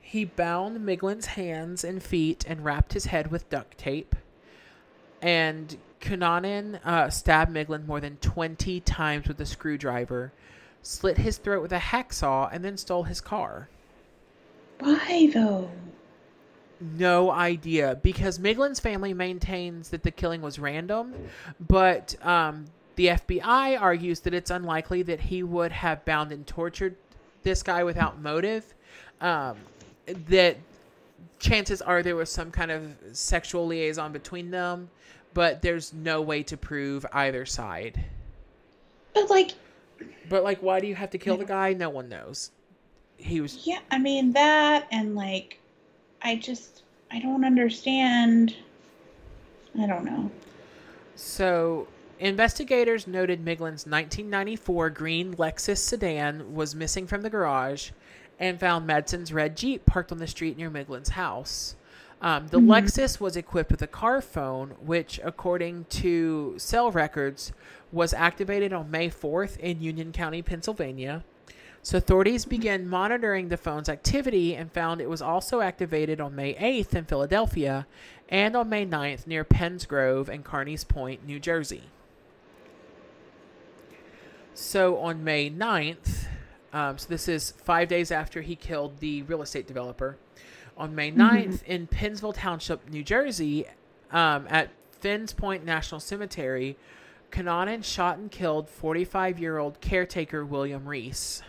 He 0.00 0.24
bound 0.24 0.80
Miglin's 0.80 1.26
hands 1.26 1.84
and 1.84 2.02
feet 2.02 2.44
and 2.48 2.64
wrapped 2.64 2.94
his 2.94 3.06
head 3.06 3.30
with 3.30 3.48
duct 3.50 3.76
tape. 3.78 4.16
And 5.20 5.76
Cunanan 6.00 6.84
uh, 6.84 7.10
stabbed 7.10 7.54
Miglin 7.54 7.86
more 7.86 8.00
than 8.00 8.16
20 8.16 8.80
times 8.80 9.28
with 9.28 9.40
a 9.40 9.46
screwdriver, 9.46 10.32
slit 10.82 11.18
his 11.18 11.38
throat 11.38 11.62
with 11.62 11.72
a 11.72 11.78
hacksaw, 11.78 12.50
and 12.52 12.64
then 12.64 12.76
stole 12.76 13.04
his 13.04 13.20
car. 13.20 13.68
Why 14.80 15.30
though? 15.32 15.70
No 16.80 17.30
idea 17.30 18.00
because 18.02 18.40
Miglin's 18.40 18.80
family 18.80 19.14
maintains 19.14 19.90
that 19.90 20.02
the 20.02 20.10
killing 20.10 20.42
was 20.42 20.58
random, 20.58 21.14
but 21.60 22.16
um, 22.26 22.64
the 22.96 23.08
FBI 23.08 23.80
argues 23.80 24.20
that 24.20 24.34
it's 24.34 24.50
unlikely 24.50 25.02
that 25.04 25.20
he 25.20 25.44
would 25.44 25.70
have 25.70 26.04
bound 26.04 26.32
and 26.32 26.44
tortured 26.46 26.96
this 27.44 27.62
guy 27.62 27.84
without 27.84 28.20
motive. 28.20 28.74
Um, 29.20 29.56
that 30.28 30.56
chances 31.38 31.80
are 31.82 32.02
there 32.02 32.16
was 32.16 32.30
some 32.30 32.50
kind 32.50 32.70
of 32.70 32.96
sexual 33.12 33.66
liaison 33.66 34.12
between 34.12 34.50
them, 34.50 34.90
but 35.34 35.62
there's 35.62 35.92
no 35.92 36.20
way 36.20 36.42
to 36.42 36.56
prove 36.56 37.06
either 37.12 37.46
side. 37.46 38.04
But 39.14 39.30
like, 39.30 39.52
But 40.28 40.44
like, 40.44 40.62
why 40.62 40.80
do 40.80 40.86
you 40.86 40.94
have 40.94 41.10
to 41.10 41.18
kill 41.18 41.36
the 41.36 41.44
guy? 41.44 41.72
No 41.72 41.90
one 41.90 42.08
knows. 42.08 42.50
He 43.16 43.40
was 43.40 43.66
yeah, 43.66 43.78
I 43.90 43.98
mean 43.98 44.32
that 44.32 44.88
and 44.90 45.14
like 45.14 45.60
I 46.22 46.36
just 46.36 46.82
I 47.10 47.20
don't 47.20 47.44
understand. 47.44 48.56
I 49.78 49.86
don't 49.86 50.04
know. 50.04 50.30
So, 51.14 51.86
investigators 52.18 53.06
noted 53.06 53.44
Miglin's 53.44 53.86
1994 53.86 54.90
green 54.90 55.34
Lexus 55.34 55.78
sedan 55.78 56.54
was 56.54 56.74
missing 56.74 57.06
from 57.06 57.22
the 57.22 57.30
garage 57.30 57.90
and 58.38 58.58
found 58.58 58.88
Madsen's 58.88 59.32
red 59.32 59.56
Jeep 59.56 59.84
parked 59.84 60.10
on 60.10 60.18
the 60.18 60.26
street 60.26 60.56
near 60.56 60.70
Miglin's 60.70 61.10
house. 61.10 61.76
Um, 62.22 62.46
the 62.46 62.60
Lexus 62.60 63.18
was 63.18 63.36
equipped 63.36 63.72
with 63.72 63.82
a 63.82 63.88
car 63.88 64.22
phone, 64.22 64.76
which, 64.80 65.18
according 65.24 65.86
to 65.90 66.54
cell 66.56 66.92
records, 66.92 67.52
was 67.90 68.14
activated 68.14 68.72
on 68.72 68.92
May 68.92 69.10
4th 69.10 69.58
in 69.58 69.82
Union 69.82 70.12
County, 70.12 70.40
Pennsylvania. 70.40 71.24
So 71.82 71.98
authorities 71.98 72.44
began 72.44 72.88
monitoring 72.88 73.48
the 73.48 73.56
phone's 73.56 73.88
activity 73.88 74.54
and 74.54 74.70
found 74.70 75.00
it 75.00 75.10
was 75.10 75.20
also 75.20 75.60
activated 75.60 76.20
on 76.20 76.36
May 76.36 76.54
8th 76.54 76.94
in 76.94 77.06
Philadelphia 77.06 77.88
and 78.28 78.54
on 78.54 78.68
May 78.68 78.86
9th 78.86 79.26
near 79.26 79.42
Penns 79.42 79.84
Grove 79.84 80.28
and 80.28 80.44
Carneys 80.44 80.86
Point, 80.86 81.26
New 81.26 81.40
Jersey. 81.40 81.82
So 84.54 84.96
on 84.98 85.24
May 85.24 85.50
9th, 85.50 86.26
um, 86.72 86.98
so 86.98 87.08
this 87.08 87.26
is 87.26 87.50
five 87.50 87.88
days 87.88 88.12
after 88.12 88.42
he 88.42 88.54
killed 88.54 89.00
the 89.00 89.22
real 89.22 89.42
estate 89.42 89.66
developer, 89.66 90.18
on 90.76 90.94
May 90.94 91.10
9th 91.12 91.62
in 91.64 91.86
Pennsville 91.86 92.32
Township, 92.32 92.88
New 92.88 93.02
Jersey, 93.02 93.66
um, 94.10 94.46
at 94.48 94.70
Finns 95.00 95.32
Point 95.32 95.64
National 95.64 96.00
Cemetery, 96.00 96.76
Cunanan 97.30 97.82
shot 97.82 98.18
and 98.18 98.30
killed 98.30 98.68
45 98.68 99.38
year 99.38 99.58
old 99.58 99.80
caretaker 99.80 100.44
William 100.44 100.86
Reese. 100.86 101.42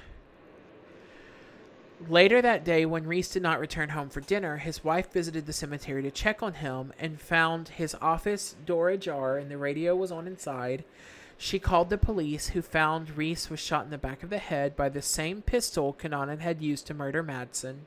Later 2.07 2.41
that 2.41 2.65
day, 2.65 2.85
when 2.85 3.05
Reese 3.05 3.29
did 3.29 3.43
not 3.43 3.59
return 3.59 3.89
home 3.89 4.09
for 4.09 4.19
dinner, 4.19 4.57
his 4.57 4.83
wife 4.83 5.11
visited 5.11 5.45
the 5.45 5.53
cemetery 5.53 6.01
to 6.01 6.11
check 6.11 6.43
on 6.43 6.55
him 6.55 6.91
and 6.99 7.19
found 7.21 7.69
his 7.69 7.95
office 8.01 8.55
door 8.65 8.89
ajar 8.89 9.37
and 9.37 9.49
the 9.49 9.57
radio 9.57 9.95
was 9.95 10.11
on 10.11 10.27
inside. 10.27 10.83
She 11.37 11.59
called 11.59 11.89
the 11.89 11.97
police, 11.97 12.49
who 12.49 12.61
found 12.61 13.17
Reese 13.17 13.49
was 13.49 13.59
shot 13.59 13.85
in 13.85 13.91
the 13.91 13.97
back 13.97 14.23
of 14.23 14.29
the 14.29 14.37
head 14.37 14.75
by 14.75 14.89
the 14.89 15.01
same 15.01 15.41
pistol 15.41 15.93
Cunanan 15.93 16.39
had 16.39 16.61
used 16.61 16.87
to 16.87 16.93
murder 16.93 17.23
Madsen. 17.23 17.79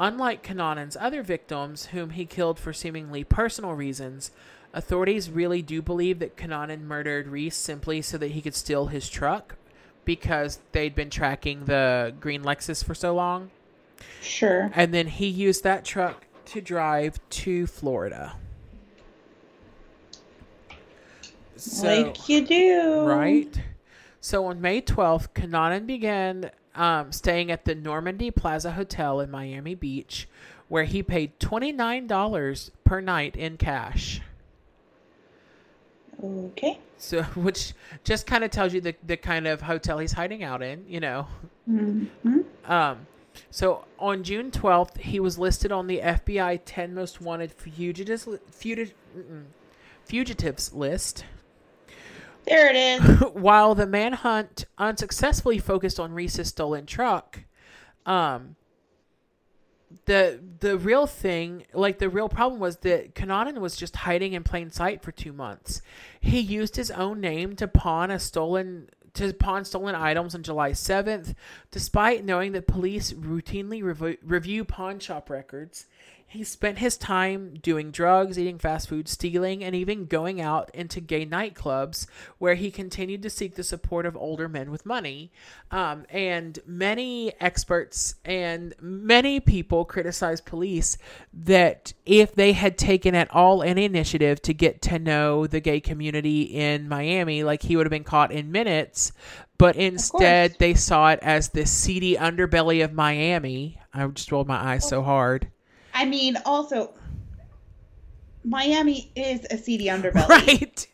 Unlike 0.00 0.42
Cunanan's 0.42 0.96
other 0.98 1.22
victims, 1.22 1.86
whom 1.86 2.10
he 2.10 2.24
killed 2.24 2.58
for 2.58 2.72
seemingly 2.72 3.22
personal 3.22 3.74
reasons, 3.74 4.30
authorities 4.72 5.28
really 5.28 5.60
do 5.60 5.82
believe 5.82 6.20
that 6.20 6.38
Cunanan 6.38 6.84
murdered 6.84 7.28
Reese 7.28 7.54
simply 7.56 8.00
so 8.00 8.16
that 8.16 8.30
he 8.30 8.40
could 8.40 8.54
steal 8.54 8.86
his 8.86 9.10
truck 9.10 9.56
because 10.06 10.60
they'd 10.72 10.94
been 10.94 11.10
tracking 11.10 11.66
the 11.66 12.14
green 12.18 12.42
Lexus 12.42 12.82
for 12.82 12.94
so 12.94 13.14
long. 13.14 13.50
Sure. 14.22 14.70
And 14.74 14.94
then 14.94 15.06
he 15.06 15.26
used 15.26 15.64
that 15.64 15.84
truck 15.84 16.24
to 16.46 16.62
drive 16.62 17.20
to 17.28 17.66
Florida. 17.66 18.36
So, 21.56 21.86
like 21.86 22.26
you 22.26 22.46
do. 22.46 23.02
right? 23.02 23.54
So 24.22 24.46
on 24.46 24.62
May 24.62 24.80
12th, 24.80 25.28
Cunanan 25.34 25.86
began 25.86 26.50
um, 26.80 27.12
staying 27.12 27.50
at 27.50 27.66
the 27.66 27.74
Normandy 27.74 28.30
Plaza 28.30 28.72
Hotel 28.72 29.20
in 29.20 29.30
Miami 29.30 29.74
Beach, 29.74 30.26
where 30.68 30.84
he 30.84 31.02
paid 31.02 31.38
$29 31.38 32.70
per 32.84 33.02
night 33.02 33.36
in 33.36 33.58
cash. 33.58 34.22
Okay. 36.24 36.78
So, 36.96 37.22
which 37.34 37.74
just 38.02 38.26
kind 38.26 38.44
of 38.44 38.50
tells 38.50 38.72
you 38.72 38.80
the, 38.80 38.94
the 39.06 39.18
kind 39.18 39.46
of 39.46 39.60
hotel 39.60 39.98
he's 39.98 40.12
hiding 40.12 40.42
out 40.42 40.62
in, 40.62 40.86
you 40.88 41.00
know. 41.00 41.26
hmm 41.66 42.06
Um, 42.64 43.06
so 43.50 43.84
on 43.98 44.22
June 44.24 44.50
12th, 44.50 44.96
he 44.96 45.20
was 45.20 45.38
listed 45.38 45.70
on 45.72 45.86
the 45.86 45.98
FBI 45.98 46.62
10 46.64 46.94
most 46.94 47.20
wanted 47.20 47.52
fugitives, 47.52 48.24
fugi- 48.24 48.92
mm-mm, 49.14 49.44
fugitives 50.06 50.72
list. 50.72 51.26
There 52.46 52.68
it 52.68 52.76
is. 52.76 53.00
While 53.32 53.74
the 53.74 53.86
manhunt 53.86 54.64
unsuccessfully 54.78 55.58
focused 55.58 56.00
on 56.00 56.12
Reese's 56.12 56.48
stolen 56.48 56.86
truck, 56.86 57.40
um, 58.06 58.56
the 60.06 60.40
the 60.60 60.78
real 60.78 61.06
thing, 61.06 61.66
like 61.72 61.98
the 61.98 62.08
real 62.08 62.28
problem, 62.28 62.60
was 62.60 62.78
that 62.78 63.14
Cunanan 63.14 63.58
was 63.58 63.76
just 63.76 63.96
hiding 63.96 64.32
in 64.32 64.42
plain 64.42 64.70
sight 64.70 65.02
for 65.02 65.12
two 65.12 65.32
months. 65.32 65.82
He 66.20 66.40
used 66.40 66.76
his 66.76 66.90
own 66.90 67.20
name 67.20 67.56
to 67.56 67.68
pawn 67.68 68.10
a 68.10 68.18
stolen 68.18 68.88
to 69.14 69.32
pawn 69.32 69.64
stolen 69.64 69.94
items 69.94 70.34
on 70.34 70.42
July 70.42 70.72
seventh, 70.72 71.34
despite 71.70 72.24
knowing 72.24 72.52
that 72.52 72.68
police 72.68 73.12
routinely 73.12 73.82
rev- 73.82 74.18
review 74.22 74.64
pawn 74.64 74.98
shop 75.00 75.28
records. 75.28 75.86
He 76.30 76.44
spent 76.44 76.78
his 76.78 76.96
time 76.96 77.54
doing 77.60 77.90
drugs, 77.90 78.38
eating 78.38 78.60
fast 78.60 78.88
food, 78.88 79.08
stealing, 79.08 79.64
and 79.64 79.74
even 79.74 80.06
going 80.06 80.40
out 80.40 80.70
into 80.72 81.00
gay 81.00 81.26
nightclubs 81.26 82.06
where 82.38 82.54
he 82.54 82.70
continued 82.70 83.22
to 83.22 83.30
seek 83.30 83.56
the 83.56 83.64
support 83.64 84.06
of 84.06 84.16
older 84.16 84.48
men 84.48 84.70
with 84.70 84.86
money. 84.86 85.32
Um, 85.72 86.06
and 86.08 86.56
many 86.64 87.32
experts 87.40 88.14
and 88.24 88.76
many 88.80 89.40
people 89.40 89.84
criticized 89.84 90.44
police 90.44 90.98
that 91.32 91.94
if 92.06 92.32
they 92.36 92.52
had 92.52 92.78
taken 92.78 93.16
at 93.16 93.34
all 93.34 93.64
any 93.64 93.84
initiative 93.84 94.40
to 94.42 94.54
get 94.54 94.80
to 94.82 95.00
know 95.00 95.48
the 95.48 95.58
gay 95.58 95.80
community 95.80 96.42
in 96.42 96.88
Miami, 96.88 97.42
like 97.42 97.62
he 97.62 97.74
would 97.74 97.86
have 97.86 97.90
been 97.90 98.04
caught 98.04 98.30
in 98.30 98.52
minutes. 98.52 99.10
But 99.58 99.74
instead, 99.74 100.54
they 100.60 100.74
saw 100.74 101.10
it 101.10 101.18
as 101.22 101.48
the 101.48 101.66
seedy 101.66 102.14
underbelly 102.14 102.84
of 102.84 102.92
Miami. 102.92 103.80
I 103.92 104.06
just 104.06 104.30
rolled 104.30 104.46
my 104.46 104.74
eyes 104.74 104.88
so 104.88 105.02
hard. 105.02 105.50
I 106.00 106.06
mean, 106.06 106.36
also, 106.46 106.94
Miami 108.42 109.10
is 109.14 109.46
a 109.50 109.58
seedy 109.58 109.86
underbelly. 109.86 110.28
Right. 110.28 110.86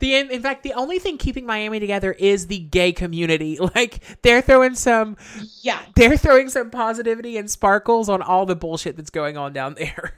The 0.00 0.14
in, 0.16 0.42
fact, 0.42 0.64
the 0.64 0.72
only 0.72 0.98
thing 0.98 1.18
keeping 1.18 1.46
Miami 1.46 1.78
together 1.78 2.10
is 2.12 2.48
the 2.48 2.58
gay 2.58 2.92
community. 2.92 3.58
Like 3.76 4.00
they're 4.22 4.42
throwing 4.42 4.74
some, 4.74 5.16
Yeah. 5.62 5.78
they're 5.94 6.16
throwing 6.16 6.48
some 6.48 6.70
positivity 6.70 7.36
and 7.36 7.48
sparkles 7.48 8.08
on 8.08 8.20
all 8.20 8.44
the 8.44 8.56
bullshit 8.56 8.96
that's 8.96 9.10
going 9.10 9.36
on 9.36 9.52
down 9.52 9.74
there. 9.74 10.14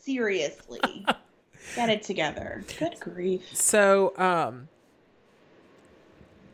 Seriously. 0.00 0.80
Get 1.76 1.90
it 1.90 2.02
together. 2.04 2.64
Good 2.78 2.98
grief. 3.00 3.42
So, 3.54 4.16
um, 4.16 4.68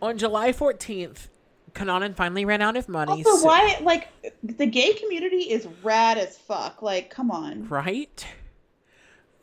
on 0.02 0.18
July 0.18 0.52
fourteenth, 0.52 1.28
Cunanan 1.74 2.14
finally 2.14 2.44
ran 2.44 2.62
out 2.62 2.76
of 2.76 2.88
money. 2.88 3.12
Also, 3.12 3.36
so- 3.36 3.46
why, 3.46 3.78
like, 3.82 4.08
the 4.42 4.66
gay 4.66 4.92
community 4.94 5.50
is 5.50 5.66
rad 5.82 6.18
as 6.18 6.36
fuck. 6.36 6.82
Like, 6.82 7.10
come 7.10 7.30
on. 7.30 7.68
Right. 7.68 8.26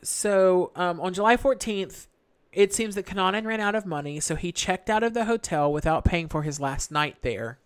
So 0.01 0.71
um, 0.75 0.99
on 1.01 1.13
July 1.13 1.37
14th, 1.37 2.07
it 2.53 2.73
seems 2.73 2.95
that 2.95 3.05
Cunanan 3.05 3.45
ran 3.45 3.59
out 3.59 3.75
of 3.75 3.85
money, 3.85 4.19
so 4.19 4.35
he 4.35 4.51
checked 4.51 4.89
out 4.89 5.03
of 5.03 5.13
the 5.13 5.25
hotel 5.25 5.71
without 5.71 6.05
paying 6.05 6.27
for 6.27 6.43
his 6.43 6.59
last 6.59 6.91
night 6.91 7.17
there. 7.21 7.59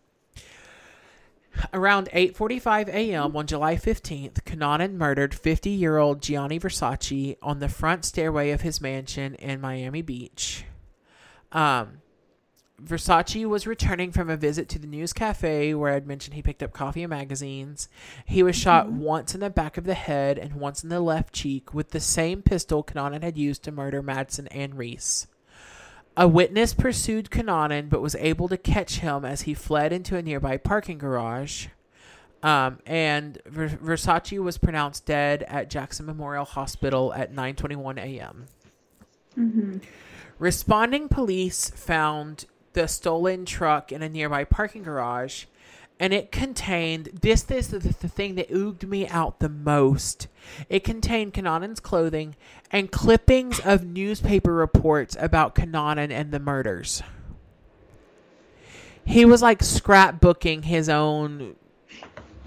Around 1.74 2.10
8:45 2.14 2.88
a.m. 2.88 3.36
on 3.36 3.46
July 3.46 3.76
15th, 3.76 4.44
Cunanan 4.44 4.94
murdered 4.94 5.34
50-year-old 5.34 6.22
Gianni 6.22 6.60
Versace 6.60 7.38
on 7.42 7.60
the 7.60 7.68
front 7.68 8.06
stairway 8.06 8.52
of 8.52 8.62
his 8.62 8.80
mansion 8.80 9.36
in 9.36 9.60
Miami 9.60 10.02
Beach. 10.02 10.64
Um, 11.52 12.02
Versace 12.84 13.46
was 13.46 13.68
returning 13.68 14.12
from 14.12 14.30
a 14.30 14.38
visit 14.38 14.68
to 14.70 14.80
the 14.80 14.88
news 14.88 15.14
cafe 15.14 15.74
where 15.74 15.94
I'd 15.94 16.08
mentioned 16.08 16.34
he 16.34 16.42
picked 16.42 16.64
up 16.64 16.74
coffee 16.74 17.04
and 17.04 17.10
magazines. 17.10 17.88
He 18.26 18.44
was 18.44 18.56
shot 18.56 18.92
once 18.92 19.34
in 19.34 19.42
the 19.42 19.50
back 19.50 19.78
of 19.78 19.84
the 19.84 19.94
head 19.94 20.38
and 20.38 20.56
once 20.56 20.84
in 20.84 20.90
the 20.90 21.00
left 21.00 21.34
cheek 21.34 21.74
with 21.74 21.92
the 21.92 22.00
same 22.00 22.42
pistol 22.42 22.84
Cunanan 22.84 23.24
had 23.24 23.38
used 23.38 23.64
to 23.64 23.72
murder 23.72 24.02
Madsen 24.02 24.48
and 24.52 24.78
Reese. 24.78 25.28
A 26.18 26.28
witness 26.28 26.74
pursued 26.74 27.30
Cunanan 27.30 27.90
but 27.90 28.02
was 28.02 28.16
able 28.16 28.50
to 28.50 28.58
catch 28.58 29.00
him 29.00 29.24
as 29.24 29.42
he 29.42 29.54
fled 29.54 29.94
into 29.94 30.18
a 30.18 30.22
nearby 30.22 30.58
parking 30.58 30.98
garage. 30.98 31.68
Um, 32.44 32.80
and 32.86 33.40
Ver- 33.46 33.70
Versace 33.70 34.40
was 34.40 34.58
pronounced 34.58 35.06
dead 35.06 35.44
at 35.44 35.70
Jackson 35.70 36.06
Memorial 36.08 36.46
Hospital 36.46 37.14
at 37.14 37.34
9:21 37.34 37.98
a.m. 38.00 38.48
Responding 40.40 41.08
police 41.08 41.70
found 41.70 42.46
the 42.74 42.88
stolen 42.88 43.46
truck 43.46 43.92
in 43.92 44.02
a 44.02 44.10
nearby 44.10 44.44
parking 44.44 44.84
garage, 44.84 45.46
and 46.00 46.14
it 46.14 46.32
contained 46.32 47.20
this. 47.22 47.44
This 47.44 47.72
is 47.72 47.84
the 47.84 48.08
thing 48.08 48.36
that 48.36 48.50
ooged 48.50 48.88
me 48.88 49.08
out 49.08 49.40
the 49.40 49.50
most. 49.50 50.28
It 50.70 50.84
contained 50.84 51.34
Cunanan's 51.34 51.80
clothing 51.80 52.36
and 52.72 52.92
clippings 52.92 53.60
of 53.60 53.86
newspaper 53.86 54.54
reports 54.54 55.16
about 55.20 55.56
Cunanan 55.56 56.12
and 56.12 56.32
the 56.32 56.40
murders. 56.40 57.04
He 59.06 59.26
was 59.26 59.42
like 59.42 59.60
scrapbooking 59.60 60.66
his 60.66 60.90
own 60.90 61.56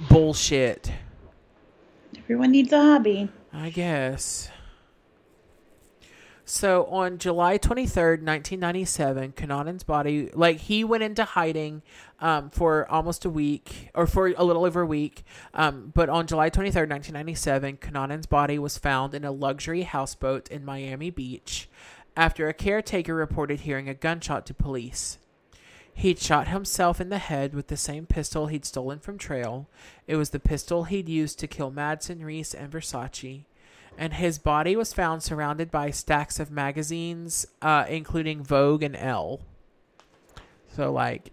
bullshit. 0.09 0.92
Everyone 2.16 2.52
needs 2.52 2.72
a 2.72 2.80
hobby. 2.80 3.28
I 3.52 3.70
guess. 3.70 4.51
So 6.46 6.84
on 6.86 7.16
July 7.16 7.56
23rd, 7.56 8.20
1997, 8.20 9.32
Cunanan's 9.32 9.82
body, 9.82 10.28
like 10.34 10.58
he 10.58 10.84
went 10.84 11.02
into 11.02 11.24
hiding 11.24 11.80
um, 12.20 12.50
for 12.50 12.90
almost 12.90 13.24
a 13.24 13.30
week 13.30 13.90
or 13.94 14.06
for 14.06 14.28
a 14.28 14.44
little 14.44 14.66
over 14.66 14.82
a 14.82 14.86
week. 14.86 15.24
Um, 15.54 15.90
but 15.94 16.10
on 16.10 16.26
July 16.26 16.50
23rd, 16.50 16.90
1997, 16.90 17.78
Cunanan's 17.78 18.26
body 18.26 18.58
was 18.58 18.76
found 18.76 19.14
in 19.14 19.24
a 19.24 19.32
luxury 19.32 19.82
houseboat 19.82 20.48
in 20.48 20.66
Miami 20.66 21.08
Beach 21.10 21.68
after 22.14 22.46
a 22.46 22.54
caretaker 22.54 23.14
reported 23.14 23.60
hearing 23.60 23.88
a 23.88 23.94
gunshot 23.94 24.44
to 24.46 24.54
police. 24.54 25.18
He'd 25.94 26.18
shot 26.18 26.48
himself 26.48 27.00
in 27.00 27.08
the 27.08 27.18
head 27.18 27.54
with 27.54 27.68
the 27.68 27.76
same 27.76 28.04
pistol 28.04 28.48
he'd 28.48 28.64
stolen 28.64 28.98
from 28.98 29.16
Trail. 29.16 29.68
It 30.06 30.16
was 30.16 30.30
the 30.30 30.40
pistol 30.40 30.84
he'd 30.84 31.08
used 31.08 31.38
to 31.38 31.46
kill 31.46 31.70
Madsen, 31.70 32.22
Reese, 32.22 32.52
and 32.52 32.70
Versace. 32.70 33.44
And 33.96 34.14
his 34.14 34.38
body 34.38 34.74
was 34.74 34.92
found 34.92 35.22
surrounded 35.22 35.70
by 35.70 35.90
stacks 35.90 36.40
of 36.40 36.50
magazines, 36.50 37.46
uh, 37.62 37.84
including 37.88 38.42
Vogue 38.42 38.82
and 38.82 38.96
Elle. 38.96 39.40
So, 40.74 40.92
like, 40.92 41.30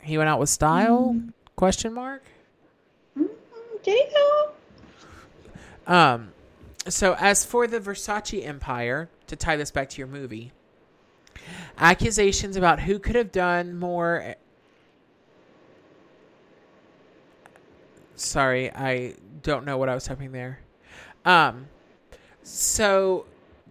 he 0.00 0.18
went 0.18 0.28
out 0.28 0.38
with 0.38 0.50
style? 0.50 1.18
Question 1.56 1.94
mark. 1.94 2.22
Mm, 3.18 3.28
Did 3.82 4.08
he? 4.08 4.16
Um, 5.86 6.32
so 6.88 7.14
as 7.18 7.44
for 7.44 7.66
the 7.66 7.80
Versace 7.80 8.44
empire, 8.46 9.08
to 9.26 9.36
tie 9.36 9.56
this 9.56 9.70
back 9.70 9.88
to 9.90 9.98
your 9.98 10.06
movie, 10.06 10.52
accusations 11.78 12.56
about 12.56 12.80
who 12.80 12.98
could 12.98 13.16
have 13.16 13.32
done 13.32 13.78
more. 13.78 14.34
Sorry, 18.16 18.70
I 18.70 19.14
don't 19.42 19.64
know 19.64 19.76
what 19.76 19.88
I 19.88 19.94
was 19.94 20.04
typing 20.04 20.32
there. 20.32 20.60
Um, 21.24 21.66
so 22.44 23.26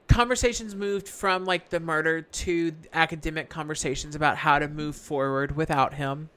conversations 0.08 0.76
moved 0.76 1.08
from 1.08 1.46
like 1.46 1.70
the 1.70 1.80
murder 1.80 2.22
to 2.22 2.74
academic 2.94 3.50
conversations 3.50 4.16
about 4.16 4.38
how 4.38 4.60
to 4.60 4.68
move 4.68 4.96
forward 4.96 5.56
without 5.56 5.94
him. 5.96 6.30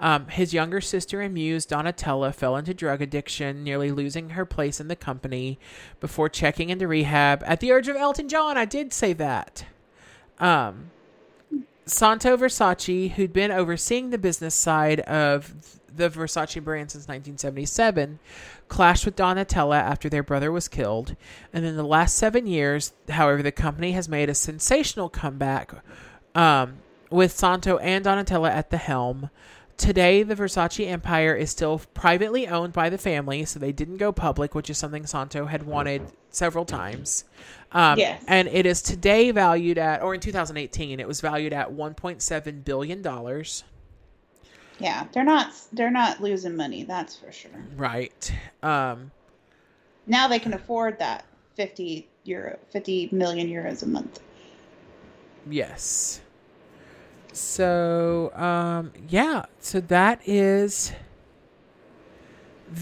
Um, 0.00 0.28
his 0.28 0.54
younger 0.54 0.80
sister 0.80 1.20
and 1.20 1.34
muse, 1.34 1.66
Donatella, 1.66 2.34
fell 2.34 2.56
into 2.56 2.72
drug 2.72 3.02
addiction, 3.02 3.62
nearly 3.62 3.90
losing 3.90 4.30
her 4.30 4.46
place 4.46 4.80
in 4.80 4.88
the 4.88 4.96
company 4.96 5.58
before 6.00 6.30
checking 6.30 6.70
into 6.70 6.88
rehab 6.88 7.42
at 7.46 7.60
the 7.60 7.70
urge 7.70 7.86
of 7.86 7.96
Elton 7.96 8.28
John. 8.28 8.56
I 8.56 8.64
did 8.64 8.92
say 8.94 9.12
that. 9.12 9.66
Um, 10.38 10.90
Santo 11.84 12.36
Versace, 12.36 13.12
who'd 13.12 13.32
been 13.32 13.50
overseeing 13.50 14.10
the 14.10 14.18
business 14.18 14.54
side 14.54 15.00
of 15.00 15.80
the 15.94 16.08
Versace 16.08 16.62
brand 16.62 16.90
since 16.90 17.02
1977, 17.02 18.18
clashed 18.70 19.04
with 19.04 19.16
Donatella 19.16 19.78
after 19.78 20.08
their 20.08 20.22
brother 20.22 20.50
was 20.50 20.68
killed. 20.68 21.16
And 21.52 21.66
in 21.66 21.76
the 21.76 21.82
last 21.82 22.16
seven 22.16 22.46
years, 22.46 22.94
however, 23.10 23.42
the 23.42 23.52
company 23.52 23.92
has 23.92 24.08
made 24.08 24.30
a 24.30 24.34
sensational 24.34 25.10
comeback 25.10 25.74
um, 26.34 26.78
with 27.10 27.32
Santo 27.32 27.76
and 27.78 28.04
Donatella 28.04 28.48
at 28.48 28.70
the 28.70 28.78
helm. 28.78 29.28
Today, 29.76 30.22
the 30.22 30.36
Versace 30.36 30.86
empire 30.86 31.34
is 31.34 31.50
still 31.50 31.80
privately 31.94 32.46
owned 32.46 32.72
by 32.72 32.90
the 32.90 32.98
family, 32.98 33.44
so 33.44 33.58
they 33.58 33.72
didn't 33.72 33.96
go 33.96 34.12
public, 34.12 34.54
which 34.54 34.70
is 34.70 34.78
something 34.78 35.06
Santo 35.06 35.46
had 35.46 35.62
wanted 35.64 36.02
several 36.30 36.64
times. 36.64 37.24
Um, 37.72 37.98
Yes. 37.98 38.22
And 38.28 38.46
it 38.48 38.66
is 38.66 38.82
today 38.82 39.30
valued 39.30 39.78
at, 39.78 40.02
or 40.02 40.14
in 40.14 40.20
2018, 40.20 41.00
it 41.00 41.08
was 41.08 41.20
valued 41.20 41.52
at 41.52 41.72
1.7 41.72 42.64
billion 42.64 43.02
dollars. 43.02 43.64
Yeah, 44.80 45.06
they're 45.12 45.24
not. 45.24 45.52
They're 45.72 45.90
not 45.90 46.20
losing 46.22 46.56
money. 46.56 46.84
That's 46.84 47.16
for 47.16 47.30
sure. 47.30 47.50
Right. 47.76 48.32
Um, 48.62 49.10
Now 50.06 50.26
they 50.26 50.38
can 50.38 50.54
afford 50.54 50.98
that 50.98 51.24
fifty 51.54 52.08
euro, 52.24 52.58
fifty 52.72 53.08
million 53.12 53.48
euros 53.48 53.82
a 53.82 53.86
month. 53.86 54.20
yes. 55.48 56.20
So, 57.32 58.32
um, 58.34 58.92
yeah. 59.08 59.44
So 59.60 59.80
that 59.82 60.20
is 60.26 60.92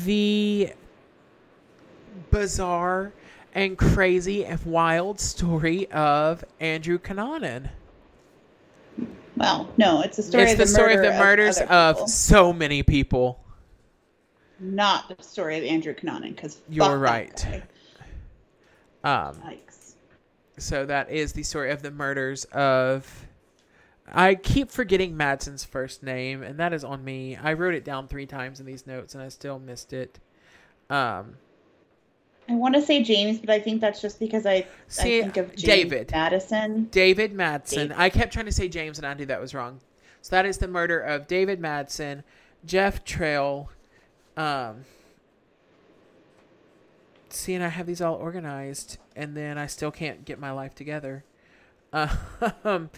the 0.04 0.72
bizarre 2.30 3.12
and 3.54 3.76
crazy 3.76 4.44
and 4.44 4.64
wild 4.64 5.20
story 5.20 5.90
of 5.90 6.44
Andrew 6.60 6.98
Cunanan. 6.98 7.70
Well, 9.38 9.72
no, 9.76 10.02
it's 10.02 10.16
the 10.16 10.22
story 10.22 10.44
it's 10.44 10.52
of 10.52 10.58
the, 10.58 10.64
the, 10.64 10.70
story 10.70 10.94
of 10.94 11.02
the 11.02 11.12
murders 11.12 11.58
other 11.58 12.00
of 12.00 12.10
so 12.10 12.52
many 12.52 12.82
people. 12.82 13.44
not 14.58 15.08
the 15.16 15.22
story 15.22 15.56
of 15.58 15.64
Andrew 15.64 15.94
Cunanan. 15.94 16.34
Because 16.34 16.60
You're 16.68 16.98
right. 16.98 17.46
Um, 19.04 19.36
Yikes. 19.36 19.94
so 20.58 20.84
that 20.86 21.10
is 21.10 21.32
the 21.32 21.44
story 21.44 21.70
of 21.70 21.82
the 21.82 21.90
murders 21.90 22.44
of. 22.46 23.26
I 24.10 24.34
keep 24.34 24.70
forgetting 24.70 25.16
Madsen's 25.16 25.64
first 25.64 26.02
name, 26.02 26.42
and 26.42 26.58
that 26.58 26.72
is 26.72 26.82
on 26.82 27.04
me. 27.04 27.36
I 27.36 27.52
wrote 27.52 27.74
it 27.74 27.84
down 27.84 28.08
three 28.08 28.26
times 28.26 28.58
in 28.58 28.66
these 28.66 28.86
notes, 28.86 29.14
and 29.14 29.22
I 29.22 29.28
still 29.28 29.58
missed 29.58 29.92
it. 29.92 30.18
Um, 30.90 31.36
I 32.48 32.54
want 32.54 32.74
to 32.74 32.82
say 32.82 33.02
James, 33.02 33.38
but 33.38 33.50
I 33.50 33.60
think 33.60 33.80
that's 33.80 34.00
just 34.00 34.18
because 34.18 34.46
I, 34.46 34.66
See, 34.88 35.18
I 35.18 35.22
think 35.22 35.36
of 35.36 35.48
James 35.50 35.62
David. 35.62 36.10
Madison. 36.10 36.84
David 36.90 37.34
Madsen. 37.34 37.74
David. 37.74 37.96
I 37.96 38.08
kept 38.08 38.32
trying 38.32 38.46
to 38.46 38.52
say 38.52 38.68
James, 38.68 38.98
and 38.98 39.06
I 39.06 39.12
knew 39.12 39.26
that 39.26 39.40
was 39.40 39.54
wrong. 39.54 39.80
So 40.22 40.34
that 40.34 40.46
is 40.46 40.58
the 40.58 40.68
murder 40.68 40.98
of 40.98 41.26
David 41.26 41.60
Madsen, 41.60 42.22
Jeff 42.64 43.04
Trail. 43.04 43.70
Um, 44.36 44.84
see, 47.28 47.54
and 47.54 47.62
I 47.62 47.68
have 47.68 47.86
these 47.86 48.00
all 48.00 48.14
organized, 48.14 48.96
and 49.14 49.36
then 49.36 49.58
I 49.58 49.66
still 49.66 49.90
can't 49.90 50.24
get 50.24 50.38
my 50.38 50.50
life 50.50 50.74
together. 50.74 51.24
Um, 52.64 52.90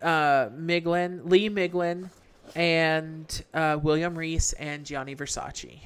uh, 0.00 0.48
Miglin, 0.50 1.28
Lee 1.28 1.50
Miglin, 1.50 2.10
and 2.54 3.44
uh, 3.52 3.78
William 3.82 4.16
Reese 4.16 4.52
and 4.54 4.86
Gianni 4.86 5.16
Versace. 5.16 5.80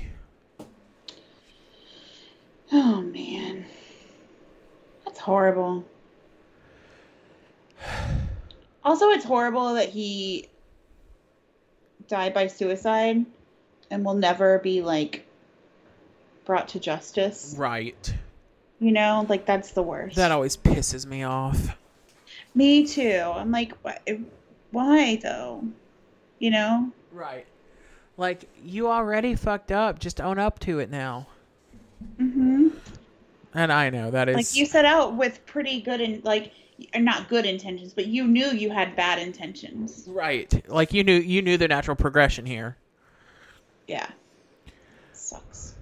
Oh 2.72 3.00
man, 3.02 3.64
that's 5.04 5.18
horrible. 5.20 5.84
Also, 8.84 9.10
it's 9.10 9.24
horrible 9.24 9.74
that 9.74 9.88
he 9.88 10.48
died 12.08 12.32
by 12.34 12.46
suicide 12.46 13.24
and 13.90 14.04
will 14.04 14.14
never 14.14 14.58
be 14.60 14.82
like 14.82 15.26
brought 16.44 16.68
to 16.68 16.80
justice. 16.80 17.54
Right. 17.58 18.14
You 18.78 18.92
know, 18.92 19.26
like 19.28 19.46
that's 19.46 19.72
the 19.72 19.82
worst. 19.82 20.16
That 20.16 20.32
always 20.32 20.56
pisses 20.56 21.06
me 21.06 21.22
off. 21.22 21.76
Me 22.54 22.86
too. 22.86 23.32
I'm 23.34 23.50
like, 23.50 23.72
why, 24.70 25.18
though? 25.22 25.64
You 26.38 26.50
know? 26.50 26.92
Right. 27.12 27.46
Like 28.16 28.48
you 28.62 28.88
already 28.88 29.34
fucked 29.34 29.72
up. 29.72 29.98
Just 29.98 30.20
own 30.20 30.38
up 30.38 30.58
to 30.60 30.78
it 30.78 30.90
now. 30.90 31.26
hmm 32.18 32.45
And 33.56 33.72
I 33.72 33.90
know 33.90 34.10
that 34.10 34.28
is 34.28 34.36
Like 34.36 34.54
you 34.54 34.66
set 34.66 34.84
out 34.84 35.16
with 35.16 35.44
pretty 35.46 35.80
good 35.80 36.00
and 36.00 36.22
like, 36.24 36.52
not 36.94 37.28
good 37.28 37.46
intentions, 37.46 37.94
but 37.94 38.06
you 38.06 38.24
knew 38.26 38.48
you 38.48 38.70
had 38.70 38.94
bad 38.94 39.18
intentions. 39.18 40.04
right. 40.08 40.62
Like 40.68 40.92
you 40.92 41.02
knew 41.02 41.14
you 41.18 41.40
knew 41.40 41.56
the 41.56 41.66
natural 41.68 41.96
progression 41.96 42.44
here. 42.44 42.76
Yeah. 43.88 44.06
Sucks. 45.12 45.74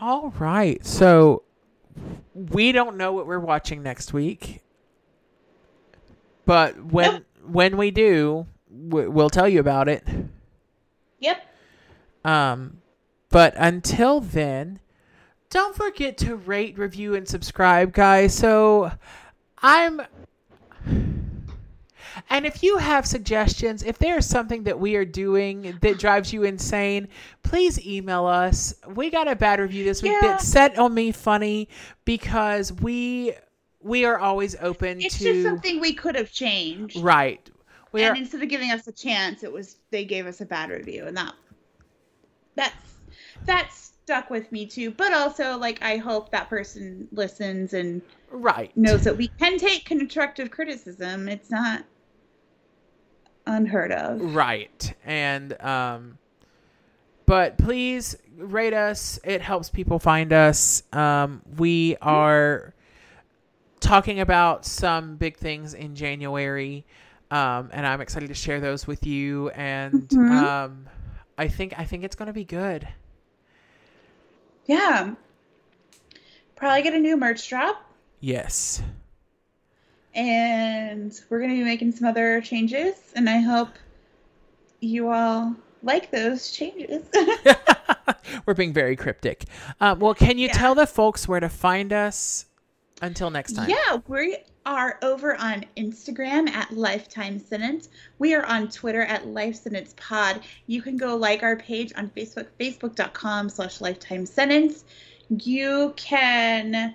All 0.00 0.30
right. 0.40 0.84
So 0.84 1.44
we 2.34 2.72
don't 2.72 2.96
know 2.96 3.12
what 3.12 3.26
we're 3.28 3.38
watching 3.38 3.82
next 3.82 4.12
week. 4.12 4.60
But 6.46 6.84
when 6.84 7.12
Nope. 7.12 7.24
when 7.46 7.76
we 7.76 7.92
do, 7.92 8.46
we'll 8.68 9.30
tell 9.30 9.48
you 9.48 9.60
about 9.60 9.88
it. 9.88 10.02
Yep. 11.20 11.46
Um 12.24 12.78
but 13.28 13.54
until 13.56 14.20
then, 14.20 14.80
don't 15.50 15.74
forget 15.76 16.16
to 16.18 16.36
rate, 16.36 16.78
review 16.78 17.14
and 17.14 17.26
subscribe, 17.28 17.92
guys. 17.92 18.34
So 18.34 18.92
I'm 19.58 20.00
and 22.28 22.46
if 22.46 22.62
you 22.62 22.76
have 22.78 23.06
suggestions, 23.06 23.82
if 23.82 23.98
there's 23.98 24.26
something 24.26 24.64
that 24.64 24.78
we 24.78 24.94
are 24.96 25.04
doing 25.04 25.76
that 25.80 25.98
drives 25.98 26.32
you 26.32 26.42
insane, 26.44 27.08
please 27.42 27.84
email 27.84 28.26
us. 28.26 28.74
We 28.94 29.10
got 29.10 29.28
a 29.28 29.36
bad 29.36 29.58
review 29.60 29.84
this 29.84 30.02
week 30.02 30.12
Yeah. 30.12 30.28
that 30.28 30.40
set 30.40 30.78
on 30.78 30.94
me 30.94 31.12
funny 31.12 31.68
because 32.04 32.72
we 32.72 33.34
we 33.82 34.04
are 34.04 34.18
always 34.18 34.54
open 34.60 35.00
It's 35.00 35.18
to 35.18 35.24
just 35.24 35.42
something 35.42 35.80
we 35.80 35.94
could 35.94 36.14
have 36.14 36.30
changed. 36.30 36.96
right. 37.00 37.48
We 37.92 38.02
and 38.04 38.14
are 38.16 38.20
instead 38.20 38.42
of 38.42 38.48
giving 38.48 38.70
us 38.70 38.86
a 38.86 38.92
chance, 38.92 39.42
it 39.42 39.50
was 39.52 39.78
they 39.90 40.04
gave 40.04 40.26
us 40.26 40.40
a 40.40 40.46
bad 40.46 40.70
review, 40.70 41.06
and 41.06 41.16
that 41.16 41.34
that's 42.54 42.74
that 43.46 43.70
stuck 44.10 44.28
with 44.28 44.50
me 44.50 44.66
too. 44.66 44.90
But 44.90 45.12
also, 45.12 45.56
like, 45.56 45.80
I 45.82 45.96
hope 45.96 46.32
that 46.32 46.48
person 46.48 47.06
listens 47.12 47.74
and 47.74 48.02
right. 48.28 48.76
knows 48.76 49.04
that 49.04 49.16
we 49.16 49.28
can 49.28 49.56
take 49.56 49.84
constructive 49.84 50.50
criticism. 50.50 51.28
It's 51.28 51.48
not 51.48 51.84
unheard 53.46 53.92
of. 53.92 54.20
Right. 54.34 54.94
And 55.04 55.60
um 55.62 56.18
but 57.26 57.56
please 57.58 58.16
rate 58.36 58.74
us. 58.74 59.20
It 59.24 59.40
helps 59.40 59.70
people 59.70 59.98
find 59.98 60.32
us. 60.32 60.82
Um 60.92 61.42
we 61.56 61.96
are 62.02 62.74
talking 63.80 64.20
about 64.20 64.64
some 64.66 65.16
big 65.16 65.36
things 65.36 65.74
in 65.74 65.94
January. 65.94 66.84
Um 67.30 67.70
and 67.72 67.86
I'm 67.86 68.00
excited 68.00 68.28
to 68.28 68.34
share 68.34 68.60
those 68.60 68.86
with 68.86 69.06
you 69.06 69.50
and 69.50 70.08
Mhm. 70.08 70.30
um 70.30 70.88
I 71.38 71.48
think 71.48 71.74
I 71.78 71.84
think 71.84 72.04
it's 72.04 72.16
going 72.16 72.26
to 72.26 72.32
be 72.34 72.44
good. 72.44 72.86
Yeah. 74.70 75.14
Probably 76.54 76.82
get 76.82 76.94
a 76.94 76.98
new 76.98 77.16
merch 77.16 77.48
drop, 77.48 77.84
Yes. 78.20 78.82
and 80.14 81.12
we're 81.28 81.40
gonna 81.40 81.54
be 81.54 81.64
making 81.64 81.90
some 81.92 82.06
other 82.06 82.40
changes, 82.40 82.94
and 83.16 83.28
I 83.28 83.38
hope 83.40 83.70
you 84.80 85.10
all 85.10 85.56
like 85.82 86.10
those 86.12 86.50
changes. 86.52 87.02
We're 88.46 88.54
being 88.54 88.72
very 88.72 88.94
cryptic. 88.96 89.44
Um, 89.80 89.98
well, 89.98 90.14
can 90.14 90.38
you 90.38 90.46
Yeah. 90.46 90.52
tell 90.52 90.74
the 90.74 90.86
folks 90.86 91.26
where 91.26 91.40
to 91.40 91.48
find 91.48 91.92
us 91.92 92.44
until 93.02 93.30
next 93.30 93.54
time? 93.54 93.68
Yeah, 93.70 93.98
we 94.06 94.36
are 94.66 94.98
over 95.02 95.36
on 95.36 95.64
Instagram 95.76 96.48
at 96.48 96.72
Lifetime 96.72 97.38
Sentence. 97.38 97.88
We 98.18 98.34
are 98.34 98.44
on 98.44 98.68
Twitter 98.68 99.02
at 99.02 99.26
Life 99.26 99.56
Sentence 99.56 99.94
Pod. 99.96 100.42
You 100.66 100.82
can 100.82 100.96
go 100.96 101.16
like 101.16 101.42
our 101.42 101.56
page 101.56 101.92
on 101.96 102.10
Facebook, 102.10 102.46
facebook.com 102.58 103.48
slash 103.48 103.80
lifetime 103.80 104.26
sentence. 104.26 104.84
You 105.28 105.94
can 105.96 106.94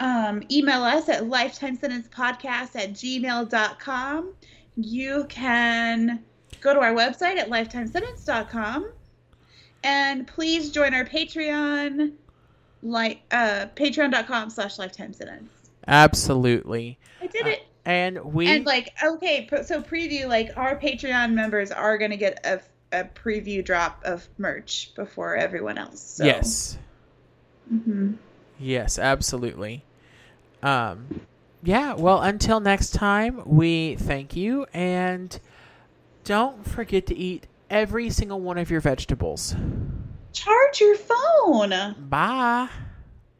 um, 0.00 0.42
email 0.50 0.82
us 0.82 1.08
at 1.08 1.24
lifetimesentencepodcast 1.24 2.76
at 2.76 2.92
gmail.com. 2.92 4.34
You 4.76 5.26
can 5.28 6.24
go 6.60 6.72
to 6.72 6.80
our 6.80 6.94
website 6.94 7.36
at 7.36 7.50
lifetimesentence.com. 7.50 8.92
And 9.84 10.26
please 10.26 10.70
join 10.70 10.94
our 10.94 11.04
Patreon, 11.04 12.12
like 12.82 13.20
uh, 13.30 13.66
patreon.com 13.76 14.50
slash 14.50 14.78
lifetime 14.78 15.12
sentence. 15.12 15.57
Absolutely. 15.88 16.98
I 17.20 17.26
did 17.26 17.46
Uh, 17.46 17.50
it. 17.50 17.62
And 17.84 18.34
we 18.34 18.46
and 18.46 18.66
like, 18.66 18.92
okay, 19.02 19.48
so 19.64 19.80
preview, 19.80 20.28
like, 20.28 20.50
our 20.56 20.78
Patreon 20.78 21.32
members 21.32 21.70
are 21.70 21.96
going 21.96 22.10
to 22.10 22.18
get 22.18 22.38
a, 22.44 22.60
a 22.92 23.04
preview 23.04 23.64
drop 23.64 24.02
of 24.04 24.28
merch 24.36 24.92
before 24.94 25.36
everyone 25.36 25.78
else. 25.78 26.00
So. 26.00 26.24
yes. 26.26 26.76
hmm 27.68 28.12
Yes, 28.58 28.98
absolutely. 28.98 29.84
Um 30.62 31.20
yeah, 31.62 31.94
well 31.94 32.20
until 32.22 32.60
next 32.60 32.90
time, 32.90 33.42
we 33.46 33.96
thank 33.96 34.36
you 34.36 34.66
and 34.74 35.38
don't 36.24 36.66
forget 36.66 37.06
to 37.06 37.16
eat 37.16 37.46
every 37.70 38.10
single 38.10 38.40
one 38.40 38.58
of 38.58 38.70
your 38.70 38.80
vegetables. 38.80 39.54
Charge 40.32 40.80
your 40.80 40.96
phone. 40.96 41.94
Bye. 42.08 42.68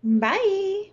Bye. 0.02 0.90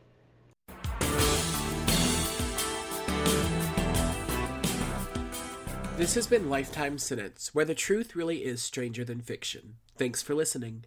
This 5.98 6.16
has 6.16 6.28
been 6.28 6.50
Lifetime 6.50 6.98
Sentence, 6.98 7.56
where 7.56 7.64
the 7.64 7.74
truth 7.74 8.18
really 8.18 8.44
is 8.44 8.62
stranger 8.62 9.06
than 9.06 9.22
fiction. 9.22 9.76
Thanks 9.98 10.22
for 10.22 10.36
listening. 10.36 10.84